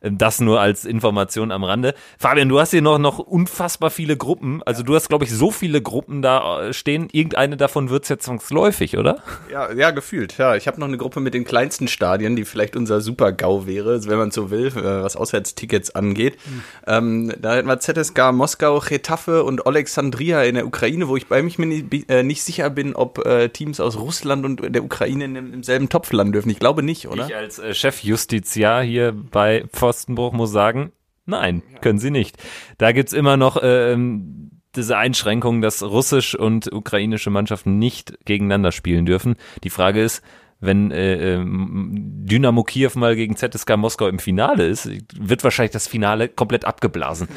Ähm, 0.02 0.18
das 0.18 0.40
nur 0.42 0.60
als 0.60 0.86
Information 0.86 1.52
am 1.52 1.64
Rande. 1.64 1.94
Fabian, 2.18 2.50
du 2.50 2.60
hast 2.60 2.72
hier 2.72 2.82
noch, 2.82 2.98
noch 2.98 3.20
unfassbar 3.20 3.90
viele 3.90 4.18
Gruppen. 4.18 4.62
Also 4.64 4.84
du 4.84 4.96
hast, 4.96 5.10
glaube 5.10 5.26
ich, 5.26 5.32
so 5.32 5.52
viele 5.52 5.82
Gruppen 5.82 6.22
da 6.22 6.70
äh, 6.70 6.74
stehen. 6.74 7.08
Irgendeine 7.12 7.58
davon 7.58 7.90
wird's 7.90 8.10
ja 8.10 8.18
zwangsläufig, 8.18 8.98
oder? 8.98 9.20
Ja, 9.52 9.72
ja, 9.72 9.92
gefühlt. 9.92 10.38
Ja, 10.38 10.56
ich 10.56 10.68
habe 10.68 10.80
noch 10.80 10.88
eine 10.88 10.98
Gruppe 10.98 11.20
mit 11.20 11.34
den 11.34 11.44
kleinsten 11.44 11.88
Stadien, 11.88 12.36
die 12.36 12.46
vielleicht 12.46 12.76
unser 12.76 13.02
Super-GAU 13.02 13.68
wäre, 13.68 14.06
wenn 14.08 14.18
man 14.18 14.32
so 14.32 14.50
will, 14.50 14.68
äh, 14.68 15.04
was 15.04 15.16
Auswärtstickets 15.16 15.94
angeht. 15.96 16.38
Mhm. 16.46 16.64
Ähm, 16.88 17.34
da 17.40 17.56
hätten 17.56 17.68
wir 17.68 17.80
ZSK 17.80 18.32
Moskau, 18.32 18.78
Retafe 18.78 19.44
und 19.44 19.66
Alexandria 19.66 20.44
in 20.44 20.56
der 20.56 20.66
Ukraine, 20.66 21.08
wo 21.08 21.18
ich 21.18 21.28
bei 21.28 21.42
mich 21.44 21.58
nicht, 21.60 22.10
äh, 22.10 22.24
nicht 22.24 22.44
sicher 22.44 22.70
bin, 22.70 22.96
ob 22.96 23.26
äh, 23.26 23.50
Teams 23.50 23.80
aus 23.80 23.98
Russland 23.98 24.46
und 24.46 24.74
der 24.74 24.84
Ukraine 24.84 25.26
in, 25.26 25.36
im 25.36 25.64
selben 25.64 25.90
Topf 25.90 26.12
landen 26.12 26.34
dürfen. 26.34 26.50
Ich 26.50 26.60
glaube 26.60 26.84
nicht, 26.84 27.08
oder? 27.08 27.28
Ich 27.28 27.36
als 27.36 27.60
äh, 27.60 27.74
Chefjustiziar 27.74 28.84
hier 28.84 29.14
bei 29.14 29.64
Pfostenbruch 29.92 30.32
muss 30.32 30.52
sagen, 30.52 30.94
nein, 31.26 31.64
können 31.82 32.00
sie 32.00 32.12
nicht. 32.12 32.38
Da 32.78 32.94
gibt's 32.94 33.14
immer 33.14 33.36
noch 33.36 33.58
ähm, 33.62 34.52
diese 34.76 34.98
Einschränkung, 34.98 35.62
dass 35.62 35.84
russisch 35.84 36.34
und 36.34 36.72
ukrainische 36.72 37.30
Mannschaften 37.30 37.78
nicht 37.78 38.18
gegeneinander 38.26 38.72
spielen 38.72 39.06
dürfen. 39.06 39.36
Die 39.66 39.70
Frage 39.70 40.02
ist, 40.02 40.24
wenn 40.62 40.92
äh, 40.92 41.34
ähm, 41.34 41.90
Dynamo 42.24 42.64
Kiew 42.64 42.92
mal 42.96 43.16
gegen 43.16 43.36
ZSK 43.36 43.78
Moskau 43.78 44.08
im 44.08 44.20
Finale 44.20 44.68
ist, 44.68 44.88
wird 45.16 45.44
wahrscheinlich 45.44 45.72
das 45.72 45.88
Finale 45.88 46.30
komplett 46.30 46.66
abgeblasen. 46.66 47.28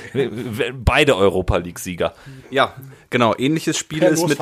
Beide 0.75 1.17
Europa 1.17 1.57
League 1.57 1.79
Sieger. 1.79 2.15
Ja, 2.51 2.75
genau. 3.09 3.35
Ähnliches 3.37 3.79
Spiel 3.79 4.01
per 4.01 4.11
ist 4.11 4.29
mit 4.29 4.39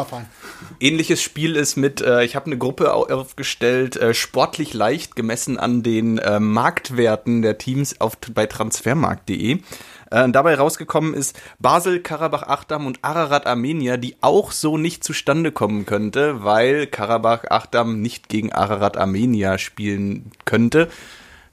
ähnliches 0.80 1.22
Spiel 1.22 1.54
ist 1.54 1.76
mit. 1.76 2.00
Äh, 2.00 2.24
ich 2.24 2.34
habe 2.34 2.46
eine 2.46 2.58
Gruppe 2.58 2.92
aufgestellt, 2.92 3.96
äh, 3.96 4.14
sportlich 4.14 4.74
leicht 4.74 5.14
gemessen 5.14 5.58
an 5.58 5.84
den 5.84 6.18
äh, 6.18 6.40
Marktwerten 6.40 7.42
der 7.42 7.58
Teams 7.58 8.00
auf 8.00 8.18
bei 8.34 8.46
Transfermarkt.de. 8.46 9.60
Äh, 10.12 10.28
dabei 10.28 10.56
rausgekommen 10.56 11.14
ist 11.14 11.40
Basel, 11.58 12.00
Karabach, 12.00 12.42
Achdam 12.42 12.86
und 12.86 12.98
Ararat 13.00 13.46
Armenia, 13.46 13.96
die 13.96 14.16
auch 14.20 14.52
so 14.52 14.76
nicht 14.76 15.02
zustande 15.02 15.52
kommen 15.52 15.86
könnte, 15.86 16.44
weil 16.44 16.86
Karabach, 16.86 17.44
Achdam 17.48 18.02
nicht 18.02 18.28
gegen 18.28 18.52
Ararat 18.52 18.98
Armenia 18.98 19.56
spielen 19.56 20.30
könnte. 20.44 20.88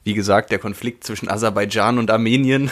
Wie 0.03 0.14
gesagt, 0.14 0.51
der 0.51 0.60
Konflikt 0.60 1.05
zwischen 1.05 1.30
Aserbaidschan 1.30 1.99
und 1.99 2.12
Armenien 2.12 2.70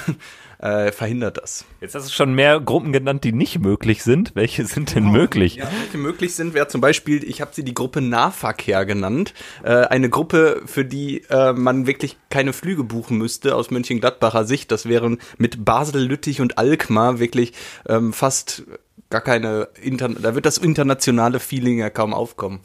äh, 0.59 0.91
verhindert 0.91 1.37
das. 1.37 1.65
Jetzt 1.81 1.95
hast 1.95 2.07
du 2.07 2.13
schon 2.13 2.33
mehr 2.33 2.59
Gruppen 2.59 2.91
genannt, 2.91 3.23
die 3.23 3.31
nicht 3.31 3.59
möglich 3.59 4.03
sind. 4.03 4.35
Welche 4.35 4.65
sind 4.65 4.95
denn 4.95 5.11
möglich? 5.11 5.57
Ja, 5.57 5.69
welche 5.81 5.97
möglich 5.97 6.35
sind, 6.35 6.53
wäre 6.53 6.67
zum 6.67 6.81
Beispiel, 6.81 7.23
ich 7.23 7.41
habe 7.41 7.51
sie 7.53 7.63
die 7.63 7.73
Gruppe 7.73 8.01
Nahverkehr 8.01 8.85
genannt. 8.85 9.33
Äh, 9.63 9.85
eine 9.85 10.09
Gruppe, 10.09 10.61
für 10.65 10.85
die 10.85 11.23
äh, 11.29 11.53
man 11.53 11.87
wirklich 11.87 12.17
keine 12.29 12.53
Flüge 12.53 12.83
buchen 12.83 13.17
müsste 13.17 13.55
aus 13.55 13.71
Mönchengladbacher 13.71 14.45
Sicht. 14.45 14.71
Das 14.71 14.87
wären 14.87 15.19
mit 15.37 15.63
Basel, 15.63 16.03
Lüttich 16.03 16.41
und 16.41 16.57
Alkmaar 16.57 17.19
wirklich 17.19 17.53
ähm, 17.87 18.13
fast 18.13 18.63
gar 19.09 19.21
keine, 19.21 19.69
Inter 19.81 20.09
da 20.09 20.35
wird 20.35 20.45
das 20.45 20.57
internationale 20.57 21.39
Feeling 21.39 21.79
ja 21.79 21.89
kaum 21.89 22.13
aufkommen 22.13 22.59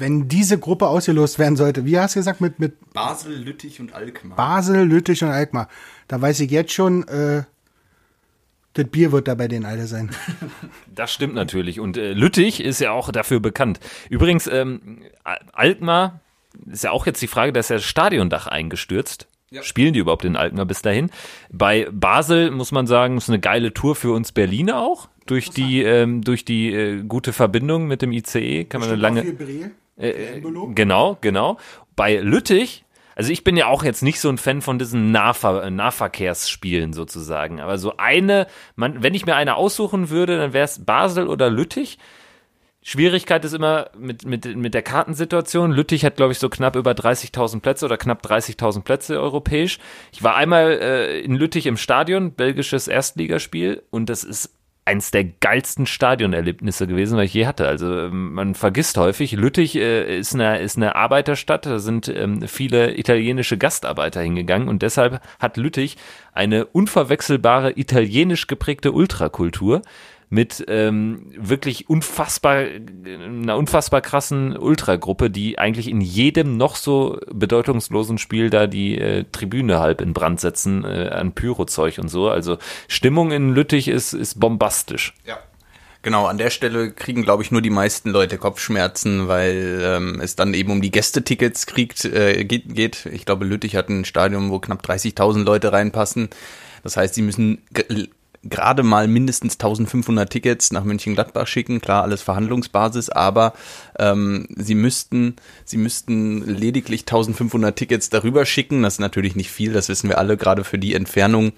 wenn 0.00 0.28
diese 0.28 0.58
Gruppe 0.58 0.88
ausgelost 0.88 1.38
werden 1.38 1.56
sollte, 1.56 1.84
wie 1.84 1.98
hast 1.98 2.16
du 2.16 2.20
gesagt, 2.20 2.40
mit, 2.40 2.58
mit 2.58 2.92
Basel, 2.92 3.36
Lüttich 3.36 3.80
und 3.80 3.94
Alkmaar. 3.94 4.36
Basel, 4.36 4.84
Lüttich 4.84 5.22
und 5.22 5.30
Alkmaar. 5.30 5.68
Da 6.08 6.20
weiß 6.20 6.40
ich 6.40 6.50
jetzt 6.50 6.72
schon, 6.72 7.06
äh, 7.06 7.44
das 8.74 8.86
Bier 8.86 9.12
wird 9.12 9.28
da 9.28 9.34
bei 9.34 9.48
den 9.48 9.64
alle 9.64 9.86
sein. 9.86 10.10
Das 10.94 11.12
stimmt 11.12 11.34
natürlich. 11.34 11.80
Und 11.80 11.96
äh, 11.96 12.12
Lüttich 12.12 12.60
ist 12.62 12.80
ja 12.80 12.90
auch 12.90 13.10
dafür 13.10 13.40
bekannt. 13.40 13.80
Übrigens, 14.10 14.46
ähm, 14.46 14.98
Alkmaar 15.52 16.20
ist 16.70 16.84
ja 16.84 16.90
auch 16.90 17.06
jetzt 17.06 17.22
die 17.22 17.26
Frage, 17.26 17.52
da 17.52 17.60
ist 17.60 17.70
ja 17.70 17.76
das 17.76 17.84
Stadiondach 17.84 18.46
eingestürzt. 18.46 19.28
Ja. 19.50 19.62
Spielen 19.62 19.94
die 19.94 20.00
überhaupt 20.00 20.24
in 20.24 20.36
Alkmaar 20.36 20.66
bis 20.66 20.82
dahin? 20.82 21.10
Bei 21.50 21.88
Basel 21.90 22.50
muss 22.50 22.70
man 22.70 22.86
sagen, 22.86 23.16
ist 23.16 23.28
eine 23.28 23.40
geile 23.40 23.72
Tour 23.72 23.96
für 23.96 24.12
uns 24.12 24.30
Berliner 24.32 24.80
auch. 24.80 25.08
Durch 25.26 25.50
die, 25.50 25.82
ähm, 25.82 26.22
durch 26.22 26.44
die 26.44 26.72
äh, 26.72 27.02
gute 27.02 27.32
Verbindung 27.32 27.86
mit 27.86 28.02
dem 28.02 28.12
ICE 28.12 28.64
kann 28.64 28.80
man 28.80 28.90
eine 28.90 29.00
lange. 29.00 29.24
Äh, 30.00 30.38
äh 30.38 30.40
genau, 30.74 31.18
genau. 31.20 31.58
Bei 31.94 32.16
Lüttich 32.16 32.84
also 33.20 33.32
ich 33.32 33.44
bin 33.44 33.54
ja 33.54 33.66
auch 33.66 33.84
jetzt 33.84 34.02
nicht 34.02 34.18
so 34.18 34.30
ein 34.30 34.38
Fan 34.38 34.62
von 34.62 34.78
diesen 34.78 35.12
Nahver 35.12 35.68
Nahverkehrsspielen 35.68 36.94
sozusagen. 36.94 37.60
Aber 37.60 37.76
so 37.76 37.98
eine, 37.98 38.46
man, 38.76 39.02
wenn 39.02 39.12
ich 39.12 39.26
mir 39.26 39.36
eine 39.36 39.56
aussuchen 39.56 40.08
würde, 40.08 40.38
dann 40.38 40.54
wäre 40.54 40.64
es 40.64 40.86
Basel 40.86 41.28
oder 41.28 41.50
Lüttich. 41.50 41.98
Schwierigkeit 42.82 43.44
ist 43.44 43.52
immer 43.52 43.90
mit, 43.98 44.24
mit, 44.24 44.56
mit 44.56 44.72
der 44.72 44.80
Kartensituation. 44.80 45.70
Lüttich 45.70 46.04
hat, 46.06 46.16
glaube 46.16 46.32
ich, 46.32 46.38
so 46.38 46.48
knapp 46.48 46.76
über 46.76 46.92
30.000 46.92 47.60
Plätze 47.60 47.84
oder 47.84 47.98
knapp 47.98 48.24
30.000 48.24 48.84
Plätze 48.84 49.20
europäisch. 49.20 49.78
Ich 50.12 50.22
war 50.22 50.36
einmal 50.36 50.78
äh, 50.80 51.20
in 51.20 51.34
Lüttich 51.34 51.66
im 51.66 51.76
Stadion, 51.76 52.32
belgisches 52.32 52.88
Erstligaspiel, 52.88 53.82
und 53.90 54.08
das 54.08 54.24
ist 54.24 54.54
eins 54.84 55.10
der 55.10 55.24
geilsten 55.24 55.86
Stadionerlebnisse 55.86 56.86
gewesen, 56.86 57.16
weil 57.16 57.26
ich 57.26 57.34
je 57.34 57.46
hatte. 57.46 57.66
Also 57.66 57.98
ähm, 57.98 58.32
man 58.32 58.54
vergisst 58.54 58.96
häufig, 58.96 59.32
Lüttich 59.32 59.76
äh, 59.76 60.18
ist, 60.18 60.34
eine, 60.34 60.58
ist 60.60 60.76
eine 60.76 60.96
Arbeiterstadt, 60.96 61.66
da 61.66 61.78
sind 61.78 62.08
ähm, 62.08 62.42
viele 62.48 62.98
italienische 62.98 63.58
Gastarbeiter 63.58 64.20
hingegangen 64.20 64.68
und 64.68 64.82
deshalb 64.82 65.20
hat 65.38 65.56
Lüttich 65.56 65.96
eine 66.32 66.66
unverwechselbare 66.66 67.78
italienisch 67.78 68.46
geprägte 68.46 68.92
Ultrakultur 68.92 69.82
mit 70.30 70.64
ähm, 70.68 71.26
wirklich 71.36 71.90
unfassbar, 71.90 72.64
einer 73.04 73.56
unfassbar 73.56 74.00
krassen 74.00 74.56
Ultragruppe, 74.56 75.28
die 75.28 75.58
eigentlich 75.58 75.88
in 75.88 76.00
jedem 76.00 76.56
noch 76.56 76.76
so 76.76 77.20
bedeutungslosen 77.32 78.16
Spiel 78.16 78.48
da 78.48 78.68
die 78.68 78.96
äh, 78.96 79.24
Tribüne 79.32 79.80
halb 79.80 80.00
in 80.00 80.14
Brand 80.14 80.40
setzen 80.40 80.84
äh, 80.84 81.08
an 81.08 81.32
Pyrozeug 81.32 81.98
und 81.98 82.08
so. 82.08 82.28
Also 82.28 82.58
Stimmung 82.86 83.32
in 83.32 83.52
Lüttich 83.54 83.88
ist, 83.88 84.12
ist 84.12 84.38
bombastisch. 84.38 85.14
Ja. 85.26 85.38
Genau, 86.02 86.26
an 86.26 86.38
der 86.38 86.48
Stelle 86.48 86.92
kriegen, 86.92 87.24
glaube 87.24 87.42
ich, 87.42 87.50
nur 87.50 87.60
die 87.60 87.68
meisten 87.68 88.08
Leute 88.08 88.38
Kopfschmerzen, 88.38 89.28
weil 89.28 89.80
ähm, 89.82 90.20
es 90.22 90.34
dann 90.34 90.54
eben 90.54 90.70
um 90.70 90.80
die 90.80 90.90
Gästetickets 90.90 91.66
kriegt, 91.66 92.06
äh, 92.06 92.44
geht, 92.44 92.74
geht. 92.74 93.04
Ich 93.12 93.26
glaube, 93.26 93.44
Lüttich 93.44 93.76
hat 93.76 93.90
ein 93.90 94.06
Stadion, 94.06 94.50
wo 94.50 94.60
knapp 94.60 94.82
30.000 94.82 95.42
Leute 95.44 95.72
reinpassen. 95.72 96.30
Das 96.82 96.96
heißt, 96.96 97.14
sie 97.14 97.22
müssen 97.22 97.62
gerade 98.42 98.82
mal 98.82 99.06
mindestens 99.08 99.54
1500 99.54 100.30
Tickets 100.30 100.72
nach 100.72 100.84
München-Gladbach 100.84 101.46
schicken. 101.46 101.80
Klar, 101.80 102.02
alles 102.02 102.22
Verhandlungsbasis, 102.22 103.10
aber 103.10 103.52
ähm, 103.98 104.46
sie 104.56 104.74
müssten, 104.74 105.36
sie 105.64 105.76
müssten 105.76 106.44
lediglich 106.46 107.02
1500 107.02 107.76
Tickets 107.76 108.08
darüber 108.08 108.46
schicken. 108.46 108.82
Das 108.82 108.94
ist 108.94 109.00
natürlich 109.00 109.36
nicht 109.36 109.50
viel, 109.50 109.72
das 109.72 109.88
wissen 109.88 110.08
wir 110.08 110.18
alle. 110.18 110.36
Gerade 110.36 110.64
für 110.64 110.78
die 110.78 110.94
Entfernung 110.94 111.52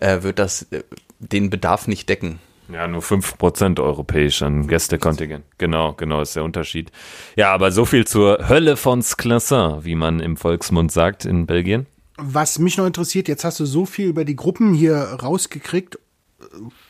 äh, 0.00 0.22
wird 0.22 0.38
das 0.38 0.62
äh, 0.70 0.84
den 1.18 1.50
Bedarf 1.50 1.88
nicht 1.88 2.08
decken. 2.08 2.38
Ja, 2.70 2.86
nur 2.86 3.00
5% 3.00 3.80
europäisch 3.80 4.42
an 4.42 4.68
Gästekontingent. 4.68 5.44
Genau, 5.56 5.94
genau 5.94 6.20
ist 6.20 6.36
der 6.36 6.44
Unterschied. 6.44 6.92
Ja, 7.34 7.52
aber 7.52 7.72
so 7.72 7.86
viel 7.86 8.06
zur 8.06 8.48
Hölle 8.48 8.76
von 8.76 9.02
Sclessin, 9.02 9.84
wie 9.84 9.94
man 9.94 10.20
im 10.20 10.36
Volksmund 10.36 10.92
sagt 10.92 11.24
in 11.24 11.46
Belgien. 11.46 11.86
Was 12.18 12.58
mich 12.58 12.76
noch 12.76 12.86
interessiert, 12.86 13.28
jetzt 13.28 13.44
hast 13.44 13.58
du 13.60 13.64
so 13.64 13.86
viel 13.86 14.08
über 14.08 14.24
die 14.24 14.36
Gruppen 14.36 14.74
hier 14.74 14.98
rausgekriegt. 14.98 15.98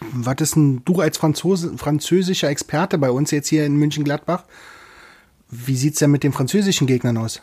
Was 0.01 0.37
ist 0.41 0.57
denn 0.57 0.83
du 0.85 1.01
als 1.01 1.19
Franzose, 1.19 1.77
französischer 1.77 2.49
Experte 2.49 2.99
bei 2.99 3.11
uns 3.11 3.31
jetzt 3.31 3.49
hier 3.49 3.67
in 3.67 3.77
München-Gladbach? 3.77 4.45
Wie 5.51 5.77
sieht's 5.77 5.99
denn 5.99 6.11
mit 6.11 6.23
den 6.23 6.33
französischen 6.33 6.87
Gegnern 6.87 7.17
aus? 7.17 7.43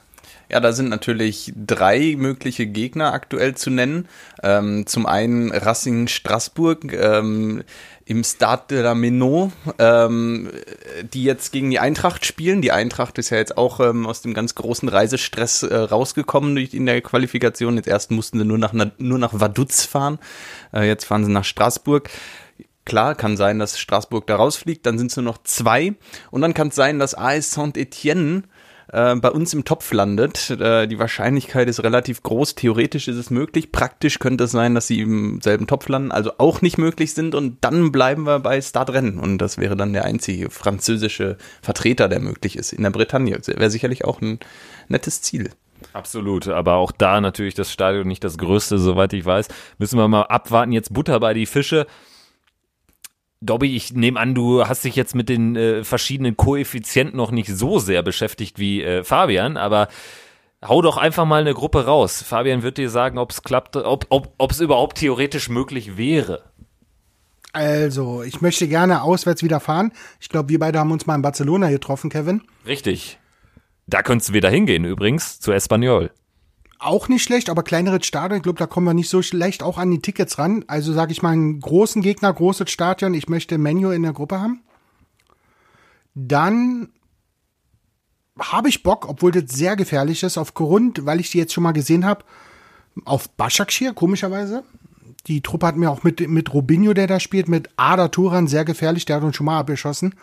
Ja, 0.50 0.60
da 0.60 0.74
sind 0.74 0.90
natürlich 0.90 1.52
drei 1.56 2.16
mögliche 2.18 2.68
Gegner 2.68 3.14
aktuell 3.14 3.56
zu 3.56 3.72
nennen. 3.72 4.08
Ähm, 4.44 4.86
zum 4.86 5.08
einen 5.08 5.52
Racing 5.52 6.08
Straßburg 6.08 6.94
ähm, 6.94 7.64
im 8.06 8.24
Stade 8.24 8.64
de 8.70 8.82
la 8.82 8.94
Menot, 8.94 9.52
ähm, 9.80 10.52
die 11.14 11.24
jetzt 11.24 11.52
gegen 11.52 11.72
die 11.72 11.80
Eintracht 11.80 12.24
spielen. 12.26 12.62
Die 12.62 12.72
Eintracht 12.72 13.18
ist 13.18 13.32
ja 13.32 13.38
jetzt 13.38 13.58
auch 13.58 13.80
ähm, 13.80 14.06
aus 14.06 14.22
dem 14.22 14.36
ganz 14.36 14.54
großen 14.54 14.88
Reisestress 14.88 15.64
äh, 15.64 15.76
rausgekommen 15.76 16.56
in 16.58 16.86
der 16.86 17.02
Qualifikation. 17.02 17.78
Jetzt 17.78 17.88
erst 17.88 18.12
mussten 18.12 18.38
sie 18.38 18.46
nur 18.46 18.60
nach, 18.60 18.74
nur 18.74 19.18
nach 19.18 19.40
Vaduz 19.40 19.86
fahren. 19.86 20.20
Äh, 20.72 20.88
jetzt 20.88 21.06
fahren 21.06 21.26
sie 21.26 21.32
nach 21.32 21.46
Straßburg. 21.46 22.10
Klar, 22.86 23.16
kann 23.16 23.36
sein, 23.36 23.58
dass 23.58 23.80
Straßburg 23.80 24.28
da 24.28 24.36
rausfliegt, 24.36 24.86
dann 24.86 25.00
sind 25.00 25.10
es 25.10 25.18
nur 25.18 25.26
noch 25.26 25.40
zwei. 25.44 25.96
Und 26.30 26.42
dann 26.42 26.54
kann 26.54 26.68
es 26.68 26.76
sein, 26.76 27.00
dass 27.00 27.16
AS 27.16 27.52
Saint-Etienne 27.52 28.44
äh, 28.92 29.16
bei 29.16 29.30
uns 29.30 29.54
im 29.54 29.66
Topf 29.66 29.92
landet. 29.94 30.50
Äh, 30.50 30.88
die 30.88 31.00
Wahrscheinlichkeit 31.00 31.68
ist 31.68 31.84
relativ 31.84 32.24
groß. 32.24 32.56
Theoretisch 32.56 33.08
ist 33.08 33.18
es 33.18 33.30
möglich. 33.30 33.72
Praktisch 33.72 34.20
könnte 34.20 34.46
es 34.46 34.52
sein, 34.52 34.76
dass 34.76 34.88
sie 34.88 35.02
im 35.02 35.42
selben 35.42 35.68
Topf 35.68 35.88
landen, 35.88 36.12
also 36.12 36.32
auch 36.38 36.62
nicht 36.62 36.78
möglich 36.78 37.14
sind. 37.14 37.36
Und 37.36 37.58
dann 37.62 37.92
bleiben 37.92 38.24
wir 38.24 38.40
bei 38.40 38.62
Startrennen. 38.62 39.20
Und 39.20 39.40
das 39.40 39.58
wäre 39.58 39.76
dann 39.76 39.94
der 39.94 40.06
einzige 40.06 40.50
französische 40.50 41.38
Vertreter, 41.62 42.08
der 42.10 42.20
möglich 42.20 42.58
ist 42.58 42.74
in 42.74 42.84
der 42.84 42.92
Bretagne. 42.92 43.40
Wäre 43.46 43.70
sicherlich 43.70 44.06
auch 44.06 44.22
ein 44.22 44.40
nettes 44.88 45.22
Ziel. 45.22 45.52
Absolut, 45.94 46.48
aber 46.48 46.76
auch 46.76 46.92
da 46.92 47.22
natürlich 47.22 47.54
das 47.54 47.72
Stadion 47.72 48.08
nicht 48.08 48.24
das 48.24 48.38
größte, 48.38 48.78
soweit 48.78 49.14
ich 49.14 49.26
weiß. 49.26 49.48
Müssen 49.78 50.00
wir 50.00 50.08
mal 50.08 50.24
abwarten. 50.24 50.72
Jetzt 50.72 50.94
Butter 50.94 51.20
bei 51.20 51.34
die 51.34 51.46
Fische. 51.46 51.86
Dobby, 53.42 53.76
ich 53.76 53.94
nehme 53.94 54.20
an, 54.20 54.34
du 54.34 54.66
hast 54.66 54.84
dich 54.86 54.96
jetzt 54.96 55.16
mit 55.16 55.30
den 55.30 55.56
äh, 55.56 55.84
verschiedenen 55.84 56.38
Koeffizienten 56.38 57.18
noch 57.18 57.32
nicht 57.32 57.50
so 57.50 57.80
sehr 57.80 58.02
beschäftigt 58.02 58.60
wie 58.60 58.82
äh, 58.82 59.04
Fabian, 59.04 59.58
aber 59.58 59.88
hau 60.66 60.82
doch 60.82 60.98
einfach 60.98 61.26
mal 61.26 61.42
eine 61.42 61.54
Gruppe 61.54 61.86
raus. 61.86 62.24
Fabian 62.24 62.64
wird 62.64 62.78
dir 62.78 62.90
sagen, 62.90 63.18
ob 63.18 63.32
es 63.32 63.44
klappt, 63.44 63.76
ob 63.76 64.08
ob 64.10 64.34
ob 64.38 64.52
es 64.52 64.62
überhaupt 64.62 64.98
theoretisch 64.98 65.50
möglich 65.50 65.98
wäre. 65.98 66.44
Also, 67.54 68.24
ich 68.24 68.42
möchte 68.42 68.68
gerne 68.68 69.02
auswärts 69.02 69.42
wieder 69.42 69.60
fahren. 69.60 69.94
Ich 70.20 70.28
glaube, 70.28 70.50
wir 70.50 70.60
beide 70.60 70.80
haben 70.80 70.92
uns 70.92 71.06
mal 71.06 71.16
in 71.16 71.22
Barcelona 71.22 71.70
getroffen, 71.70 72.10
Kevin. 72.10 72.42
Richtig. 72.66 73.18
Da 73.88 74.02
könntest 74.02 74.30
du 74.30 74.34
wieder 74.34 74.50
hingehen 74.50 74.84
übrigens, 74.84 75.40
zu 75.40 75.52
Espanyol 75.52 76.12
auch 76.80 77.08
nicht 77.08 77.24
schlecht, 77.24 77.50
aber 77.50 77.64
kleineres 77.64 78.06
Stadion, 78.06 78.38
ich 78.38 78.44
glaube, 78.44 78.60
da 78.60 78.68
kommen 78.68 78.88
wir 78.88 78.94
nicht 78.94 79.10
so 79.10 79.22
schlecht 79.22 79.64
auch 79.64 79.78
an 79.78 79.92
die 79.92 80.02
Tickets 80.02 80.38
ran. 80.38 80.66
Also 80.68 80.94
sage 80.94 81.12
ich 81.12 81.22
mal, 81.22 81.32
einen 81.32 81.60
großen 81.60 82.02
Gegner, 82.02 82.34
großes 82.34 82.70
Stadion, 82.70 83.14
ich 83.14 83.30
möchte 83.30 83.58
Menu 83.58 83.92
in 83.92 84.04
der 84.04 84.14
Gruppe 84.14 84.40
haben. 84.40 84.62
Dann 86.14 86.90
habe 88.40 88.70
ich 88.70 88.84
Bock, 88.84 89.08
obwohl 89.08 89.32
das 89.32 89.52
sehr 89.52 89.76
gefährlich 89.76 90.24
ist, 90.24 90.38
aufgrund, 90.38 91.06
weil 91.06 91.20
ich 91.20 91.32
die 91.32 91.38
jetzt 91.38 91.54
schon 91.54 91.64
mal 91.64 91.72
gesehen 91.72 92.06
habe, 92.06 92.26
auf 93.04 93.30
Başakşehir, 93.30 93.94
komischerweise. 93.94 94.64
Die 95.28 95.42
Truppe 95.42 95.68
hat 95.68 95.78
mir 95.78 95.90
auch 95.90 96.04
mit, 96.04 96.28
mit 96.30 96.54
Robinho, 96.54 96.94
der 96.94 97.08
da 97.08 97.20
spielt, 97.20 97.48
mit 97.48 97.70
Ada 97.78 98.10
Turan 98.10 98.48
sehr 98.48 98.66
gefährlich, 98.66 99.06
der 99.06 99.18
hat 99.18 99.24
uns 99.24 99.36
schon 99.36 99.46
mal 99.46 99.60
abgeschossen. 99.60 100.16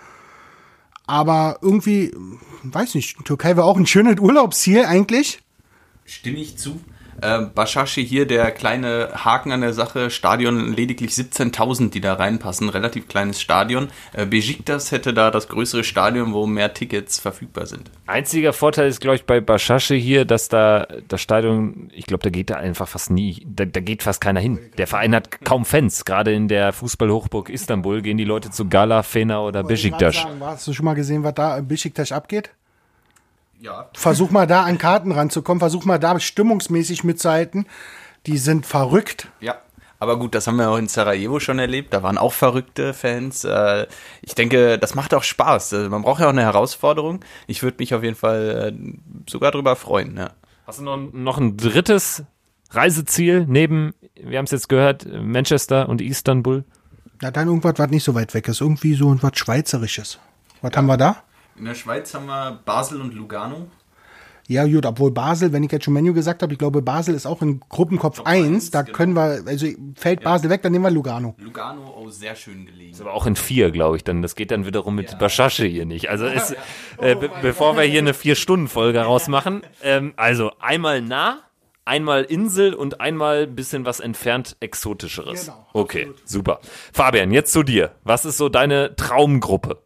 Aber 1.06 1.58
irgendwie, 1.60 2.14
weiß 2.62 2.94
nicht, 2.94 3.24
Türkei 3.24 3.56
war 3.56 3.64
auch 3.64 3.76
ein 3.76 3.86
schönes 3.86 4.20
Urlaubsziel 4.20 4.84
eigentlich. 4.84 5.42
Stimme 6.04 6.38
ich 6.38 6.58
zu. 6.58 6.80
Äh, 7.20 7.42
Bashashi 7.54 8.06
hier, 8.06 8.26
der 8.26 8.50
kleine 8.50 9.10
Haken 9.14 9.52
an 9.52 9.60
der 9.60 9.72
Sache, 9.72 10.10
Stadion 10.10 10.72
lediglich 10.72 11.10
17.000, 11.10 11.90
die 11.90 12.00
da 12.00 12.14
reinpassen, 12.14 12.68
relativ 12.68 13.08
kleines 13.08 13.40
Stadion. 13.40 13.88
Äh, 14.12 14.26
Besiktas 14.26 14.92
hätte 14.92 15.12
da 15.12 15.30
das 15.30 15.48
größere 15.48 15.84
Stadion, 15.84 16.32
wo 16.32 16.46
mehr 16.46 16.72
Tickets 16.72 17.20
verfügbar 17.20 17.66
sind. 17.66 17.90
Einziger 18.06 18.52
Vorteil 18.52 18.88
ist, 18.88 19.00
glaube 19.00 19.16
ich, 19.16 19.24
bei 19.24 19.40
Bashashi 19.40 20.00
hier, 20.00 20.24
dass 20.24 20.48
da 20.48 20.86
das 21.08 21.20
Stadion, 21.20 21.90
ich 21.94 22.06
glaube, 22.06 22.22
da 22.22 22.30
geht 22.30 22.50
da 22.50 22.54
einfach 22.54 22.88
fast 22.88 23.10
nie, 23.10 23.46
da, 23.46 23.64
da, 23.64 23.80
geht 23.80 24.02
fast 24.02 24.20
keiner 24.20 24.40
hin. 24.40 24.58
Der 24.78 24.86
Verein 24.86 25.14
hat 25.14 25.44
kaum 25.44 25.64
Fans. 25.64 26.04
Gerade 26.04 26.32
in 26.32 26.48
der 26.48 26.72
Fußballhochburg 26.72 27.50
Istanbul 27.50 28.02
gehen 28.02 28.16
die 28.16 28.24
Leute 28.24 28.50
zu 28.50 28.68
Gala, 28.68 29.02
Fena 29.02 29.42
oder 29.42 29.62
Besiktas. 29.62 30.24
Hast 30.40 30.66
du 30.66 30.72
schon 30.72 30.84
mal 30.84 30.94
gesehen, 30.94 31.22
was 31.22 31.34
da 31.34 31.58
in 31.58 31.68
Besiktas 31.68 32.10
abgeht? 32.12 32.50
Ja. 33.62 33.88
Versuch 33.94 34.30
mal 34.30 34.48
da 34.48 34.64
an 34.64 34.76
Karten 34.76 35.12
ranzukommen, 35.12 35.60
versuch 35.60 35.84
mal 35.84 35.98
da 35.98 36.18
stimmungsmäßig 36.18 37.04
mitzuhalten. 37.04 37.66
Die 38.26 38.36
sind 38.36 38.66
verrückt. 38.66 39.28
Ja. 39.40 39.56
Aber 40.00 40.18
gut, 40.18 40.34
das 40.34 40.48
haben 40.48 40.56
wir 40.56 40.68
auch 40.68 40.78
in 40.78 40.88
Sarajevo 40.88 41.38
schon 41.38 41.60
erlebt. 41.60 41.94
Da 41.94 42.02
waren 42.02 42.18
auch 42.18 42.32
verrückte 42.32 42.92
Fans. 42.92 43.44
Äh, 43.44 43.86
ich 44.20 44.34
denke, 44.34 44.76
das 44.76 44.96
macht 44.96 45.14
auch 45.14 45.22
Spaß. 45.22 45.74
Also 45.74 45.90
man 45.90 46.02
braucht 46.02 46.20
ja 46.20 46.26
auch 46.26 46.30
eine 46.30 46.42
Herausforderung. 46.42 47.20
Ich 47.46 47.62
würde 47.62 47.76
mich 47.78 47.94
auf 47.94 48.02
jeden 48.02 48.16
Fall 48.16 48.74
äh, 48.76 49.30
sogar 49.30 49.52
drüber 49.52 49.76
freuen. 49.76 50.16
Ja. 50.16 50.30
Hast 50.66 50.80
du 50.80 50.82
noch, 50.82 50.96
noch 50.96 51.38
ein 51.38 51.56
drittes 51.56 52.24
Reiseziel 52.70 53.46
neben, 53.46 53.94
wir 54.16 54.38
haben 54.38 54.46
es 54.46 54.50
jetzt 54.50 54.68
gehört, 54.68 55.06
Manchester 55.06 55.88
und 55.88 56.00
Istanbul? 56.00 56.64
Ja, 57.20 57.30
dann 57.30 57.46
irgendwas, 57.46 57.74
was 57.76 57.90
nicht 57.90 58.02
so 58.02 58.16
weit 58.16 58.34
weg 58.34 58.48
ist. 58.48 58.60
Irgendwie 58.60 58.94
so 58.94 59.16
was 59.22 59.38
Schweizerisches. 59.38 60.18
Was 60.62 60.72
ja. 60.72 60.78
haben 60.78 60.86
wir 60.86 60.96
da? 60.96 61.22
In 61.56 61.64
der 61.64 61.74
Schweiz 61.74 62.14
haben 62.14 62.26
wir 62.26 62.60
Basel 62.64 63.00
und 63.00 63.14
Lugano. 63.14 63.68
Ja, 64.48 64.66
gut, 64.66 64.84
obwohl 64.84 65.12
Basel, 65.12 65.52
wenn 65.52 65.62
ich 65.62 65.70
jetzt 65.70 65.84
schon 65.84 65.94
Menü 65.94 66.12
gesagt 66.12 66.42
habe, 66.42 66.52
ich 66.52 66.58
glaube, 66.58 66.82
Basel 66.82 67.14
ist 67.14 67.26
auch 67.26 67.42
in 67.42 67.60
Gruppenkopf 67.68 68.22
1. 68.24 68.70
Da 68.70 68.82
genau. 68.82 68.96
können 68.96 69.12
wir, 69.14 69.42
also 69.46 69.66
fällt 69.94 70.20
ja. 70.20 70.28
Basel 70.28 70.50
weg, 70.50 70.62
dann 70.62 70.72
nehmen 70.72 70.84
wir 70.84 70.90
Lugano. 70.90 71.36
Lugano, 71.38 71.94
oh, 71.96 72.10
sehr 72.10 72.34
schön 72.34 72.66
gelegen. 72.66 72.92
Ist 72.92 73.00
aber 73.00 73.14
auch 73.14 73.26
in 73.26 73.36
4, 73.36 73.70
glaube 73.70 73.96
ich, 73.96 74.04
dann. 74.04 74.20
Das 74.20 74.34
geht 74.34 74.50
dann 74.50 74.66
wiederum 74.66 74.96
mit 74.96 75.12
ja. 75.12 75.16
Bashasche 75.16 75.64
hier 75.64 75.86
nicht. 75.86 76.10
Also, 76.10 76.26
ist, 76.26 76.50
ja. 76.50 76.58
äh, 77.06 77.14
be 77.14 77.30
bevor 77.40 77.76
wir 77.76 77.84
hier 77.84 78.00
eine 78.00 78.12
4-Stunden-Folge 78.12 79.00
rausmachen, 79.00 79.62
ähm, 79.82 80.12
also 80.16 80.50
einmal 80.58 81.00
nah, 81.02 81.38
einmal 81.84 82.24
Insel 82.24 82.74
und 82.74 83.00
einmal 83.00 83.44
ein 83.44 83.54
bisschen 83.54 83.84
was 83.86 84.00
entfernt 84.00 84.56
Exotischeres. 84.60 85.46
Genau, 85.46 85.66
okay, 85.72 86.02
absolut. 86.02 86.28
super. 86.28 86.60
Fabian, 86.92 87.30
jetzt 87.30 87.52
zu 87.52 87.62
dir. 87.62 87.92
Was 88.02 88.24
ist 88.24 88.38
so 88.38 88.48
deine 88.48 88.96
Traumgruppe? 88.96 89.78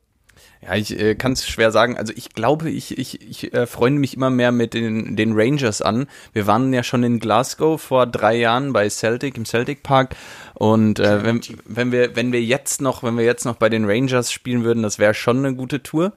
Ja, 0.67 0.75
ich 0.75 0.99
äh, 0.99 1.15
kann 1.15 1.33
es 1.33 1.47
schwer 1.47 1.71
sagen. 1.71 1.97
Also 1.97 2.13
ich 2.17 2.31
glaube, 2.31 2.71
ich, 2.71 2.99
ich, 2.99 3.21
ich 3.21 3.55
äh, 3.55 3.67
freunde 3.67 4.01
mich 4.01 4.17
immer 4.17 4.31
mehr 4.31 4.51
mit 4.51 4.75
den, 4.75 5.15
den 5.15 5.33
Rangers 5.35 5.81
an. 5.81 6.07
Wir 6.33 6.47
waren 6.49 6.73
ja 6.73 6.83
schon 6.83 7.05
in 7.05 7.21
Glasgow 7.21 7.81
vor 7.81 8.07
drei 8.07 8.37
Jahren 8.37 8.73
bei 8.73 8.89
Celtic 8.89 9.37
im 9.37 9.45
Celtic 9.45 9.85
Park. 9.85 10.17
Und 10.55 10.99
äh, 10.99 11.23
wenn, 11.23 11.41
wenn 11.67 11.93
wir, 11.93 12.17
wenn 12.17 12.33
wir 12.33 12.43
jetzt 12.43 12.81
noch, 12.81 13.05
wenn 13.05 13.17
wir 13.17 13.25
jetzt 13.25 13.45
noch 13.45 13.57
bei 13.57 13.69
den 13.69 13.85
Rangers 13.89 14.33
spielen 14.33 14.65
würden, 14.65 14.83
das 14.83 14.99
wäre 14.99 15.15
schon 15.15 15.39
eine 15.39 15.55
gute 15.55 15.83
Tour. 15.85 16.13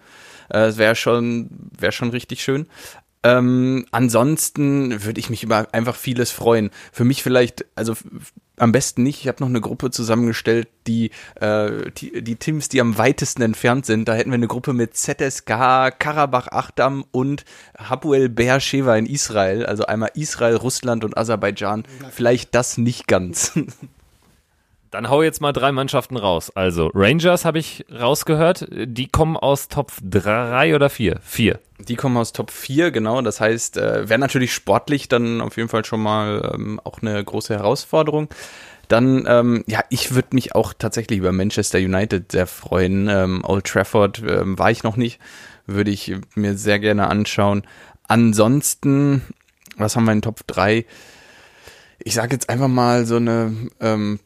Äh, 0.49 0.61
es 0.61 0.77
wäre 0.77 0.95
schon, 0.95 1.49
wäre 1.77 1.91
schon 1.91 2.09
richtig 2.09 2.41
schön. 2.41 2.65
Ähm, 3.21 3.85
ansonsten 3.91 5.03
würde 5.03 5.19
ich 5.19 5.29
mich 5.29 5.43
über 5.43 5.67
einfach 5.73 5.95
vieles 5.95 6.31
freuen. 6.31 6.69
Für 6.91 7.03
mich 7.03 7.21
vielleicht, 7.21 7.65
also 7.75 7.95
am 8.57 8.71
besten 8.71 9.03
nicht. 9.03 9.21
Ich 9.21 9.27
habe 9.27 9.41
noch 9.41 9.49
eine 9.49 9.61
Gruppe 9.61 9.89
zusammengestellt, 9.91 10.67
die, 10.87 11.11
äh, 11.35 11.91
die, 11.97 12.21
die 12.21 12.35
Teams, 12.35 12.69
die 12.69 12.81
am 12.81 12.97
weitesten 12.97 13.41
entfernt 13.41 13.85
sind. 13.85 14.07
Da 14.07 14.13
hätten 14.13 14.31
wir 14.31 14.35
eine 14.35 14.47
Gruppe 14.47 14.73
mit 14.73 14.95
ZSK, 14.95 15.47
Karabach 15.99 16.47
Achdam 16.47 17.05
und 17.11 17.45
Hapoel 17.77 18.29
Beersheva 18.29 18.95
in 18.95 19.05
Israel. 19.05 19.65
Also 19.65 19.85
einmal 19.85 20.11
Israel, 20.13 20.55
Russland 20.55 21.03
und 21.03 21.17
Aserbaidschan. 21.17 21.83
Vielleicht 22.11 22.55
das 22.55 22.77
nicht 22.77 23.07
ganz. 23.07 23.57
Dann 24.91 25.09
hau 25.09 25.21
jetzt 25.21 25.39
mal 25.39 25.53
drei 25.53 25.71
Mannschaften 25.71 26.17
raus. 26.17 26.51
Also 26.55 26.89
Rangers 26.95 27.45
habe 27.45 27.59
ich 27.59 27.85
rausgehört. 27.91 28.67
Die 28.71 29.07
kommen 29.07 29.37
aus 29.37 29.67
Top 29.67 29.91
3 30.03 30.75
oder 30.75 30.89
4? 30.89 31.19
4. 31.21 31.59
Die 31.87 31.95
kommen 31.95 32.17
aus 32.17 32.33
Top 32.33 32.49
4, 32.49 32.89
genau. 32.89 33.21
Das 33.21 33.39
heißt, 33.39 33.77
äh, 33.77 34.09
wäre 34.09 34.19
natürlich 34.19 34.53
sportlich 34.53 35.07
dann 35.07 35.41
auf 35.41 35.57
jeden 35.57 35.69
Fall 35.69 35.85
schon 35.85 36.01
mal 36.01 36.51
ähm, 36.55 36.81
auch 36.83 37.01
eine 37.01 37.23
große 37.23 37.53
Herausforderung. 37.53 38.29
Dann, 38.87 39.25
ähm, 39.27 39.63
ja, 39.67 39.81
ich 39.91 40.15
würde 40.15 40.29
mich 40.31 40.55
auch 40.55 40.73
tatsächlich 40.73 41.19
über 41.19 41.31
Manchester 41.31 41.77
United 41.77 42.31
sehr 42.31 42.47
freuen. 42.47 43.07
Ähm, 43.07 43.43
Old 43.45 43.65
Trafford 43.65 44.23
ähm, 44.27 44.57
war 44.57 44.71
ich 44.71 44.81
noch 44.81 44.97
nicht, 44.97 45.19
würde 45.67 45.91
ich 45.91 46.15
mir 46.33 46.57
sehr 46.57 46.79
gerne 46.79 47.07
anschauen. 47.07 47.61
Ansonsten, 48.07 49.21
was 49.77 49.95
haben 49.95 50.05
wir 50.05 50.13
in 50.13 50.23
Top 50.23 50.47
3? 50.47 50.85
Ich 51.99 52.15
sage 52.15 52.33
jetzt 52.33 52.49
einfach 52.49 52.67
mal 52.67 53.05
so 53.05 53.17
eine 53.17 53.53
ähm, 53.79 54.19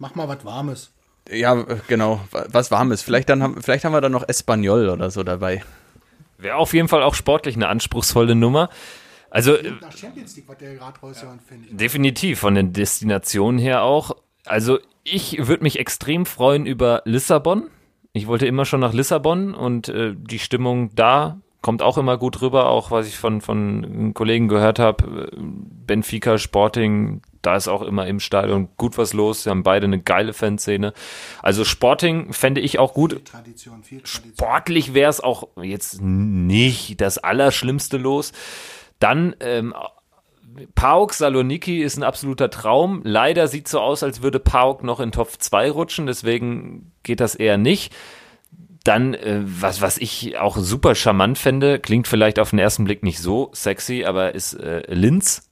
Mach 0.00 0.14
mal 0.14 0.26
was 0.26 0.44
Warmes. 0.44 0.90
Ja, 1.30 1.54
genau, 1.86 2.20
was 2.48 2.70
Warmes. 2.70 3.02
Vielleicht, 3.02 3.28
dann 3.28 3.42
haben, 3.42 3.62
vielleicht 3.62 3.84
haben 3.84 3.92
wir 3.92 4.00
dann 4.00 4.12
noch 4.12 4.26
Espanol 4.26 4.88
oder 4.88 5.10
so 5.10 5.22
dabei. 5.22 5.62
Wäre 6.38 6.56
auf 6.56 6.72
jeden 6.72 6.88
Fall 6.88 7.02
auch 7.02 7.14
sportlich 7.14 7.54
eine 7.54 7.68
anspruchsvolle 7.68 8.34
Nummer. 8.34 8.70
Also 9.28 9.56
Nach 9.80 9.96
Champions 9.96 10.34
League, 10.36 10.48
was 10.48 10.56
der 10.56 10.74
gerade 10.74 10.98
raushauen, 10.98 11.38
finde 11.38 11.68
ich. 11.68 11.76
definitiv 11.76 12.40
von 12.40 12.54
den 12.54 12.72
Destinationen 12.72 13.60
her 13.60 13.82
auch. 13.82 14.16
Also 14.46 14.78
ich 15.04 15.46
würde 15.46 15.62
mich 15.62 15.78
extrem 15.78 16.24
freuen 16.24 16.64
über 16.64 17.02
Lissabon. 17.04 17.68
Ich 18.12 18.26
wollte 18.26 18.46
immer 18.46 18.64
schon 18.64 18.80
nach 18.80 18.94
Lissabon 18.94 19.54
und 19.54 19.88
äh, 19.90 20.14
die 20.16 20.38
Stimmung 20.38 20.94
da 20.94 21.38
kommt 21.60 21.82
auch 21.82 21.98
immer 21.98 22.16
gut 22.16 22.40
rüber, 22.40 22.70
auch 22.70 22.90
was 22.90 23.06
ich 23.06 23.18
von, 23.18 23.42
von 23.42 24.14
Kollegen 24.14 24.48
gehört 24.48 24.78
habe. 24.78 25.30
Benfica, 25.36 26.38
Sporting, 26.38 27.20
da 27.42 27.56
ist 27.56 27.68
auch 27.68 27.82
immer 27.82 28.06
im 28.06 28.20
Stadion 28.20 28.68
gut 28.76 28.98
was 28.98 29.12
los. 29.12 29.44
Sie 29.44 29.50
haben 29.50 29.62
beide 29.62 29.86
eine 29.86 30.00
geile 30.00 30.32
Fanszene. 30.32 30.92
Also 31.42 31.64
Sporting 31.64 32.32
fände 32.32 32.60
ich 32.60 32.78
auch 32.78 32.94
gut. 32.94 33.24
Tradition, 33.24 33.82
viel 33.82 34.00
Tradition. 34.00 34.34
Sportlich 34.34 34.94
wäre 34.94 35.10
es 35.10 35.20
auch 35.20 35.48
jetzt 35.60 36.00
nicht 36.02 37.00
das 37.00 37.18
Allerschlimmste 37.18 37.96
los. 37.96 38.32
Dann 38.98 39.34
ähm, 39.40 39.74
Pauk 40.74 41.14
Saloniki 41.14 41.82
ist 41.82 41.96
ein 41.96 42.02
absoluter 42.02 42.50
Traum. 42.50 43.00
Leider 43.04 43.48
sieht 43.48 43.68
so 43.68 43.80
aus, 43.80 44.02
als 44.02 44.22
würde 44.22 44.40
Pauk 44.40 44.82
noch 44.82 45.00
in 45.00 45.12
Top 45.12 45.30
2 45.30 45.70
rutschen, 45.70 46.06
deswegen 46.06 46.92
geht 47.02 47.20
das 47.20 47.34
eher 47.34 47.56
nicht. 47.56 47.94
Dann, 48.84 49.14
äh, 49.14 49.40
was, 49.42 49.80
was 49.80 49.98
ich 49.98 50.38
auch 50.38 50.56
super 50.56 50.94
charmant 50.94 51.38
fände, 51.38 51.78
klingt 51.78 52.08
vielleicht 52.08 52.38
auf 52.38 52.50
den 52.50 52.58
ersten 52.58 52.84
Blick 52.84 53.02
nicht 53.02 53.18
so 53.18 53.50
sexy, 53.52 54.04
aber 54.04 54.34
ist 54.34 54.54
äh, 54.54 54.82
Linz. 54.92 55.50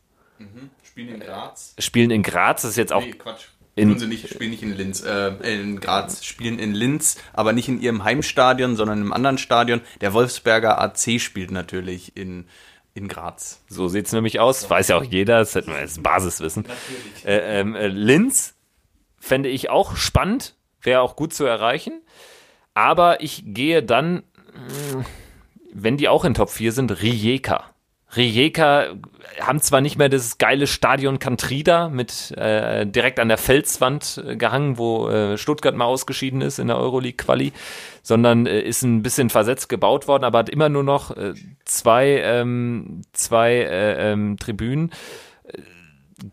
Spielen 0.99 1.15
in 1.15 1.21
Graz. 1.21 1.75
Spielen 1.79 2.11
in 2.11 2.23
Graz, 2.25 2.63
das 2.63 2.73
ist 2.73 2.77
jetzt 2.77 2.93
auch 2.93 3.03
Nee, 3.03 3.13
Quatsch. 3.13 3.45
In- 3.77 3.91
Tun 3.91 4.01
sie 4.01 4.09
nicht, 4.09 4.29
spielen 4.29 4.51
nicht 4.51 4.65
in 4.65 4.77
Linz, 4.77 5.05
äh, 5.05 5.29
in 5.45 5.79
Graz, 5.79 6.25
spielen 6.25 6.59
in 6.59 6.75
Linz, 6.75 7.17
aber 7.33 7.53
nicht 7.53 7.69
in 7.69 7.81
ihrem 7.81 8.03
Heimstadion, 8.03 8.75
sondern 8.75 9.01
im 9.01 9.13
anderen 9.13 9.39
Stadion. 9.39 9.81
Der 10.01 10.13
Wolfsberger 10.13 10.81
AC 10.81 11.21
spielt 11.21 11.53
natürlich 11.53 12.17
in, 12.17 12.49
in 12.95 13.07
Graz. 13.07 13.63
So 13.69 13.87
sieht's 13.87 14.11
nämlich 14.11 14.41
aus. 14.41 14.69
Weiß 14.69 14.89
ja 14.89 14.97
auch 14.97 15.05
jeder, 15.05 15.39
das 15.39 15.55
hätten 15.55 15.71
wir 15.71 15.77
als 15.79 16.03
Basiswissen. 16.03 16.65
Äh, 17.25 17.61
ähm, 17.61 17.77
äh, 17.77 17.87
Linz 17.87 18.57
fände 19.21 19.49
ich 19.49 19.71
auch 19.71 19.95
spannend, 19.95 20.57
wäre 20.83 21.01
auch 21.03 21.15
gut 21.15 21.33
zu 21.33 21.45
erreichen. 21.45 22.03
Aber 22.75 23.21
ich 23.21 23.45
gehe 23.47 23.85
dann, 23.85 24.25
mh, 24.95 25.05
wenn 25.73 25.97
die 25.97 26.09
auch 26.09 26.25
in 26.25 26.35
Top 26.35 26.51
4 26.51 26.73
sind, 26.73 26.91
Rijeka. 27.01 27.73
Rijeka 28.17 28.87
haben 29.41 29.61
zwar 29.61 29.81
nicht 29.81 29.99
mehr 29.99 30.09
das 30.09 30.39
geile 30.39 30.67
Stadion 30.67 31.19
Cantrida 31.19 31.89
mit 31.89 32.31
äh, 32.37 32.87
direkt 32.87 33.21
an 33.21 33.29
der 33.29 33.37
Felswand 33.37 34.23
äh, 34.27 34.37
gehangen, 34.37 34.79
wo 34.79 35.09
äh, 35.09 35.37
Stuttgart 35.37 35.77
mal 35.77 35.85
ausgeschieden 35.85 36.41
ist 36.41 36.59
in 36.59 36.69
der 36.69 36.79
Euroleague-Quali, 36.79 37.53
sondern 38.03 38.47
äh, 38.47 38.61
ist 38.61 38.83
ein 38.83 39.03
bisschen 39.03 39.29
versetzt 39.29 39.69
gebaut 39.69 40.09
worden, 40.09 40.25
aber 40.25 40.39
hat 40.39 40.49
immer 40.49 40.71
nur 40.71 40.85
noch 40.85 41.17
äh, 41.17 41.35
zwei, 41.65 42.23
ähm, 42.25 43.03
zwei 43.13 43.53
äh, 43.57 44.13
ähm, 44.13 44.39
Tribünen. 44.39 44.91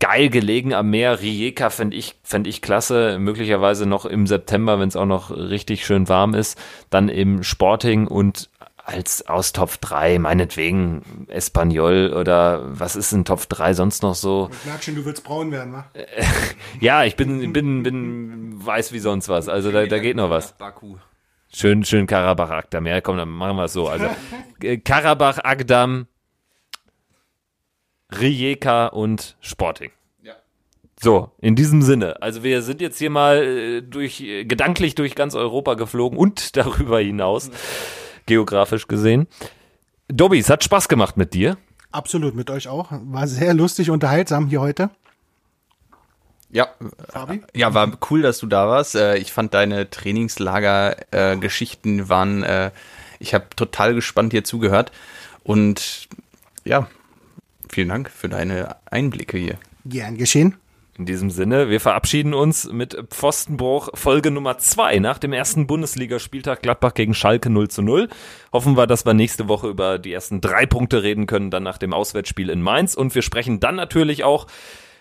Geil 0.00 0.30
gelegen 0.30 0.74
am 0.74 0.90
Meer, 0.90 1.20
Rijeka 1.20 1.70
fände 1.70 1.96
ich, 1.96 2.16
fänd 2.24 2.48
ich 2.48 2.60
klasse, 2.60 3.18
möglicherweise 3.20 3.86
noch 3.86 4.04
im 4.04 4.26
September, 4.26 4.80
wenn 4.80 4.88
es 4.88 4.96
auch 4.96 5.06
noch 5.06 5.30
richtig 5.30 5.86
schön 5.86 6.08
warm 6.08 6.34
ist, 6.34 6.58
dann 6.90 7.08
im 7.08 7.44
Sporting 7.44 8.08
und 8.08 8.50
als 8.86 9.26
aus 9.26 9.52
Top 9.52 9.80
3, 9.80 10.20
meinetwegen 10.20 11.26
Espanyol 11.28 12.14
oder 12.14 12.62
was 12.66 12.94
ist 12.94 13.12
in 13.12 13.24
Top 13.24 13.48
3 13.48 13.74
sonst 13.74 14.02
noch 14.02 14.14
so? 14.14 14.48
Ich 14.52 14.64
merke 14.64 14.82
schon, 14.84 14.94
du 14.94 15.04
willst 15.04 15.24
braun 15.24 15.50
werden, 15.50 15.72
wa? 15.72 15.90
Ja, 16.80 17.04
ich 17.04 17.16
bin, 17.16 17.52
bin, 17.52 17.82
bin 17.82 18.64
weiß 18.64 18.92
wie 18.92 19.00
sonst 19.00 19.28
was. 19.28 19.48
Also 19.48 19.72
da, 19.72 19.86
da 19.86 19.98
geht 19.98 20.16
noch 20.16 20.30
was. 20.30 20.56
Baku. 20.56 20.96
Schön, 21.52 21.84
schön 21.84 22.06
Karabach 22.06 22.50
Agdam. 22.50 22.86
Ja, 22.86 23.00
komm, 23.00 23.16
dann 23.16 23.28
machen 23.28 23.56
wir 23.56 23.64
es 23.64 23.72
so. 23.72 23.88
Also 23.88 24.06
äh, 24.62 24.76
Karabach 24.78 25.38
Agdam, 25.42 26.06
Rijeka 28.12 28.86
und 28.86 29.36
Sporting. 29.40 29.90
Ja. 30.22 30.34
So, 31.00 31.32
in 31.40 31.56
diesem 31.56 31.82
Sinne. 31.82 32.22
Also 32.22 32.44
wir 32.44 32.62
sind 32.62 32.80
jetzt 32.80 32.98
hier 32.98 33.10
mal 33.10 33.42
äh, 33.42 33.82
durch, 33.82 34.18
gedanklich 34.18 34.94
durch 34.94 35.16
ganz 35.16 35.34
Europa 35.34 35.74
geflogen 35.74 36.18
und 36.18 36.56
darüber 36.58 37.00
hinaus, 37.00 37.50
geografisch 38.26 38.86
gesehen. 38.88 39.26
Dobby, 40.08 40.38
es 40.38 40.50
hat 40.50 40.62
Spaß 40.64 40.88
gemacht 40.88 41.16
mit 41.16 41.32
dir. 41.34 41.56
Absolut, 41.92 42.34
mit 42.34 42.50
euch 42.50 42.68
auch. 42.68 42.88
War 42.90 43.26
sehr 43.26 43.54
lustig, 43.54 43.90
unterhaltsam 43.90 44.48
hier 44.48 44.60
heute. 44.60 44.90
Ja, 46.50 46.68
Fabi? 47.08 47.42
ja, 47.54 47.72
war 47.74 47.90
cool, 48.10 48.22
dass 48.22 48.38
du 48.38 48.46
da 48.46 48.68
warst. 48.68 48.94
Äh, 48.94 49.16
Ich 49.18 49.32
fand 49.32 49.52
deine 49.54 49.90
Trainingslager-Geschichten 49.90 52.08
waren, 52.08 52.42
äh, 52.44 52.70
ich 53.18 53.34
habe 53.34 53.46
total 53.56 53.94
gespannt 53.94 54.32
hier 54.32 54.44
zugehört. 54.44 54.92
Und 55.42 56.08
ja, 56.64 56.86
vielen 57.68 57.88
Dank 57.88 58.10
für 58.10 58.28
deine 58.28 58.76
Einblicke 58.90 59.38
hier. 59.38 59.58
Gern 59.84 60.16
geschehen. 60.18 60.54
In 60.98 61.04
diesem 61.04 61.28
Sinne, 61.28 61.68
wir 61.68 61.80
verabschieden 61.80 62.32
uns 62.32 62.72
mit 62.72 62.96
Pfostenbruch 63.10 63.90
Folge 63.92 64.30
Nummer 64.30 64.56
zwei 64.56 64.98
nach 64.98 65.18
dem 65.18 65.34
ersten 65.34 65.66
Bundesligaspieltag 65.66 66.62
Gladbach 66.62 66.94
gegen 66.94 67.12
Schalke 67.12 67.50
0 67.50 67.68
zu 67.68 67.82
0. 67.82 68.08
Hoffen 68.50 68.78
wir, 68.78 68.86
dass 68.86 69.04
wir 69.04 69.12
nächste 69.12 69.46
Woche 69.46 69.68
über 69.68 69.98
die 69.98 70.14
ersten 70.14 70.40
drei 70.40 70.64
Punkte 70.64 71.02
reden 71.02 71.26
können, 71.26 71.50
dann 71.50 71.64
nach 71.64 71.76
dem 71.76 71.92
Auswärtsspiel 71.92 72.48
in 72.48 72.62
Mainz. 72.62 72.94
Und 72.94 73.14
wir 73.14 73.20
sprechen 73.20 73.60
dann 73.60 73.76
natürlich 73.76 74.24
auch 74.24 74.46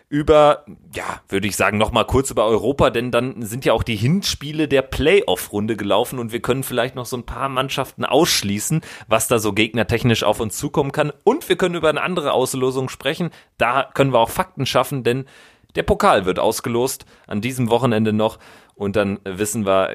über, 0.10 0.66
ja, 0.94 1.22
würde 1.30 1.48
ich 1.48 1.56
sagen, 1.56 1.78
nochmal 1.78 2.06
kurz 2.06 2.30
über 2.30 2.46
Europa, 2.46 2.90
denn 2.90 3.10
dann 3.10 3.42
sind 3.42 3.64
ja 3.66 3.72
auch 3.74 3.82
die 3.82 3.96
Hinspiele 3.96 4.68
der 4.68 4.82
Playoff-Runde 4.82 5.78
gelaufen 5.78 6.20
und 6.20 6.32
wir 6.32 6.42
können 6.42 6.64
vielleicht 6.64 6.96
noch 6.96 7.06
so 7.06 7.18
ein 7.18 7.26
paar 7.26 7.50
Mannschaften 7.50 8.06
ausschließen, 8.06 8.82
was 9.08 9.28
da 9.28 9.40
so 9.40 9.54
gegnertechnisch 9.54 10.24
auf 10.24 10.42
uns 10.42 10.58
zukommen 10.58 10.92
kann. 10.92 11.12
Und 11.24 11.48
wir 11.50 11.56
können 11.56 11.76
über 11.76 11.90
eine 11.90 12.04
andere 12.04 12.34
Auslosung 12.34 12.90
sprechen. 12.90 13.32
Da 13.58 13.90
können 13.94 14.14
wir 14.14 14.20
auch 14.20 14.30
Fakten 14.30 14.66
schaffen, 14.66 15.04
denn 15.04 15.26
der 15.76 15.84
Pokal 15.84 16.26
wird 16.26 16.40
ausgelost 16.40 17.06
an 17.28 17.42
diesem 17.42 17.70
Wochenende 17.70 18.14
noch 18.14 18.40
und 18.76 18.96
dann 18.96 19.20
wissen 19.24 19.66
wir, 19.66 19.92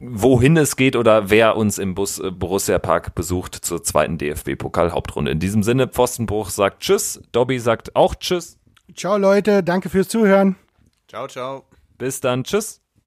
wohin 0.00 0.56
es 0.56 0.76
geht 0.76 0.96
oder 0.96 1.30
wer 1.30 1.56
uns 1.56 1.78
im 1.78 1.94
Bus 1.94 2.18
äh, 2.18 2.30
Borussia 2.30 2.78
Park 2.78 3.14
besucht 3.14 3.54
zur 3.54 3.82
zweiten 3.82 4.18
DFB-Pokal-Hauptrunde. 4.18 5.30
In 5.30 5.40
diesem 5.40 5.62
Sinne, 5.62 5.88
Pfostenbruch 5.88 6.50
sagt 6.50 6.80
Tschüss, 6.80 7.20
Dobby 7.32 7.58
sagt 7.58 7.96
auch 7.96 8.14
Tschüss. 8.14 8.58
Ciao, 8.94 9.18
Leute. 9.18 9.62
Danke 9.62 9.88
fürs 9.88 10.08
Zuhören. 10.08 10.56
Ciao, 11.08 11.26
ciao. 11.26 11.64
Bis 11.98 12.20
dann, 12.20 12.44
Tschüss. 12.44 12.80